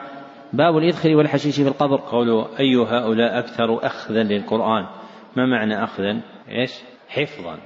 باب 0.53 0.78
الإذخر 0.78 1.16
والحشيش 1.16 1.61
في 1.61 1.68
القبر. 1.68 2.00
قوله 2.00 2.46
أي 2.61 2.76
هؤلاء 2.76 3.38
أكثر 3.38 3.86
أخذا 3.86 4.22
للقرآن. 4.22 4.86
ما 5.36 5.46
معنى 5.46 5.84
أخذا؟ 5.84 6.20
إيش؟ 6.48 6.82
حفظا. 7.09 7.59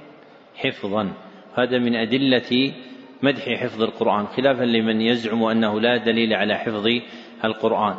حفظا. 0.55 1.13
هذا 1.55 1.79
من 1.79 1.95
أدلة 1.95 2.73
مدح 3.23 3.49
حفظ 3.49 3.83
القرآن 3.83 4.25
خلافا 4.25 4.63
لمن 4.63 5.01
يزعم 5.01 5.43
أنه 5.43 5.79
لا 5.79 5.97
دليل 5.97 6.33
على 6.33 6.55
حفظ 6.55 6.87
القرآن. 7.45 7.95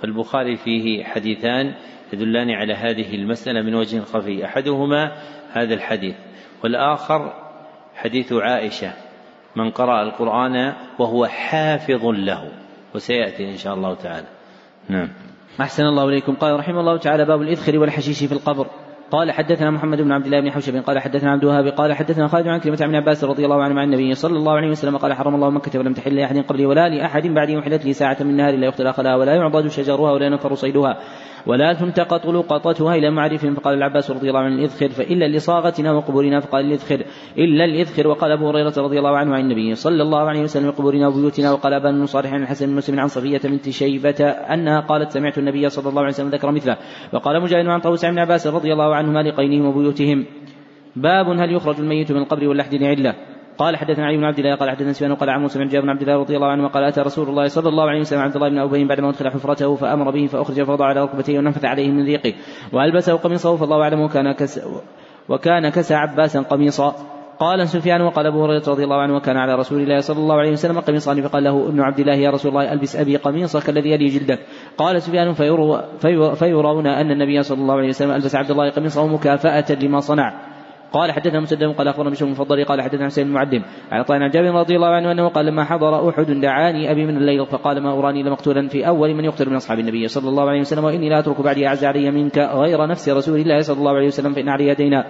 فالبخاري 0.00 0.56
فيه 0.56 1.04
حديثان 1.04 1.74
يدلان 2.12 2.50
على 2.50 2.74
هذه 2.74 3.14
المسألة 3.14 3.62
من 3.62 3.74
وجه 3.74 4.00
خفي. 4.00 4.44
أحدهما 4.44 5.12
هذا 5.52 5.74
الحديث. 5.74 6.16
والآخر 6.64 7.32
حديث 7.94 8.32
عائشة. 8.32 8.92
من 9.56 9.70
قرأ 9.70 10.02
القرآن 10.02 10.72
وهو 10.98 11.26
حافظ 11.26 12.06
له. 12.06 12.52
وسيأتي 12.94 13.50
إن 13.50 13.56
شاء 13.56 13.74
الله 13.74 13.94
تعالى. 13.94 14.26
نعم. 14.88 15.08
أحسن 15.60 15.82
الله 15.82 16.08
إليكم. 16.08 16.34
قال 16.34 16.58
رحمه 16.58 16.80
الله 16.80 16.96
تعالى 16.98 17.24
باب 17.24 17.42
الإذخر 17.42 17.78
والحشيش 17.78 18.24
في 18.24 18.32
القبر. 18.32 18.66
قال 19.10 19.32
حدثنا 19.32 19.70
محمد 19.70 20.00
بن 20.00 20.12
عبد 20.12 20.24
الله 20.26 20.40
بن 20.40 20.50
حوشب 20.50 20.76
قال 20.76 20.98
حدثنا 20.98 21.30
عبد 21.30 21.42
الوهاب 21.42 21.66
قال 21.68 21.92
حدثنا 21.92 22.28
خالد 22.28 22.48
عن 22.48 22.60
كلمة 22.60 22.78
عن 22.80 22.94
عباس 22.94 23.24
رضي 23.24 23.44
الله 23.44 23.62
عنه 23.62 23.80
عن 23.80 23.86
النبي 23.86 24.14
صلى 24.14 24.36
الله 24.38 24.52
عليه 24.52 24.70
وسلم 24.70 24.96
قال 24.96 25.12
حرم 25.12 25.34
الله 25.34 25.50
مكة 25.50 25.78
ولم 25.78 25.92
تحل 25.92 26.16
لأحد 26.16 26.38
قبلي 26.38 26.66
ولا 26.66 26.88
لأحد 26.88 27.26
بعدي 27.26 27.56
وحلت 27.56 27.84
لي 27.84 27.92
ساعة 27.92 28.16
من 28.20 28.36
نهار 28.36 28.56
لا 28.56 28.66
يقتل 28.66 28.86
أخلاها 28.86 29.16
ولا 29.16 29.34
يعضد 29.34 29.68
شجرها 29.68 30.12
ولا 30.12 30.26
ينفر 30.26 30.54
صيدها. 30.54 30.98
ولا 31.46 31.72
تنتقط 31.72 32.26
لقطتها 32.26 32.94
إلى 32.94 33.10
معرف. 33.10 33.46
فقال 33.46 33.74
العباس 33.74 34.10
رضي 34.10 34.28
الله 34.28 34.40
عنه 34.40 34.54
الإذخر 34.54 34.88
فإلا 34.88 35.28
لصاغتنا 35.28 35.92
وقبورنا. 35.92 36.40
فقال 36.40 36.64
الإذخر 36.64 37.04
إلا 37.38 37.64
الإذخر. 37.64 38.08
وقال 38.08 38.32
أبو 38.32 38.48
هريرة 38.48 38.74
رضي 38.78 38.98
الله 38.98 39.16
عنه 39.16 39.34
عن 39.34 39.40
النبي 39.40 39.74
صلى 39.74 40.02
الله 40.02 40.20
عليه 40.20 40.42
وسلم 40.42 40.70
قبورنا 40.70 41.08
وبيوتنا. 41.08 41.52
وقال 41.52 41.72
أبان 41.74 42.06
صالح 42.06 42.32
عن 42.32 42.42
الحسن 42.42 42.66
بن 42.66 42.72
مسلم 42.72 43.00
عن 43.00 43.08
صفية 43.08 43.40
بنت 43.44 43.70
شيبة 43.70 44.24
أنها 44.28 44.80
قالت 44.80 45.10
سمعت 45.10 45.38
النبي 45.38 45.68
صلى 45.68 45.88
الله 45.88 46.02
عليه 46.02 46.12
وسلم 46.12 46.28
ذكر 46.28 46.50
مثله. 46.50 46.76
وقال 47.12 47.42
مجاهد 47.42 47.66
عن 47.66 47.80
طاووس 47.80 48.04
بن 48.04 48.18
عباس 48.18 48.46
رضي 48.46 48.72
الله 48.72 48.94
عنهما 48.94 49.22
لقينهم 49.22 49.66
وبيوتهم 49.66 50.26
باب 50.96 51.26
هل 51.28 51.52
يخرج 51.52 51.80
الميت 51.80 52.12
من 52.12 52.18
القبر 52.18 52.48
واللحد 52.48 52.74
لعلة؟ 52.74 53.33
قال 53.58 53.76
حدثنا 53.76 54.06
علي 54.06 54.16
بن 54.16 54.24
عبد 54.24 54.38
الله 54.38 54.54
قال 54.54 54.70
حدثنا 54.70 54.92
سفيان 54.92 55.14
قال 55.14 55.30
عن 55.30 55.40
موسى 55.40 55.58
بن 55.58 55.68
جابر 55.68 55.84
بن 55.84 55.90
عبد 55.90 56.02
الله 56.02 56.16
رضي 56.16 56.36
الله 56.36 56.48
عنه 56.48 56.68
قال 56.68 56.84
أتى 56.84 57.00
رسول 57.00 57.28
الله 57.28 57.46
صلى 57.46 57.68
الله 57.68 57.88
عليه 57.88 58.00
وسلم 58.00 58.20
عبد 58.20 58.36
الله 58.36 58.48
بن 58.48 58.58
أبي 58.58 58.84
بعد 58.84 59.00
ما 59.00 59.08
أدخل 59.08 59.30
حفرته 59.30 59.74
فأمر 59.74 60.10
به 60.10 60.26
فأخرج 60.26 60.62
فوضع 60.62 60.86
على 60.86 61.02
ركبتيه 61.02 61.38
ونفث 61.38 61.64
عليه 61.64 61.90
من 61.90 62.04
ذيقه 62.04 62.34
والبسه 62.72 63.16
قميصه 63.16 63.56
فالله 63.56 63.82
أعلم 63.82 64.00
وكان 64.00 64.32
كس 64.32 64.60
وكان 65.28 65.68
كسى 65.68 65.94
عباسا 65.94 66.40
قميصا. 66.40 66.94
قال 67.38 67.68
سفيان 67.68 68.00
وقال 68.00 68.26
أبو 68.26 68.44
هريرة 68.44 68.62
رضي 68.68 68.84
الله 68.84 68.96
عنه 68.96 69.16
وكان 69.16 69.36
على 69.36 69.54
رسول 69.54 69.80
الله 69.80 70.00
صلى 70.00 70.18
الله 70.18 70.34
عليه 70.34 70.50
وسلم 70.50 70.80
قميصان 70.80 71.22
فقال 71.22 71.44
له 71.44 71.68
ابن 71.68 71.80
عبد 71.80 71.98
الله 72.00 72.14
يا 72.14 72.30
رسول 72.30 72.50
الله 72.50 72.72
ألبس 72.72 72.96
أبي 72.96 73.16
قميصك 73.16 73.68
الذي 73.68 73.90
يلي 73.90 74.06
جلدك. 74.06 74.38
قال 74.78 75.02
سفيان 75.02 75.32
فيرون 76.34 76.86
أن 76.86 77.10
النبي 77.10 77.42
صلى 77.42 77.58
الله 77.58 77.74
عليه 77.74 77.88
وسلم 77.88 78.10
ألبس 78.10 78.34
عبد 78.34 78.50
الله 78.50 78.70
قميصه 78.70 79.06
مكافأة 79.06 79.74
لما 79.82 80.00
صنع. 80.00 80.53
قال 80.94 81.12
حدثنا 81.12 81.40
مسدد 81.40 81.64
قال 81.64 81.88
أخبرنا 81.88 82.10
بشر 82.10 82.26
المفضل 82.26 82.64
قال 82.64 82.82
حدثنا 82.82 83.06
حسين 83.06 83.26
المعدم 83.26 83.62
عن 83.92 84.00
عطاء 84.00 84.22
عن 84.22 84.30
جابر 84.30 84.50
رضي 84.50 84.76
الله 84.76 84.88
عنه 84.88 85.12
أنه 85.12 85.28
قال 85.28 85.46
لما 85.46 85.64
حضر 85.64 86.08
أحد 86.08 86.30
دعاني 86.30 86.90
أبي 86.90 87.06
من 87.06 87.16
الليل 87.16 87.46
فقال 87.46 87.82
ما 87.82 87.98
أراني 87.98 88.22
لمقتولا 88.22 88.68
في 88.68 88.88
أول 88.88 89.14
من 89.14 89.24
يقتل 89.24 89.50
من 89.50 89.56
أصحاب 89.56 89.78
النبي 89.78 90.08
صلى 90.08 90.28
الله 90.28 90.48
عليه 90.48 90.60
وسلم 90.60 90.84
وإني 90.84 91.08
لا 91.08 91.18
أترك 91.18 91.40
بعدي 91.40 91.66
أعز 91.66 91.84
علي 91.84 92.10
منك 92.10 92.38
غير 92.38 92.86
نفس 92.86 93.08
رسول 93.08 93.40
الله 93.40 93.60
صلى 93.60 93.78
الله 93.78 93.92
عليه 93.92 94.06
وسلم 94.06 94.32
فإن 94.32 94.48
علي 94.48 94.74
دينا 94.74 95.04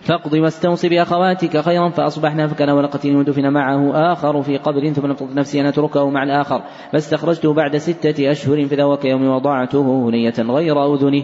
فاقض 0.00 0.32
واستوصي 0.32 0.88
بأخواتك 0.88 1.60
خيرا 1.60 1.88
فأصبحنا 1.88 2.46
فكان 2.46 2.70
ولقتين 2.70 3.16
ودفن 3.16 3.52
معه 3.52 4.12
آخر 4.12 4.42
في 4.42 4.56
قبر 4.56 4.92
ثم 4.92 5.06
نقض 5.06 5.34
نفسي 5.34 5.60
أن 5.60 5.66
أتركه 5.66 6.10
مع 6.10 6.22
الآخر. 6.22 6.62
فاستخرجته 6.92 7.54
بعد 7.54 7.76
ستة 7.76 8.30
أشهر 8.30 8.64
فذاك 8.64 9.04
يوم 9.04 9.28
وضعته 9.28 10.08
هنية 10.08 10.34
غير 10.38 10.94
أذنه. 10.94 11.22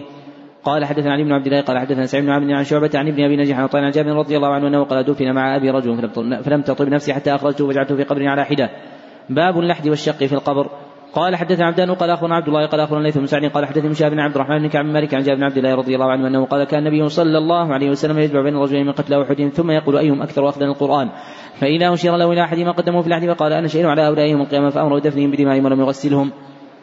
قال 0.63 0.85
حدثنا 0.85 1.11
علي 1.11 1.23
بن 1.23 1.31
عبد 1.31 1.45
الله 1.45 1.61
قال 1.61 1.79
حدثنا 1.79 2.05
سعيد 2.05 2.23
بن 2.23 2.31
عبد 2.31 2.51
عن 2.51 2.63
شعبة 2.63 2.89
عن 2.95 3.07
ابن 3.07 3.23
أبي 3.23 3.37
نجيح 3.37 3.59
عن 3.59 3.91
جابر 3.91 4.11
رضي 4.11 4.37
الله 4.37 4.47
عنه 4.47 4.67
أنه 4.67 4.83
قال 4.83 5.03
دفن 5.03 5.31
مع 5.31 5.55
أبي 5.55 5.69
رجل 5.69 6.09
فلم 6.43 6.61
تطب 6.61 6.87
نفسي 6.87 7.13
حتى 7.13 7.35
اخرجته 7.35 7.65
وجعلته 7.65 7.95
في 7.95 8.03
قبر 8.03 8.27
على 8.27 8.45
حدة. 8.45 8.69
باب 9.29 9.59
اللحد 9.59 9.87
والشق 9.87 10.23
في 10.23 10.33
القبر. 10.33 10.69
قال 11.13 11.35
حدثنا 11.35 11.65
عبدان 11.65 11.91
قال 11.91 12.09
أخونا 12.09 12.35
عبد 12.35 12.47
الله 12.47 12.65
قال 12.65 12.79
أخونا 12.79 13.03
ليث 13.03 13.17
بن 13.17 13.25
سعد 13.25 13.45
قال 13.45 13.65
حدثني 13.65 13.89
من 13.89 14.09
بن 14.09 14.19
عبد 14.19 14.35
الرحمن 14.35 14.59
بن 14.59 14.67
كعب 14.67 14.85
مالك 14.85 15.13
عن 15.13 15.21
جابر 15.21 15.37
بن 15.37 15.43
عبد 15.43 15.57
الله 15.57 15.75
رضي 15.75 15.95
الله 15.95 16.11
عنه 16.11 16.27
أنه 16.27 16.45
قال 16.45 16.63
كان 16.63 16.87
النبي 16.87 17.09
صلى 17.09 17.37
الله 17.37 17.73
عليه 17.73 17.89
وسلم 17.89 18.19
يجمع 18.19 18.41
بين 18.41 18.55
الرجلين 18.55 18.85
من 18.85 18.91
قتل 18.91 19.13
أحد 19.13 19.49
ثم 19.53 19.71
يقول 19.71 19.97
أيهم 19.97 20.21
أكثر 20.21 20.49
اخذا 20.49 20.65
القرآن. 20.65 21.09
فإذا 21.59 21.93
أشير 21.93 22.15
له 22.15 22.31
إلى 22.31 22.43
أحد 22.43 22.59
ما 22.59 22.71
قدمه 22.71 23.01
في 23.01 23.07
الأحد 23.07 23.25
فقال 23.25 23.53
أنا 23.53 23.67
شهيد 23.67 23.85
على 23.85 24.01
هؤلاء 24.01 24.25
يوم 24.25 24.41
القيامة 24.41 24.69
فأمر 24.69 24.99
بدفنهم 24.99 25.31
بدمائهم 25.31 25.65
ولم 25.65 25.79
يغسلهم. 25.79 26.31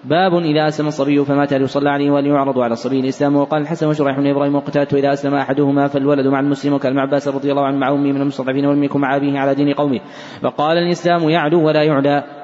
باب 0.04 0.34
إذا 0.34 0.68
أسلم 0.68 0.86
الصبي 0.86 1.24
فمات 1.24 1.52
هل 1.52 1.62
يصلى 1.62 1.90
عليه 1.90 2.10
وهل 2.10 2.26
يعرض 2.26 2.58
على 2.58 2.72
الصبي 2.72 3.00
الإسلام؟ 3.00 3.36
وقال 3.36 3.62
الحسن 3.62 3.86
وشريح 3.86 4.18
بن 4.18 4.26
إبراهيم 4.26 4.54
وقتادة 4.54 4.98
إذا 4.98 5.12
أسلم 5.12 5.34
أحدهما 5.34 5.88
فالولد 5.88 6.26
مع 6.26 6.40
المسلم 6.40 6.72
وكان 6.72 6.98
عباس 6.98 7.28
رضي 7.28 7.50
الله 7.50 7.66
عنه 7.66 7.76
مع 7.76 7.88
أمه 7.88 8.12
من 8.12 8.20
المستضعفين 8.20 8.66
ولم 8.66 8.84
يكن 8.84 9.00
مع 9.00 9.16
أبيه 9.16 9.38
على 9.38 9.54
دين 9.54 9.74
قومه. 9.74 10.00
فقال 10.42 10.78
الإسلام 10.78 11.28
يعلو 11.28 11.66
ولا 11.66 11.82
يعلى 11.82 12.39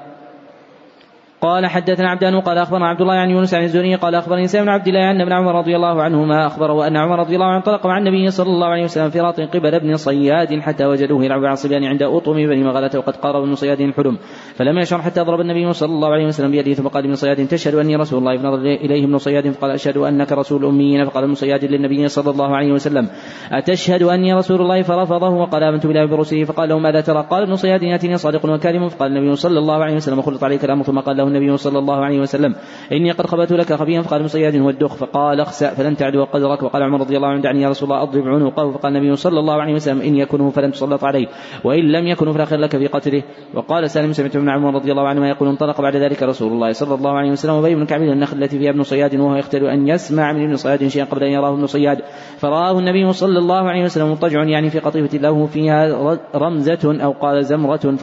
قال 1.47 1.67
حدثنا 1.67 2.11
عبدان 2.11 2.41
قال 2.41 2.59
أخبرنا 2.59 2.87
عبد 2.87 3.01
الله 3.01 3.15
عن 3.15 3.31
يونس 3.31 3.55
عن 3.55 3.63
الزهري 3.63 3.95
قال 3.95 4.15
أخبرني 4.15 4.47
سالم 4.47 4.65
بن 4.65 4.71
عبد 4.71 4.89
الله 4.89 5.11
أن 5.11 5.21
ابن 5.21 5.33
عمر 5.33 5.55
رضي 5.59 5.77
الله 5.77 6.03
عنهما 6.03 6.47
اخبره 6.47 6.87
ان 6.87 6.97
عمر 6.97 7.19
رضي 7.19 7.35
الله 7.35 7.47
عنه 7.47 7.57
انطلق 7.57 7.87
مع 7.87 7.99
النبي 7.99 8.31
صلى 8.31 8.47
الله 8.47 8.67
عليه 8.67 8.85
وسلم 8.85 9.11
في 9.11 9.21
راط 9.21 9.41
قبل 9.41 9.75
ابن 9.75 9.97
صياد 9.97 10.61
حتى 10.61 10.87
وجدوه 10.87 11.25
يلعب 11.25 11.45
على 11.45 11.53
الصبيان 11.53 11.85
عند 11.85 12.03
اطم 12.03 12.33
بني 12.33 12.65
مغلة 12.65 12.91
وقد 12.97 13.17
قارب 13.17 13.43
ابن 13.43 13.55
صياد 13.55 13.81
الحلم. 13.81 14.19
فلم 14.55 14.79
يشعر 14.79 15.03
حتى 15.03 15.21
ضرب 15.21 15.41
النبي 15.41 15.73
صلى 15.73 15.93
الله 15.93 16.09
عليه 16.09 16.27
وسلم 16.27 16.51
بيده 16.51 16.75
ثم 16.75 16.89
قال 16.89 17.05
ابن 17.05 17.15
صياد 17.15 17.49
تشهد 17.49 17.75
أني 17.75 17.97
رسول 17.97 18.19
الله. 18.19 18.37
فنظر 18.37 18.59
إليه 18.59 19.05
ابن 19.05 19.19
صياد 19.19 19.51
فقال 19.51 19.71
أشهد 19.71 19.97
أنك 19.97 20.33
رسول 20.33 20.65
الاميين 20.65 21.05
فقال 21.05 21.25
ابن 21.25 21.35
صياد 21.35 21.65
للنبي 21.65 22.09
صلى 22.09 22.31
الله 22.31 22.57
عليه 22.57 22.73
وسلم 22.73 23.09
أتشهد 23.53 24.03
أني 24.03 24.35
رسول 24.35 24.61
الله؟ 24.61 24.83
فرفضه 24.83 25.29
وقال 25.29 25.63
آمنت 25.63 25.87
بالله 25.87 26.07
برسله 26.07 26.45
فقال 26.45 26.69
له 26.69 26.79
ماذا 26.79 27.01
ترى؟ 27.01 27.27
قال 27.31 27.43
ابن 27.43 27.55
صياد 27.55 27.83
يأتيني 27.83 28.17
صادق 28.17 28.45
وكاذب. 28.45 28.89
فقال 28.89 29.17
النبي 29.17 29.37
صلى 29.37 29.59
الله 29.59 29.85
عليه 29.85 29.95
وسلم 29.95 30.23
خلط 30.23 30.45
عليك 30.45 30.65
الامر 30.65 30.83
ثم 30.83 30.99
قال 30.99 31.17
له 31.17 31.29
النبي 31.37 31.57
صلى 31.57 31.79
الله 31.79 32.05
عليه 32.05 32.21
وسلم. 32.21 32.55
إني 32.93 33.11
قد 33.11 33.27
خبرت 33.27 33.53
لك 33.53 33.73
خبيا 33.73 34.03
فقال 34.03 34.21
ابن 34.21 34.29
صياد 34.29 34.57
هو 34.57 34.71
الدخ 34.71 34.95
فقال 34.95 35.41
أخسأ 35.41 35.75
فلن 35.75 35.97
تعدو 35.97 36.25
قدرك. 36.25 36.63
وقال 36.63 36.83
عمر 36.83 37.01
رضي 37.01 37.17
الله 37.17 37.29
عنه 37.29 37.41
دعني 37.41 37.63
يا 37.63 37.69
رسول 37.69 37.93
الله 37.93 38.03
أضرب 38.03 38.29
عنقه. 38.29 38.73
فقال 38.73 38.97
النبي 38.97 39.17
صلى 39.17 39.41
الله 39.41 39.55
عليه 39.55 39.75
وسلم 39.75 40.01
إن 40.01 40.17
يكنه 40.17 40.51
فلن 40.51 40.73
تسلط 40.73 41.05
عليه 41.05 41.27
وإن 41.65 41.93
لم 41.93 42.07
يكن 42.07 42.33
فلا 42.33 42.45
خير 42.45 42.59
لك 42.59 42.77
في 42.77 42.87
قتله. 42.87 43.23
وقال 43.55 43.91
سالم 43.91 44.13
سمعت 44.13 44.37
ابن 44.37 44.49
عمر 44.49 44.75
رضي 44.75 44.93
الله 44.93 45.09
عنهما 45.09 45.29
يقول 45.29 45.49
انطلق 45.49 45.81
بعد 45.81 45.97
ذلك 45.97 46.23
رسول 46.23 46.53
الله 46.53 46.73
صلى 46.73 46.95
الله 46.95 47.11
عليه 47.11 47.31
وسلم 47.31 47.55
وبي 47.55 47.75
بن 47.75 47.85
كعب 47.85 48.01
النخل 48.01 48.43
التي 48.43 48.59
فيها 48.59 48.71
ابن 48.71 48.83
صياد 48.83 49.17
وهو 49.17 49.37
يختل 49.37 49.65
أن 49.65 49.89
يسمع 49.89 50.33
من 50.33 50.45
ابن 50.45 50.57
صياد 50.57 50.89
شيئا 50.89 51.05
قبل 51.05 51.23
أن 51.23 51.31
يراه 51.31 51.55
ابن 51.55 51.67
صياد. 51.67 51.99
فرآه 52.39 52.79
النبي 52.79 53.13
صلى 53.13 53.39
الله 53.39 53.71
عليه 53.71 53.85
وسلم 53.85 54.11
مضطجع 54.11 54.45
يعني 54.45 54.71
في 54.71 54.79
قطيفة 54.79 55.19
له 55.19 55.47
فيها 55.47 56.19
رمزة 56.35 57.05
أو 57.05 57.13
قال 57.13 57.45
زمرة. 57.45 57.97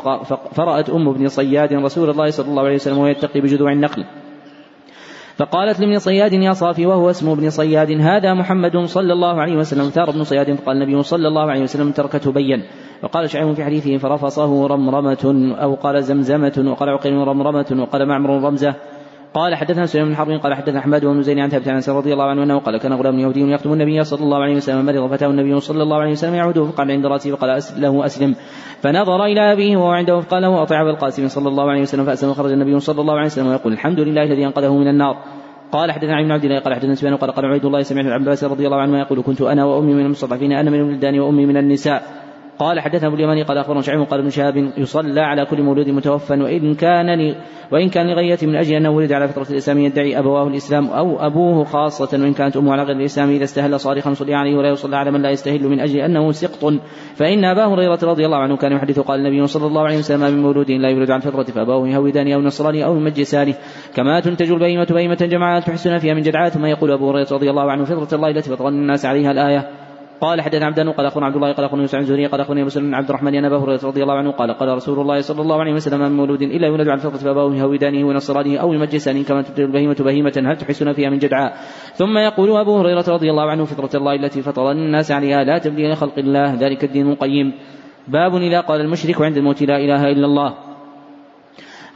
فرأت 0.51 0.89
أم 0.89 1.09
ابن 1.09 1.27
صياد 1.27 1.73
رسول 1.73 2.09
الله 2.09 2.29
صلى 2.29 2.49
الله 2.49 2.63
عليه 2.63 2.75
وسلم 2.75 2.97
وهو 2.97 3.12
يتقي 3.17 3.41
بجذوع 3.41 3.71
النخل. 3.71 4.05
فقالت 5.37 5.79
لابن 5.79 5.99
صياد 5.99 6.33
يا 6.33 6.53
صافي 6.53 6.85
وهو 6.85 7.09
اسم 7.09 7.29
ابن 7.29 7.49
صياد 7.49 7.91
هذا 8.01 8.33
محمد 8.33 8.77
صلى 8.85 9.13
الله 9.13 9.41
عليه 9.41 9.55
وسلم. 9.55 9.89
ثار 9.89 10.09
ابن 10.09 10.23
صياد 10.23 10.53
فقال 10.53 10.77
النبي 10.77 11.03
صلى 11.03 11.27
الله 11.27 11.45
عليه 11.51 11.61
وسلم 11.61 11.91
تركته 11.91 12.31
بين 12.31 12.61
وقال 13.03 13.29
شعيب 13.29 13.53
في 13.53 13.63
حديثه 13.63 13.97
فرفصه 13.97 14.67
رمرمة 14.67 15.55
أو 15.61 15.75
قال 15.75 16.03
زمزمة 16.03 16.65
وقال 16.71 16.89
عقيل 16.89 17.13
رمرمة 17.13 17.69
وقال 17.79 18.07
معمر 18.07 18.29
رمزة. 18.29 18.75
قال 19.33 19.55
حدثنا 19.55 19.85
سليمان 19.85 20.09
بن 20.09 20.15
حرب 20.15 20.29
قال 20.29 20.53
حدثنا 20.53 20.79
أحمد 20.79 21.05
بن 21.05 21.21
زين 21.21 21.39
عن 21.39 21.49
ثابت 21.49 21.67
عن 21.67 21.81
رضي 21.87 22.13
الله 22.13 22.23
عنه 22.23 22.43
أنه 22.43 22.59
قال 22.59 22.77
كان 22.77 22.93
غلام 22.93 23.19
يهودي 23.19 23.51
يخدم 23.51 23.73
النبي 23.73 24.03
صلى 24.03 24.23
الله 24.23 24.37
عليه 24.37 24.55
وسلم 24.55 24.85
مرض 24.85 25.11
فتاه 25.11 25.27
النبي 25.27 25.59
صلى 25.59 25.83
الله 25.83 25.97
عليه 25.97 26.11
وسلم 26.11 26.35
يعوده 26.35 26.65
فقال 26.65 26.91
عند 26.91 27.05
راسه 27.05 27.35
فقال 27.35 27.61
له 27.77 28.05
أسلم. 28.05 28.35
فنظر 28.81 29.25
إلى 29.25 29.53
أبيه 29.53 29.77
وهو 29.77 29.91
عنده 29.91 30.19
فقال 30.19 30.41
له 30.41 30.63
اطع 30.63 30.81
ابا 30.81 30.89
القاسم 30.89 31.27
صلى 31.27 31.49
الله 31.49 31.71
عليه 31.71 31.81
وسلم 31.81 32.05
فأسلم 32.05 32.29
وخرج 32.29 32.51
النبي 32.51 32.79
صلى 32.79 33.01
الله 33.01 33.13
عليه 33.13 33.25
وسلم 33.25 33.47
ويقول 33.47 33.73
الحمد 33.73 33.99
لله 33.99 34.23
الذي 34.23 34.45
أنقذه 34.45 34.73
من 34.77 34.87
النار. 34.87 35.17
قال 35.71 35.91
حدثنا 35.91 36.15
عن 36.15 36.31
عبد 36.31 36.43
الله 36.43 36.59
قال 36.59 36.73
حدثنا 36.73 36.95
سفيان 36.95 37.15
قال 37.15 37.31
قال 37.31 37.45
عبيد 37.45 37.65
الله 37.65 37.81
سمعت 37.81 38.05
عباس 38.05 38.43
رضي 38.43 38.65
الله 38.65 38.77
عنه 38.77 38.99
يقول 38.99 39.21
كنت 39.21 39.41
أنا 39.41 39.65
وأمي 39.65 39.93
من 39.93 40.05
المستضعفين 40.05 40.51
أنا 40.51 40.69
من 40.69 40.79
الولدان 40.79 41.19
وأمي 41.19 41.45
من 41.45 41.57
النساء. 41.57 42.03
قال 42.59 42.79
حدثنا 42.79 43.07
أبو 43.07 43.15
اليماني 43.15 43.43
قال 43.43 43.57
أخبرنا 43.57 43.81
شعيب 43.81 44.01
قال 44.01 44.19
ابن 44.19 44.29
شهاب 44.29 44.71
يصلى 44.77 45.21
على 45.21 45.45
كل 45.45 45.61
مولود 45.61 45.89
متوفى 45.89 46.33
وإن 46.33 46.75
كان 46.75 47.35
وإن 47.71 47.89
كان 47.89 48.07
لغية 48.07 48.37
من 48.43 48.55
أجل 48.55 48.75
أنه 48.75 48.89
ولد 48.89 49.11
على 49.11 49.27
فطرة 49.27 49.51
الإسلام 49.51 49.79
يدعي 49.79 50.19
أبواه 50.19 50.47
الإسلام 50.47 50.87
أو 50.87 51.25
أبوه 51.25 51.63
خاصة 51.63 52.19
وإن 52.21 52.33
كانت 52.33 52.57
أمه 52.57 52.71
على 52.71 52.83
غير 52.83 52.95
الإسلام 52.95 53.29
إذا 53.29 53.43
استهل 53.43 53.79
صارخا 53.79 54.13
صلي 54.13 54.35
عليه 54.35 54.57
ولا 54.57 54.69
يصلى 54.69 54.95
على 54.95 55.11
من 55.11 55.21
لا 55.21 55.29
يستهل 55.29 55.67
من 55.67 55.79
أجل 55.79 55.99
أنه 55.99 56.31
سقط. 56.31 56.73
فإن 57.15 57.45
أبا 57.45 57.65
هريرة 57.65 57.99
رضي 58.03 58.25
الله 58.25 58.37
عنه 58.37 58.57
كان 58.57 58.71
يحدث 58.71 58.99
قال 58.99 59.19
النبي 59.19 59.47
صلى 59.47 59.67
الله 59.67 59.81
عليه 59.81 59.97
وسلم 59.97 60.21
من 60.21 60.41
مولود 60.41 60.71
لا 60.71 60.89
يولد 60.89 61.11
عن 61.11 61.19
فطرة 61.19 61.43
فأبوه 61.43 61.89
يهودان 61.89 62.31
أو 62.31 62.41
نصراني 62.41 62.85
أو 62.85 62.95
يمجسانه 62.95 63.53
كما 63.95 64.19
تنتج 64.19 64.51
البهيمة 64.51 64.87
بهيمة 64.91 65.15
جمعات 65.21 65.63
تحسن 65.63 65.97
فيها 65.97 66.13
من 66.13 66.21
جدعات. 66.21 66.51
ثم 66.51 66.65
يقول 66.65 66.91
أبو 66.91 67.09
هريرة 67.09 67.27
رضي 67.31 67.49
الله 67.49 67.71
عنه 67.71 67.83
فطرة 67.83 68.15
الله 68.15 68.29
التي 68.29 68.49
فطر 68.49 68.67
الناس 68.67 69.05
عليها 69.05 69.31
الآية. 69.31 69.82
قال 70.23 70.41
حدثنا 70.41 70.65
عبدان 70.65 70.89
قال 70.89 71.05
أخونا 71.05 71.25
عبد 71.25 71.35
الله 71.35 71.51
قال 71.51 71.65
أخونا 71.65 71.81
يوسف 71.81 71.95
عن 71.95 72.03
زهري 72.03 72.25
قال 72.25 72.41
أخونا 72.41 72.63
مسلم 72.63 72.83
بن 72.87 72.93
عبد 72.93 73.09
الرحمن 73.09 73.35
أن 73.35 73.45
أبا 73.45 73.57
هريرة 73.57 73.79
رضي 73.83 74.03
الله 74.03 74.13
عنه 74.13 74.31
قال 74.31 74.51
قال 74.51 74.69
رسول 74.69 74.99
الله 74.99 75.19
صلى 75.19 75.41
الله 75.41 75.59
عليه 75.59 75.73
وسلم 75.73 75.99
من 75.99 76.11
مولود 76.11 76.41
إلا 76.41 76.67
يولد 76.67 76.87
عن 76.87 76.97
فطره 76.97 77.17
فأباه 77.17 77.55
يهودانه 77.55 78.07
ونصرانه 78.07 78.57
أو 78.57 78.73
يمجسانه 78.73 79.23
كما 79.23 79.41
تبدل 79.41 79.63
البهيمة 79.63 79.95
بهيمة 79.99 80.43
هل 80.45 80.57
تحسون 80.57 80.93
فيها 80.93 81.09
من 81.09 81.17
جدعاء؟ 81.17 81.53
ثم 81.93 82.17
يقول 82.17 82.57
أبو 82.57 82.79
هريرة 82.79 83.05
رضي 83.07 83.29
الله 83.29 83.51
عنه 83.51 83.65
فطرة 83.65 83.99
الله 83.99 84.15
التي 84.15 84.41
فطر 84.41 84.71
الناس 84.71 85.11
عليها 85.11 85.43
لا 85.43 85.57
تبديل 85.57 85.91
لخلق 85.91 86.17
الله 86.17 86.53
ذلك 86.53 86.83
الدين 86.83 87.09
القيم. 87.09 87.53
باب 88.07 88.35
اذا 88.35 88.59
قال 88.59 88.81
المشرك 88.81 89.21
عند 89.21 89.37
الموت 89.37 89.63
لا 89.63 89.77
إله 89.77 90.11
إلا 90.11 90.25
الله. 90.25 90.72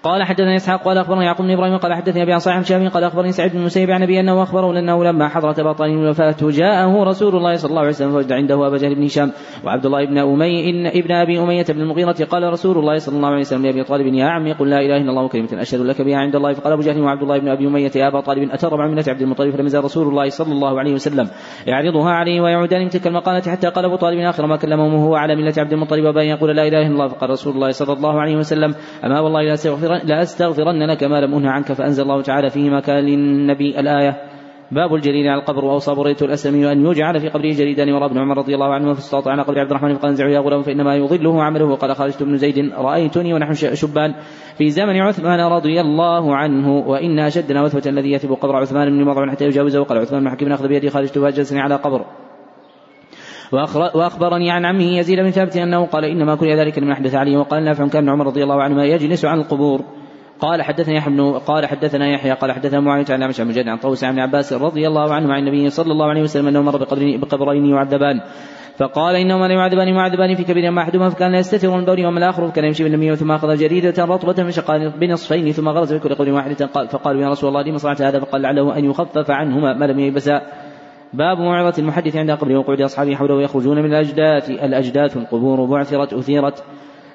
قال 0.07 0.23
حدثني 0.23 0.55
إسحاق 0.55 0.83
قال 0.83 0.97
اخبرني 0.97 1.25
يعقوب 1.25 1.45
بن 1.45 1.51
إبراهيم 1.51 1.77
قال 1.77 1.93
حدثني 1.93 2.23
أبي 2.23 2.33
عن 2.33 2.63
بن 2.69 2.89
قال 2.89 3.03
أخبرني 3.03 3.31
سعيد 3.31 3.51
بن 3.51 3.59
المسيب 3.59 3.91
عن 3.91 4.03
أبي 4.03 4.19
أنه 4.19 4.43
أخبره 4.43 4.79
أنه 4.79 5.03
لما 5.03 5.27
حضرت 5.27 5.59
باطن 5.59 5.85
الوفاة 5.85 6.35
جاءه 6.41 7.03
رسول 7.03 7.35
الله 7.35 7.55
صلى 7.55 7.69
الله 7.69 7.79
عليه 7.79 7.89
وسلم 7.89 8.11
فوجد 8.11 8.31
عنده 8.31 8.67
أبا 8.67 8.77
جهل 8.77 8.95
بن 8.95 9.03
هشام 9.03 9.31
وعبد 9.65 9.85
الله 9.85 10.05
بن 10.05 10.17
أمي 10.17 10.69
إن 10.69 10.85
ابن 10.85 11.11
أبي 11.11 11.39
أمية 11.39 11.65
بن 11.69 11.81
المغيرة 11.81 12.25
قال 12.31 12.43
رسول 12.43 12.77
الله 12.77 12.97
صلى 12.97 13.17
الله 13.17 13.29
عليه 13.29 13.39
وسلم 13.39 13.65
لأبي 13.65 13.83
طالب 13.83 14.13
يا 14.13 14.25
عمي 14.25 14.53
قل 14.53 14.69
لا 14.69 14.79
إله 14.79 14.97
إلا 14.97 15.09
الله 15.09 15.27
كلمه 15.27 15.61
أشهد 15.61 15.81
لك 15.81 16.01
بها 16.01 16.17
عند 16.17 16.35
الله. 16.35 16.53
فقال 16.53 16.73
أبو 16.73 16.81
جهل 16.81 17.01
وعبد 17.01 17.21
الله 17.21 17.39
بن 17.39 17.47
أبي 17.47 17.67
أمية 17.67 17.91
يا 17.95 18.07
أبا 18.07 18.19
طالب 18.19 18.51
اترى 18.51 18.87
مله 18.87 19.03
عبد 19.07 19.21
المطلب 19.21 19.55
فلم 19.55 19.65
يزال 19.65 19.83
رسول 19.83 20.07
الله 20.07 20.29
صلى 20.29 20.53
الله 20.53 20.79
عليه 20.79 20.93
وسلم 20.93 21.27
يعرضها 21.67 22.11
عليه 22.11 22.41
ويعودان 22.41 22.81
من 22.81 22.89
تلك 22.89 23.07
المقالة 23.07 23.51
حتى 23.51 23.67
قال 23.67 23.85
أبو 23.85 23.95
طالب 23.95 24.19
آخر 24.19 24.45
ما 24.45 24.57
كلمه 24.57 25.07
هو 25.07 25.15
على 25.15 25.35
مله 25.35 25.53
عبد 25.57 25.73
المطلب 25.73 26.05
وبان 26.05 26.25
يقول 26.25 26.55
لا 26.55 26.67
إله 26.67 26.81
إلا 26.81 26.87
الله. 26.87 27.07
فقال 27.07 27.29
رسول 27.29 27.53
الله 27.53 27.71
صلى 27.71 27.93
الله 27.93 28.21
عليه 28.21 28.35
وسلم 28.35 28.75
أما 29.03 29.19
والله 29.19 29.41
لا 29.41 29.53
استغفر 29.53 29.96
لأغفرن 30.05 30.83
لك 30.83 31.03
ما 31.03 31.21
لم 31.21 31.33
أنه 31.33 31.51
عنك 31.51 31.73
فأنزل 31.73 32.03
الله 32.03 32.21
تعالى 32.21 32.49
فيه 32.49 32.69
ما 32.69 32.79
كان 32.79 33.05
للنبي 33.05 33.79
الآية. 33.79 34.37
باب 34.71 34.95
الجليل 34.95 35.27
على 35.27 35.39
القبر 35.39 35.65
واوصى 35.65 35.95
بريده 35.95 36.25
الاسلمي 36.25 36.71
أن 36.71 36.85
يجعل 36.85 37.19
في 37.19 37.29
قبره 37.29 37.51
جليدا 37.51 37.95
وراى 37.95 38.09
ابن 38.09 38.17
عمر 38.17 38.37
رضي 38.37 38.55
الله 38.55 38.73
عنه 38.73 38.93
في 38.93 38.99
السلطه 38.99 39.31
على 39.31 39.41
قبر 39.41 39.59
عبد 39.59 39.69
الرحمن 39.69 39.93
فقال 39.93 40.09
انزعوا 40.09 40.31
يا 40.31 40.39
غلام 40.39 40.61
فإنما 40.61 40.95
يضله 40.95 41.43
عمله 41.43 41.65
وقال 41.65 41.95
خالد 41.95 42.23
بن 42.23 42.37
زيد 42.37 42.71
رأيتني 42.73 43.33
ونحن 43.33 43.53
شبان. 43.53 44.13
في 44.57 44.69
زمن 44.69 45.01
عثمان 45.01 45.39
رضي 45.39 45.81
الله 45.81 46.35
عنه 46.35 46.77
وإن 46.77 47.19
أشدنا 47.19 47.63
وثوة 47.63 47.83
الذي 47.85 48.11
يثب 48.11 48.31
قبر 48.31 48.55
عثمان 48.55 48.89
بن 48.89 49.05
مضعون 49.05 49.31
حتى 49.31 49.45
يجاوزه 49.45 49.81
وقال 49.81 49.97
عثمان 49.97 50.23
بن 50.23 50.29
حكيم 50.29 50.51
أخذ 50.51 50.67
بيدي 50.67 50.89
خالد 50.89 51.07
فاجلسني 51.07 51.59
على 51.59 51.75
قبر. 51.75 52.05
وأخبرني 53.95 54.51
عن 54.51 54.65
عمه 54.65 54.97
يزيد 54.97 55.19
بن 55.19 55.31
ثابت 55.31 55.57
أنه 55.57 55.85
قال 55.85 56.05
إنما 56.05 56.35
كل 56.35 56.57
ذلك 56.57 56.79
لمن 56.79 56.91
أحدث 56.91 57.15
عليه 57.15 57.37
وقال 57.37 57.63
نافع 57.63 57.87
كان 57.87 58.09
عمر 58.09 58.25
رضي 58.25 58.43
الله 58.43 58.63
عنهما 58.63 58.85
يجلس 58.85 59.25
عن 59.25 59.39
القبور. 59.39 59.81
قال 60.39 60.61
حدثنا 60.61 60.95
يحيى 60.95 61.13
بن 61.13 61.31
قال 61.31 61.65
حدثنا 61.65 62.07
يحيى 62.07 62.31
قال 62.31 62.51
حدثنا 62.51 62.79
معاوية 62.79 63.05
عن 63.09 63.23
عمش 63.23 63.39
عن 63.39 63.47
مجاهد 63.47 63.67
عن 63.67 63.77
طوس 63.77 64.03
عن 64.03 64.19
عباس 64.19 64.53
رضي 64.53 64.87
الله 64.87 65.13
عنه 65.13 65.33
عن 65.33 65.39
النبي 65.39 65.69
صلى 65.69 65.91
الله 65.91 66.05
عليه 66.05 66.21
وسلم 66.21 66.47
انه 66.47 66.61
مر 66.61 66.77
بقبرين 67.17 67.65
يعذبان. 67.65 68.21
فقال 68.77 69.15
إنهما 69.15 69.45
لا 69.47 69.53
يعذبان 69.53 70.35
في 70.35 70.43
كبير 70.43 70.71
ما 70.71 70.81
أحدهما 70.81 71.09
فكان 71.09 71.31
لا 71.31 71.39
يستتر 71.39 71.77
من 71.77 71.85
بول 71.85 72.05
وما 72.05 72.17
الآخر 72.17 72.47
فكان 72.47 72.65
يمشي 72.65 72.83
بالنبي 72.83 73.15
ثم 73.15 73.31
أخذ 73.31 73.57
جريدة 73.57 74.05
رطبة 74.05 74.33
فشقها 74.33 74.89
بنصفين 74.99 75.51
ثم 75.51 75.69
غرز 75.69 75.93
في 75.93 75.99
كل 75.99 76.15
قول 76.15 76.31
واحدة. 76.31 76.65
قال 76.65 76.87
فقالوا 76.87 77.21
يا 77.21 77.29
رسول 77.29 77.49
الله 77.49 77.61
لما 77.61 77.77
صنعت 77.77 78.01
هذا؟ 78.01 78.19
فقال 78.19 78.41
لعله 78.41 78.77
أن 78.77 78.85
يخفف 78.85 79.31
عنهما 79.31 79.73
ما 79.73 79.85
لم 79.85 79.99
ييبسا 79.99 80.41
باب 81.17 81.37
موعظة 81.37 81.73
المحدث 81.79 82.15
عند 82.15 82.31
قبره 82.31 82.57
وقعد 82.57 82.81
أصحابه 82.81 83.15
حوله 83.15 83.41
يخرجون 83.41 83.77
من 83.77 83.85
الأجداث. 83.85 84.49
الأجداث 84.49 85.17
القبور 85.17 85.65
بعثرت 85.65 86.13
أثيرت. 86.13 86.63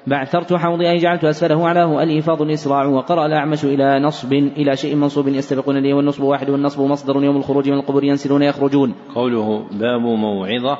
بعثرت 0.07 0.53
حوضي 0.53 0.89
أي 0.89 0.97
جعلت 0.97 1.23
أسفله 1.23 1.65
أعلاه 1.65 2.03
الإيفاض 2.03 2.41
الإسراع 2.41 2.85
وقرأ 2.85 3.25
الأعمش 3.25 3.65
إلى 3.65 3.99
نصب 3.99 4.33
إلى 4.33 4.75
شيء 4.75 4.95
منصوب 4.95 5.27
يستبقون 5.27 5.77
إليه 5.77 5.93
والنصب 5.93 6.23
واحد 6.23 6.49
والنصب 6.49 6.81
مصدر. 6.81 7.23
يوم 7.23 7.37
الخروج 7.37 7.69
من 7.69 7.77
القبور 7.77 8.03
ينسلون 8.03 8.43
يخرجون. 8.43 8.95
قوله 9.15 9.65
باب 9.71 10.01
موعظة. 10.01 10.77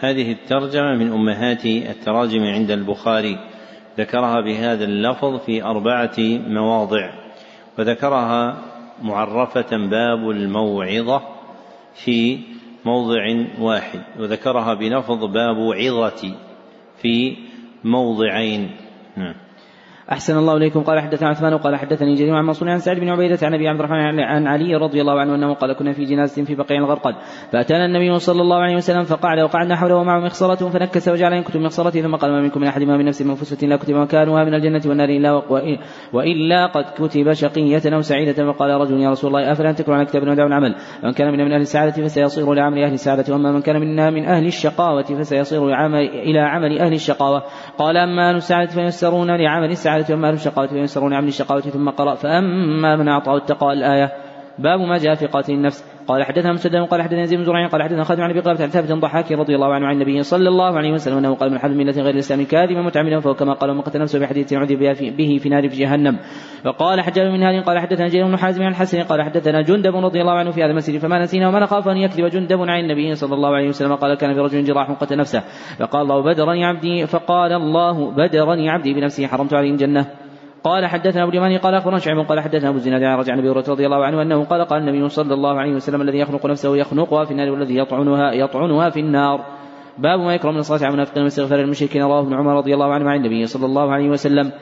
هذه 0.00 0.32
الترجمة 0.32 0.94
من 0.94 1.12
أمهات 1.12 1.66
التراجم 1.66 2.42
عند 2.42 2.70
البخاري. 2.70 3.38
ذكرها 3.98 4.40
بهذا 4.40 4.84
اللفظ 4.84 5.36
في 5.36 5.64
أربعة 5.64 6.16
مواضع. 6.48 7.10
وذكرها 7.78 8.56
معرفة 9.02 9.76
باب 9.76 10.30
الموعظة 10.30 11.22
في 11.94 12.53
موضع 12.84 13.44
واحد 13.58 14.00
وذكرها 14.18 14.74
بلفظ 14.74 15.24
باب 15.24 15.72
عظة 15.72 16.34
في 17.02 17.36
موضعين. 17.84 18.70
نعم. 19.16 19.43
أحسن 20.12 20.38
الله 20.38 20.56
إليكم. 20.56 20.80
قال 20.82 21.00
حدثنا 21.00 21.28
عثمان 21.28 21.58
قال 21.58 21.76
حدثني 21.76 22.14
جرير 22.14 22.34
عن 22.34 22.44
منصور 22.44 22.70
عن 22.70 22.78
سعد 22.78 22.96
بن 22.96 23.08
عبيدة 23.08 23.38
عن 23.42 23.54
أبي 23.54 23.68
عبد 23.68 23.78
الرحمن 23.78 24.20
عن 24.20 24.46
علي 24.46 24.76
رضي 24.76 25.00
الله 25.00 25.20
عنه 25.20 25.34
أنه 25.34 25.54
قال 25.54 25.72
كنا 25.72 25.92
في 25.92 26.04
جنازة 26.04 26.44
في 26.44 26.54
بقيع 26.54 26.78
الغرقد. 26.78 27.14
فأتانا 27.52 27.86
النبي 27.86 28.18
صلى 28.18 28.42
الله 28.42 28.56
عليه 28.56 28.76
وسلم 28.76 29.02
فقعد 29.02 29.38
وقعدنا 29.38 29.76
حوله 29.76 29.96
ومعه 29.96 30.20
مخصرة 30.20 30.68
فنكس 30.68 31.08
وجعل 31.08 31.32
ينكت 31.32 31.56
مخصرته 31.56 32.02
ثم 32.02 32.16
قال 32.16 32.30
ما 32.30 32.40
منكم 32.40 32.60
من 32.60 32.66
أحد 32.66 32.82
ما 32.82 32.96
من 32.96 33.04
نفس 33.04 33.22
منفوسة 33.22 33.66
لا 33.66 33.76
كتب 33.76 33.94
مكانها 33.94 34.44
من 34.44 34.54
الجنة 34.54 34.82
والنار 34.86 35.08
إلا 35.08 35.42
وإلا 36.12 36.66
قد 36.66 36.84
كتب 36.84 37.32
شقية 37.32 37.82
أو 37.94 38.00
سعيدة. 38.00 38.52
فقال 38.52 38.70
رجل 38.80 39.00
يا 39.00 39.10
رسول 39.10 39.36
الله 39.36 39.52
أفلا 39.52 39.72
تكرهون 39.72 40.04
كتاب 40.04 40.22
ودعوا 40.22 40.48
العمل 40.48 40.74
من 41.04 41.12
كان 41.12 41.32
من 41.32 41.52
أهل 41.52 41.60
السعادة 41.60 42.02
فسيصير 42.02 42.54
لعمل 42.54 42.82
أهل 42.82 42.92
السعادة 42.92 43.32
وأما 43.32 43.52
من 43.52 43.60
كان 43.60 43.80
منا 43.80 44.10
من 44.10 44.24
أهل 44.24 44.46
الشقاوة 44.46 45.02
فسيصير 45.02 45.68
إلى 46.04 46.38
عمل 46.38 46.78
أهل 46.78 46.92
الشقاوة. 46.92 47.42
قال 47.78 47.96
أما 47.96 48.28
أهل 48.28 48.36
السعادة 48.36 48.70
فيسرون 48.70 49.36
لعمل 49.36 49.70
السعادة 49.70 50.14
وأما 50.14 50.28
أهل 50.28 50.34
الشقاوة 50.34 50.66
فيسرون 50.66 51.14
عمل 51.14 51.28
الشقاوة 51.28 51.60
ثم 51.60 51.90
قرأ 51.90 52.14
فأما 52.14 52.96
من 52.96 53.08
أعطى 53.08 53.30
واتقى 53.30 53.72
الآية 53.72 54.23
باب 54.58 54.80
ما 54.80 54.98
جاء 54.98 55.14
في 55.14 55.26
قاتل 55.26 55.52
النفس. 55.52 55.94
قال 56.08 56.24
حدثنا 56.24 56.52
مسدد 56.52 56.76
قال 56.76 57.02
حدثنا 57.02 57.20
يزيد 57.20 57.38
بن 57.38 57.44
زرعين 57.44 57.68
قال 57.68 57.82
حدثنا 57.82 58.04
خالد 58.04 58.20
عن 58.20 58.30
أبي 58.30 58.40
قلابه 58.40 58.62
عن 58.62 58.68
ثابت 58.68 58.92
ضحاك 58.92 59.32
رضي 59.32 59.54
الله 59.54 59.74
عنه 59.74 59.86
عن 59.86 59.94
النبي 59.94 60.22
صلى 60.22 60.48
الله 60.48 60.76
عليه 60.76 60.92
وسلم 60.92 61.18
أنه 61.18 61.34
قال 61.34 61.50
من 61.50 61.58
حل 61.58 61.76
ملة 61.76 62.02
غير 62.02 62.14
الإسلام 62.14 62.44
كاذبا 62.44 62.82
متعمدا 62.82 63.20
فهو 63.20 63.34
كما 63.34 63.52
قال 63.52 63.70
ومن 63.70 63.80
قتل 63.80 64.00
نفسه 64.00 64.18
بحديث 64.18 64.52
يعذب 64.52 64.78
به 65.16 65.38
في 65.42 65.48
نار 65.48 65.68
في 65.68 65.76
جهنم. 65.76 66.18
وقال 66.66 67.00
حجاج 67.00 67.26
من 67.26 67.42
هذه 67.42 67.60
قال 67.60 67.78
حدثنا 67.78 68.08
جرير 68.08 68.26
بن 68.26 68.36
حازم 68.36 68.62
عن 68.62 68.70
الحسن 68.70 69.02
قال 69.02 69.22
حدثنا 69.22 69.62
جندب 69.62 69.96
رضي 69.96 70.20
الله 70.20 70.32
عنه 70.32 70.50
في 70.50 70.62
هذا 70.62 70.70
المسجد 70.70 70.98
فما 70.98 71.18
نسينا 71.18 71.48
وما 71.48 71.60
نخاف 71.60 71.88
أن 71.88 71.96
يكذب 71.96 72.26
جندب 72.26 72.60
عن 72.60 72.80
النبي 72.80 73.14
صلى 73.14 73.34
الله 73.34 73.54
عليه 73.54 73.68
وسلم 73.68 73.94
قال 73.94 74.14
كان 74.14 74.34
في 74.34 74.40
رجل 74.40 74.64
جراح 74.64 74.90
قتل 74.90 75.16
نفسه. 75.16 75.42
فقال 75.78 76.02
الله 76.02 76.22
بدرني 76.22 76.64
عبدي. 76.64 77.06
فقال 77.06 77.52
الله 77.52 78.10
بدرني 78.10 78.70
عبدي 78.70 78.94
بنفسه 78.94 79.26
حرمت 79.26 79.54
عليه 79.54 79.70
الجنة. 79.70 80.23
قال 80.64 80.86
حدثنا 80.86 81.22
أبو 81.22 81.30
اليماني 81.30 81.56
قال 81.56 81.74
أخبرنا 81.74 81.98
شعيب 81.98 82.18
قال 82.18 82.40
حدثنا 82.40 82.68
أبو 82.68 82.76
الزناد 82.76 83.02
عن 83.02 83.18
رجع 83.18 83.34
النبي 83.34 83.48
رضي 83.48 83.86
الله 83.86 84.04
عنه 84.04 84.22
أنه 84.22 84.44
قال 84.44 84.64
قال 84.64 84.80
النبي 84.80 85.08
صلى 85.08 85.34
الله 85.34 85.60
عليه 85.60 85.74
وسلم 85.74 86.02
الذي 86.02 86.18
يخنق 86.18 86.46
نفسه 86.46 86.76
يخنقها 86.76 87.24
في 87.24 87.30
النار 87.30 87.50
والذي 87.50 87.76
يطعنها 87.76 88.32
يطعنها 88.32 88.90
في 88.90 89.00
النار. 89.00 89.40
باب 89.98 90.20
ما 90.20 90.34
يكرم 90.34 90.52
من 90.54 90.58
الصلاة 90.58 90.78
على 90.78 90.88
المنافقين 90.88 91.22
واستغفار 91.22 91.60
المشركين 91.60 92.02
رواه 92.02 92.20
ابن 92.20 92.34
عمر 92.34 92.56
رضي 92.56 92.74
الله 92.74 92.94
عنه 92.94 93.10
عن 93.10 93.16
النبي 93.16 93.46
صلى 93.46 93.66
الله 93.66 93.92
عليه 93.92 94.08
وسلم. 94.08 94.52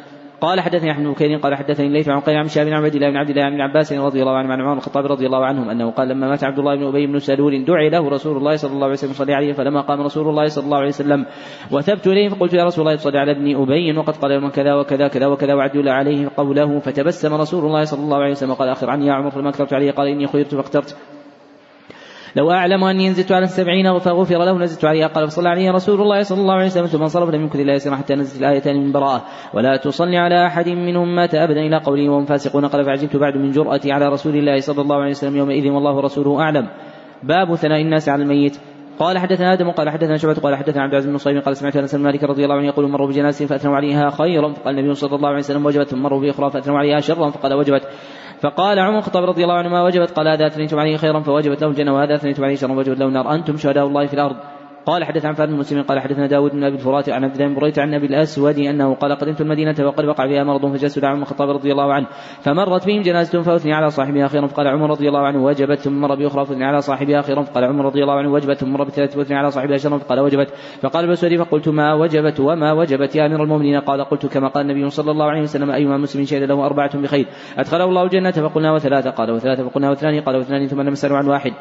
قال 0.42 0.60
حدثني 0.60 0.90
أحمد 0.90 1.04
بن 1.04 1.12
بكير 1.12 1.38
قال 1.38 1.54
حدثني 1.54 1.86
الليث 1.86 2.08
عن 2.08 2.20
قيل 2.20 2.36
عن 2.36 2.48
شاب 2.48 2.66
بن 2.66 2.72
عبد 2.72 2.94
الله 2.94 3.10
بن 3.10 3.16
عبد 3.16 3.30
الله 3.30 3.50
بن 3.50 3.60
عباس 3.60 3.92
رضي 3.92 4.22
الله 4.22 4.36
عنه 4.36 4.52
عن 4.52 4.60
عمر 4.60 4.72
الخطاب 4.72 5.06
رضي 5.06 5.26
الله 5.26 5.44
عنهم 5.46 5.68
أنه 5.70 5.90
قال 5.90 6.08
لما 6.08 6.28
مات 6.28 6.44
عبد 6.44 6.58
الله 6.58 6.76
بن 6.76 6.86
أبي 6.86 7.06
بن 7.06 7.18
سلول 7.18 7.64
دعي 7.64 7.88
له 7.88 8.08
رسول 8.08 8.36
الله 8.36 8.56
صلى 8.56 8.72
الله 8.72 8.84
عليه 8.84 8.92
وسلم 8.92 9.12
صلى 9.12 9.34
عليه 9.34 9.52
فلما 9.52 9.80
قام 9.80 10.00
رسول 10.00 10.28
الله 10.28 10.46
صلى 10.46 10.64
الله 10.64 10.76
عليه 10.76 10.88
وسلم 10.88 11.26
وثبت 11.72 12.06
إليه 12.06 12.28
فقلت 12.28 12.54
يا 12.54 12.64
رسول 12.64 12.86
الله 12.86 12.96
صلى 12.96 13.18
على 13.18 13.32
ابن 13.32 13.62
أبي 13.62 13.98
وقد 13.98 14.16
قال 14.16 14.30
يوما 14.30 14.48
كذا 14.48 14.74
وكذا 14.74 15.08
كذا 15.08 15.26
وكذا 15.26 15.54
وعدل 15.54 15.88
عليه 15.88 16.28
قوله 16.36 16.78
فتبسم 16.78 17.34
رسول 17.34 17.64
الله 17.64 17.84
صلى 17.84 18.00
الله 18.04 18.16
عليه 18.16 18.30
وسلم 18.30 18.50
وقال 18.50 18.68
اخر 18.68 18.90
عني 18.90 19.06
يا 19.06 19.12
عمر 19.12 19.30
فلما 19.30 19.48
اكثرت 19.48 19.74
عليه 19.74 19.90
قال 19.90 20.08
إني 20.08 20.26
خيرت 20.26 20.54
فاخترت. 20.54 20.96
لو 22.36 22.50
أعلم 22.50 22.84
أني 22.84 23.08
نزلت 23.08 23.32
على 23.32 23.44
السبعين 23.44 23.98
فغفر 23.98 24.38
له 24.44 24.58
نزلت 24.58 24.84
عليها 24.84 25.06
قال 25.06 25.28
فصلى 25.28 25.48
عليه 25.48 25.70
رسول 25.70 26.00
الله 26.00 26.22
صلى 26.22 26.40
الله 26.40 26.54
عليه 26.54 26.66
وسلم. 26.66 26.86
ثم 26.86 27.02
انصرف 27.02 27.28
لم 27.34 27.40
يمكن 27.42 27.60
الله 27.60 27.72
يسير 27.72 27.96
حتى 27.96 28.14
نزلت 28.14 28.40
الآيتان 28.40 28.76
من 28.76 28.92
براءة. 28.92 29.22
ولا 29.54 29.76
تصلي 29.76 30.16
على 30.16 30.46
أحد 30.46 30.68
منهم 30.68 31.16
مات 31.16 31.34
أبدا 31.34 31.60
إلى 31.60 31.78
قوله 31.78 32.08
وهم 32.08 32.24
فاسقون. 32.24 32.66
قال 32.66 32.84
فعجبت 32.84 33.16
بعد 33.16 33.36
من 33.36 33.50
جرأتي 33.50 33.92
على 33.92 34.08
رسول 34.08 34.36
الله 34.36 34.60
صلى 34.60 34.82
الله 34.82 34.96
عليه 34.96 35.10
وسلم 35.10 35.36
يومئذ 35.36 35.70
والله 35.70 36.00
رسوله 36.00 36.40
أعلم. 36.40 36.68
باب 37.22 37.54
ثناء 37.54 37.80
الناس 37.80 38.08
على 38.08 38.22
الميت. 38.22 38.58
قال 38.98 39.18
حدثنا 39.18 39.52
آدم 39.52 39.70
قال 39.70 39.90
حدثنا 39.90 40.16
شعبة 40.16 40.34
قال 40.34 40.56
حدثنا 40.56 40.82
عبد 40.82 40.92
العزيز 40.92 41.10
بن 41.10 41.16
صهيب 41.16 41.42
قال 41.42 41.56
سمعت 41.56 41.76
أنس 41.76 41.94
بن 41.94 42.02
مالك 42.02 42.24
رضي 42.24 42.44
الله 42.44 42.56
عنه 42.56 42.66
يقول 42.66 42.90
مروا 42.90 43.08
بجنازة 43.08 43.46
فأثنوا 43.46 43.76
عليها 43.76 44.10
خيرا. 44.10 44.52
فقال 44.52 44.78
النبي 44.78 44.94
صلى 44.94 45.16
الله 45.16 45.28
عليه 45.28 45.38
وسلم 45.38 45.66
وجبت 45.66 45.88
ثم 45.88 46.02
مروا 46.02 46.20
بأخرى 46.20 46.50
فأثنوا 46.50 46.78
عليها 46.78 47.00
شرا. 47.00 47.30
فقال 47.30 47.54
وجبت. 47.54 47.82
فقال 48.42 48.78
عمر 48.78 48.98
الخطاب 48.98 49.24
رضي 49.24 49.42
الله 49.42 49.54
عنه 49.54 49.68
ما 49.68 49.82
وجبت 49.82 50.10
قال 50.10 50.28
هذا 50.28 50.46
اثنيتم 50.46 50.78
عليه 50.78 50.96
خيرا 50.96 51.20
فوجبت 51.20 51.62
له 51.62 51.68
الجنة 51.68 51.94
وهذا 51.94 52.14
اثنيتم 52.14 52.44
عليه 52.44 52.56
شرا 52.56 52.74
فوجبت 52.74 52.98
له 52.98 53.06
النار. 53.06 53.34
أنتم 53.34 53.56
شهداء 53.56 53.86
الله 53.86 54.06
في 54.06 54.14
الأرض. 54.14 54.36
قال 54.86 55.04
حدث 55.04 55.26
عن 55.26 55.34
فارس 55.34 55.50
المسلمين 55.50 55.84
قال 55.84 56.00
حدثنا 56.00 56.26
داود 56.26 56.52
بن 56.52 56.64
أبي 56.64 56.74
الفرات 56.74 57.08
عن 57.08 57.24
عبد 57.24 57.34
الله 57.34 57.46
بن 57.46 57.54
بريت 57.54 57.78
عن 57.78 57.94
أبي 57.94 58.06
الأسود 58.06 58.58
أنه 58.58 58.94
قال 58.94 59.12
قدمت 59.12 59.40
المدينة 59.40 59.74
وقد 59.80 60.04
وقع 60.04 60.26
فيها 60.26 60.44
مرض 60.44 60.76
فجلست 60.76 61.04
عمر 61.04 61.22
الخطاب 61.22 61.50
رضي 61.50 61.72
الله 61.72 61.92
عنه. 61.92 62.06
فمرت 62.40 62.86
بهم 62.86 63.02
جنازة 63.02 63.42
فأثني 63.42 63.72
على 63.72 63.90
صاحبها 63.90 64.28
خيرا 64.28 64.46
فقال 64.46 64.68
عمر 64.68 64.90
رضي 64.90 65.08
الله 65.08 65.20
عنه 65.20 65.44
وجبت 65.44 65.78
ثم 65.78 66.00
مر 66.00 66.14
بأخرى 66.14 66.46
فأثني 66.46 66.64
على 66.64 66.80
صاحبها 66.80 67.22
خيرا 67.22 67.42
فقال 67.42 67.64
عمر 67.64 67.84
رضي 67.84 68.02
الله 68.02 68.14
عنه 68.14 68.32
وجبت 68.32 68.56
ثم 68.56 68.72
مر 68.72 68.84
بثلاثة 68.84 69.16
فأثني 69.16 69.36
على 69.36 69.50
صاحبها 69.50 69.76
شرا 69.76 69.98
فقال 69.98 70.20
وجبت. 70.20 70.50
فقال 70.82 71.04
الاسود 71.04 71.36
فقلت 71.36 71.68
ما 71.68 71.94
وجبت 71.94 72.40
وما 72.40 72.72
وجبت 72.72 73.16
يا 73.16 73.26
أمير 73.26 73.42
المؤمنين؟ 73.42 73.80
قال 73.80 74.04
قلت 74.04 74.26
كما 74.26 74.48
قال 74.48 74.70
النبي 74.70 74.90
صلى 74.90 75.10
الله 75.10 75.24
عليه 75.24 75.42
وسلم 75.42 75.70
أيما 75.70 75.96
مسلم 75.96 76.24
شهد 76.24 76.42
له 76.42 76.66
أربعة 76.66 76.98
بخير. 76.98 77.26
أدخله 77.58 77.84
الله 77.84 78.02
الجنة 78.02 78.30
فقلنا 78.30 78.72
وثلاثة. 78.72 79.10
قال 79.10 79.30
وثلاثة 79.30 79.68
فقلنا 79.68 79.90
واثنان. 79.90 80.20
قال 80.20 80.36
واثنان 80.36 80.66
ثم 80.66 80.80
لم 80.80 80.94
عن 81.16 81.26
واحد. 81.26 81.52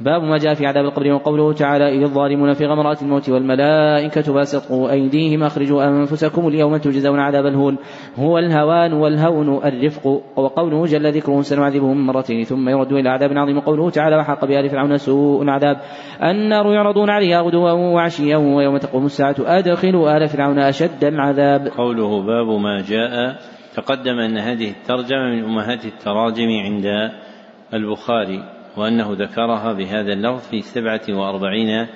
باب 0.00 0.22
ما 0.22 0.38
جاء 0.38 0.54
في 0.54 0.66
عذاب 0.66 0.84
القبر 0.84 1.12
وقوله 1.12 1.52
تعالى 1.52 1.88
إذ 1.88 2.02
الظالمون 2.02 2.52
في 2.52 2.66
غمرات 2.66 3.02
الموت 3.02 3.30
والملائكة 3.30 4.32
باسطوا 4.32 4.90
أيديهم 4.90 5.42
أخرجوا 5.42 5.84
أنفسكم 5.84 6.48
اليوم 6.48 6.76
تجزون 6.76 7.20
عذاب 7.20 7.46
الهون. 7.46 7.76
هو 8.16 8.38
الهوان 8.38 8.92
والهون 8.92 9.64
الرفق. 9.64 10.06
وقوله 10.36 10.84
جل 10.84 11.12
ذكره 11.12 11.40
سنعذبهم 11.40 12.06
مرتين 12.06 12.44
ثم 12.44 12.68
يرد 12.68 12.92
إلى 12.92 13.08
عذاب 13.08 13.30
عظيم. 13.32 13.60
قوله 13.60 13.90
تعالى 13.90 14.16
وحق 14.16 14.44
بآل 14.44 14.68
فرعون 14.68 14.96
سوء 14.96 15.42
العذاب. 15.42 15.76
النار 16.22 16.72
يعرضون 16.72 17.10
عليها 17.10 17.40
غدوا 17.40 17.70
وعشيا 17.70 18.36
ويوم 18.36 18.76
تقوم 18.76 19.04
الساعة. 19.04 19.36
أدخلوا 19.38 20.16
آل 20.16 20.28
فرعون 20.28 20.58
أشد 20.58 21.04
العذاب. 21.04 21.68
قوله 21.68 22.22
باب 22.22 22.46
ما 22.46 22.82
جاء. 22.88 23.36
تقدم 23.76 24.18
أن 24.18 24.38
هذه 24.38 24.70
الترجمة 24.70 25.30
من 25.34 25.44
أمهات 25.44 25.84
التراجم 25.84 26.48
عند 26.64 26.86
البخاري. 27.74 28.53
وأنه 28.76 29.12
ذكرها 29.12 29.72
بهذا 29.72 30.12
اللفظ 30.12 30.48
في 30.50 30.60
سبعة 30.60 31.00
وأربعين 31.08 31.86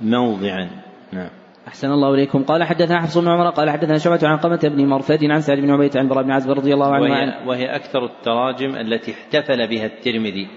موضعا. 0.00 0.70
نعم. 1.12 1.30
أحسن 1.68 1.90
الله 1.90 2.14
إليكم. 2.14 2.42
قال 2.42 2.64
حدثنا 2.64 3.00
حفص 3.00 3.18
بن 3.18 3.28
عمر 3.28 3.50
قال 3.50 3.70
حدثنا 3.70 3.98
شعبة 3.98 4.28
عن 4.28 4.36
قمة 4.36 4.60
بن 4.62 4.86
مرثد 4.86 5.24
عن 5.24 5.40
سعد 5.40 5.58
بن 5.58 5.70
عبيد 5.70 5.96
عن 5.96 6.08
براء 6.08 6.22
بن 6.24 6.30
عازب 6.30 6.50
رضي 6.50 6.74
الله 6.74 6.94
عنه 6.94 7.02
وهي, 7.02 7.46
وهي 7.46 7.76
أكثر 7.76 8.04
التراجم 8.04 8.76
التي 8.76 9.12
احتفل 9.12 9.68
بها 9.68 9.86
الترمذي 9.86 10.48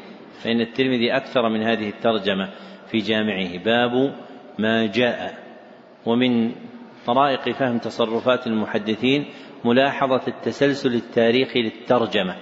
فإن 0.43 0.61
الترمذي 0.61 1.11
أكثر 1.11 1.49
من 1.49 1.61
هذه 1.61 1.89
الترجمة 1.89 2.49
في 2.91 2.97
جامعه. 2.97 3.63
باب 3.63 4.15
ما 4.59 4.85
جاء. 4.85 5.33
ومن 6.05 6.51
طرائق 7.05 7.51
فهم 7.51 7.77
تصرفات 7.77 8.47
المحدثين 8.47 9.25
ملاحظة 9.65 10.27
التسلسل 10.27 10.95
التاريخي 10.95 11.61
للترجمة. 11.61 12.35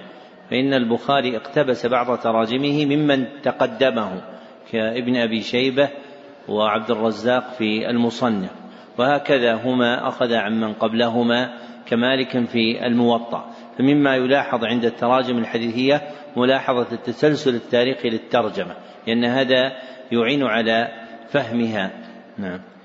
فإن 0.50 0.74
البخاري 0.74 1.36
اقتبس 1.36 1.86
بعض 1.86 2.18
تراجمه 2.18 2.86
ممن 2.86 3.26
تقدمه 3.42 4.22
كابن 4.72 5.16
أبي 5.16 5.40
شيبة 5.40 5.88
وعبد 6.48 6.90
الرزاق 6.90 7.52
في 7.52 7.90
المصنف. 7.90 8.50
وهكذا 8.98 9.54
هما 9.54 10.08
أخذ 10.08 10.34
عمن 10.34 10.72
قبلهما 10.72 11.58
كمالك 11.86 12.44
في 12.44 12.86
الموطأ. 12.86 13.50
فمما 13.78 14.16
يلاحظ 14.16 14.64
عند 14.64 14.84
التراجم 14.84 15.38
الحديثية 15.38 16.02
ملاحظة 16.36 16.92
التسلسل 16.92 17.54
التاريخي 17.54 18.08
للترجمة 18.08 18.74
لأن 19.06 19.24
هذا 19.24 19.72
يعين 20.12 20.42
على 20.42 20.88
فهمها. 21.28 21.90
نعم. 22.38 22.75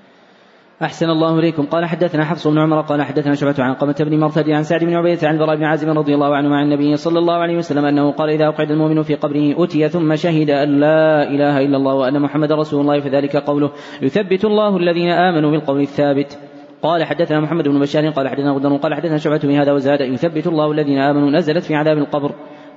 أحسن 0.82 1.10
الله 1.10 1.38
إليكم. 1.38 1.66
قال 1.66 1.84
حدثنا 1.84 2.24
حفص 2.24 2.48
بن 2.48 2.58
عمر 2.58 2.80
قال 2.80 3.02
حدثنا 3.02 3.34
شعبة 3.34 3.54
عن 3.58 3.74
قمة 3.74 3.96
بن 4.00 4.18
مرثد 4.18 4.50
عن 4.50 4.62
سعد 4.62 4.84
بن 4.84 4.94
عبيدة 4.94 5.28
عن 5.28 5.34
البراء 5.34 5.56
بن 5.56 5.64
عازم 5.64 5.90
رضي 5.90 6.14
الله 6.14 6.36
عنه 6.36 6.56
عن 6.56 6.64
النبي 6.64 6.96
صلى 6.96 7.18
الله 7.18 7.34
عليه 7.34 7.56
وسلم 7.56 7.84
أنه 7.84 8.12
قال 8.12 8.30
إذا 8.30 8.48
أقعد 8.48 8.70
المؤمن 8.70 9.02
في 9.02 9.14
قبره 9.14 9.64
أتي 9.64 9.88
ثم 9.88 10.16
شهد 10.16 10.50
أن 10.50 10.80
لا 10.80 11.22
إله 11.22 11.60
إلا 11.60 11.76
الله 11.76 11.94
وأن 11.94 12.20
محمد 12.22 12.52
رسول 12.52 12.80
الله 12.80 13.00
فذلك 13.00 13.36
قوله 13.36 13.70
يثبت 14.02 14.44
الله 14.44 14.76
الذين 14.76 15.10
آمنوا 15.10 15.50
بالقول 15.50 15.80
الثابت. 15.80 16.38
قال 16.82 17.04
حدثنا 17.04 17.40
محمد 17.40 17.68
بن 17.68 17.80
بشار 17.80 18.10
قال 18.10 18.28
حدثنا 18.28 18.52
غدر 18.52 18.76
قال 18.76 18.94
حدثنا 18.94 19.16
شعبة 19.18 19.40
بهذا 19.44 19.72
وزاد 19.72 20.00
يثبت 20.00 20.46
الله 20.46 20.72
الذين 20.72 20.98
آمنوا 20.98 21.30
نزلت 21.30 21.64
في 21.64 21.74
عذاب 21.74 21.98
القبر. 21.98 22.32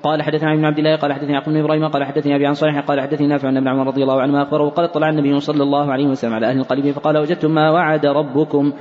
قال 0.05 0.21
حدثنا 0.21 0.53
ابن 0.53 0.65
عبد 0.65 0.77
الله 0.77 0.95
قال 0.95 1.13
حدثني 1.13 1.33
يعقوب 1.33 1.53
بن 1.53 1.59
إبراهيم 1.59 1.87
قال 1.87 2.03
حدثني 2.03 2.35
أبي 2.35 2.45
عن 2.45 2.53
صالح 2.53 2.79
قال 2.79 3.01
حدثني 3.01 3.27
نافع 3.27 3.47
عن 3.47 3.57
ابن 3.57 3.67
عمر 3.67 3.87
رضي 3.87 4.03
الله 4.03 4.21
عنهما 4.21 4.43
أخبره 4.43 4.69
قال 4.69 4.85
اطلع 4.85 5.09
النبي 5.09 5.39
صلى 5.39 5.63
الله 5.63 5.91
عليه 5.91 6.07
وسلم 6.07 6.33
على 6.33 6.47
أهل 6.47 6.57
القليب 6.57 6.91
فقال 6.91 7.17
وجدتم 7.17 7.51
ما 7.51 7.71
وعد 7.71 8.05
ربكم 8.05 8.73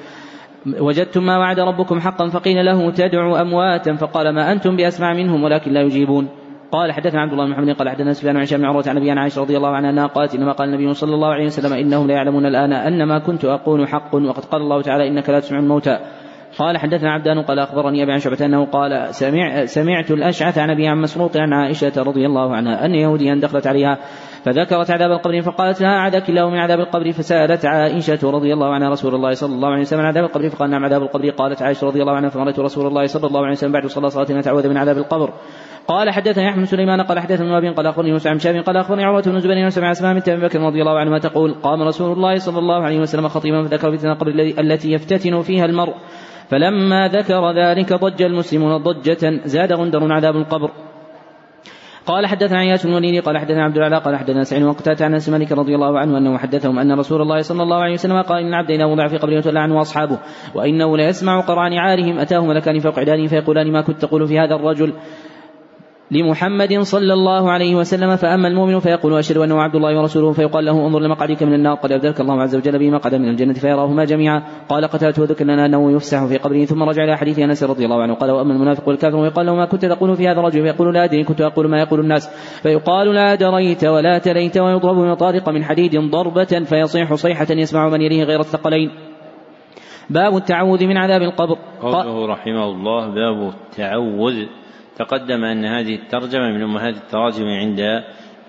وجدتم 0.80 1.26
ما 1.26 1.38
وعد 1.38 1.60
ربكم 1.60 2.00
حقا 2.00 2.28
فقيل 2.28 2.64
له 2.64 2.90
تدعو 2.90 3.36
أمواتا؟ 3.36 3.94
فقال 3.96 4.34
ما 4.34 4.52
أنتم 4.52 4.76
باسمع 4.76 5.12
منهم 5.12 5.44
ولكن 5.44 5.72
لا 5.72 5.80
يجيبون. 5.80 6.28
قال 6.72 6.92
حدثنا 6.92 7.20
عبد 7.20 7.32
الله 7.32 7.44
بن 7.44 7.50
محمد 7.50 7.70
قال 7.70 7.88
حدثنا 7.88 8.12
سفيان 8.12 8.36
عن 8.36 8.44
بن 8.44 8.64
عروة 8.64 8.84
عن 8.86 8.96
أبي 8.96 9.10
عائشة 9.10 9.40
رضي 9.40 9.56
الله 9.56 9.68
عنها 9.68 10.06
قالت 10.06 10.34
إنما 10.34 10.52
قال 10.52 10.68
النبي 10.68 10.94
صلى 10.94 11.14
الله 11.14 11.28
عليه 11.28 11.44
وسلم 11.44 11.72
إنهم 11.72 12.06
لا 12.06 12.14
يعلمون 12.14 12.46
الآن 12.46 12.72
أن 12.72 13.08
ما 13.08 13.18
كنت 13.18 13.44
أقول 13.44 13.88
حق 13.88 14.14
وقد 14.14 14.44
قال 14.44 14.62
الله 14.62 14.82
تعالى 14.82 15.08
إنك 15.08 15.30
لا 15.30 15.40
تسمع 15.40 15.58
الموتى. 15.58 15.98
قال 16.58 16.78
حدثنا 16.78 17.12
عبدان 17.12 17.42
قال 17.42 17.58
أخبرني 17.58 18.02
أبي 18.02 18.12
عن 18.12 18.18
شعبة 18.18 18.46
أنه 18.46 18.64
قال 18.64 19.14
سمع 19.14 19.64
سمعت 19.64 20.10
الأشعث 20.10 20.58
عن 20.58 20.70
أبي 20.70 20.88
عن 20.88 21.00
مسروق 21.00 21.36
عن 21.36 21.52
عائشة 21.52 21.92
رضي 21.96 22.26
الله 22.26 22.56
عنها 22.56 22.84
أن 22.84 22.94
يهوديا 22.94 23.34
دخلت 23.42 23.66
عليها 23.66 23.98
فذكرت 24.44 24.90
عذاب 24.90 25.10
القبر 25.10 25.40
فقالت 25.40 25.80
لها 25.80 25.98
أعدك 25.98 26.28
الله 26.28 26.50
من 26.50 26.58
عذاب 26.58 26.80
القبر 26.80 27.12
فسألت 27.12 27.66
عائشة 27.66 28.30
رضي 28.30 28.52
الله 28.52 28.74
عنها 28.74 28.88
رسول 28.88 29.14
الله 29.14 29.32
صلى 29.32 29.54
الله 29.54 29.68
عليه 29.68 29.80
وسلم 29.80 30.00
عن 30.00 30.06
عذاب 30.06 30.24
القبر 30.24 30.48
فقال 30.48 30.70
نعم 30.70 30.84
عذاب 30.84 31.02
القبر 31.02 31.30
قالت 31.30 31.62
عائشة 31.62 31.86
رضي 31.86 32.02
الله 32.02 32.12
عنها 32.12 32.28
فمرت 32.28 32.58
رسول 32.58 32.86
الله 32.86 33.06
صلى 33.06 33.26
الله 33.26 33.40
عليه 33.40 33.52
وسلم 33.52 33.72
بعد 33.72 33.86
صلاة 33.86 34.08
صلاة 34.08 34.32
نتعوذ 34.32 34.68
من 34.68 34.76
عذاب 34.76 34.98
القبر 34.98 35.30
قال 35.88 36.10
حدثني 36.10 36.48
احمد 36.48 36.64
سليمان 36.64 37.00
قال 37.00 37.20
حدثنا 37.20 37.58
أبي 37.58 37.68
قال 37.68 37.86
أخبرني 37.86 38.12
موسى 38.12 38.28
عن 38.28 38.38
شاب 38.38 38.56
قال 38.56 38.76
أخبرني 38.76 39.04
عروة 39.04 39.22
بن 39.22 39.40
زبير 39.40 39.66
وسمع 39.66 39.90
أسماء 39.90 40.14
بنت 40.14 40.28
أبي 40.28 40.46
بكر 40.46 40.60
رضي 40.60 40.80
الله 40.80 40.98
عنهما 40.98 41.18
تقول 41.18 41.54
قام 41.54 41.82
رسول 41.82 42.12
الله 42.12 42.34
صلى 42.34 42.58
الله 42.58 42.82
عليه 42.82 43.00
وسلم 43.00 43.28
خطيبا 43.28 43.62
فذكر 43.62 43.96
فتنه 43.96 44.12
القبر 44.12 44.30
التي 44.58 44.92
يفتتن 44.92 45.40
فيها 45.40 45.64
المرء 45.64 45.94
فلما 46.54 47.08
ذكر 47.08 47.52
ذلك 47.52 47.92
ضج 47.92 48.22
المسلمون 48.22 48.76
ضجة 48.76 49.40
زاد 49.44 49.72
غندر 49.72 50.12
عذاب 50.12 50.36
القبر. 50.36 50.70
قال 52.06 52.26
حدثنا 52.26 52.58
عياش 52.58 52.86
بن 52.86 52.94
وليد 52.94 53.22
قال 53.22 53.38
حدثنا 53.38 53.64
عبد 53.64 53.76
العلاء 53.76 54.00
قال 54.00 54.16
حدثنا 54.16 54.44
سعيد 54.44 54.62
وقتات 54.62 55.02
عن 55.02 55.12
أنس 55.12 55.28
مالك 55.28 55.52
رضي 55.52 55.74
الله 55.74 55.98
عنه 55.98 56.18
أنه 56.18 56.38
حدثهم 56.38 56.78
أن 56.78 56.92
رسول 56.92 57.22
الله 57.22 57.40
صلى 57.40 57.62
الله 57.62 57.76
عليه 57.76 57.92
وسلم 57.92 58.22
قال 58.22 58.38
إن 58.38 58.48
العبد 58.48 58.70
إذا 58.70 58.84
وضع 58.84 59.08
في 59.08 59.16
قبره 59.16 59.36
وتولى 59.36 59.60
عنه 59.60 59.80
اصحابه 59.80 60.18
وإنه 60.54 60.96
ليسمع 60.96 61.40
قرآن 61.40 61.72
عارهم 61.72 62.18
اتاه 62.18 62.46
ملكان 62.46 62.78
فوق 62.78 62.98
عدانه 62.98 63.26
فيقولان 63.26 63.72
ما 63.72 63.80
كنت 63.80 64.02
تقول 64.02 64.28
في 64.28 64.38
هذا 64.38 64.54
الرجل. 64.54 64.92
لمحمد 66.10 66.80
صلى 66.80 67.12
الله 67.12 67.50
عليه 67.50 67.74
وسلم 67.74 68.16
فأما 68.16 68.48
المؤمن 68.48 68.78
فيقول 68.78 69.18
أشهد 69.18 69.36
أنه 69.36 69.62
عبد 69.62 69.74
الله 69.74 69.98
ورسوله. 69.98 70.32
فيقال 70.32 70.64
له 70.64 70.86
انظر 70.86 71.00
لمقعدك 71.00 71.42
من 71.42 71.54
النار 71.54 71.74
قد 71.74 71.92
أبدلك 71.92 72.20
الله 72.20 72.42
عز 72.42 72.56
وجل 72.56 72.78
به 72.78 72.90
مقعدا 72.90 73.18
من 73.18 73.28
الجنة 73.28 73.52
فيراهما 73.52 74.04
جميعا. 74.04 74.42
قال 74.68 74.84
قتلت 74.84 75.18
وذكر 75.18 75.44
لنا 75.44 75.66
أنه 75.66 75.92
يفسح 75.92 76.26
في 76.26 76.36
قبره. 76.36 76.64
ثم 76.64 76.82
رجع 76.82 77.04
إلى 77.04 77.16
حديث 77.16 77.38
أنس 77.38 77.62
رضي 77.62 77.84
الله 77.84 78.02
عنه 78.02 78.14
قال 78.14 78.30
وأما 78.30 78.52
المنافق 78.52 78.88
والكافر 78.88 79.16
ويقال 79.16 79.46
له 79.46 79.54
ما 79.54 79.66
كنت 79.66 79.84
تقول 79.84 80.16
في 80.16 80.28
هذا 80.28 80.40
الرجل؟ 80.40 80.62
فيقول 80.62 80.94
لا 80.94 81.04
أدري 81.04 81.24
كنت 81.24 81.40
أقول 81.40 81.68
ما 81.68 81.80
يقول 81.80 82.00
الناس. 82.00 82.28
فيقال 82.62 83.14
لا 83.14 83.34
دريت 83.34 83.84
ولا 83.84 84.18
تليت 84.18 84.58
ويضرب 84.58 84.96
مطارق 84.96 85.48
من 85.48 85.64
حديد 85.64 86.10
ضربة 86.10 86.64
فيصيح 86.64 87.14
صيحة 87.14 87.46
يسمع 87.50 87.88
من 87.88 88.00
يليه 88.00 88.24
غير 88.24 88.40
الثقلين. 88.40 88.90
باب 90.10 90.36
التعوذ 90.36 90.86
من 90.86 90.96
عذاب 90.96 91.22
القبر. 91.22 91.56
قوله 91.80 92.26
رحمه 92.26 92.64
الله 92.64 93.06
باب 93.06 93.48
التعوذ 93.48 94.63
تقدم 94.98 95.44
أن 95.44 95.64
هذه 95.64 95.94
الترجمة 95.94 96.52
من 96.52 96.62
أمهات 96.62 96.96
التراجم 96.96 97.44
عند 97.44 97.80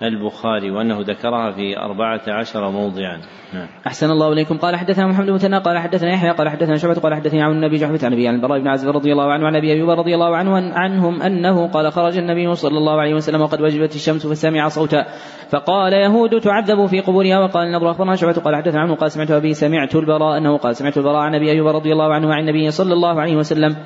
البخاري 0.02 0.70
وأنه 0.70 1.00
ذكرها 1.00 1.50
في 1.50 1.78
أربعة 1.78 2.20
عشر 2.28 2.70
موضعا. 2.70 3.20
نعم. 3.54 3.68
أحسن 3.86 4.10
الله 4.10 4.32
إليكم. 4.32 4.58
قال 4.58 4.76
حدثنا 4.76 5.06
محمد 5.06 5.26
بن 5.26 5.54
قال 5.54 5.78
حدثنا 5.78 6.12
يحيى 6.12 6.30
قال 6.30 6.48
حدثنا 6.48 6.76
شعبة 6.76 7.00
قال 7.00 7.14
حدثني 7.14 7.42
عن 7.42 7.50
النبي 7.50 7.76
جحفة 7.76 8.06
عن 8.06 8.12
أبي 8.12 8.28
عن 8.28 8.34
البراء 8.34 8.58
بن 8.58 8.68
عازب 8.68 8.88
رضي 8.88 9.12
الله 9.12 9.32
عنه 9.32 9.46
عن 9.46 9.56
أبي 9.56 9.72
أيوب 9.72 9.90
رضي 9.90 10.14
الله 10.14 10.36
عنه 10.36 10.72
عنهم 10.74 11.22
أنه 11.22 11.66
قال 11.66 11.92
خرج 11.92 12.18
النبي 12.18 12.54
صلى 12.54 12.78
الله 12.78 13.00
عليه 13.00 13.14
وسلم 13.14 13.40
وقد 13.40 13.60
وجبت 13.60 13.94
الشمس 13.94 14.26
فسمع 14.26 14.68
صوتا. 14.68 15.06
فقال 15.50 15.92
يهود 15.92 16.40
تعذب 16.40 16.86
في 16.86 17.00
قبورها 17.00 17.38
وقال 17.38 17.66
النضر 17.66 17.90
أخبرنا 17.90 18.16
شعبة. 18.16 18.40
قال 18.40 18.56
حدثنا 18.56 18.80
عنه 18.80 18.94
قال 18.94 19.10
سمعت 19.10 19.30
أبي 19.30 19.54
سمعت 19.54 19.94
البراء 19.94 20.38
أنه 20.38 20.56
قال 20.56 20.76
سمعت 20.76 20.96
البراء 20.98 21.16
عن 21.16 21.34
أبي 21.34 21.50
أيوب 21.50 21.66
رضي 21.66 21.92
الله 21.92 22.14
عنه 22.14 22.34
عن 22.34 22.40
النبي 22.40 22.70
صلى 22.70 22.92
الله 22.92 23.20
عليه 23.20 23.36
وسلم. 23.36 23.76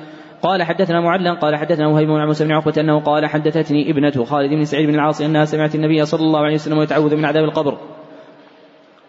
قال 0.41 0.63
حدثنا 0.63 1.01
معلا 1.01 1.33
قال 1.33 1.55
حدثنا 1.55 1.87
وهيب 1.87 2.07
بن 2.07 2.25
موسى 2.25 2.45
بن 2.45 2.51
عقبة 2.51 2.81
أنه 2.81 2.99
قال 2.99 3.25
حدثتني 3.25 3.91
ابنة 3.91 4.25
خالد 4.25 4.49
بن 4.49 4.65
سعيد 4.65 4.87
بن 4.87 4.95
العاص 4.95 5.21
أنها 5.21 5.45
سمعت 5.45 5.75
النبي 5.75 6.05
صلى 6.05 6.21
الله 6.21 6.39
عليه 6.39 6.55
وسلم 6.55 6.81
يتعوذ 6.81 7.15
من 7.15 7.25
عذاب 7.25 7.43
القبر. 7.43 7.77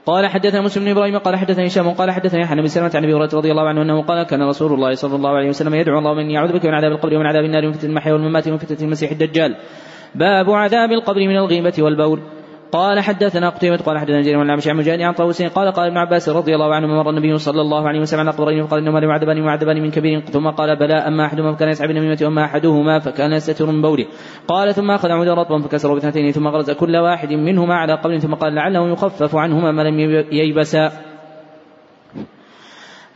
قال 0.07 0.27
حدثنا 0.27 0.61
مسلم 0.61 0.85
بن 0.85 0.91
إبراهيم 0.91 1.19
قال 1.19 1.37
حدثني 1.37 1.67
هشام 1.67 1.91
قال 1.91 2.11
حدثني 2.11 2.47
حنا 2.47 2.63
بن 2.63 2.69
سلمة 2.69 2.91
عن 2.95 3.05
أبي 3.05 3.15
هريرة 3.15 3.31
رضي 3.35 3.51
الله 3.51 3.69
عنه 3.69 3.83
أنه 3.83 4.03
قال 4.03 4.23
كان 4.23 4.43
رسول 4.43 4.73
الله 4.73 4.95
صلى 4.95 5.17
الله 5.17 5.31
عليه 5.31 5.49
وسلم 5.49 5.75
يدعو 5.75 5.99
اللهم 5.99 6.19
اني 6.19 6.39
اعوذ 6.39 6.53
بك 6.53 6.67
من 6.67 6.75
عذاب 6.75 6.93
القبر 6.93 7.15
ومن 7.15 7.27
عذاب 7.27 7.45
النار 7.45 7.65
ومن 7.65 7.73
فتنه 7.73 7.91
المحيا 7.91 8.13
والممات 8.13 8.49
ومن 8.49 8.57
فتنة 8.57 8.79
المسيح 8.83 9.11
الدجال. 9.11 9.57
باب 10.15 10.51
عذاب 10.51 10.93
القبر 10.93 11.21
من 11.21 11.37
الغيبة 11.37 11.73
والبول. 11.79 12.21
قال 12.73 13.01
حدثنا 13.01 13.49
قتيبة 13.49 13.77
قال 13.77 13.99
حدثنا 13.99 14.21
جرير 14.23 14.43
بن 14.43 14.51
عن 14.51 14.77
مجاهد 14.77 15.01
عن 15.01 15.13
طاووس 15.13 15.43
قال 15.43 15.73
قال 15.73 15.87
ابن 15.87 15.97
عباس 15.97 16.29
رضي 16.29 16.55
الله 16.55 16.75
عنه 16.75 16.87
مر 16.87 17.11
النبي 17.11 17.39
صلى 17.39 17.61
الله 17.61 17.89
عليه 17.89 18.01
وسلم 18.01 18.21
على 18.21 18.31
قبرين 18.31 18.67
فقال 18.67 18.81
انهما 18.81 18.99
لمعذبان 18.99 19.43
معذبان 19.43 19.83
من 19.83 19.91
كبير 19.91 20.21
ثم 20.21 20.51
قال 20.51 20.77
بلى 20.77 20.95
أما 20.95 21.27
أحدهما 21.27 21.55
فكان 21.55 21.69
يسعى 21.69 21.89
بالنميمة 21.89 22.19
وأما 22.23 22.45
أحدهما 22.45 22.99
فكان 22.99 23.33
يستتر 23.33 23.67
من 23.67 23.83
بوله. 23.83 24.07
قال 24.49 24.75
ثم 24.75 24.91
أخذ 24.91 25.09
عودا 25.09 25.35
رطبا 25.35 25.59
فكسره 25.59 25.95
باثنتين 25.95 26.33
ثم 26.33 26.49
غرز 26.49 26.71
كل 26.71 26.97
واحد 26.97 27.33
منهما 27.33 27.75
على 27.75 27.95
قبر 27.95 28.19
ثم 28.19 28.35
قال 28.35 28.55
لعله 28.55 28.93
يخفف 28.93 29.37
عنهما 29.37 29.73
ما 29.73 29.83
لم 29.83 29.99
ييبسا 30.33 30.93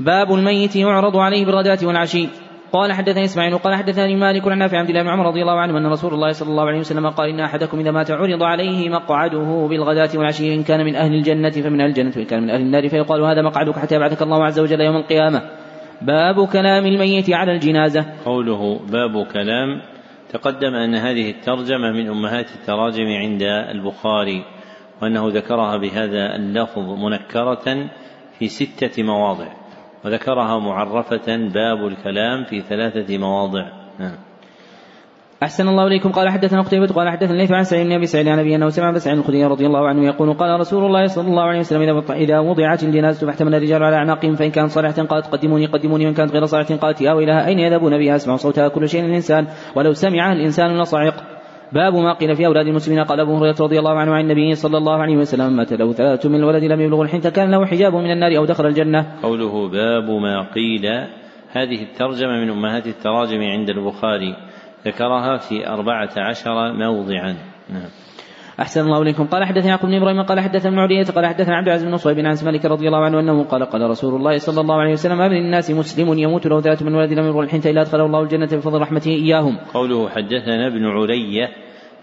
باب 0.00 0.34
الميت 0.34 0.76
يعرض 0.76 1.16
عليه 1.16 1.46
بالغداة 1.46 1.78
والعشي. 1.82 2.28
قال 2.76 2.92
حدثني 2.92 3.24
إسماعيل 3.24 3.58
قال 3.58 3.74
حدثني 3.74 4.16
مالك 4.16 4.48
عن 4.48 4.58
نافع 4.58 4.78
عبد 4.78 4.88
الله 4.88 5.02
بن 5.02 5.08
عمر 5.08 5.26
رضي 5.26 5.42
الله 5.42 5.60
عنه 5.60 5.78
أن 5.78 5.86
رسول 5.86 6.14
الله 6.14 6.32
صلى 6.32 6.48
الله 6.48 6.64
عليه 6.64 6.78
وسلم 6.78 7.10
قال 7.10 7.28
إن 7.28 7.40
أحدكم 7.40 7.78
إذا 7.78 7.90
مات 7.90 8.10
عرض 8.10 8.42
عليه 8.42 8.88
مقعده 8.88 9.66
بالغداة 9.70 10.08
والعشي 10.14 10.54
إن 10.54 10.62
كان 10.62 10.84
من 10.84 10.96
أهل 10.96 11.14
الجنة 11.14 11.50
فمن 11.50 11.80
أهل 11.80 11.88
الجنة 11.88 12.12
وإن 12.16 12.24
كان 12.24 12.42
من 12.42 12.50
أهل 12.50 12.60
النار 12.60 12.88
فيقال 12.88 13.22
هذا 13.22 13.42
مقعدك 13.42 13.78
حتى 13.78 13.94
يبعثك 13.94 14.22
الله 14.22 14.44
عز 14.44 14.60
وجل 14.60 14.80
يوم 14.80 14.96
القيامة. 14.96 15.42
باب 16.02 16.48
كلام 16.48 16.86
الميت 16.86 17.30
على 17.30 17.52
الجنازة. 17.52 18.04
قوله 18.24 18.80
باب 18.92 19.26
كلام 19.26 19.80
تقدم 20.32 20.74
أن 20.74 20.94
هذه 20.94 21.30
الترجمة 21.30 21.92
من 21.92 22.08
أمهات 22.08 22.46
التراجم 22.54 23.06
عند 23.06 23.42
البخاري 23.42 24.44
وأنه 25.02 25.28
ذكرها 25.28 25.76
بهذا 25.76 26.36
اللفظ 26.36 26.88
منكرة 27.04 27.88
في 28.38 28.48
ستة 28.48 29.02
مواضع. 29.02 29.65
وذكرها 30.06 30.58
معرفة 30.58 31.36
باب 31.36 31.86
الكلام 31.86 32.44
في 32.44 32.60
ثلاثة 32.60 33.18
مواضع. 33.18 33.66
نعم. 33.98 34.16
أحسن 35.42 35.68
الله 35.68 35.86
إليكم. 35.86 36.12
قال 36.12 36.28
حدثنا 36.28 36.62
قتيبة 36.62 36.86
قال 36.86 37.08
حدثنا 37.08 37.36
ليث 37.36 37.52
عن 37.52 37.64
سعيد 37.64 37.86
بن 37.86 37.92
أبي 37.92 38.06
سعيد 38.06 38.28
عن 38.28 38.38
أبي 38.38 38.56
أنه 38.56 38.68
سمع 38.68 38.86
عن 38.86 39.18
الخدري 39.18 39.44
رضي 39.44 39.66
الله 39.66 39.88
عنه 39.88 40.06
يقول 40.06 40.34
قال 40.34 40.60
رسول 40.60 40.84
الله 40.84 41.06
صلى 41.06 41.28
الله 41.28 41.42
عليه 41.42 41.58
وسلم 41.58 42.02
إذا 42.10 42.38
وضعت 42.38 42.82
الجنازة 42.82 43.26
فاحتمل 43.26 43.54
الرجال 43.54 43.82
على 43.82 43.96
أعناقهم 43.96 44.34
فإن 44.34 44.50
كانت 44.50 44.70
صالحة 44.70 45.02
قالت 45.02 45.26
قدموني 45.26 45.66
قدموني 45.66 46.06
وإن 46.06 46.14
كانت 46.14 46.32
غير 46.32 46.44
صالحة 46.44 46.76
قالت 46.76 47.00
يا 47.00 47.12
ويلها 47.12 47.46
أين 47.46 47.58
يذهبون 47.58 47.98
بها؟ 47.98 48.16
أسمع 48.16 48.36
صوتها 48.36 48.68
كل 48.68 48.88
شيء 48.88 49.04
الإنسان. 49.04 49.46
ولو 49.74 49.92
سمعها 49.92 50.32
الإنسان 50.32 50.80
لصعق. 50.80 51.35
باب 51.72 51.94
ما 51.94 52.12
قيل 52.12 52.36
في 52.36 52.46
أولاد 52.46 52.66
المسلمين. 52.66 53.04
قال 53.04 53.20
أبو 53.20 53.36
هريرة 53.36 53.56
رضي 53.60 53.78
الله 53.78 53.98
عنه 53.98 54.14
عن 54.14 54.20
النبي 54.20 54.54
صلى 54.54 54.78
الله 54.78 54.96
عليه 55.02 55.16
وسلم 55.16 55.56
مات 55.56 55.72
له 55.72 55.92
ثلاثة 55.92 56.28
من 56.28 56.34
الولد 56.34 56.64
لم 56.64 56.80
يبلغ 56.80 57.02
الحنث 57.02 57.26
كان 57.26 57.50
له 57.50 57.66
حجاب 57.66 57.94
من 57.94 58.10
النار 58.10 58.36
أو 58.36 58.44
دخل 58.44 58.66
الجنة. 58.66 59.06
قوله 59.22 59.68
باب 59.68 60.10
ما 60.10 60.52
قيل 60.54 60.86
هذه 61.52 61.82
الترجمة 61.82 62.40
من 62.40 62.50
أمهات 62.50 62.86
التراجم 62.86 63.40
عند 63.40 63.68
البخاري 63.70 64.36
ذكرها 64.86 65.36
في 65.36 65.68
أربعة 65.68 66.10
عشر 66.16 66.72
موضعا. 66.72 67.36
نعم. 67.70 68.05
أحسن 68.60 68.80
الله 68.80 69.02
إليكم. 69.02 69.26
قال 69.26 69.44
حدثنا 69.44 69.68
يعقوب 69.68 69.90
بن 69.90 69.96
إبراهيم 69.96 70.22
قال 70.22 70.40
حدثنا 70.40 70.68
ابن 70.68 70.78
عدية 70.78 71.04
قال 71.04 71.26
حدثنا 71.26 71.56
عبد 71.56 71.66
العزيز 71.66 71.88
بن 71.88 71.96
صهيب 71.96 72.16
بن 72.16 72.34
مالك 72.44 72.64
رضي 72.64 72.86
الله 72.86 73.04
عنه 73.04 73.20
أنه 73.20 73.44
قال 73.44 73.64
قال 73.64 73.90
رسول 73.90 74.14
الله 74.14 74.38
صلى 74.38 74.60
الله 74.60 74.74
عليه 74.74 74.92
وسلم 74.92 75.18
ما 75.18 75.28
من 75.28 75.36
الناس 75.36 75.70
مسلم 75.70 76.18
يموت 76.18 76.46
له 76.46 76.58
ذات 76.58 76.82
من 76.82 76.94
ولد 76.94 77.12
لم 77.12 77.26
يبلغ 77.26 77.40
الحنث 77.40 77.66
إلا 77.66 77.80
أدخله 77.80 78.06
الله 78.06 78.22
الجنة 78.22 78.46
بفضل 78.46 78.80
رحمته 78.80 79.10
إياهم؟ 79.10 79.58
قوله 79.74 80.08
حدثنا 80.08 80.66
ابن 80.66 80.86
علية 80.86 81.48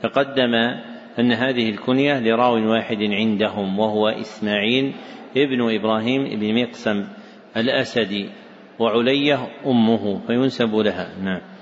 تقدم 0.01 0.53
أن 1.19 1.31
هذه 1.31 1.69
الكنية 1.69 2.19
لراو 2.19 2.71
واحد 2.71 2.97
عندهم 3.01 3.79
وهو 3.79 4.07
إسماعيل 4.07 4.93
ابن 5.37 5.75
إبراهيم 5.75 6.39
بن 6.39 6.61
مقسم 6.61 7.03
الأسدي 7.57 8.29
وعلية 8.79 9.47
أمه 9.65 10.19
فينسب 10.27 10.75
لها. 10.75 11.07
نعم. 11.23 11.52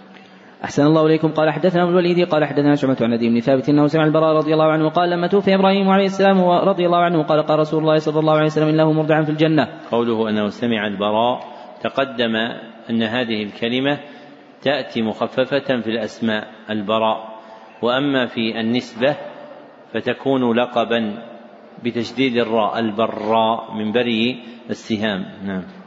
أحسن 0.64 0.86
الله 0.86 1.06
إليكم. 1.06 1.28
قال 1.28 1.50
حدثنا 1.50 1.84
ابن 1.84 1.92
الوليد 1.92 2.28
قال 2.30 2.46
حدثنا 2.46 2.76
شعبة 2.76 2.98
عن 3.02 3.18
بن 3.18 3.40
ثابت 3.40 3.70
أنه 3.70 3.88
سمع 3.88 4.06
البراء 4.06 4.36
رضي 4.36 4.54
الله 4.54 4.72
عنه 4.72 4.90
قال 4.90 5.10
لما 5.10 5.28
توفي 5.28 5.56
إبراهيم 5.56 5.90
عليه 5.90 6.06
السلام 6.06 6.42
رضي 6.42 6.86
الله 6.86 6.98
عنه 6.98 7.24
قال 7.24 7.42
قال 7.42 7.60
رسول 7.60 7.82
الله 7.82 7.98
صلى 7.98 8.20
الله 8.20 8.34
عليه 8.34 8.46
وسلم 8.46 8.68
إنه 8.68 8.92
مرضعا 8.92 9.22
في 9.24 9.30
الجنة. 9.30 9.68
قوله 9.92 10.30
أنه 10.30 10.48
سمع 10.48 10.88
البراء 10.88 11.40
تقدم 11.82 12.36
أن 12.90 13.04
هذه 13.04 13.44
الكلمة 13.44 14.00
تأتي 14.62 15.02
مخففة 15.02 15.82
في 15.82 15.88
الأسماء 15.88 16.48
البراء. 16.70 17.40
وأما 17.82 18.26
في 18.26 18.60
النسبة 18.60 19.16
فتكون 19.94 20.58
لقبا 20.58 21.24
بتشديد 21.84 22.38
الراء 22.38 22.80
البراء 22.80 23.74
من 23.74 23.92
بري 23.92 24.44
السهام. 24.70 25.26
نعم. 25.46 25.81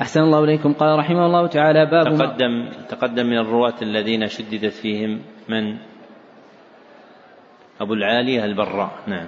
أحسن 0.00 0.20
الله 0.20 0.44
إليكم. 0.44 0.72
قال 0.72 0.98
رحمه 0.98 1.26
الله 1.26 1.46
تعالى 1.46 1.86
باب 1.86 2.04
تقدم 2.04 2.68
تقدم 2.88 3.26
من 3.26 3.38
الرواة 3.38 3.74
الذين 3.82 4.26
شددت 4.26 4.72
فيهم 4.72 5.20
من؟ 5.48 5.76
أبو 7.80 7.94
العالية 7.94 8.44
البراء. 8.44 8.90
نعم. 9.06 9.26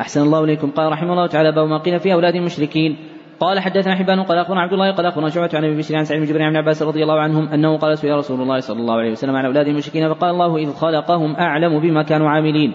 أحسن 0.00 0.20
الله 0.22 0.44
إليكم. 0.44 0.70
قال 0.70 0.92
رحمه 0.92 1.12
الله 1.12 1.26
تعالى 1.26 1.52
باب 1.52 1.68
ما 1.68 1.78
قيل 1.78 1.98
في 1.98 2.12
أولاد 2.12 2.34
المشركين. 2.34 2.96
قال 3.40 3.60
حدثنا 3.60 3.96
حبان 3.96 4.22
قال 4.22 4.38
أخبرنا 4.38 4.60
عبد 4.60 4.72
الله 4.72 4.92
قال 4.92 5.06
أخبرنا 5.06 5.28
شعبة 5.28 5.50
عن 5.54 5.64
أبي 5.64 5.76
بشر 5.76 5.96
عن 5.96 6.04
سعيد 6.04 6.20
بن 6.20 6.28
جبريل 6.28 6.46
عن 6.46 6.56
عباس 6.56 6.82
رضي 6.82 7.02
الله 7.02 7.20
عنهم 7.20 7.48
أنه 7.48 7.78
قال 7.78 7.98
سئل 7.98 8.16
رسول 8.16 8.40
الله 8.40 8.58
صلى 8.58 8.80
الله 8.80 8.94
عليه 8.94 9.10
وسلم 9.10 9.36
عن 9.36 9.44
أولاد 9.44 9.66
المشركين 9.66 10.14
فقال 10.14 10.30
الله 10.30 10.56
إذ 10.56 10.72
خلقهم 10.72 11.36
أعلم 11.36 11.80
بما 11.80 12.02
كانوا 12.02 12.28
عاملين. 12.28 12.74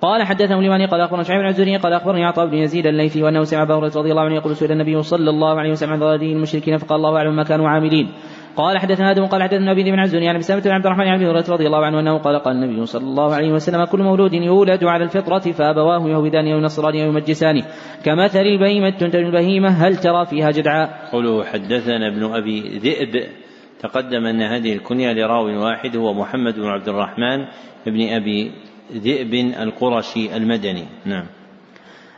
قال 0.00 0.22
حدثنا 0.22 0.54
لماني 0.54 0.86
قال 0.86 1.00
أخبرنا 1.00 1.22
شعيب 1.22 1.54
بن 1.56 1.78
قال 1.78 1.92
أخبرني 1.92 2.24
عطاء 2.24 2.46
بن 2.46 2.54
يزيد 2.54 2.86
الليثي 2.86 3.22
وأنه 3.22 3.44
سمع 3.44 3.62
ابا 3.62 3.78
رضي 3.78 4.10
الله 4.10 4.22
عنه 4.22 4.34
يقول 4.34 4.56
سئل 4.56 4.72
النبي 4.72 5.02
صلى 5.02 5.30
الله 5.30 5.60
عليه 5.60 5.70
وسلم 5.70 5.92
عن 5.92 6.02
أولاد 6.02 6.22
المشركين 6.22 6.76
فقال 6.76 6.96
الله 6.96 7.16
أعلم 7.16 7.36
ما 7.36 7.42
كانوا 7.42 7.68
عاملين. 7.68 8.08
قال 8.56 8.78
حدثنا 8.78 9.10
آدم 9.10 9.26
قال 9.26 9.42
حدثنا 9.42 9.72
أبي 9.72 9.82
بن 9.82 9.98
عزوني 9.98 10.28
عن 10.28 10.38
بسامه 10.38 10.60
بن 10.60 10.70
عبد 10.70 10.86
الرحمن 10.86 11.08
عن 11.08 11.14
أبي 11.14 11.40
رضي 11.48 11.66
الله 11.66 11.86
عنه 11.86 12.00
أنه 12.00 12.18
قال 12.18 12.38
قال 12.38 12.56
النبي 12.56 12.86
صلى 12.86 13.04
الله 13.04 13.34
عليه 13.34 13.52
وسلم 13.52 13.84
كل 13.84 14.02
مولود 14.02 14.32
يولد 14.32 14.84
على 14.84 15.04
الفطرة 15.04 15.52
فأبواه 15.52 16.08
يهودان 16.08 16.52
أو 16.52 16.58
ينصران 16.58 17.00
أو 17.00 17.08
يمجسان. 17.08 17.62
كمثل 18.04 18.40
البهيمة 18.40 18.90
تنتج 18.90 19.24
البهيمة 19.24 19.68
هل 19.68 19.96
ترى 19.96 20.26
فيها 20.26 20.50
جدعاء؟ 20.50 21.08
قوله 21.12 21.44
حدثنا 21.44 22.08
ابن 22.08 22.24
أبي 22.34 22.78
ذئب. 22.78 23.26
تقدم 23.80 24.26
أن 24.26 24.42
هذه 24.42 24.72
الكنية 24.72 25.12
لراو 25.12 25.64
واحد 25.64 25.96
هو 25.96 26.14
محمد 26.14 26.54
بن 26.54 26.66
عبد 26.66 26.88
الرحمن 26.88 27.44
بن 27.86 28.08
أبي 28.08 28.52
ذئب 28.92 29.34
القرشي 29.34 30.36
المدني. 30.36 30.84
نعم. 31.04 31.26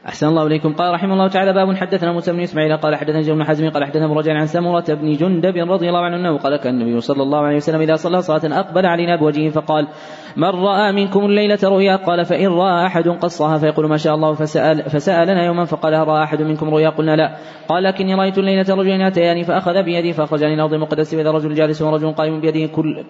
أحسن 0.07 0.29
الله 0.29 0.47
إليكم. 0.47 0.73
قال 0.73 0.95
رحمه 0.95 1.13
الله 1.13 1.29
تعالى 1.29 1.53
باب 1.53 1.77
حدثنا 1.77 2.13
موسى 2.13 2.33
بن 2.33 2.41
إسماعيل 2.41 2.77
قال 2.77 2.97
حدثنا 2.97 3.35
بن 3.35 3.45
حزم 3.45 3.71
قال 3.71 3.85
حدثنا 3.85 4.07
مرجع 4.07 4.33
عن 4.33 4.47
سمرة 4.47 4.85
بن 4.89 5.13
جندب 5.13 5.57
رضي 5.57 5.89
الله 5.89 6.01
عنه 6.01 6.17
أنه 6.17 6.39
قال 6.39 6.57
كان 6.57 6.75
النبي 6.75 7.01
صلى 7.01 7.23
الله 7.23 7.39
عليه 7.39 7.57
وسلم 7.57 7.81
إذا 7.81 7.95
صلى 7.95 8.23
صلاة 8.23 8.61
أقبل 8.61 8.87
علينا 8.87 9.17
بوجهه 9.17 9.51
فقال 9.51 9.89
من 10.37 10.49
رأى 10.49 10.93
منكم 10.93 11.25
الليلة 11.25 11.59
رؤيا؟ 11.65 11.97
قال 11.97 12.25
فإن 12.25 12.47
رأى 12.47 12.87
أحد 12.87 13.09
قصها 13.09 13.59
فيقول 13.59 13.89
ما 13.89 13.97
شاء 13.97 14.15
الله 14.15 14.33
فسأل 14.33 14.91
فسألنا 14.91 15.45
يوما 15.45 15.65
فقال 15.65 15.93
رأى 15.93 16.25
أحد 16.25 16.43
منكم 16.43 16.71
رؤيا؟ 16.71 16.89
قلنا 16.89 17.17
لا. 17.17 17.37
قال 17.69 17.83
لكني 17.83 18.15
رأيت 18.15 18.39
الليلة 18.39 18.75
رجلين 18.75 19.01
أتياني 19.01 19.45
فأخذ 19.45 19.83
بيدي 19.83 20.13
فأخرجني 20.13 20.55
الأرض 20.55 20.73
المقدس 20.75 21.15
وإذا 21.15 21.31
رجل 21.31 21.55
جالس 21.55 21.83
ورجل 21.83 22.13
قائم 22.13 22.41
بيده 22.41 22.73
كل 22.73 23.05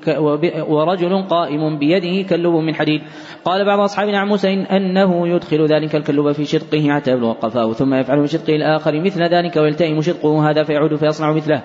ورجل 0.68 1.22
قائم 1.22 1.78
بيده 1.78 2.28
كلب 2.28 2.54
من 2.54 2.74
حديد. 2.74 3.00
قال 3.44 3.64
بعض 3.64 3.80
أصحابنا 3.80 4.18
عن 4.18 4.28
موسى 4.28 4.52
إن 4.52 4.60
أنه 4.60 5.28
يدخل 5.28 5.66
ذلك 5.66 5.96
الكلب 5.96 6.32
في 6.32 6.44
شدقه 6.44 6.79
حتى 6.88 7.10
يبلغ 7.10 7.32
قفاه 7.32 7.72
ثم 7.72 7.94
يفعل 7.94 8.18
من 8.18 8.26
شدقه 8.26 8.56
الآخر 8.56 9.00
مثل 9.00 9.22
ذلك 9.22 9.56
ويلتئم 9.56 10.00
شدقه 10.00 10.50
هذا 10.50 10.62
فيعود 10.62 10.94
فيصنع 10.94 11.32
مثله. 11.32 11.62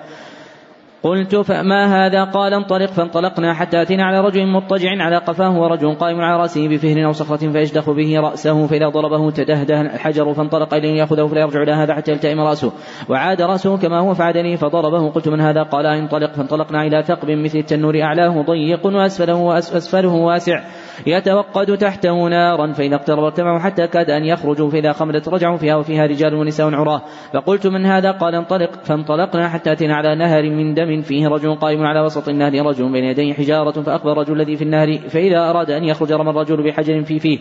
قلت 1.02 1.36
فما 1.36 2.06
هذا؟ 2.06 2.24
قال 2.24 2.54
انطلق 2.54 2.86
فانطلقنا 2.86 3.54
حتى 3.54 3.82
أتينا 3.82 4.04
على 4.04 4.20
رجل 4.20 4.46
مضطجع 4.46 4.90
على 4.90 5.16
قفاه 5.16 5.58
ورجل 5.58 5.94
قائم 5.94 6.20
على 6.20 6.42
رأسه 6.42 6.68
بفهر 6.68 7.04
أو 7.06 7.12
صخرة 7.12 7.52
فيشدخ 7.52 7.90
به 7.90 8.20
رأسه 8.20 8.66
فإذا 8.66 8.88
ضربه 8.88 9.30
تدهده 9.30 9.80
الحجر 9.80 10.34
فانطلق 10.34 10.74
إليه 10.74 10.98
يأخذه 10.98 11.26
فلا 11.26 11.40
يرجع 11.40 11.62
إلى 11.62 11.72
هذا 11.72 11.94
حتى 11.94 12.12
يلتئم 12.12 12.40
رأسه. 12.40 12.72
وعاد 13.08 13.42
رأسه 13.42 13.76
كما 13.76 14.00
هو 14.00 14.14
فعدني 14.14 14.56
فضربه. 14.56 15.10
قلت 15.10 15.28
من 15.28 15.40
هذا؟ 15.40 15.62
قال 15.62 15.86
انطلق 15.86 16.32
فانطلقنا 16.32 16.82
إلى 16.82 17.02
ثقب 17.02 17.30
مثل 17.30 17.58
التنور 17.58 18.02
أعلاه 18.02 18.42
ضيق 18.42 18.86
وأسفله 18.86 19.36
وأسفله 19.36 20.14
واسع. 20.14 20.64
يتوقد 21.06 21.78
تحته 21.78 22.28
نارا 22.28 22.72
فإذا 22.72 22.94
اقترب 22.96 23.24
ارتفعوا 23.24 23.58
حتى 23.58 23.86
كاد 23.86 24.10
أن 24.10 24.24
يخرجوا 24.24 24.70
فإذا 24.70 24.92
خمدت 24.92 25.28
رجعوا 25.28 25.56
فيها 25.56 25.76
وفيها 25.76 26.06
رجال 26.06 26.34
ونساء 26.34 26.74
عراة. 26.74 27.02
فقلت 27.32 27.66
من 27.66 27.86
هذا؟ 27.86 28.10
قال 28.10 28.34
انطلق. 28.34 28.70
فانطلقنا 28.84 29.48
حتى 29.48 29.72
أتينا 29.72 29.94
على 29.94 30.14
نهر 30.14 30.42
من 30.42 30.74
دم 30.74 31.00
فيه 31.00 31.28
رجل 31.28 31.54
قائم 31.54 31.84
على 31.84 32.00
وسط 32.00 32.28
النهر 32.28 32.66
رجل 32.66 32.92
بين 32.92 33.04
يديه 33.04 33.34
حجارة 33.34 33.82
فأقبل 33.82 34.10
الرجل 34.10 34.40
الذي 34.40 34.56
في 34.56 34.64
النهر 34.64 34.98
فإذا 35.08 35.50
أراد 35.50 35.70
أن 35.70 35.84
يخرج 35.84 36.12
رمى 36.12 36.30
الرجل 36.30 36.62
بحجر 36.62 37.02
في 37.02 37.18
فيه. 37.18 37.38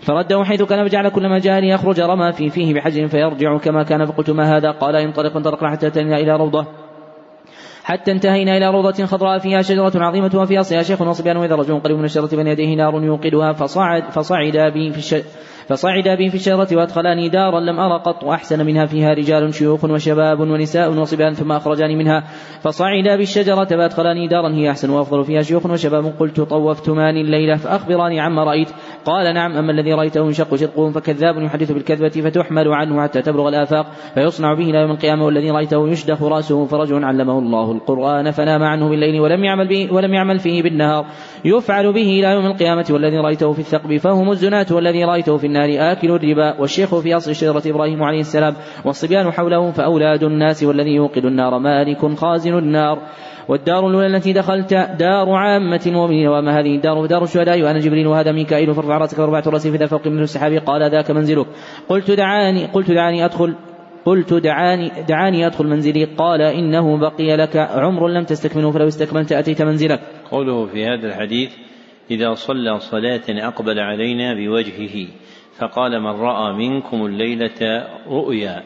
فرده 0.00 0.44
حيث 0.44 0.62
كان 0.62 0.88
فجعل 0.88 1.08
كلما 1.08 1.38
جاء 1.38 1.60
ليخرج 1.60 2.00
رمى 2.00 2.32
في 2.32 2.48
فيه 2.48 2.74
بحجر 2.74 3.06
فيرجع 3.06 3.58
كما 3.58 3.82
كان. 3.82 4.06
فقلت 4.06 4.30
ما 4.30 4.56
هذا؟ 4.56 4.70
قال 4.70 4.96
انطلق. 4.96 5.32
فانطلقنا 5.32 5.70
حتى 5.70 5.86
أتينا 5.86 6.16
إلى 6.16 6.36
روضة. 6.36 6.85
حتى 7.86 8.12
انتهينا 8.12 8.56
إلى 8.56 8.70
روضة 8.70 9.06
خضراء 9.06 9.38
فيها 9.38 9.62
شجرة 9.62 9.92
عظيمة 9.94 10.30
وفي 10.34 10.60
أصلها 10.60 10.82
شيخ 10.82 11.00
وصبيان 11.00 11.36
وإذا 11.36 11.54
رجل 11.54 11.80
قريب 11.80 11.98
من 11.98 12.04
الشجرة 12.04 12.36
بين 12.36 12.46
يديه 12.46 12.74
نار 12.74 13.04
يوقدها 13.04 13.52
فصعد 13.52 14.10
فصعد 14.10 14.56
بي 14.74 14.92
في 14.92 14.98
الشجرة 14.98 15.24
فصعد 15.68 16.08
بي 16.08 16.28
في 16.28 16.34
الشجرة 16.34 16.68
وأدخلاني 16.72 17.28
دارا 17.28 17.60
لم 17.60 17.80
أرى 17.80 18.02
قط 18.04 18.24
أحسن 18.24 18.66
منها 18.66 18.86
فيها 18.86 19.14
رجال 19.14 19.54
شيوخ 19.54 19.84
وشباب 19.84 20.40
ونساء 20.40 20.90
وصبيان 20.90 21.32
ثم 21.32 21.52
أخرجاني 21.52 21.96
منها. 21.96 22.24
فصعد 22.60 23.04
بالشجرة 23.18 23.64
فأدخلاني 23.64 24.28
دارا 24.28 24.48
هي 24.48 24.70
أحسن 24.70 24.90
وأفضل 24.90 25.24
فيها 25.24 25.42
شيوخ 25.42 25.66
وشباب. 25.66 26.12
قلت 26.20 26.40
طوفتمان 26.40 27.16
الليلة 27.16 27.56
فأخبراني 27.56 28.20
عما 28.20 28.44
رأيت. 28.44 28.68
قال 29.04 29.34
نعم 29.34 29.52
أما 29.52 29.72
الذي 29.72 29.92
رأيته 29.92 30.20
ينشق 30.20 30.54
شدقه 30.54 30.90
فكذاب 30.90 31.42
يحدث 31.42 31.72
بالكذبة 31.72 32.08
فتحمل 32.08 32.68
عنه 32.68 33.02
حتى 33.02 33.22
تبلغ 33.22 33.48
الآفاق 33.48 33.86
فيصنع 34.14 34.54
به 34.54 34.70
إلى 34.70 34.78
يوم 34.78 34.90
القيامة. 34.90 35.24
والذي 35.24 35.50
رأيته 35.50 35.88
يشدخ 35.88 36.22
رأسه 36.22 36.64
فرجل 36.64 37.04
علمه 37.04 37.38
الله 37.38 37.72
القرآن 37.72 38.30
فنام 38.30 38.62
عنه 38.62 38.88
بالليل 38.88 39.20
ولم 39.20 39.44
يعمل 39.44 39.68
به 39.68 39.88
ولم 39.92 40.14
يعمل 40.14 40.38
فيه 40.38 40.62
بالنهار. 40.62 41.06
يفعل 41.44 41.92
به 41.92 42.20
إلى 42.20 42.28
يوم 42.32 42.46
القيامة. 42.46 42.86
والذي 42.90 43.16
رأيته 43.16 43.52
في 43.52 43.58
الثقب 43.58 43.96
فهم 43.96 44.30
الزناة 44.30 44.66
والذي 44.70 45.04
رأيته 45.04 45.36
في 45.36 45.46
النار 45.46 45.55
آكل 45.64 46.10
الربا 46.10 46.60
والشيخ 46.60 46.98
في 46.98 47.16
أصل 47.16 47.34
شجرة 47.34 47.62
إبراهيم 47.66 48.02
عليه 48.02 48.20
السلام 48.20 48.54
والصبيان 48.84 49.30
حوله 49.30 49.70
فأولاد 49.70 50.22
الناس 50.22 50.62
والذي 50.64 50.94
يوقد 50.94 51.24
النار 51.24 51.58
مالك 51.58 52.14
خازن 52.16 52.58
النار. 52.58 52.98
والدار 53.48 53.88
الأولى 53.88 54.06
التي 54.06 54.32
دخلت 54.32 54.74
دار 54.74 55.30
عامة 55.30 55.80
المؤمنين 55.86 56.28
وأما 56.28 56.60
هذه 56.60 56.76
الدار 56.76 57.06
دار 57.06 57.22
الشهداء 57.22 57.62
وأنا 57.62 57.78
جبريل 57.78 58.06
وهذا 58.06 58.32
ميكائيل 58.32 58.74
فارفع 58.74 58.98
رأسك 58.98 59.18
ورفعت 59.18 59.48
رأسي 59.48 59.70
في 59.70 59.76
ذا 59.76 59.86
فوق 59.86 60.06
من 60.06 60.22
السحاب. 60.22 60.52
قال 60.52 60.90
ذاك 60.90 61.10
منزلك. 61.10 61.46
قلت 61.88 62.10
دعاني 62.10 62.66
قلت 62.66 62.90
دعاني 62.90 63.24
أدخل. 63.24 63.54
قلت 64.04 64.34
دعاني 64.34 64.90
دعاني 65.08 65.46
أدخل 65.46 65.66
منزلي. 65.66 66.04
قال 66.04 66.42
إنه 66.42 66.98
بقي 66.98 67.36
لك 67.36 67.56
عمر 67.56 68.08
لم 68.08 68.24
تستكمله 68.24 68.70
فلو 68.70 68.86
استكملت 68.86 69.32
أتيت 69.32 69.62
منزلك. 69.62 70.00
قوله 70.30 70.66
في 70.66 70.84
هذا 70.84 71.06
الحديث 71.06 71.50
إذا 72.10 72.34
صلى 72.34 72.78
صلاة 72.78 73.48
أقبل 73.48 73.78
علينا 73.78 74.34
بوجهه. 74.34 75.06
فقال 75.58 76.00
من 76.00 76.10
رأى 76.10 76.52
منكم 76.52 77.06
الليلة 77.06 77.88
رؤيا. 78.06 78.62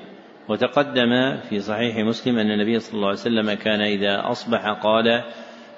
وتقدم 0.49 1.37
في 1.37 1.61
صحيح 1.61 1.97
مسلم 1.97 2.39
أن 2.39 2.51
النبي 2.51 2.79
صلى 2.79 2.95
الله 2.95 3.09
عليه 3.09 3.19
وسلم 3.19 3.53
كان 3.55 3.81
إذا 3.81 4.31
أصبح 4.31 4.69
قال 4.69 5.25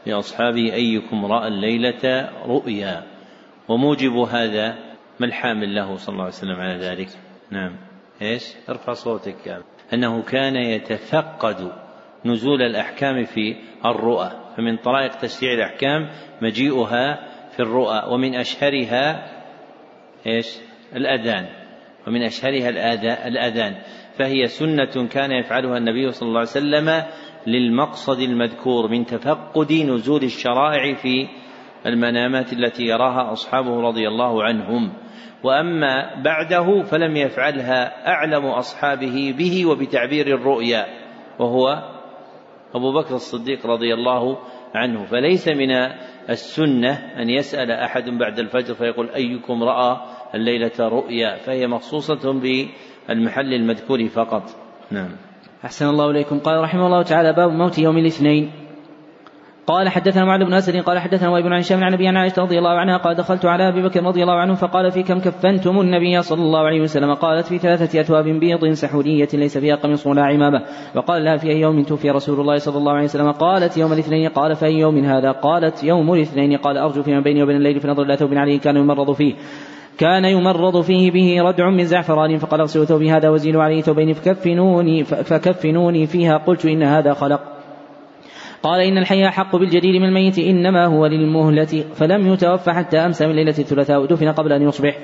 لأصحابه 0.07 0.75
أيكم 0.75 1.25
رأى 1.27 1.49
الليلة 1.49 2.31
رؤيا. 2.47 3.03
وموجب 3.69 4.13
هذا 4.13 4.79
ما 5.21 5.27
الحامل 5.27 5.75
له 5.75 5.97
صلى 5.97 6.13
الله 6.13 6.25
عليه 6.25 6.35
وسلم 6.35 6.61
على 6.61 6.79
ذلك؟ 6.79 7.09
نعم. 7.51 7.77
إيش؟ 8.23 8.45
ارفع 8.69 8.93
صوتك 8.93 9.47
يعني. 9.47 9.65
أنه 9.95 10.23
كان 10.23 10.57
يتفقد 10.57 11.73
نزول 12.25 12.63
الأحكام 12.63 13.25
في 13.25 13.57
الرؤى. 13.85 14.31
فمن 14.57 14.77
طرائق 14.77 15.11
تشريع 15.11 15.55
الأحكام 15.55 16.11
مجيئها 16.43 17.29
في 17.51 17.61
الرؤى 17.61 18.03
ومن 18.09 18.35
أشهرها 18.35 19.33
إيش؟ 20.27 20.59
الأذان 20.97 21.47
ومن 22.07 22.23
أشهرها 22.23 22.69
الأذان. 23.29 23.75
فهي 24.19 24.47
سنة 24.47 25.09
كان 25.09 25.31
يفعلها 25.33 25.79
النبي 25.79 26.11
صلى 26.11 26.29
الله 26.29 26.39
عليه 26.41 26.51
وسلم 26.51 27.03
للمقصد 27.47 28.21
المذكور 28.21 28.89
من 28.89 29.07
تفقد 29.07 29.73
نزول 29.73 30.23
الشرائع 30.23 30.95
في 30.95 31.29
المنامات 31.87 32.53
التي 32.53 32.83
يراها 32.83 33.33
أصحابه 33.33 33.81
رضي 33.81 34.09
الله 34.09 34.45
عنهم. 34.45 34.93
وأما 35.45 36.23
بعده 36.23 36.83
فلم 36.83 37.17
يفعلها 37.17 38.09
أعلم 38.09 38.47
أصحابه 38.47 39.35
به 39.39 39.67
وبتعبير 39.67 40.27
الرؤيا 40.27 40.87
وهو 41.39 41.83
أبو 42.75 42.93
بكر 42.93 43.15
الصديق 43.15 43.67
رضي 43.67 43.95
الله 43.95 44.39
عنه. 44.75 45.05
فليس 45.05 45.49
من 45.49 45.71
السنة 46.31 46.93
أن 46.93 47.31
يسأل 47.31 47.71
أحد 47.71 48.11
بعد 48.11 48.39
الفجر 48.39 48.75
فيقول 48.75 49.11
أيكم 49.11 49.63
رأى 49.63 49.97
الليلة 50.35 50.73
رؤيا؟ 50.81 51.37
فهي 51.37 51.67
مخصوصة 51.67 52.33
بالمحل 52.33 53.55
المذكور 53.55 54.09
فقط. 54.09 54.43
نعم. 54.91 55.11
أحسن 55.65 55.87
الله 55.87 56.11
إليكم. 56.11 56.39
قال 56.39 56.61
رحمه 56.61 56.87
الله 56.87 57.03
تعالى 57.03 57.33
باب 57.33 57.51
موت 57.51 57.79
يوم 57.79 57.99
الاثنين. 57.99 58.62
قال 59.67 59.89
حدثنا 59.89 60.25
معاذ 60.25 60.45
بن 60.45 60.55
أسد 60.55 60.77
قال 60.77 60.99
حدثنا 60.99 61.29
وابن 61.29 61.53
عن 61.53 61.59
هشام 61.59 61.85
عن 61.85 61.93
أبي 61.93 62.09
عن 62.09 62.17
عائشة 62.17 62.43
رضي 62.43 62.59
الله 62.59 62.71
عنها 62.71 62.97
قال 62.97 63.15
دخلت 63.17 63.47
على 63.47 63.69
أبي 63.69 63.83
بكر 63.83 64.03
رضي 64.03 64.23
الله 64.23 64.35
عنه 64.35 64.55
فقال 64.55 64.91
في 64.91 65.03
كم 65.03 65.19
كفنتم 65.19 65.81
النبي 65.81 66.23
صلى 66.23 66.43
الله 66.43 66.61
عليه 66.61 66.81
وسلم؟ 66.81 67.15
قالت 67.15 67.47
في 67.47 67.59
ثلاثة 67.59 68.01
أثواب 68.01 68.25
بيض 68.25 68.73
سحورية 68.73 69.29
ليس 69.35 69.59
فيها 69.59 69.77
قميص 69.77 70.07
ولا 70.07 70.23
عمامة. 70.23 70.63
وقال 70.97 71.25
لها 71.25 71.37
في 71.37 71.49
أي 71.49 71.61
يوم 71.61 71.83
توفي 71.83 72.11
رسول 72.11 72.41
الله 72.41 72.57
صلى 72.57 72.79
الله 72.79 72.93
عليه 72.93 73.05
وسلم؟ 73.05 73.31
قالت 73.31 73.77
يوم 73.77 73.93
الاثنين. 73.93 74.29
قال 74.29 74.57
فأي 74.57 74.75
يوم 74.75 75.05
هذا؟ 75.05 75.33
قالت 75.33 75.85
يوم 75.85 76.15
الاثنين. 76.15 76.57
قال 76.57 76.77
أرجو 76.77 77.03
فيما 77.03 77.21
بيني 77.21 77.43
وبين 77.43 77.57
الليل 77.57 77.81
فنظر 77.81 78.03
إلى 78.03 78.17
ثوب 78.17 78.35
عليه 78.35 78.61
كان 78.61 78.77
يمرض 78.77 79.13
فيه. 79.13 79.35
كان 79.99 80.25
يمرض 80.25 80.81
فيه 80.81 81.11
به 81.11 81.43
ردع 81.43 81.71
من 81.71 81.85
زعفران 81.85 82.37
فقال 82.37 82.61
اغسلوا 82.61 82.85
ثوبي 82.85 83.11
هذا 83.11 83.29
وزيلوا 83.29 83.63
عليه 83.63 83.83
ثوبين 83.83 84.13
فكفنوني 84.13 85.05
فكفنوني 85.05 86.07
فيها. 86.07 86.37
قلت 86.37 86.67
إن 86.67 86.83
هذا 86.83 87.13
خلق. 87.13 87.62
قال 88.63 88.81
إن 88.81 88.99
الحي 88.99 89.29
أحق 89.29 89.57
بالجديد 89.57 89.97
من 89.97 90.09
الميت 90.09 90.39
إنما 90.39 90.87
هو 90.87 91.07
للمهلة 91.07 91.85
فلم 91.95 92.33
يتوفى 92.33 92.73
حتى 92.73 92.99
أمسى 92.99 93.27
من 93.27 93.33
ليلة 93.33 93.55
الثلاثاء 93.59 94.03
ودفن 94.03 94.29
قبل 94.29 94.53
أن 94.53 94.63
يصبح. 94.63 94.99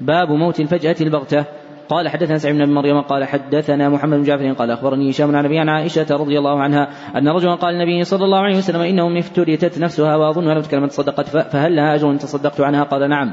باب 0.00 0.30
موت 0.30 0.60
الفجأة 0.60 0.96
البغتة. 1.00 1.44
قال 1.88 2.08
حدثنا 2.08 2.38
سعيد 2.38 2.56
بن 2.56 2.72
مريم 2.74 3.00
قال 3.00 3.24
حدثنا 3.24 3.88
محمد 3.88 4.18
بن 4.18 4.22
جعفر 4.22 4.52
قال 4.52 4.70
أخبرني 4.70 5.10
هشام 5.10 5.36
عن 5.36 5.44
أبي 5.44 5.58
عن 5.58 5.68
عائشة 5.68 6.06
رضي 6.10 6.38
الله 6.38 6.60
عنها 6.60 6.88
أن 7.16 7.28
رجلا 7.28 7.54
قال 7.54 7.74
النبي 7.74 8.04
صلى 8.04 8.24
الله 8.24 8.38
عليه 8.38 8.56
وسلم 8.56 8.80
انه 8.80 9.18
افتريتت 9.18 9.78
نفسها 9.78 10.16
واظنها 10.16 10.54
لو 10.54 10.60
تكلمت 10.60 10.90
تصدقت 10.90 11.28
فهل 11.28 11.76
لها 11.76 11.94
أجر 11.94 12.10
إن 12.10 12.18
تصدقت 12.18 12.60
عنها؟ 12.60 12.82
قال 12.82 13.10
نعم. 13.10 13.32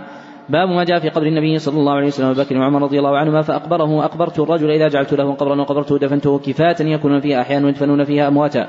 باب 0.49 0.69
ما 0.69 0.83
جاء 0.83 0.99
في 0.99 1.09
قبر 1.09 1.25
النبي 1.25 1.59
صلى 1.59 1.79
الله 1.79 1.93
عليه 1.93 2.07
وسلم 2.07 2.33
بكر 2.33 2.57
وعمر 2.57 2.81
رضي 2.81 2.99
الله 2.99 3.17
عنهما 3.17 3.41
فأقبره 3.41 4.05
أقبرت 4.05 4.39
الرجل 4.39 4.71
إذا 4.71 4.87
جعلت 4.87 5.13
له 5.13 5.33
قبرا 5.33 5.61
وقبرته 5.61 5.97
دفنته 5.97 6.39
كفاة 6.39 6.75
يكون 6.81 7.19
فيها 7.19 7.41
أحيانا 7.41 7.65
ويدفنون 7.65 8.03
فيها 8.03 8.27
أمواتا. 8.27 8.67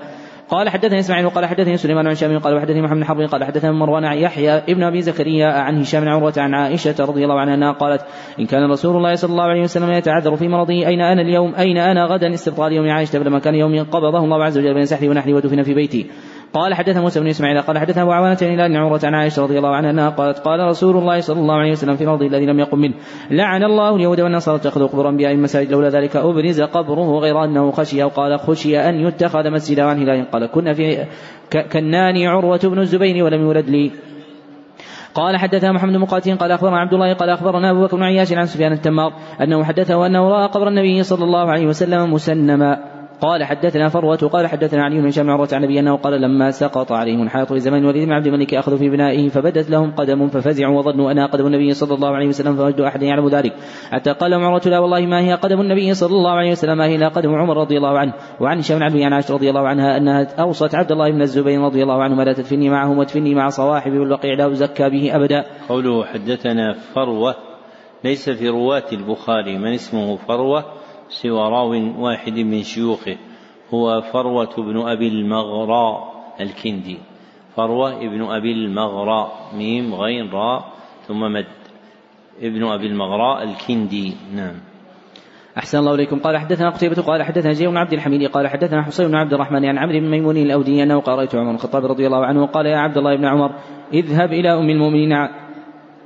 قال 0.53 0.69
حدثني 0.69 0.99
إسماعيل 0.99 1.27
وقال 1.27 1.47
حدثني 1.47 1.77
سليمان 1.77 2.07
عن 2.07 2.15
شام 2.15 2.39
قال 2.39 2.57
وحدثني 2.57 2.83
محمد 2.83 3.05
حرب 3.05 3.21
قال 3.21 3.45
حدثني 3.45 3.73
مروان 3.73 4.05
عن 4.05 4.19
يحيى 4.19 4.51
ابن 4.51 4.83
أبي 4.83 5.03
زكريا 5.03 5.47
عن 5.47 5.81
هشام 5.81 6.01
بن 6.01 6.09
عروة 6.09 6.33
عن 6.37 6.55
عائشة 6.55 6.95
رضي 7.01 7.25
الله 7.25 7.41
عنها 7.41 7.55
أنها 7.55 7.73
قالت 7.73 8.03
إن 8.41 8.47
كان 8.47 8.71
رسول 8.71 8.97
الله 8.97 9.15
صلى 9.15 9.31
الله 9.31 9.45
عليه 9.45 9.63
وسلم 9.63 9.91
يتعذر 9.91 10.37
في 10.37 10.49
مرضه 10.49 10.87
أين 10.87 11.01
أنا 11.01 11.23
اليوم؟ 11.23 11.55
أين 11.55 11.79
أنا 11.79 12.07
غدا؟ 12.07 12.35
استبطال 12.35 12.73
يوم 12.73 12.91
عائشة 12.91 13.19
فلما 13.19 13.39
كان 13.39 13.55
يوم 13.55 13.85
قبضه 13.85 14.25
الله 14.25 14.45
عز 14.45 14.59
وجل 14.59 14.75
بين 14.75 14.87
سحري 14.87 15.09
ونحري 15.09 15.35
ودفن 15.35 15.63
في 15.63 15.75
بيتي 15.75 16.07
قال 16.53 16.75
حدث 16.75 16.97
موسى 16.97 17.21
بن 17.21 17.27
إسماعيل 17.27 17.61
قال 17.61 17.79
حدث 17.79 17.99
أبو 17.99 18.13
عوانة 18.13 18.39
عن 18.43 18.69
بن 18.69 18.77
عمره 18.77 19.01
عن 19.05 19.15
عائشة 19.15 19.43
رضي 19.43 19.59
الله 19.59 19.77
عنها 19.77 19.91
أنها 19.91 20.09
قالت 20.09 20.39
قال 20.39 20.61
رسول 20.61 20.97
الله 20.97 21.21
صلى 21.21 21.41
الله 21.41 21.55
عليه 21.55 21.73
وسلم 21.73 21.97
في 21.97 22.07
مرضه 22.07 22.27
الذي 22.27 22.47
لم 22.47 22.61
يقم 22.61 22.79
منه 22.79 22.95
لعن 23.31 23.65
الله 23.65 23.97
اليهود 23.97 24.21
والنصارى 24.21 24.57
اتخذوا 24.57 24.87
قبور 24.87 25.09
أنبياء 25.09 25.37
مساجد 25.37 25.73
لولا 25.73 25.89
ذلك 25.89 26.17
أبرز 26.17 26.63
قبره 26.63 27.19
غير 27.19 27.45
أنه 27.45 27.71
خشي 27.71 28.03
أو 28.03 28.09
قال 28.09 28.39
خشي 28.39 28.79
أن 28.79 28.95
يتخذ 28.95 29.51
مسجدا 29.51 29.83
عن 29.83 30.03
هلال 30.03 30.31
قال 30.31 30.47
كنا 30.47 30.73
في 30.73 31.07
كناني 31.73 32.27
عروة 32.27 32.61
بن 32.65 32.79
الزبير 32.79 33.25
ولم 33.25 33.41
يولد 33.41 33.69
لي. 33.69 33.91
قال 35.15 35.37
حدثنا 35.37 35.73
محمد 35.73 35.93
بن 35.93 36.05
قال 36.37 36.53
أخبرنا 36.53 36.79
عبد 36.79 36.95
الله 36.95 37.13
قال 37.13 37.31
أخبرنا 37.31 37.71
أبو 37.71 37.85
بكر 37.85 37.97
بن 37.97 38.03
عياش 38.03 38.33
عن 38.33 38.47
سفيان 38.47 38.73
التمار 38.73 39.13
أنه 39.41 39.65
حدثه 39.65 40.07
أنه 40.07 40.29
رأى 40.29 40.49
قبر 40.49 40.69
النبي 40.69 41.03
صلى 41.03 41.25
الله 41.25 41.51
عليه 41.51 41.67
وسلم 41.67 42.13
مسنما. 42.13 42.92
قال 43.23 43.45
حدثنا 43.45 43.89
فروة 43.89 44.17
قال 44.17 44.47
حدثنا 44.47 44.85
علي 44.85 45.01
بن 45.01 45.07
هشام 45.07 45.31
عروة 45.31 45.49
عن 45.53 45.65
أبي 45.65 45.81
أنه 45.81 45.97
قال 45.97 46.21
لما 46.21 46.51
سقط 46.51 46.93
عليهم 46.93 47.23
الحائط 47.23 47.53
في 47.53 47.59
زمان 47.59 47.83
الوليد 47.83 48.05
بن 48.05 48.13
عبد 48.13 48.27
الملك 48.27 48.55
أخذوا 48.55 48.79
في 48.79 48.91
بنائه 48.91 49.29
فبدت 49.29 49.71
لهم 49.71 49.91
قدم 49.91 50.29
ففزعوا 50.29 50.79
وظنوا 50.79 51.13
أنها 51.13 51.27
قدم 51.27 51.47
النبي 51.47 51.73
صلى 51.73 51.95
الله 51.95 52.09
عليه 52.09 52.29
وسلم 52.29 52.57
فوجد 52.57 52.81
أحد 52.81 53.03
يعلم 53.03 53.29
ذلك. 53.29 53.53
حتى 53.91 54.13
قال 54.13 54.35
عروة 54.35 54.63
لا 54.67 54.79
والله 54.79 55.07
ما 55.07 55.21
هي 55.21 55.35
قدم 55.35 55.61
النبي 55.61 55.95
صلى 55.95 56.17
الله 56.17 56.31
عليه 56.31 56.51
وسلم 56.51 56.79
ما 56.79 56.87
هي 56.87 56.97
لا 56.97 57.09
قدم 57.09 57.35
عمر 57.35 57.57
رضي 57.57 57.77
الله 57.77 57.99
عنه. 57.99 58.15
وعن 58.41 58.59
هشام 58.59 58.79
بن 58.79 58.85
عبد 58.85 59.13
عائشة 59.13 59.35
رضي 59.35 59.51
الله 59.51 59.69
عنها 59.69 59.97
أنها 59.97 60.27
أوصت 60.41 60.75
عبد 60.75 60.93
الله 60.93 61.11
بن 61.11 61.23
الزبير 61.23 61.61
رضي 61.61 61.83
الله 61.83 62.03
عنه 62.03 62.25
لا 62.25 62.33
تدفني 62.33 62.71
معهم 62.71 62.99
وادفني 62.99 63.35
مع 63.35 63.49
صواحبي 63.49 63.99
والبقيع 63.99 64.35
لا 64.35 64.53
أزكى 64.53 64.91
به 64.91 65.17
أبدا. 65.17 65.45
قوله 65.69 66.05
حدثنا 66.05 66.73
فروة 66.95 67.35
ليس 68.05 68.31
في 68.31 68.49
رواة 68.49 68.89
البخاري 68.93 69.59
من 69.59 69.73
اسمه 69.73 70.17
فروة؟ 70.17 70.82
سوى 71.13 71.49
راو 71.49 72.03
واحد 72.05 72.39
من 72.39 72.63
شيوخه 72.63 73.17
هو 73.75 74.01
فروة 74.01 74.55
بن 74.57 74.89
أبي 74.89 75.09
المغراء 75.09 76.13
الكندي. 76.41 76.99
فروة 77.57 77.97
ابن 77.97 78.23
أبي 78.23 78.53
المغراء 78.53 79.51
ميم 79.57 79.95
غين 79.95 80.31
راء 80.31 80.65
ثم 81.09 81.21
مد. 81.21 81.47
ابن 82.43 82.65
أبي 82.65 82.87
المغراء 82.87 83.43
الكندي 83.43 84.15
نعم. 84.35 84.55
أحسن 85.59 85.79
الله 85.79 85.95
إليكم. 85.95 86.19
قال 86.19 86.39
حدثنا 86.39 86.71
قتيبة 86.71 87.03
قال 87.03 87.23
حدثنا 87.23 87.53
جير 87.53 87.71
بن 87.71 87.77
عبد 87.77 87.93
الحميد 87.93 88.31
قال 88.31 88.49
حدثنا 88.49 88.83
حسين 88.83 89.09
بن 89.09 89.15
عبد 89.15 89.35
الرحمن 89.35 89.65
عن 89.65 89.79
عمرو 89.79 90.01
بن 90.01 90.11
ميمون 90.11 90.37
الأودي 90.37 90.83
أنه 90.83 91.01
قال 91.01 91.19
رأيت 91.19 91.35
عمر 91.35 91.55
الخطاب 91.55 91.85
رضي 91.85 92.07
الله 92.07 92.27
عنه 92.27 92.47
قال 92.47 92.67
يا 92.67 92.79
عبد 92.79 92.99
الله 92.99 93.17
بن 93.17 93.25
عمر 93.25 93.51
اذهب 93.93 94.33
إلى 94.33 94.53
أم 94.53 94.71
المؤمنين 94.71 95.13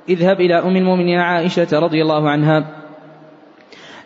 اذهب 0.09 0.41
إلى 0.41 0.55
أم 0.55 0.77
المؤمنين 0.77 1.19
عائشة 1.19 1.78
رضي 1.78 2.03
الله 2.03 2.31
عنها. 2.31 2.85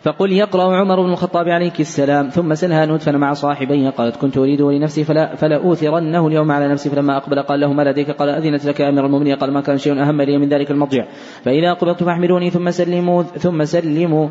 فقل 0.01 0.31
يقرأ 0.31 0.75
عمر 0.75 1.01
بن 1.01 1.11
الخطاب 1.11 1.49
عليك 1.49 1.79
السلام 1.79 2.29
ثم 2.29 2.53
سلها 2.53 2.83
أدفن 2.83 3.15
مع 3.15 3.33
صاحبيه 3.33 3.89
قالت 3.89 4.15
كنت 4.15 4.37
أريده 4.37 4.71
لنفسي 4.71 5.03
فلا, 5.03 5.35
فلا 5.35 5.55
أوثرنه 5.55 6.27
اليوم 6.27 6.51
على 6.51 6.67
نفسي 6.67 6.89
فلما 6.89 7.17
أقبل 7.17 7.41
قال 7.41 7.59
له 7.59 7.73
ما 7.73 7.81
لديك؟ 7.81 8.11
قال 8.11 8.29
أذنت 8.29 8.65
لك 8.65 8.81
أمير 8.81 9.05
المؤمنين؟ 9.05 9.35
قال 9.35 9.53
ما 9.53 9.61
كان 9.61 9.77
شيء 9.77 10.01
أهم 10.01 10.21
لي 10.21 10.37
من 10.37 10.49
ذلك 10.49 10.71
المضجع 10.71 11.05
فإذا 11.43 11.73
قبضت 11.73 12.03
فاحملوني 12.03 12.49
ثم 12.49 12.71
سلموا 12.71 13.23
ثم 13.23 13.63
سلموا. 13.63 14.29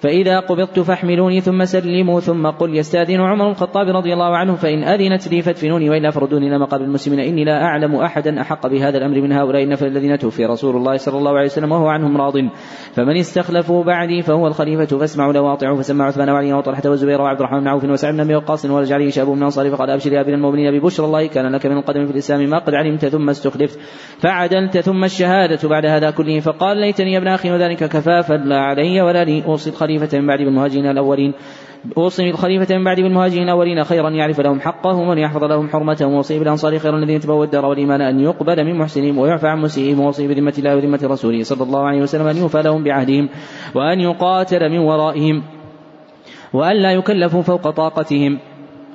فإذا 0.00 0.40
قبضت 0.40 0.80
فاحملوني 0.80 1.40
ثم 1.40 1.64
سلموا 1.64 2.20
ثم 2.20 2.46
قل 2.46 2.76
يستأذن 2.76 3.20
عمر 3.20 3.50
الخطاب 3.50 3.88
رضي 3.96 4.12
الله 4.12 4.36
عنه 4.36 4.54
فإن 4.54 4.84
أذنت 4.84 5.28
لي 5.28 5.42
فادفنوني 5.42 5.90
وإلا 5.90 6.10
فردوني 6.10 6.48
إلى 6.48 6.58
مقابر 6.58 6.84
المسلمين. 6.84 7.20
إني 7.20 7.44
لا 7.44 7.64
أعلم 7.64 7.94
أحدا 7.94 8.40
أحق 8.40 8.66
بهذا 8.66 8.98
الأمر 8.98 9.20
من 9.20 9.32
هؤلاء 9.32 9.62
النفر 9.62 9.86
الذين 9.86 10.18
توفي 10.18 10.44
رسول 10.44 10.76
الله 10.76 10.96
صلى 10.96 11.18
الله 11.18 11.30
عليه 11.30 11.46
وسلم 11.46 11.72
وهو 11.72 11.88
عنهم 11.88 12.16
راض. 12.16 12.34
فمن 12.92 13.16
استخلفوا 13.16 13.84
بعدي 13.84 14.22
فهو 14.22 14.46
الخليفة. 14.46 14.98
فاسمعوا 14.98 15.32
له 15.32 15.40
واطيعوا 15.40 15.76
فسمع 15.76 16.06
عثمان 16.06 16.30
وعلي 16.30 16.52
وطلحة 16.52 16.82
والزبير 16.86 17.20
وعبد 17.20 17.40
الرحمن 17.40 17.60
بن 17.60 17.68
عوف 17.68 17.84
وسعد 17.84 18.14
بن 18.14 18.20
أبي 18.20 18.34
وقاص 18.34 18.64
ورجع 18.64 19.08
شاب 19.08 19.28
من 19.28 19.42
أنصار 19.42 19.70
فقال 19.70 19.90
أبشر 19.90 20.12
يا 20.12 20.20
أبي 20.20 20.34
المؤمنين 20.34 20.78
ببشرى 20.78 21.06
الله 21.06 21.26
كان 21.26 21.52
لك 21.52 21.66
من 21.66 21.76
القدم 21.76 22.06
في 22.06 22.12
الإسلام 22.12 22.50
ما 22.50 22.58
قد 22.58 22.74
علمت 22.74 23.06
ثم 23.06 23.30
استخلفت. 23.30 23.78
فعدلت 24.18 24.78
ثم 24.78 25.04
الشهادة 25.04 25.68
بعد 25.68 25.86
هذا 25.86 26.10
كله 26.10 26.40
فقال 26.40 26.76
ليتني 26.76 27.12
يا 27.12 27.18
ابن 27.18 27.28
أخي 27.28 27.50
وذلك 27.50 27.84
كفافا 27.84 28.34
لا 28.34 28.60
علي 28.60 29.02
ولا 29.02 29.24
لي 29.24 29.44
أوصي 29.44 29.70
الخليفة 29.90 30.18
من 30.18 30.26
بعد 30.26 30.38
بالمهاجرين 30.38 30.86
الأولين. 30.86 31.32
أوصي 31.96 32.30
بالخليفة 32.30 32.78
من 32.78 32.84
بعد 32.84 33.00
بالمهاجرين 33.00 33.42
الأولين 33.42 33.84
خيرا 33.84 34.10
يعرف 34.10 34.40
لهم 34.40 34.60
حقهم 34.60 35.08
وأن 35.08 35.18
يحفظ 35.18 35.44
لهم 35.44 35.68
حرمتهم 35.68 36.12
وأوصي 36.12 36.38
بالأنصار 36.38 36.78
خيرا 36.78 36.98
الذين 36.98 37.20
تبوا 37.20 37.44
الدار 37.44 37.66
والإيمان 37.66 38.00
أن 38.00 38.20
يقبل 38.20 38.64
من 38.64 38.78
محسنهم 38.78 39.18
ويعفى 39.18 39.48
عن 39.48 39.60
مسيئهم. 39.60 40.00
وأوصي 40.00 40.28
بذمة 40.28 40.54
الله 40.58 40.76
وذمة 40.76 41.00
رسوله 41.02 41.42
صلى 41.42 41.62
الله 41.62 41.82
عليه 41.86 42.02
وسلم 42.02 42.26
أن 42.26 42.36
يوفى 42.36 42.62
لهم 42.62 42.84
بعهدهم 42.84 43.28
وأن 43.74 44.00
يقاتل 44.00 44.70
من 44.70 44.78
ورائهم 44.78 45.42
وأن 46.52 46.76
لا 46.76 46.92
يكلفوا 46.92 47.42
فوق 47.42 47.70
طاقتهم. 47.70 48.38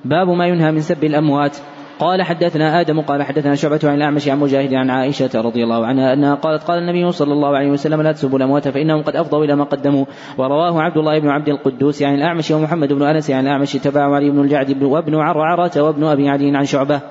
باب 0.06 0.30
ما 0.30 0.48
ينهى 0.48 0.72
من 0.72 0.80
سب 0.80 1.04
الأموات. 1.04 1.58
قال 2.02 2.24
حدثنا 2.24 2.82
آدم 2.82 3.02
قال 3.02 3.24
حدثنا 3.24 3.56
شعبة 3.56 3.80
عن 3.84 3.96
الأعمش 3.96 4.28
عن 4.28 4.40
مجاهد 4.40 4.74
عن 4.74 4.90
عائشة 4.90 5.42
رضي 5.42 5.64
الله 5.64 5.86
عنها 5.86 6.14
أنها 6.14 6.36
قالت 6.36 6.64
قال 6.64 6.80
النبي 6.80 7.12
صلى 7.12 7.34
الله 7.34 7.58
عليه 7.58 7.70
وسلم 7.70 8.02
لا 8.02 8.12
تسبوا 8.12 8.38
الأموات 8.38 8.68
فإنهم 8.68 9.04
قد 9.04 9.16
أفضوا 9.16 9.46
إلى 9.46 9.56
ما 9.56 9.64
قدموا. 9.64 10.06
ورواه 10.38 10.82
عبد 10.82 10.98
الله 10.98 11.20
بن 11.20 11.30
عبد 11.30 11.50
القدوس 11.50 12.04
عن 12.04 12.16
الأعمش 12.16 12.52
ومحمد 12.52 12.94
بن 12.94 13.04
أنس 13.04 13.32
عن 13.32 13.44
الأعمش 13.44 13.74
تبع 13.74 14.16
علي 14.16 14.30
بن 14.30 14.40
الجعد 14.40 14.84
وابن 14.84 15.16
عرعرة 15.16 15.82
وابن 15.82 16.04
أبي 16.04 16.30
علي 16.30 16.58
عن 16.58 16.66
شعبة. 16.66 17.02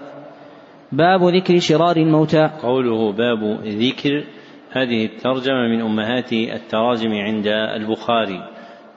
باب 0.93 1.25
ذكر 1.25 1.59
شرار 1.59 1.97
الموتى. 1.97 2.51
قوله 2.63 3.13
باب 3.13 3.61
ذكر 3.65 4.25
هذه 4.73 5.05
الترجمة 5.05 5.69
من 5.69 5.81
أمهات 5.81 6.33
التراجم 6.33 7.13
عند 7.13 7.47
البخاري. 7.47 8.41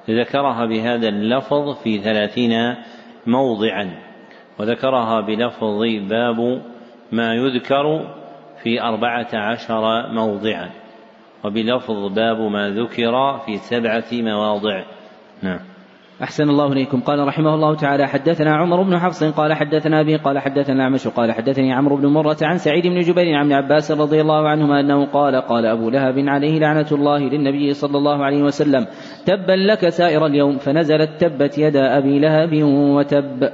ذكرها 0.10 0.66
بهذا 0.66 1.08
اللفظ 1.10 1.76
في 1.84 2.00
ثلاثين 2.00 2.76
موضعا. 3.28 4.03
وذكرها 4.60 5.22
بلفظ 5.22 5.82
باب 6.10 6.62
ما 7.12 7.34
يذكر 7.34 8.06
في 8.64 8.82
أربعة 8.82 9.30
عشر 9.34 10.12
موضعا. 10.14 10.70
وبلفظ 11.46 12.14
باب 12.16 12.40
ما 12.40 12.70
ذكر 12.70 13.38
في 13.46 13.58
سبعة 13.58 14.04
مواضع. 14.12 14.84
نعم. 15.44 15.60
أحسن 16.24 16.50
الله 16.50 16.72
إليكم. 16.72 17.02
قال 17.02 17.28
رحمه 17.28 17.56
الله 17.56 17.76
تعالى 17.76 18.08
حدثنا 18.08 18.56
عمر 18.56 18.82
بن 18.82 19.00
حفص 19.00 19.24
قال 19.24 19.54
حدثنا 19.54 20.02
أبي 20.02 20.16
قال 20.16 20.40
حدثنا 20.40 20.84
أعمش 20.84 21.08
قال 21.08 21.32
حدثني 21.32 21.74
عمرو 21.74 21.96
بن 21.96 22.08
مرة 22.08 22.38
عن 22.42 22.58
سعيد 22.58 22.88
بن 22.88 23.00
جبير 23.00 23.36
عن 23.36 23.46
ابن 23.46 23.54
عباس 23.54 23.92
رضي 23.92 24.22
الله 24.22 24.50
عنهما 24.50 24.80
أنه 24.80 25.06
قال 25.06 25.36
قال 25.36 25.66
أبو 25.66 25.90
لهب 25.90 26.16
عليه 26.18 26.60
لعنة 26.60 26.88
الله 26.92 27.20
للنبي 27.20 27.74
صلى 27.74 27.98
الله 27.98 28.26
عليه 28.26 28.44
وسلم 28.44 28.86
تبا 29.26 29.52
لك 29.52 29.90
سائر 29.90 30.26
اليوم. 30.26 30.58
فنزلت 30.58 31.10
تبت 31.20 31.58
يدا 31.58 31.98
أبي 31.98 32.20
لهب 32.20 32.64
وتب. 32.64 33.50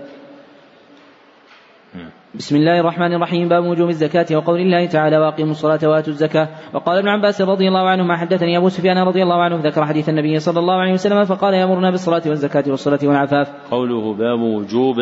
بسم 2.35 2.55
الله 2.55 2.79
الرحمن 2.79 3.13
الرحيم. 3.13 3.49
باب 3.49 3.65
وجوب 3.65 3.89
الزكاة 3.89 4.37
وقول 4.37 4.59
الله 4.59 4.85
تعالى 4.85 5.17
واقيموا 5.17 5.51
الصلاة 5.51 5.79
وآتوا 5.83 6.13
الزكاة. 6.13 6.47
وقال 6.73 6.97
ابن 6.97 7.07
عباس 7.07 7.41
رضي 7.41 7.67
الله 7.67 7.89
عنه 7.89 8.03
ما 8.03 8.17
حدثني 8.17 8.57
أبو 8.57 8.69
سفيان 8.69 8.97
رضي 8.97 9.23
الله 9.23 9.41
عنه 9.41 9.55
ذكر 9.55 9.85
حديث 9.85 10.09
النبي 10.09 10.39
صلى 10.39 10.59
الله 10.59 10.73
عليه 10.73 10.93
وسلم 10.93 11.23
فقال 11.23 11.53
يأمرنا 11.53 11.91
بالصلاة 11.91 12.21
والزكاة 12.25 12.63
والصلاة 12.67 12.99
والعفاف. 13.03 13.47
قوله 13.71 14.13
باب 14.13 14.39
وجوب 14.39 14.95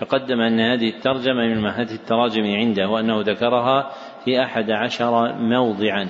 تقدم 0.00 0.40
أن 0.40 0.60
هذه 0.60 0.88
الترجمة 0.88 1.46
من 1.46 1.62
مهات 1.62 1.92
التراجم 1.92 2.44
عنده 2.44 2.88
وأنه 2.88 3.20
ذكرها 3.20 3.90
في 4.24 4.42
أحد 4.42 4.70
عشر 4.70 5.32
موضعا. 5.32 6.08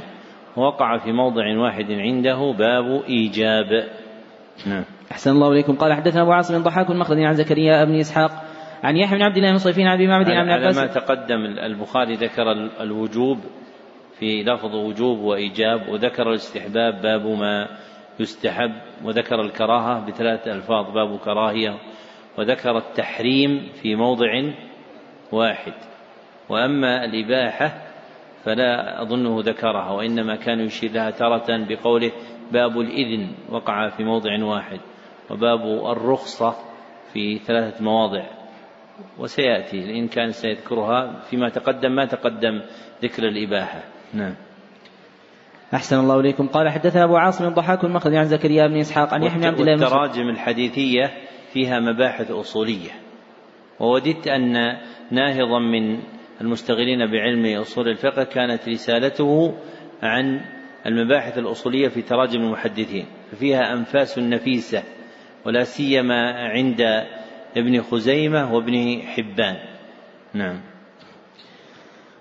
وقع 0.56 0.98
في 0.98 1.12
موضع 1.12 1.58
واحد 1.58 1.90
عنده 1.90 2.54
باب 2.58 3.02
إيجاب. 3.08 3.88
نعم. 4.66 4.84
أحسن 5.12 5.30
الله 5.30 5.52
إليكم. 5.52 5.74
قال 5.74 5.92
حدثنا 5.92 6.22
أبو 6.22 6.32
عاصم 6.32 6.62
ضحاك 6.62 6.90
مخلد 6.90 7.18
عن 7.18 7.34
زكريا 7.34 7.84
بن 7.84 7.94
إسحاق 7.94 8.30
عن 8.82 8.96
يحيى 8.96 9.18
بن 9.18 9.24
عبد 9.24 9.36
الله 9.36 9.50
بن 9.50 9.58
صيفين 9.58 9.86
عن 9.86 9.94
أبي 9.94 10.06
معبد 10.06 10.30
عن 10.30 10.50
عباس. 10.50 10.78
ما 10.78 10.86
تقدم 10.86 11.44
البخاري 11.44 12.14
ذكر 12.14 12.52
الوجوب 12.80 13.38
في 14.18 14.42
لفظ 14.42 14.74
وجوب 14.74 15.18
وإيجاب 15.18 15.88
وذكر 15.88 16.28
الاستحباب 16.28 17.02
باب 17.02 17.26
ما 17.26 17.68
يستحب 18.20 18.72
وذكر 19.04 19.40
الكراهة 19.40 20.06
بثلاث 20.06 20.48
ألفاظ 20.48 20.90
باب 20.94 21.18
كراهية 21.18 21.78
وذكر 22.38 22.76
التحريم 22.78 23.68
في 23.82 23.94
موضع 23.94 24.52
واحد. 25.32 25.72
وأما 26.48 27.04
الإباحة 27.04 27.90
فلا 28.44 29.02
أظنه 29.02 29.40
ذكرها 29.40 29.90
وإنما 29.90 30.36
كان 30.36 30.60
يشير 30.60 30.92
لها 30.92 31.10
تارة 31.10 31.66
بقوله 31.68 32.12
باب 32.52 32.80
الإذن 32.80 33.32
وقع 33.50 33.88
في 33.88 34.04
موضع 34.04 34.44
واحد 34.44 34.80
وباب 35.30 35.60
الرخصة 35.96 36.54
في 37.12 37.38
ثلاثة 37.38 37.84
مواضع. 37.84 38.39
وسيأتي 39.18 39.98
إن 39.98 40.08
كان 40.08 40.30
سيذكرها 40.30 41.20
فيما 41.30 41.48
تقدم 41.48 41.92
ما 41.92 42.04
تقدم 42.06 42.62
ذكر 43.02 43.22
الإباحة. 43.22 43.82
نعم. 44.14 44.34
أحسن 45.74 45.98
الله 45.98 46.20
إليكم. 46.20 46.46
قال 46.46 46.68
حدثنا 46.68 47.04
أبو 47.04 47.16
عاصم 47.16 47.46
الضحاك 47.46 47.84
المخرج 47.84 48.14
عن 48.14 48.24
زكريا 48.24 48.66
بن 48.66 48.76
إسحاق 48.76 49.14
عن 49.14 49.22
يحيى 49.22 49.46
عبد 49.46 49.60
الله 49.60 49.74
التراجم 49.74 50.28
الحديثية 50.28 51.10
فيها 51.52 51.80
مباحث 51.80 52.30
أصولية. 52.30 52.90
ووددت 53.80 54.28
أن 54.28 54.52
ناهضا 55.10 55.58
من 55.58 55.98
المشتغلين 56.40 57.10
بعلم 57.10 57.60
أصول 57.60 57.88
الفقه 57.88 58.24
كانت 58.24 58.68
رسالته 58.68 59.54
عن 60.02 60.40
المباحث 60.86 61.38
الأصولية 61.38 61.88
في 61.88 62.02
تراجم 62.02 62.40
المحدثين 62.40 63.06
ففيها 63.32 63.72
أنفاس 63.72 64.18
نفيسة 64.18 64.82
ولا 65.46 65.64
سيما 65.64 66.32
عند 66.32 66.82
ابن 67.56 67.82
خزيمة 67.82 68.54
وابن 68.54 69.00
حبان. 69.06 69.56
نعم. 70.34 70.60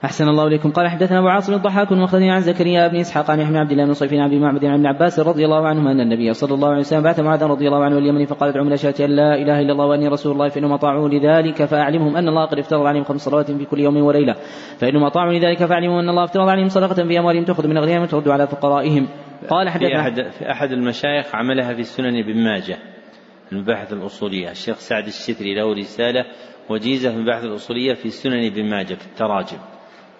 أحسن 0.03 0.27
الله 0.27 0.47
إليكم. 0.47 0.71
قال 0.71 0.87
حدثنا 0.87 1.19
أبو 1.19 1.27
عاصم 1.27 1.53
الضحاك 1.53 1.91
المخزني 1.91 2.31
عن 2.31 2.41
زكريا 2.41 2.87
بن 2.87 2.95
إسحاق 2.95 3.31
عن 3.31 3.37
بن 3.37 3.55
عبد 3.55 3.71
الله 3.71 3.85
بن 3.85 3.93
صيف 3.93 4.13
عن 4.13 4.19
أبي 4.19 4.39
معبد 4.39 4.65
عن 4.65 4.73
ابن 4.73 4.85
عباس 4.85 5.19
رضي 5.19 5.45
الله 5.45 5.67
عنهما 5.67 5.91
أن 5.91 5.99
النبي 5.99 6.33
صلى 6.33 6.53
الله 6.53 6.67
عليه 6.67 6.79
وسلم 6.79 7.03
بعث 7.03 7.19
معاذ 7.19 7.43
رضي 7.43 7.67
الله 7.67 7.83
عنه 7.83 7.97
اليمني 7.97 8.25
فقال 8.25 8.49
ادعوا 8.49 8.65
من 8.65 8.73
أشهد 8.73 9.01
أن 9.01 9.09
لا 9.09 9.35
إله 9.35 9.59
إلا 9.59 9.71
الله 9.71 9.85
وأني 9.85 10.07
رسول 10.07 10.31
الله 10.31 10.49
فإنهم 10.49 10.71
أطاعوا 10.71 11.09
لذلك 11.09 11.65
فأعلمهم 11.65 12.17
أن 12.17 12.27
الله 12.27 12.45
قد 12.45 12.59
افترض 12.59 12.85
عليهم 12.85 13.03
خمس 13.03 13.21
صلوات 13.21 13.51
في 13.51 13.65
كل 13.65 13.79
يوم 13.79 13.97
وليلة. 13.97 14.35
فإنهم 14.77 15.03
أطاعوا 15.03 15.33
لذلك 15.33 15.65
فأعلمهم 15.65 15.99
أن 15.99 16.09
الله 16.09 16.23
افترض 16.23 16.49
عليهم 16.49 16.67
صدقة 16.67 17.07
في 17.07 17.19
أموالهم 17.19 17.43
تأخذ 17.43 17.67
من 17.67 17.77
أغنيائهم 17.77 18.03
وترد 18.03 18.27
على 18.27 18.47
فقرائهم. 18.47 19.07
قال 19.49 19.69
حدثنا 19.69 19.89
في 19.89 19.99
أحد, 19.99 20.31
في 20.31 20.51
أحد 20.51 20.71
المشايخ 20.71 21.35
عملها 21.35 21.73
في 21.73 21.79
السنن 21.79 22.21
بن 22.21 22.43
ماجه. 22.43 22.77
المباحث 23.51 23.93
الأصولية. 23.93 24.51
الشيخ 24.51 24.77
سعد 24.77 25.07
الشتري 25.07 25.55
له 25.55 25.73
رسالة 25.73 26.25
وجيزة 26.69 27.09
في 27.09 27.15
المباحث 27.15 27.43
الأصولية 27.43 27.93
في 27.93 28.09
سنن 28.09 28.49
بن 28.49 28.69
ماجه 28.69 28.93
في 28.93 29.05
التراجم. 29.05 29.57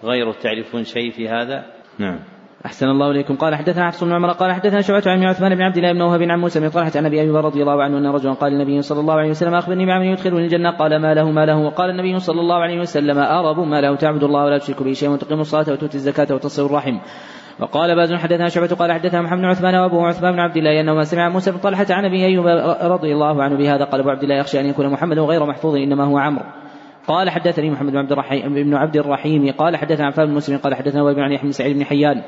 غير 0.04 0.32
تعرفون 0.32 0.84
شيء 0.84 1.10
في 1.10 1.28
هذا؟ 1.28 1.64
نعم. 1.98 2.18
أحسن 2.66 2.86
الله 2.86 3.10
إليكم. 3.10 3.36
قال 3.36 3.54
حدثنا 3.54 3.86
حفص 3.86 4.04
بن 4.04 4.12
عمر 4.12 4.32
قال 4.32 4.52
حدثنا 4.52 4.80
شعبة 4.80 5.02
عن 5.06 5.24
عثمان 5.24 5.54
بن 5.54 5.62
عبد 5.62 5.76
الله 5.76 5.92
بن 5.92 6.00
وهب 6.00 6.22
عن 6.22 6.40
موسى 6.40 6.60
بن 6.60 6.68
طلحة 6.68 6.92
عن 6.96 7.06
أبي 7.06 7.20
أيوب 7.20 7.36
رضي 7.36 7.62
الله 7.62 7.82
عنه 7.82 7.98
أن 7.98 8.06
رجلا 8.06 8.32
قال 8.32 8.52
للنبي 8.52 8.82
صلى 8.82 9.00
الله 9.00 9.14
عليه 9.14 9.30
وسلم 9.30 9.54
أخبرني 9.54 9.86
بعمل 9.86 10.06
يدخلني 10.06 10.44
الجنة. 10.44 10.70
قال 10.70 11.02
ما 11.02 11.14
له 11.14 11.30
ما 11.30 11.46
له. 11.46 11.56
وقال 11.56 11.90
النبي 11.90 12.18
صلى 12.18 12.40
الله 12.40 12.56
عليه 12.56 12.80
وسلم 12.80 13.18
أرب 13.18 13.58
ما 13.58 13.80
له. 13.80 13.96
تعبد 13.96 14.22
الله 14.22 14.44
ولا 14.44 14.58
تشرك 14.58 14.82
به 14.82 14.92
شيئا 14.92 15.10
وتقيم 15.10 15.40
الصلاة 15.40 15.72
وتؤتي 15.72 15.94
الزكاة 15.94 16.34
وتصل 16.34 16.66
الرحم. 16.66 16.98
وقال 17.60 17.96
باز 17.96 18.12
حدثنا 18.12 18.48
شعبة 18.48 18.74
قال 18.74 18.92
حدثنا 18.92 19.22
محمد 19.22 19.40
بن 19.40 19.44
عثمان 19.44 19.74
وابوه 19.74 20.06
عثمان 20.06 20.32
بن 20.32 20.40
عبد 20.40 20.56
الله 20.56 20.80
أنه 20.80 21.02
سمع 21.02 21.28
موسى 21.28 21.50
بن 21.50 21.58
طلحة 21.58 21.86
عن 21.90 22.04
أبي 22.04 22.24
أيوب 22.24 22.46
رضي 22.82 23.12
الله 23.12 23.42
عنه 23.42 23.56
بهذا 23.56 23.84
قال 23.84 24.00
أبو 24.00 24.10
عبد 24.10 24.22
الله 24.22 24.34
يخشى 24.34 24.60
أن 24.60 24.66
يكون 24.66 24.88
محمد 24.88 25.18
غير 25.18 25.46
محفوظ 25.46 25.74
إنما 25.76 26.04
هو 26.04 26.18
عمرو. 26.18 26.44
قال 27.06 27.30
حدثني 27.30 27.70
محمد 27.70 27.92
بن 27.92 27.98
عبد 27.98 28.12
الرحيم 28.12 28.54
بن 28.54 28.74
عبد 28.74 28.96
الرحيم 28.96 29.52
قال 29.52 29.76
حدثنا 29.76 30.06
عفان 30.06 30.26
بن 30.26 30.34
مسلم 30.34 30.58
قال 30.58 30.74
حدثنا 30.74 31.02
وابن 31.02 31.20
عن 31.20 31.32
يحيى 31.32 31.52
سعيد 31.52 31.76
بن 31.76 31.84
حيان 31.84 32.22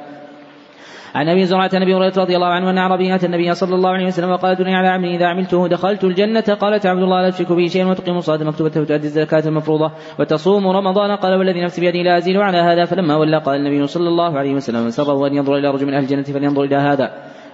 عن 1.15 1.29
أبي 1.29 1.45
زرعة 1.45 1.71
عن 1.75 1.83
أبي 1.83 1.95
هريرة 1.95 2.13
رضي 2.17 2.37
الله 2.37 2.47
عنه 2.47 2.71
أن 2.71 2.79
اتى 2.79 3.27
النبي 3.27 3.55
صلى 3.55 3.75
الله 3.75 3.91
عليه 3.91 4.07
وسلم 4.07 4.31
وقال 4.31 4.57
دنيا 4.57 4.77
على 4.77 4.89
عمل 4.89 5.09
إذا 5.09 5.27
عملته 5.27 5.69
دخلت 5.69 6.05
الجنة. 6.05 6.57
قال 6.61 6.81
تعبد 6.81 7.03
الله 7.03 7.23
لا 7.23 7.31
تشرك 7.31 7.53
به 7.53 7.67
شيئا 7.67 7.87
وتقيم 7.87 8.17
الصلاة 8.17 8.43
المكتوبه 8.43 8.81
وتؤدي 8.81 9.07
الزكاة 9.07 9.43
المفروضة 9.47 9.93
وتصوم 10.19 10.67
رمضان. 10.67 11.17
قال 11.17 11.39
والذي 11.39 11.65
نفسي 11.65 11.81
بيدي 11.81 12.03
لا 12.03 12.17
ازيل 12.17 12.37
على 12.37 12.59
هذا. 12.59 12.85
فلما 12.85 13.17
ولى 13.17 13.39
قال 13.39 13.57
النبي 13.57 13.87
صلى 13.87 14.09
الله 14.09 14.39
عليه 14.39 14.55
وسلم 14.55 14.85
من 14.85 14.91
سره 14.91 15.27
أن 15.27 15.35
ينظر 15.35 15.57
إلى 15.57 15.71
رجل 15.71 15.87
من 15.87 15.95
أهل 15.95 16.03
الجنة 16.03 16.23
فلينظر 16.23 16.63
إلى 16.63 16.77
هذا. 16.77 17.13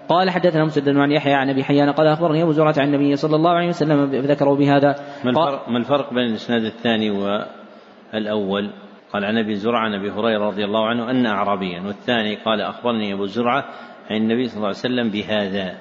قال 0.09 0.31
حدثنا 0.31 0.65
مسدد 0.65 0.97
عن 0.97 1.13
يحيى 1.13 1.35
عن 1.35 1.51
أبي 1.51 1.65
حيان. 1.65 1.91
قال 1.91 2.07
أخبرني 2.07 2.43
أبو 2.43 2.53
زرعة 2.53 2.75
عن 2.79 2.95
النبي 2.95 3.17
صلى 3.17 3.37
الله 3.37 3.51
عليه 3.51 3.69
وسلم 3.69 4.23
فذكروا 4.23 4.57
بهذا. 4.57 4.95
ما 5.25 5.31
الفرق, 5.31 5.69
ما 5.69 5.79
الفرق 5.79 6.15
بين 6.15 6.27
الإسناد 6.27 6.65
الثاني 6.65 7.11
والأول؟ 7.11 8.71
قال 9.13 9.25
عن 9.25 9.39
أبي 9.39 9.55
زرعة 9.55 9.81
عن 9.81 9.95
أبي 9.95 10.11
هريرة 10.11 10.47
رضي 10.47 10.65
الله 10.65 10.87
عنه 10.87 11.11
أن 11.11 11.27
أعرابيا 11.27 11.81
والثاني 11.81 12.37
قال 12.37 12.61
أخبرني 12.61 13.13
أبو 13.13 13.25
زرعة 13.25 13.65
عن 14.11 14.17
النبي 14.17 14.49
صلى 14.49 14.57
الله 14.57 14.67
عليه 14.67 14.79
وسلم 14.79 15.11
بهذا. 15.11 15.79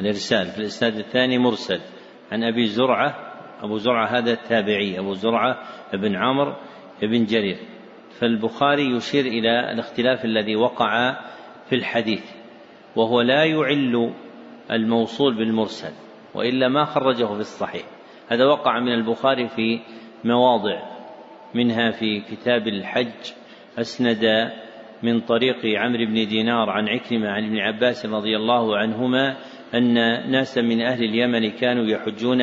الإرسال. 0.00 0.46
في 0.46 0.58
الإسناد 0.58 0.94
الثاني 0.94 1.38
مرسل. 1.38 1.80
عن 2.32 2.44
أبي 2.44 2.66
زرعة 2.66 3.14
أبو 3.62 3.76
زرعة 3.76 4.06
هذا 4.06 4.32
التابعي 4.32 4.98
أبو 4.98 5.12
زرعة 5.12 5.58
بن 5.92 6.16
عمرو 6.16 6.54
بن 7.02 7.24
جرير. 7.24 7.56
فالبخاري 8.20 8.96
يشير 8.96 9.24
إلى 9.26 9.72
الاختلاف 9.72 10.24
الذي 10.24 10.56
وقع 10.56 11.16
في 11.68 11.74
الحديث 11.74 12.24
وهو 12.96 13.20
لا 13.20 13.44
يعل 13.44 14.14
الموصول 14.70 15.36
بالمرسل 15.36 15.92
وإلا 16.34 16.68
ما 16.68 16.84
خرجه 16.84 17.26
في 17.26 17.40
الصحيح. 17.40 17.84
هذا 18.28 18.44
وقع 18.44 18.80
من 18.80 18.92
البخاري 18.92 19.48
في 19.48 19.80
مواضع. 20.24 20.95
منها 21.54 21.90
في 21.90 22.20
كتاب 22.20 22.68
الحج 22.68 23.32
أسند 23.78 24.52
من 25.02 25.20
طريق 25.20 25.56
عمرو 25.78 26.06
بن 26.06 26.26
دينار 26.28 26.70
عن 26.70 26.88
عكرمة 26.88 27.28
عن 27.28 27.44
ابن 27.44 27.58
عباس 27.58 28.06
رضي 28.06 28.36
الله 28.36 28.78
عنهما 28.78 29.36
أن 29.74 29.94
ناسا 30.30 30.62
من 30.62 30.80
أهل 30.80 31.04
اليمن 31.04 31.50
كانوا 31.50 31.84
يحجون 31.84 32.42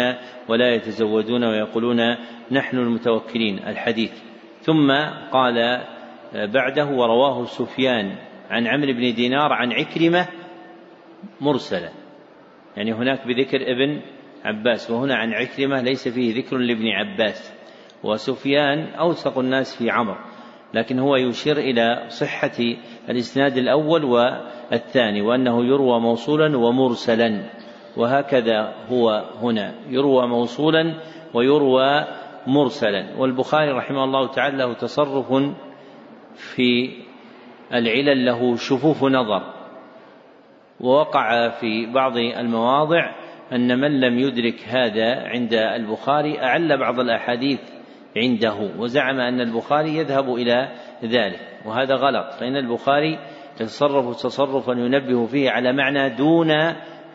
ولا 0.50 0.76
يتزودون 0.76 1.44
ويقولون 1.44 2.16
نحن 2.52 2.78
المتوكلين 2.78 3.60
الحديث. 3.60 4.24
ثم 4.60 4.92
قال 5.32 5.82
بعده 6.34 6.86
ورواه 6.86 7.46
سفيان 7.46 8.16
عن 8.50 8.68
عمرو 8.68 8.94
بن 8.94 9.14
دينار 9.14 9.54
عن 9.54 9.72
عكرمة 9.72 10.28
مرسلا. 11.42 11.90
يعني 12.78 12.94
هناك 12.94 13.28
بذكر 13.28 13.58
ابن 13.62 14.02
عباس 14.46 14.92
وهنا 14.92 15.16
عن 15.16 15.34
عكرمة 15.34 15.82
ليس 15.82 16.08
فيه 16.08 16.36
ذكر 16.36 16.58
لابن 16.58 16.88
عباس. 16.88 17.63
وسفيان 18.04 18.88
أوثق 18.94 19.38
الناس 19.38 19.76
في 19.76 19.90
عمر 19.90 20.18
لكن 20.74 21.00
هو 21.00 21.16
يشير 21.16 21.58
إلى 21.58 22.06
صحة 22.08 22.58
الإسناد 23.10 23.58
الأول 23.58 24.04
والثاني 24.04 25.22
وأنه 25.22 25.66
يروى 25.66 26.00
موصولا 26.00 26.58
ومرسلا 26.58 27.44
وهكذا 27.98 28.74
هو 28.90 29.24
هنا 29.42 29.74
يروى 29.90 30.28
موصولا 30.28 30.94
ويروى 31.34 32.06
مرسلا. 32.48 33.06
والبخاري 33.18 33.72
رحمه 33.72 34.04
الله 34.04 34.28
تعالى 34.28 34.58
له 34.58 34.74
تصرف 34.74 35.34
في 36.36 36.90
العلل 37.74 38.26
له 38.26 38.56
شفوف 38.56 39.04
نظر. 39.04 39.54
ووقع 40.80 41.50
في 41.50 41.86
بعض 41.86 42.18
المواضع 42.18 43.12
أن 43.52 43.80
من 43.80 44.00
لم 44.00 44.20
يدرك 44.20 44.64
هذا 44.68 45.28
عند 45.28 45.54
البخاري 45.54 46.40
أعل 46.40 46.78
بعض 46.78 47.00
الأحاديث 47.00 47.60
عنده 48.18 48.70
وزعم 48.78 49.20
أن 49.20 49.42
البخاري 49.42 49.98
يذهب 49.98 50.34
إلى 50.34 50.72
ذلك 51.04 51.40
وهذا 51.66 51.96
غلط 51.96 52.34
فإن 52.34 52.56
البخاري 52.56 53.20
يتصرف 53.62 54.16
تصرفا 54.16 54.72
ينبه 54.72 55.26
فيه 55.26 55.50
على 55.50 55.74
معنى 55.74 56.10
دون 56.10 56.50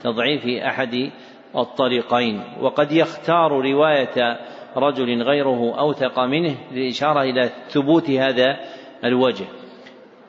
تضعيف 0.03 0.47
أحد 0.47 1.11
الطريقين 1.57 2.43
وقد 2.61 2.93
يختار 2.93 3.51
رواية 3.51 4.39
رجل 4.77 5.23
غيره 5.23 5.79
أوثق 5.79 6.21
منه 6.21 6.55
للإشارة 6.73 7.23
إلى 7.23 7.51
ثبوت 7.69 8.11
هذا 8.11 8.57
الوجه. 9.05 9.45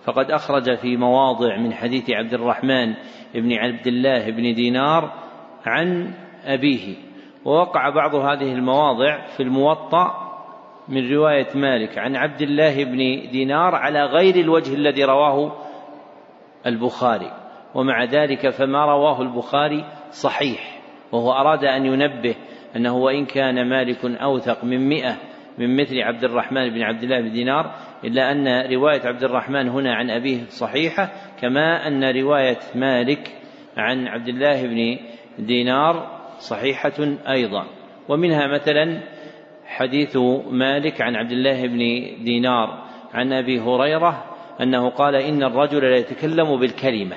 فقد 0.06 0.32
أخرج 0.32 0.76
في 0.76 0.98
مواضع 0.98 1.58
من 1.58 1.74
حديث 1.74 2.10
عبد 2.12 2.34
الرحمن 2.34 2.94
بن 3.34 3.54
عبد 3.54 3.88
الله 3.88 4.32
بن 4.32 4.54
دينار 4.54 5.14
عن 5.66 6.14
أبيه 6.46 6.96
ووقع 7.46 7.90
بعض 7.90 8.16
هذه 8.16 8.54
المواضع 8.54 9.26
في 9.26 9.44
الموطأ 9.44 10.29
من 10.90 11.12
رواية 11.14 11.48
مالك 11.56 11.98
عن 11.98 12.16
عبد 12.16 12.42
الله 12.42 12.84
بن 12.84 13.30
دينار 13.32 13.76
على 13.76 14.06
غير 14.06 14.36
الوجه 14.36 14.74
الذي 14.74 15.04
رواه 15.04 15.56
البخاري. 16.66 17.32
ومع 17.76 18.04
ذلك 18.04 18.50
فما 18.50 18.86
رواه 18.86 19.22
البخاري 19.22 19.86
صحيح. 20.12 20.80
وهو 21.12 21.32
أراد 21.32 21.64
أن 21.64 21.86
ينبه 21.86 22.36
أنه 22.76 22.98
وإن 22.98 23.26
كان 23.26 23.70
مالك 23.70 24.06
أوثق 24.06 24.64
من 24.64 24.90
مئة 24.90 25.18
من 25.58 25.82
مثل 25.82 26.02
عبد 26.02 26.24
الرحمن 26.24 26.70
بن 26.70 26.82
عبد 26.82 27.04
الله 27.04 27.22
بن 27.22 27.32
دينار 27.32 27.76
إلا 28.04 28.32
أن 28.32 28.74
رواية 28.74 29.02
عبد 29.02 29.24
الرحمن 29.24 29.70
هنا 29.70 29.96
عن 29.96 30.10
أبيه 30.10 30.44
صحيحة 30.46 31.10
كما 31.42 31.88
أن 31.88 32.04
رواية 32.04 32.60
مالك 32.76 33.36
عن 33.78 34.08
عبد 34.08 34.28
الله 34.28 34.68
بن 34.68 34.98
دينار 35.46 36.20
صحيحة 36.38 37.18
أيضا. 37.30 37.66
ومنها 38.10 38.48
مثلا 38.48 39.02
حديث 39.70 40.18
مالك 40.52 41.02
عن 41.02 41.16
عبد 41.16 41.32
الله 41.32 41.68
بن 41.68 41.78
دينار 42.24 42.84
عن 43.14 43.34
أبي 43.34 43.60
هريرة 43.60 44.26
أنه 44.62 44.90
قال 44.90 45.16
إن 45.16 45.44
الرجل 45.44 45.82
لا 45.82 45.98
يتكلم 45.98 46.60
بالكلمة. 46.60 47.16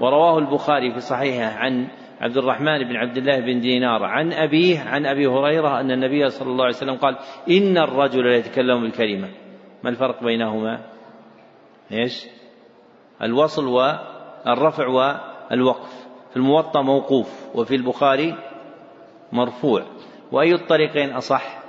ورواه 0.00 0.38
البخاري 0.38 0.92
في 0.92 1.00
صحيحه 1.00 1.58
عن 1.58 1.88
عبد 2.20 2.36
الرحمن 2.36 2.78
بن 2.78 2.96
عبد 2.96 3.16
الله 3.16 3.40
بن 3.40 3.60
دينار 3.60 4.04
عن 4.04 4.32
أبيه 4.32 4.80
عن 4.80 5.06
أبي 5.06 5.26
هريرة 5.26 5.80
أن 5.80 5.90
النبي 5.90 6.28
صلى 6.28 6.50
الله 6.50 6.64
عليه 6.64 6.76
وسلم 6.76 6.96
قال 6.96 7.16
إن 7.50 7.78
الرجل 7.78 8.24
لا 8.24 8.36
يتكلم 8.36 8.82
بالكلمة. 8.82 9.28
ما 9.84 9.90
الفرق 9.90 10.24
بينهما؟ 10.24 10.80
إيش؟ 11.92 12.26
الوصل 13.22 13.66
والرفع 13.66 14.86
والوقف 14.86 16.06
في 16.30 16.36
الموطأ 16.36 16.82
موقوف 16.82 17.56
وفي 17.56 17.74
البخاري 17.74 18.34
مرفوع. 19.32 19.82
وأي 20.32 20.54
الطريقين 20.54 21.10
أصح؟ 21.10 21.62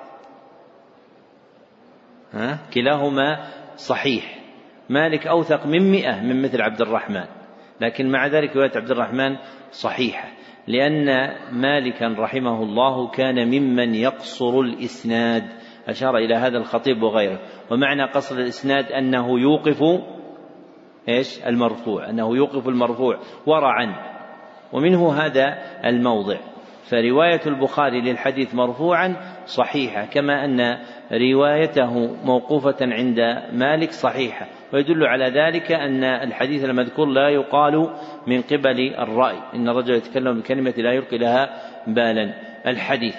ها؟ 2.33 2.59
كلاهما 2.73 3.47
صحيح. 3.75 4.39
مالك 4.89 5.27
أوثق 5.27 5.65
من 5.65 5.91
مئة 5.91 6.21
من 6.21 6.41
مثل 6.41 6.61
عبد 6.61 6.81
الرحمن. 6.81 7.25
لكن 7.81 8.11
مع 8.11 8.27
ذلك 8.27 8.55
رواية 8.55 8.71
عبد 8.75 8.91
الرحمن 8.91 9.37
صحيحة. 9.71 10.27
لأن 10.67 11.05
مالكا 11.51 12.15
رحمه 12.19 12.63
الله 12.63 13.07
كان 13.07 13.47
ممن 13.47 13.95
يقصر 13.95 14.59
الإسناد. 14.59 15.43
أشار 15.87 16.17
إلى 16.17 16.35
هذا 16.35 16.57
الخطيب 16.57 17.03
وغيره. 17.03 17.39
ومعنى 17.71 18.03
قصر 18.03 18.35
الإسناد 18.35 18.91
أنه 18.91 19.39
يوقف 19.39 19.83
إيش؟ 21.09 21.45
المرفوع. 21.45 22.09
أنه 22.09 22.35
يوقف 22.35 22.67
المرفوع. 22.67 23.19
ورعا. 23.45 24.13
ومنه 24.73 25.13
هذا 25.13 25.57
الموضع. 25.85 26.52
فرواية 26.89 27.41
البخاري 27.47 28.01
للحديث 28.01 28.55
مرفوعا 28.55 29.15
صحيحة 29.45 30.05
كما 30.05 30.45
أن 30.45 30.77
روايته 31.11 32.15
موقوفة 32.25 32.75
عند 32.81 33.19
مالك 33.53 33.91
صحيحة 33.91 34.47
ويدل 34.73 35.05
على 35.05 35.25
ذلك 35.25 35.71
أن 35.71 36.03
الحديث 36.03 36.65
المذكور 36.65 37.07
لا 37.07 37.29
يقال 37.29 37.89
من 38.27 38.41
قبل 38.41 38.95
الرأي. 38.99 39.37
إن 39.55 39.69
الرجل 39.69 39.93
يتكلم 39.93 40.39
بكلمة 40.39 40.73
لا 40.77 40.91
يلقي 40.91 41.17
لها 41.17 41.49
بالا. 41.87 42.33
الحديث. 42.67 43.15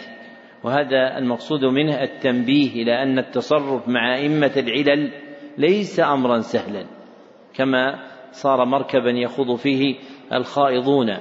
وهذا 0.64 1.18
المقصود 1.18 1.64
منه 1.64 2.02
التنبيه 2.02 2.82
إلى 2.82 3.02
أن 3.02 3.18
التصرف 3.18 3.88
مع 3.88 4.14
أئمة 4.14 4.52
العلل 4.56 5.12
ليس 5.58 6.00
أمرا 6.00 6.38
سهلا 6.38 6.86
كما 7.54 7.98
صار 8.30 8.64
مركبا 8.64 9.10
يخوض 9.10 9.56
فيه 9.56 9.96
الخائضون 10.32 11.16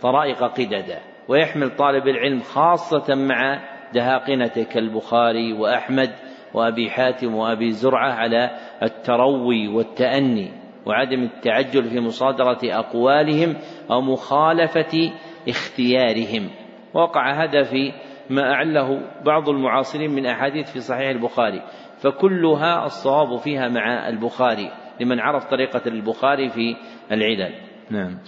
طرائق 0.00 0.44
قددا. 0.44 1.09
ويحمل 1.30 1.70
طالب 1.76 2.08
العلم 2.08 2.40
خاصة 2.40 3.14
مع 3.14 3.60
دهاقنة 3.94 4.66
كالبخاري 4.72 5.52
وأحمد 5.52 6.10
وأبي 6.54 6.90
حاتم 6.90 7.34
وأبي 7.34 7.70
زرعة 7.70 8.12
على 8.12 8.50
التروي 8.82 9.68
والتأني 9.68 10.50
وعدم 10.86 11.22
التعجل 11.22 11.84
في 11.84 12.00
مصادرة 12.00 12.58
أقوالهم 12.64 13.56
أو 13.90 14.00
مخالفة 14.00 15.12
اختيارهم. 15.48 16.50
وقع 16.94 17.44
هذا 17.44 17.62
في 17.62 17.92
ما 18.30 18.52
أعله 18.52 19.00
بعض 19.24 19.48
المعاصرين 19.48 20.10
من 20.10 20.26
أحاديث 20.26 20.72
في 20.72 20.80
صحيح 20.80 21.08
البخاري. 21.08 21.62
فكلها 22.02 22.84
الصواب 22.84 23.36
فيها 23.36 23.68
مع 23.68 24.08
البخاري 24.08 24.70
لمن 25.00 25.20
عرف 25.20 25.44
طريقة 25.44 25.82
البخاري 25.86 26.48
في 26.48 26.76
العلل. 27.12 27.54
نعم. 27.90 28.18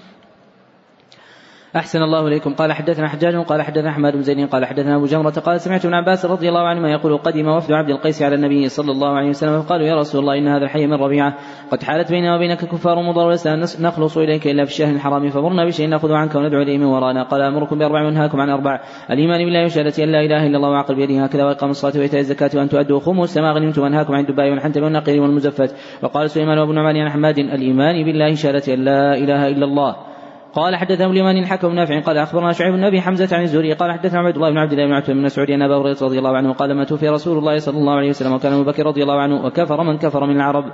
أحسن 1.77 2.03
الله 2.03 2.27
إليكم. 2.27 2.55
قال 2.55 2.73
حدثنا 2.73 3.09
حجاج 3.09 3.35
قال 3.35 3.62
حدثنا 3.62 3.90
أحمد 3.90 4.12
بن 4.12 4.23
زيد 4.23 4.49
قال 4.49 4.65
حدثنا 4.65 4.97
أبو 4.97 5.05
جمرة 5.05 5.31
قال 5.31 5.61
سمعت 5.61 5.85
ابن 5.85 5.94
عباس 5.94 6.27
رضي 6.27 6.49
الله 6.49 6.61
عنهما 6.61 6.90
يقول 6.90 7.19
قدم 7.19 7.49
وفد 7.49 7.73
عبد 7.73 7.90
القيس 7.90 8.23
على 8.23 8.35
النبي 8.35 8.69
صلى 8.69 8.93
الله 8.93 9.09
عليه 9.09 9.28
وسلم 9.28 9.62
فقالوا 9.62 9.86
يا 9.86 9.97
رسول 9.97 10.20
الله 10.20 10.39
إن 10.39 10.49
هذا 10.49 10.65
الحي 10.65 10.86
من 10.86 10.94
ربيعة. 10.94 11.35
قد 11.70 11.82
حالت 11.82 12.11
بيننا 12.11 12.36
وبينك 12.36 12.65
كفار 12.65 13.03
مضر 13.03 13.27
ولسنا 13.27 13.66
نخلص 13.81 14.19
إليك 14.19 14.47
إلا 14.47 14.65
في 14.65 14.70
الشهر 14.70 14.94
الحرام. 14.94 15.28
فمرنا 15.28 15.65
بشيء 15.65 15.89
نأخذ 15.89 16.12
عنك 16.12 16.35
وندعو 16.35 16.62
إليه 16.62 16.78
من 16.78 16.85
ورانا. 16.85 17.23
قال 17.23 17.43
أمركم 17.43 17.78
بأربع 17.78 18.03
وأنهاكم 18.03 18.40
عن 18.40 18.51
أربع. 18.51 18.81
الإيمان 19.11 19.44
بالله 19.44 19.65
وشهادة 19.65 20.05
أن 20.05 20.12
لا 20.12 20.20
إله 20.20 20.47
إلا 20.47 20.57
الله 20.57 20.70
وعقل 20.70 20.94
بيده 20.94 21.24
هكذا 21.24 21.44
وإقام 21.44 21.70
الصلاة 21.70 21.99
وإيتاء 21.99 22.20
الزكاة 22.20 22.51
وأن 22.55 22.69
تؤدوا 22.69 23.01
خمس 23.01 23.39
ما 23.39 23.53
غنمتم 23.53 23.82
وأنهاكم 23.82 24.15
عن 24.15 24.20
الدباء 24.20 24.51
والحنتم 24.51 24.82
والنقير 24.82 25.23
والمزفت. 25.23 25.77
وقال 26.03 26.31
سليمان 26.31 26.59
وابن 26.59 26.74
نعمان 26.74 26.97
عن 26.97 27.11
حماد 27.11 27.39
الإيمان 27.39 28.05
بالله 28.05 28.35
شهادة 28.35 28.74
أن 28.74 28.85
لا 28.85 29.15
إله 29.15 29.49
إلا 29.49 29.65
الله. 29.65 30.11
قال 30.54 30.76
حدثنا 30.76 31.06
اليمان 31.06 31.36
الحكم 31.36 31.72
نافع 31.74 32.00
قال 32.00 32.18
أخبرنا 32.18 32.52
شعيب 32.52 32.74
بن 32.74 32.84
أبي 32.84 33.00
حمزة 33.00 33.36
عن 33.36 33.42
الزهري 33.42 33.72
قال 33.72 33.92
حدثنا 33.92 34.20
عبد 34.20 34.34
الله 34.34 34.50
بن 34.50 34.58
عبد 34.58 34.72
الله 34.72 34.86
بن 34.86 34.92
عتبة 34.92 35.14
بن 35.14 35.22
مسعود 35.22 35.50
أن 35.50 35.62
أبا 35.62 35.76
هريرة 35.76 35.96
رضي 36.02 36.18
الله 36.18 36.36
عنه 36.36 36.52
قال 36.52 36.74
ما 36.74 36.84
توفي 36.84 37.08
رسول 37.08 37.38
الله 37.38 37.58
صلى 37.58 37.78
الله 37.78 37.92
عليه 37.92 38.08
وسلم 38.08 38.32
وكان 38.32 38.52
أبو 38.52 38.64
بكر 38.64 38.86
رضي 38.86 39.02
الله 39.02 39.20
عنه 39.20 39.46
وكفر 39.46 39.82
من 39.82 39.98
كفر 39.98 40.26
من 40.26 40.36
العرب. 40.36 40.64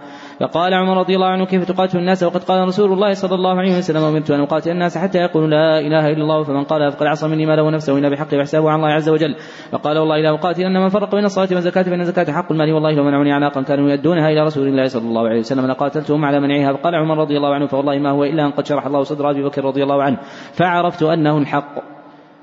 فقال 0.40 0.74
عمر 0.74 0.98
رضي 0.98 1.14
الله 1.16 1.26
عنه 1.26 1.46
كيف 1.46 1.64
تقاتل 1.64 1.98
الناس 1.98 2.22
وقد 2.22 2.44
قال 2.44 2.68
رسول 2.68 2.92
الله 2.92 3.12
صلى 3.12 3.34
الله 3.34 3.58
عليه 3.58 3.78
وسلم 3.78 4.02
أمرت 4.02 4.30
أن 4.30 4.40
أقاتل 4.40 4.70
الناس 4.70 4.98
حتى 4.98 5.18
يقولوا 5.18 5.48
لا 5.48 5.78
إله 5.78 6.08
إلا 6.08 6.22
الله 6.22 6.42
فمن 6.42 6.64
قال 6.64 6.92
فقد 6.92 7.06
عصى 7.06 7.28
مني 7.28 7.46
ماله 7.46 7.62
ونفسه 7.62 7.98
إلا 7.98 8.08
بحقه 8.08 8.38
وحسابه 8.38 8.70
على 8.70 8.76
الله 8.76 8.88
عز 8.88 9.08
وجل. 9.08 9.36
فقال 9.72 9.98
والله 9.98 10.16
لا 10.16 10.30
أقاتل 10.34 10.62
إن 10.62 10.82
من 10.82 10.88
فرق 10.88 11.14
بين 11.14 11.24
الصلاة 11.24 11.48
والزكاة 11.52 11.82
فإن 11.82 12.00
الزكاة 12.00 12.32
حق 12.32 12.52
المال 12.52 12.72
والله 12.72 12.92
لو 12.92 13.04
منعوني 13.04 13.32
عناقا 13.32 13.62
كانوا 13.62 13.90
يؤدونها 13.90 14.28
إلى 14.30 14.40
رسول 14.44 14.68
الله 14.68 14.86
صلى 14.86 15.08
الله 15.08 15.28
عليه 15.28 15.38
وسلم. 15.38 15.66
لقاتلتهم 15.66 16.24
على 16.24 16.40
منعها. 16.40 16.72
فقال 16.72 16.94
عمر 16.94 17.18
رضي 17.18 17.36
الله 17.36 17.54
عنه 17.54 17.66
فوالله 17.66 17.98
ما 17.98 18.10
هو 18.10 18.24
إلا 18.24 18.46
أن 18.46 18.50
قد 18.50 18.66
شرح 18.66 18.86
الله 18.86 19.02
صدر 19.02 19.30
أبي 19.30 19.42
بكر 19.44 19.67
رضي 19.68 19.82
الله 19.82 20.02
عنه 20.02 20.18
فعرفت 20.52 21.02
أنه 21.02 21.38
الحق. 21.38 21.74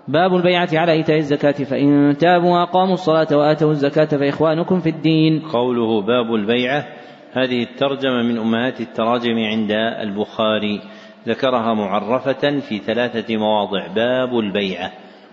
باب 0.07 0.35
البيعة 0.35 0.69
على 0.73 0.91
إيتاء 0.91 1.17
الزكاة 1.17 1.51
فإن 1.51 2.17
تابوا 2.17 2.59
وأقاموا 2.59 2.93
الصلاة 2.93 3.27
وآتوا 3.37 3.71
الزكاة 3.71 4.05
فإخوانكم 4.05 4.79
في 4.79 4.89
الدين. 4.89 5.39
قوله 5.39 6.01
باب 6.01 6.35
البيعة 6.35 6.85
هذه 7.33 7.63
الترجمة 7.63 8.23
من 8.23 8.37
أمهات 8.37 8.81
التراجم 8.81 9.37
عند 9.37 9.71
البخاري. 10.01 10.81
ذكرها 11.27 11.73
معرفة 11.73 12.59
في 12.59 12.77
ثلاثة 12.77 13.37
مواضع. 13.37 13.87
باب 13.87 14.39
البيعة 14.39 14.91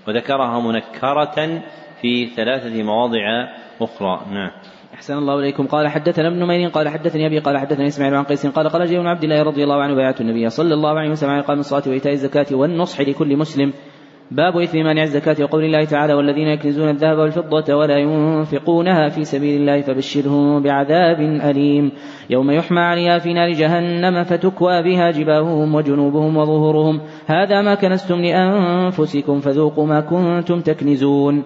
وذكرها 0.08 0.60
منكرة 0.60 1.62
في 2.00 2.26
ثلاثة 2.26 2.82
مواضع 2.82 3.48
أخرى. 3.80 4.20
نعم. 4.30 4.50
أحسن 5.02 5.18
الله 5.18 5.38
إليكم. 5.38 5.66
قال 5.66 5.88
حدثنا 5.88 6.28
ابن 6.28 6.46
مير 6.46 6.68
قال 6.68 6.88
حدثني 6.88 7.26
أبي 7.26 7.38
قال 7.38 7.58
حدثني 7.58 7.86
إسماعيل 7.86 8.14
عن 8.14 8.24
قيس 8.24 8.46
قال 8.46 8.68
قال 8.68 8.86
جابر 8.86 9.08
عبد 9.08 9.24
الله 9.24 9.42
رضي 9.42 9.64
الله 9.64 9.82
عنه 9.82 9.94
بايعت 9.94 10.20
النبي 10.20 10.48
صلى 10.48 10.74
الله 10.74 10.98
عليه 10.98 11.10
وسلم 11.10 11.30
على 11.30 11.40
إقام 11.40 11.58
الصلاة 11.58 11.82
وإيتاء 11.86 12.12
الزكاة 12.12 12.46
والنصح 12.52 13.00
لكل 13.00 13.36
مسلم. 13.36 13.72
باب 14.30 14.58
إثم 14.58 14.78
مانع 14.78 15.02
الزكاة 15.02 15.36
وقول 15.44 15.64
الله 15.64 15.84
تعالى 15.84 16.14
والذين 16.14 16.48
يكنزون 16.48 16.88
الذهب 16.88 17.18
والفضة 17.18 17.74
ولا 17.74 17.98
ينفقونها 17.98 19.08
في 19.08 19.24
سبيل 19.24 19.60
الله 19.60 19.80
فبشرهم 19.80 20.62
بعذاب 20.62 21.20
أليم. 21.20 21.92
يوم 22.30 22.50
يحمى 22.50 22.80
عليها 22.80 23.18
في 23.18 23.32
نار 23.32 23.50
جهنم 23.50 24.24
فتكوى 24.24 24.82
بها 24.82 25.10
جباههم 25.10 25.74
وجنوبهم 25.74 26.36
وظهورهم. 26.36 27.00
هذا 27.26 27.62
ما 27.62 27.74
كنستم 27.74 28.14
لأنفسكم 28.14 29.40
فذوقوا 29.40 29.86
ما 29.86 30.00
كنتم 30.00 30.60
تكنزون. 30.60 31.42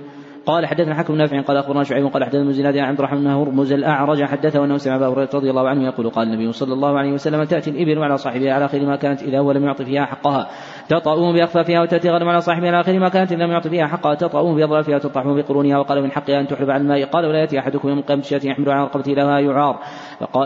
قال 0.46 0.66
حدثنا 0.66 0.94
حكم 0.94 1.14
نافع 1.14 1.40
قال 1.40 1.56
أخبرنا 1.56 1.82
شعيب 1.82 2.06
قال 2.06 2.24
حدثنا 2.24 2.52
زناد 2.52 2.76
عن 2.76 2.88
عبد 2.88 2.98
الرحمن 2.98 3.20
بن 3.20 3.26
هرمز 3.26 3.72
الأعرج 3.72 4.24
حدثه 4.24 4.64
أنه 4.64 4.76
سمع 4.76 4.96
أبا 4.96 5.06
هريرة 5.06 5.30
رضي 5.34 5.50
الله 5.50 5.68
عنه 5.68 5.84
يقول 5.84 6.10
قال 6.10 6.28
النبي 6.28 6.52
صلى 6.52 6.74
الله 6.74 6.98
عليه 6.98 7.12
وسلم 7.12 7.44
تأتي 7.44 7.70
الإبل 7.70 8.02
على 8.02 8.16
صاحبها 8.16 8.52
على 8.52 8.68
خير 8.68 8.86
ما 8.86 8.96
كانت 8.96 9.22
إذا 9.22 9.40
ولم 9.40 9.64
يعط 9.64 9.82
فيها 9.82 10.04
حقها. 10.04 10.48
تطأوه 10.88 11.32
باخفافها 11.32 11.80
وتأتي 11.80 12.10
غنم 12.10 12.28
على 12.28 12.40
صاحبها 12.40 12.70
على 12.70 12.82
خير 12.84 13.00
ما 13.00 13.08
كانت 13.08 13.32
إذا 13.32 13.44
لم 13.44 13.50
يعط 13.50 13.68
فيها 13.68 13.86
حقها. 13.86 14.14
تطأوه 14.14 14.54
باظلافها 14.54 14.96
وتطحه 14.96 15.34
بقرونها 15.34 15.78
وقال 15.78 16.02
من 16.02 16.10
حقها 16.10 16.40
أن 16.40 16.46
تحلب 16.46 16.70
على 16.70 16.82
الماء. 16.82 17.04
قال 17.04 17.26
ولا 17.26 17.38
يأتي 17.38 17.58
أحدكم 17.58 17.88
يوم 17.88 17.98
القيامة 17.98 18.22
شاة 18.22 18.40
يحمل 18.44 18.70
على 18.70 18.84
رقبته 18.84 19.12
لها 19.12 19.38
يعار. 19.40 19.78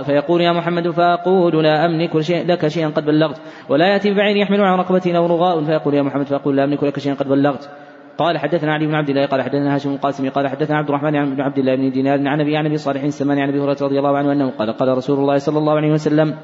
فيقول 0.04 0.40
يا 0.40 0.52
محمد 0.52 0.90
فأقول 0.90 1.64
لا 1.64 1.84
أملك 1.84 2.16
لك 2.30 2.68
شيئا 2.68 2.88
قد 2.88 3.04
بلغت. 3.04 3.40
ولا 3.68 3.86
يأتي 3.86 4.10
ببعير 4.10 4.36
يحمل 4.36 4.60
على 4.60 4.82
رقبته 4.82 5.10
له 5.10 5.26
رغاء. 5.26 5.64
فيقول 5.64 5.94
يا 5.94 6.02
محمد 6.02 6.26
فأقول 6.26 6.56
لا 6.56 6.64
أملك 6.64 6.84
لك 6.84 6.98
شيئا 6.98 7.14
قد 7.14 7.28
بلغت. 7.28 7.89
قال 8.20 8.38
حدثنا 8.38 8.72
علي 8.72 8.86
بن 8.86 8.94
عبد 8.94 9.08
الله 9.08 9.26
قال 9.26 9.42
حدثنا 9.42 9.74
هاشم 9.74 9.90
القاسمي 9.90 10.28
قال 10.28 10.48
حدثنا 10.48 10.76
عبد 10.76 10.88
الرحمن 10.88 11.34
بن 11.34 11.40
عبد 11.40 11.58
الله 11.58 11.76
بن 11.76 11.90
دينار 11.90 12.28
عن 12.28 12.40
ابي 12.40 12.56
عن 12.56 12.66
أبي 12.66 12.76
صالح 12.76 13.02
السمان 13.02 13.38
عن 13.38 13.48
أبي 13.48 13.58
هريرة 13.58 13.76
رضي 13.82 13.98
الله 13.98 14.18
عنه 14.18 14.32
أنه 14.32 14.50
قال 14.50 14.72
قال 14.72 14.96
رسول 14.96 15.18
الله 15.18 15.36
صلى 15.36 15.58
الله 15.58 15.72
عليه 15.72 15.92
وسلم 15.92 16.34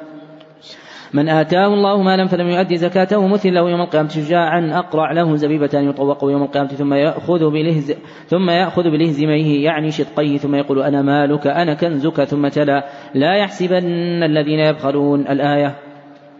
من 1.15 1.28
آتاه 1.28 1.66
الله 1.66 2.03
مالا 2.03 2.27
فلم 2.27 2.48
يؤدي 2.48 2.77
زكاته 2.77 3.27
مثل 3.27 3.55
له 3.55 3.70
يوم 3.70 3.81
القيامة 3.81 4.09
شجاعا 4.09 4.70
أقرع 4.78 5.12
له 5.12 5.35
زبيبة 5.35 5.70
يطوق 5.74 6.24
يوم 6.24 6.43
القيامة 6.43 6.69
ثم 6.69 6.94
يأخذ 6.94 7.51
بلهز 7.51 7.93
ثم 8.27 8.51
يأخذ 8.51 8.82
بلهزميه 8.82 9.65
يعني 9.65 9.90
شدقيه 9.90 10.36
ثم 10.36 10.55
يقول 10.55 10.82
أنا 10.82 11.03
مالك 11.03 11.47
أنا 11.47 11.74
كنزك 11.74 12.24
ثم 12.24 12.48
تلا. 12.48 12.85
لا 13.15 13.36
يحسبن 13.36 14.23
الذين 14.23 14.59
يبخلون 14.59 15.20
الآية. 15.20 15.86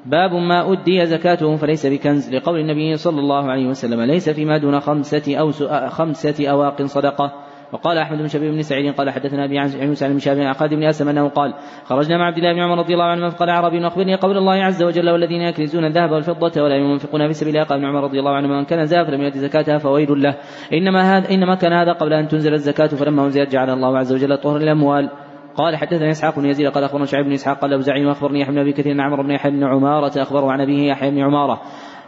باب 0.07 0.35
ما 0.35 0.73
أدي 0.73 1.07
زكاته 1.07 1.57
فليس 1.57 1.87
بكنز 1.87 2.35
لقول 2.35 2.61
النبي 2.61 2.97
صلى 2.97 3.21
الله 3.21 3.51
عليه 3.51 3.67
وسلم 3.67 4.01
ليس 4.01 4.31
فيما 4.31 4.59
دون 4.59 4.81
خمسة 4.81 5.37
أو 5.37 5.51
خمسة 5.89 6.49
أواق 6.51 6.83
صدقة. 6.83 7.47
وقال 7.73 7.99
أحمد 7.99 8.19
بن 8.19 8.29
شبيب 8.29 8.53
بن 8.53 8.63
سعيد 8.63 8.95
قال 8.95 9.11
حدثنا 9.11 9.45
أبي 9.45 9.59
عن 9.59 9.71
موسى 9.89 10.09
بن 10.09 10.19
شهاب 10.19 10.39
عن 10.39 10.69
بن 10.69 10.85
أسلم 10.85 11.09
أنه 11.09 11.29
قال 11.29 11.55
خرجنا 11.85 12.19
مع 12.19 12.27
عبد 12.27 12.39
الله 12.39 12.53
بن 12.53 12.61
عمر 12.61 12.79
رضي 12.79 12.95
الله 12.95 13.05
عنه 13.05 13.29
فقال 13.29 13.49
أعرابي 13.49 13.87
أخبرني 13.87 14.15
قول 14.15 14.37
الله 14.37 14.53
عز 14.53 14.83
وجل 14.83 15.11
والذين 15.11 15.41
يكنزون 15.43 15.85
الذهب 15.85 16.11
والفضة 16.11 16.63
ولا 16.63 16.77
ينفقون 16.77 17.27
في 17.27 17.33
سبيل 17.33 17.57
الله 17.57 17.67
قال 17.67 17.79
ابن 17.79 17.89
عمر 17.89 18.05
رضي 18.05 18.19
الله 18.19 18.31
عنه 18.31 18.49
من 18.49 18.65
كان 18.65 18.87
زاف 18.87 19.09
لم 19.09 19.21
يؤدي 19.21 19.39
زكاتها 19.39 19.79
فويل 19.79 20.23
له. 20.23 20.37
إنما 20.73 21.19
هذا 21.19 21.35
إنما 21.35 21.55
كان 21.55 21.73
هذا 21.73 21.93
قبل 21.93 22.13
أن 22.13 22.29
تنزل 22.29 22.55
الزكاة 22.55 22.87
فلما 22.87 23.25
أنزلت 23.25 23.53
جعل 23.53 23.71
الله 23.71 23.99
عز 23.99 24.13
وجل 24.13 24.37
طهر 24.37 24.57
الأموال 24.57 25.11
قال 25.57 25.77
حدثني 25.77 26.11
إسحاق 26.11 26.39
بن 26.39 26.47
يزيد 26.47 26.67
قال 26.67 26.85
أخبرنا 26.85 27.05
شعيب 27.05 27.27
بن 27.27 27.33
إسحاق 27.33 27.59
قال 27.59 27.73
اوزعي 27.73 28.07
واخبرني 28.07 28.41
يحيى 28.41 28.55
بن 28.55 28.61
أبي 28.61 28.73
كثير 28.73 29.01
عمرو 29.01 29.23
بن 29.23 29.31
يحيى 29.31 29.51
بن 29.51 29.65
عمارة 29.65 30.23
أخبره 30.23 30.53
عن 30.53 30.61
أبيه 30.61 30.91
يحيى 30.91 31.11
بن 31.11 31.19
عمارة. 31.19 31.61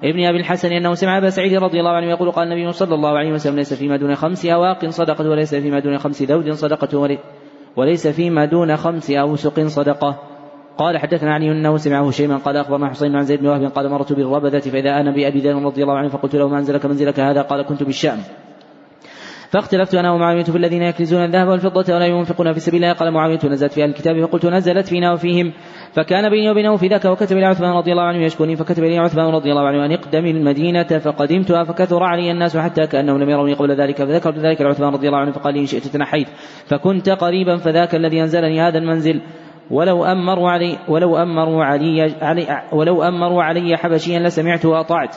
ابن 0.05 0.25
أبي 0.25 0.39
الحسن 0.39 0.73
أنه 0.73 0.95
سمع 0.95 1.19
أبا 1.19 1.31
سعيد 1.31 1.55
رضي 1.55 1.81
الله 1.81 1.91
عنه 1.91 2.07
يقول 2.07 2.31
قال 2.31 2.53
النبي 2.53 2.73
صلى 2.73 2.95
الله 2.95 3.19
عليه 3.19 3.33
وسلم 3.33 3.57
ليس 3.57 3.75
فيما 3.75 3.97
دون 3.97 4.15
خمس 4.15 4.47
أواق 4.47 4.87
صدقة 4.87 5.31
وليس 5.31 5.55
فيما 5.55 5.79
دون 5.79 5.99
خمس 5.99 6.23
ذود 6.23 6.51
صدقة 6.51 7.19
وليس 7.77 8.09
فيما 8.09 8.45
دون 8.45 8.77
خمس 8.77 9.11
أوسق 9.11 9.67
صدقة. 9.67 10.19
قال 10.79 10.99
حدثنا 10.99 11.35
علي 11.35 11.53
أنه 11.53 11.77
سمعه 11.77 12.11
شيئا 12.11 12.37
قال 12.37 12.57
أخبرنا 12.57 12.89
حسين 12.91 13.17
عن 13.17 13.23
زيد 13.23 13.41
بن 13.41 13.47
وهب 13.47 13.65
قال 13.65 13.91
مرت 13.91 14.13
بالربذة 14.13 14.59
فإذا 14.59 14.91
أنا 15.01 15.11
بأبي 15.11 15.39
ذر 15.39 15.63
رضي 15.63 15.83
الله 15.83 15.95
عنه 15.95 16.09
فقلت 16.09 16.37
له 16.37 16.49
ما 16.49 16.59
أنزلك 16.59 16.87
منزلك 16.87 17.21
هذا؟ 17.21 17.43
قال 17.43 17.63
كنت 17.63 17.83
بالشام 17.83 18.19
فاختلفت 19.51 19.95
أنا 19.95 20.13
ومعاوية 20.13 20.43
في 20.43 20.57
الذين 20.57 20.83
يكنزون 20.83 21.25
الذهب 21.25 21.49
والفضة 21.49 21.95
ولا 21.95 22.07
ينفقون 22.07 22.53
في 22.53 22.61
سبيل 22.61 22.85
الله. 22.85 22.95
قال 22.95 23.11
معاوية 23.11 23.39
نزلت 23.45 23.73
في 23.73 23.83
أهل 23.83 23.91
الكتاب 23.91 24.25
فقلت 24.27 24.47
نزلت 24.47 24.87
فينا 24.87 25.13
وفيهم. 25.13 25.53
فكان 25.93 26.31
بيني 26.31 26.51
وبينه 26.51 26.77
في 26.77 26.89
ذاك 26.89 27.05
وكتب 27.05 27.37
إلى 27.37 27.47
عثمان 27.47 27.71
رضي 27.71 27.93
الله 27.93 28.03
عنه 28.03 28.25
يشكوني. 28.25 28.57
فكتب 28.57 28.85
الي 28.85 28.99
عثمان 28.99 29.27
رضي 29.27 29.51
الله 29.51 29.67
عنه 29.67 29.87
أن 29.87 29.93
اقدم 29.93 30.27
المدينة 30.27 30.83
فقدمتها 30.83 31.65
فكثر 31.65 32.03
علي 32.03 32.31
الناس 32.31 32.57
حتى 32.57 32.87
كأنهم 32.87 33.19
لم 33.19 33.31
يروني 33.31 33.55
قبل 33.55 33.81
ذلك. 33.81 33.97
فذكرت 33.97 34.39
ذلك 34.39 34.61
لعثمان 34.61 34.93
رضي 34.93 35.09
الله 35.09 35.19
عنه 35.19 35.33
فقال 35.33 35.55
لي 35.55 35.61
إن 35.61 35.67
شئت 35.67 35.87
تنحيت. 35.87 36.29
فكنت 36.67 37.11
قريبا 37.11 37.57
فذاك 37.57 37.95
الذي 37.95 38.23
أنزلني 38.23 38.61
هذا 38.61 38.79
المنزل. 38.79 39.21
ولو 39.71 40.05
أمروا 40.05 40.51
علي 40.51 40.79
ولو 40.89 41.17
أمروا 41.17 41.65
علي, 41.65 42.15
علي 42.23 42.63
ولو 42.73 43.03
أمروا 43.03 43.43
علي 43.43 43.77
حبشيا 43.77 44.21
لسمعت 44.21 44.67
وأطعت. 44.67 45.17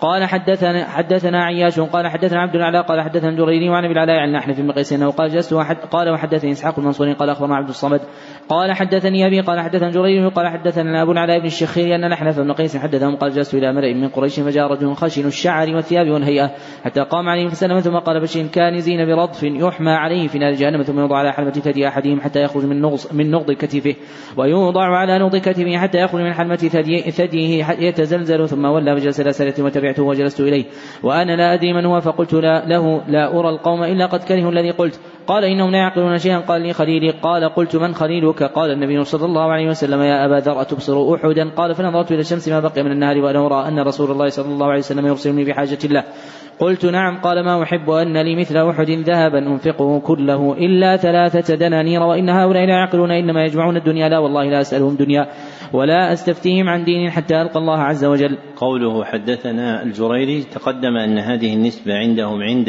قال 0.00 0.24
حدثنا 0.24 0.88
حدثنا 0.88 1.44
عياش 1.44 1.80
قال 1.80 2.06
حدثنا 2.06 2.40
عبد 2.40 2.54
الأعلى 2.54 2.80
قال 2.80 3.00
حدثنا 3.00 3.30
الجريري 3.30 3.68
وعن 3.68 3.84
أبي 3.84 3.92
العلاء 3.92 4.16
عن 4.16 4.32
نحن 4.32 4.52
في 4.52 4.62
مقيس 4.62 4.92
أنه 4.92 5.10
قال 5.10 5.30
جلست 5.30 5.54
قال 5.90 6.10
وحدثني 6.10 6.52
إسحاق 6.52 6.78
المنصوري 6.78 7.12
قال 7.12 7.30
أخبرنا 7.30 7.56
عبد 7.56 7.68
الصمد. 7.68 8.00
قال 8.48 8.72
حدثني 8.72 9.26
أبي 9.26 9.40
قال 9.40 9.60
حدثنا 9.60 9.90
جرير 9.90 10.28
قال 10.28 10.48
حدثنا 10.48 11.02
أبو 11.02 11.12
العلاء 11.12 11.38
بن 11.38 11.46
الشخير 11.46 11.94
أن 11.94 12.08
نحن 12.08 12.30
في 12.30 12.40
مقيس 12.40 12.76
حدثهم 12.76 13.16
قال 13.16 13.32
جلست 13.32 13.54
إلى 13.54 13.72
مرء 13.72 13.94
من 13.94 14.08
قريش 14.08 14.40
فجاء 14.40 14.66
رجل 14.66 14.94
خشن 14.94 15.26
الشعر 15.26 15.74
والثياب 15.74 16.10
والهيئة 16.10 16.50
حتى 16.84 17.00
قام 17.00 17.28
عليهم 17.28 17.48
فسلم 17.48 17.80
ثم 17.80 17.96
قال 17.96 18.20
بشير 18.20 18.46
كانزين 18.46 19.06
برضف 19.06 19.42
يحمى 19.42 19.90
عليه 19.90 20.28
في 20.28 20.38
نار 20.38 20.52
جهنم 20.52 20.82
ثم 20.82 20.98
يوضع 20.98 21.16
على 21.16 21.32
حلمة 21.32 21.50
ثدي 21.50 21.88
أحدهم 21.88 22.20
حتى 22.20 22.42
يخرج 22.42 22.64
من 22.64 22.80
نغص 22.80 23.12
من 23.12 23.30
نغض 23.30 23.52
كتفه 23.52 23.94
ويوضع 24.36 24.96
على 24.96 25.18
نغض 25.18 25.36
كتفه 25.36 25.76
حتى 25.76 25.98
يخرج 25.98 26.22
من 26.22 26.32
حلمة 26.32 26.56
ثديه 27.10 27.66
يتزلزل 27.78 28.48
ثم 28.48 28.64
ولى 28.64 28.96
فجلس 28.96 29.20
إلى 29.20 29.32
سنة 29.32 29.54
وتبعته 29.88 30.02
وجلست 30.02 30.40
إليه. 30.40 30.64
وأنا 31.02 31.36
لا 31.36 31.54
أدري 31.54 31.72
من 31.72 31.86
هو 31.86 32.00
فقلت 32.00 32.34
لا 32.34 32.66
له 32.66 33.02
لا 33.08 33.38
أرى 33.40 33.48
القوم 33.48 33.84
إلا 33.84 34.06
قد 34.06 34.22
كرهوا 34.24 34.50
الذي 34.50 34.70
قلت. 34.70 35.00
قال 35.26 35.44
إنهم 35.44 35.70
لا 35.70 35.78
يعقلون 35.78 36.18
شيئا. 36.18 36.38
قال 36.38 36.62
لي 36.62 36.72
خليلي. 36.72 37.10
قال 37.22 37.44
قلت 37.44 37.76
من 37.76 37.94
خليلك؟ 37.94 38.42
قال 38.42 38.70
النبي 38.70 39.04
صلى 39.04 39.24
الله 39.24 39.52
عليه 39.52 39.68
وسلم 39.68 40.00
يا 40.02 40.26
أبا 40.26 40.40
ذر 40.40 40.60
أتبصر 40.60 41.14
أحدا؟ 41.14 41.50
قال 41.50 41.74
فنظرت 41.74 42.12
إلى 42.12 42.20
الشمس 42.20 42.48
ما 42.48 42.60
بقي 42.60 42.82
من 42.82 42.92
النهار 42.92 43.18
وأنا 43.18 43.46
أرى 43.46 43.68
أن 43.68 43.80
رسول 43.80 44.10
الله 44.10 44.28
صلى 44.28 44.52
الله 44.52 44.66
عليه 44.66 44.78
وسلم 44.78 45.06
يرسلني 45.06 45.44
بحاجة 45.44 45.78
الله. 45.84 46.04
قلت 46.58 46.86
نعم. 46.86 47.20
قال 47.20 47.44
ما 47.44 47.62
أحب 47.62 47.90
أن 47.90 48.16
لي 48.16 48.36
مثل 48.36 48.56
أحد 48.70 48.90
ذهبا 48.90 49.38
أنفقه 49.38 50.00
كله 50.00 50.52
إلا 50.52 50.96
ثلاثة 50.96 51.54
دنانير 51.54 52.02
وإن 52.02 52.28
هؤلاء 52.28 52.64
لا 52.66 52.72
يعقلون 52.72 53.10
إنما 53.10 53.44
يجمعون 53.44 53.76
الدنيا. 53.76 54.08
لا 54.08 54.18
والله 54.18 54.44
لا 54.44 54.60
أسألهم 54.60 54.96
دنيا. 54.96 55.26
ولا 55.72 56.12
أستفتيهم 56.12 56.68
عن 56.68 56.84
دين 56.84 57.10
حتى 57.10 57.42
ألقى 57.42 57.58
الله 57.58 57.78
عز 57.78 58.04
وجل. 58.04 58.38
قوله 58.56 59.04
حدثنا 59.04 59.82
الجريري 59.82 60.42
تقدم 60.42 60.96
أن 60.96 61.18
هذه 61.18 61.54
النسبة 61.54 61.94
عندهم 61.94 62.42
عند 62.42 62.68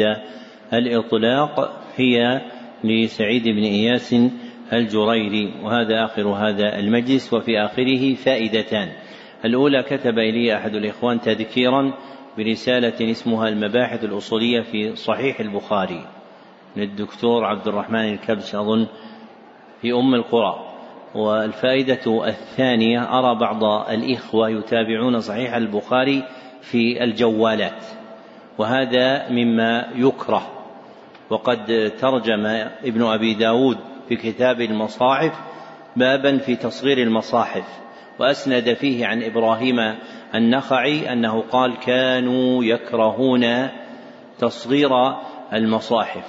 الإطلاق 0.72 1.70
هي 1.96 2.40
لسعيد 2.84 3.44
بن 3.44 3.62
إياس 3.62 4.14
الجريري 4.72 5.54
وهذا 5.62 6.04
آخر 6.04 6.28
هذا 6.28 6.78
المجلس 6.78 7.34
وفي 7.34 7.58
آخره 7.58 8.14
فائدتان. 8.14 8.88
الأولى 9.44 9.82
كتب 9.82 10.18
إلي 10.18 10.56
أحد 10.56 10.74
الإخوان 10.74 11.20
تذكيرا 11.20 11.94
برسالة 12.38 13.10
اسمها 13.10 13.48
المباحث 13.48 14.04
الأصولية 14.04 14.60
في 14.60 14.96
صحيح 14.96 15.40
البخاري 15.40 16.06
للدكتور 16.76 17.44
عبد 17.44 17.68
الرحمن 17.68 18.12
الكبش 18.12 18.54
أظن 18.54 18.86
في 19.80 19.92
أم 19.92 20.14
القرى. 20.14 20.69
والفائدة 21.14 22.28
الثانية 22.28 23.18
أرى 23.18 23.38
بعض 23.38 23.64
الإخوة 23.90 24.50
يتابعون 24.50 25.20
صحيح 25.20 25.54
البخاري 25.54 26.22
في 26.60 27.04
الجوالات 27.04 27.84
وهذا 28.58 29.28
مما 29.30 29.86
يكره. 29.94 30.60
وقد 31.30 31.92
ترجم 32.00 32.46
ابن 32.84 33.02
أبي 33.02 33.34
داود 33.34 33.78
في 34.08 34.16
كتاب 34.16 34.60
المصاحف 34.60 35.32
بابا 35.96 36.38
في 36.38 36.56
تصغير 36.56 36.98
المصاحف 36.98 37.64
وأسند 38.18 38.72
فيه 38.72 39.06
عن 39.06 39.22
إبراهيم 39.22 39.94
النخعي 40.34 41.12
أنه 41.12 41.40
قال 41.40 41.78
كانوا 41.78 42.64
يكرهون 42.64 43.68
تصغير 44.38 44.90
المصاحف 45.52 46.24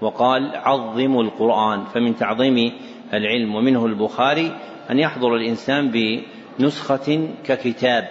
وقال 0.00 0.50
عظموا 0.54 1.22
القرآن 1.22 1.84
فمن 1.84 2.16
تعظيم 2.16 2.72
العلم 3.16 3.54
ومنه 3.54 3.86
البخاري 3.86 4.56
أن 4.90 4.98
يحضر 4.98 5.36
الإنسان 5.36 5.90
بنسخة 5.90 7.28
ككتاب 7.44 8.04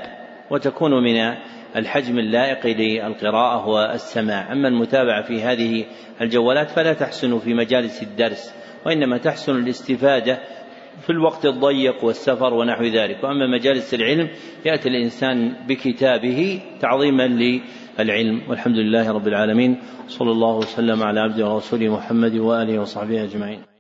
وتكون 0.51 1.03
من 1.03 1.35
الحجم 1.75 2.19
اللائق 2.19 2.67
للقراءة 2.67 3.67
والسماع. 3.67 4.51
أما 4.51 4.67
المتابعة 4.67 5.21
في 5.21 5.41
هذه 5.41 5.85
الجوالات 6.21 6.69
فلا 6.69 6.93
تحسن 6.93 7.39
في 7.39 7.53
مجالس 7.53 8.03
الدرس 8.03 8.53
وإنما 8.85 9.17
تحسن 9.17 9.55
الاستفادة 9.55 10.39
في 11.01 11.09
الوقت 11.09 11.45
الضيق 11.45 12.03
والسفر 12.03 12.53
ونحو 12.53 12.84
ذلك. 12.84 13.23
وأما 13.23 13.47
مجالس 13.47 13.93
العلم 13.93 14.30
يأتي 14.65 14.89
الإنسان 14.89 15.53
بكتابه 15.67 16.61
تعظيما 16.80 17.27
للعلم. 17.27 18.41
والحمد 18.49 18.75
لله 18.75 19.11
رب 19.11 19.27
العالمين. 19.27 19.77
صلى 20.07 20.31
الله 20.31 20.55
وسلم 20.57 21.03
على 21.03 21.19
عبده 21.19 21.47
ورسوله 21.47 21.93
محمد 21.97 22.35
وآله 22.38 22.80
وصحبه 22.80 23.23
أجمعين. 23.23 23.73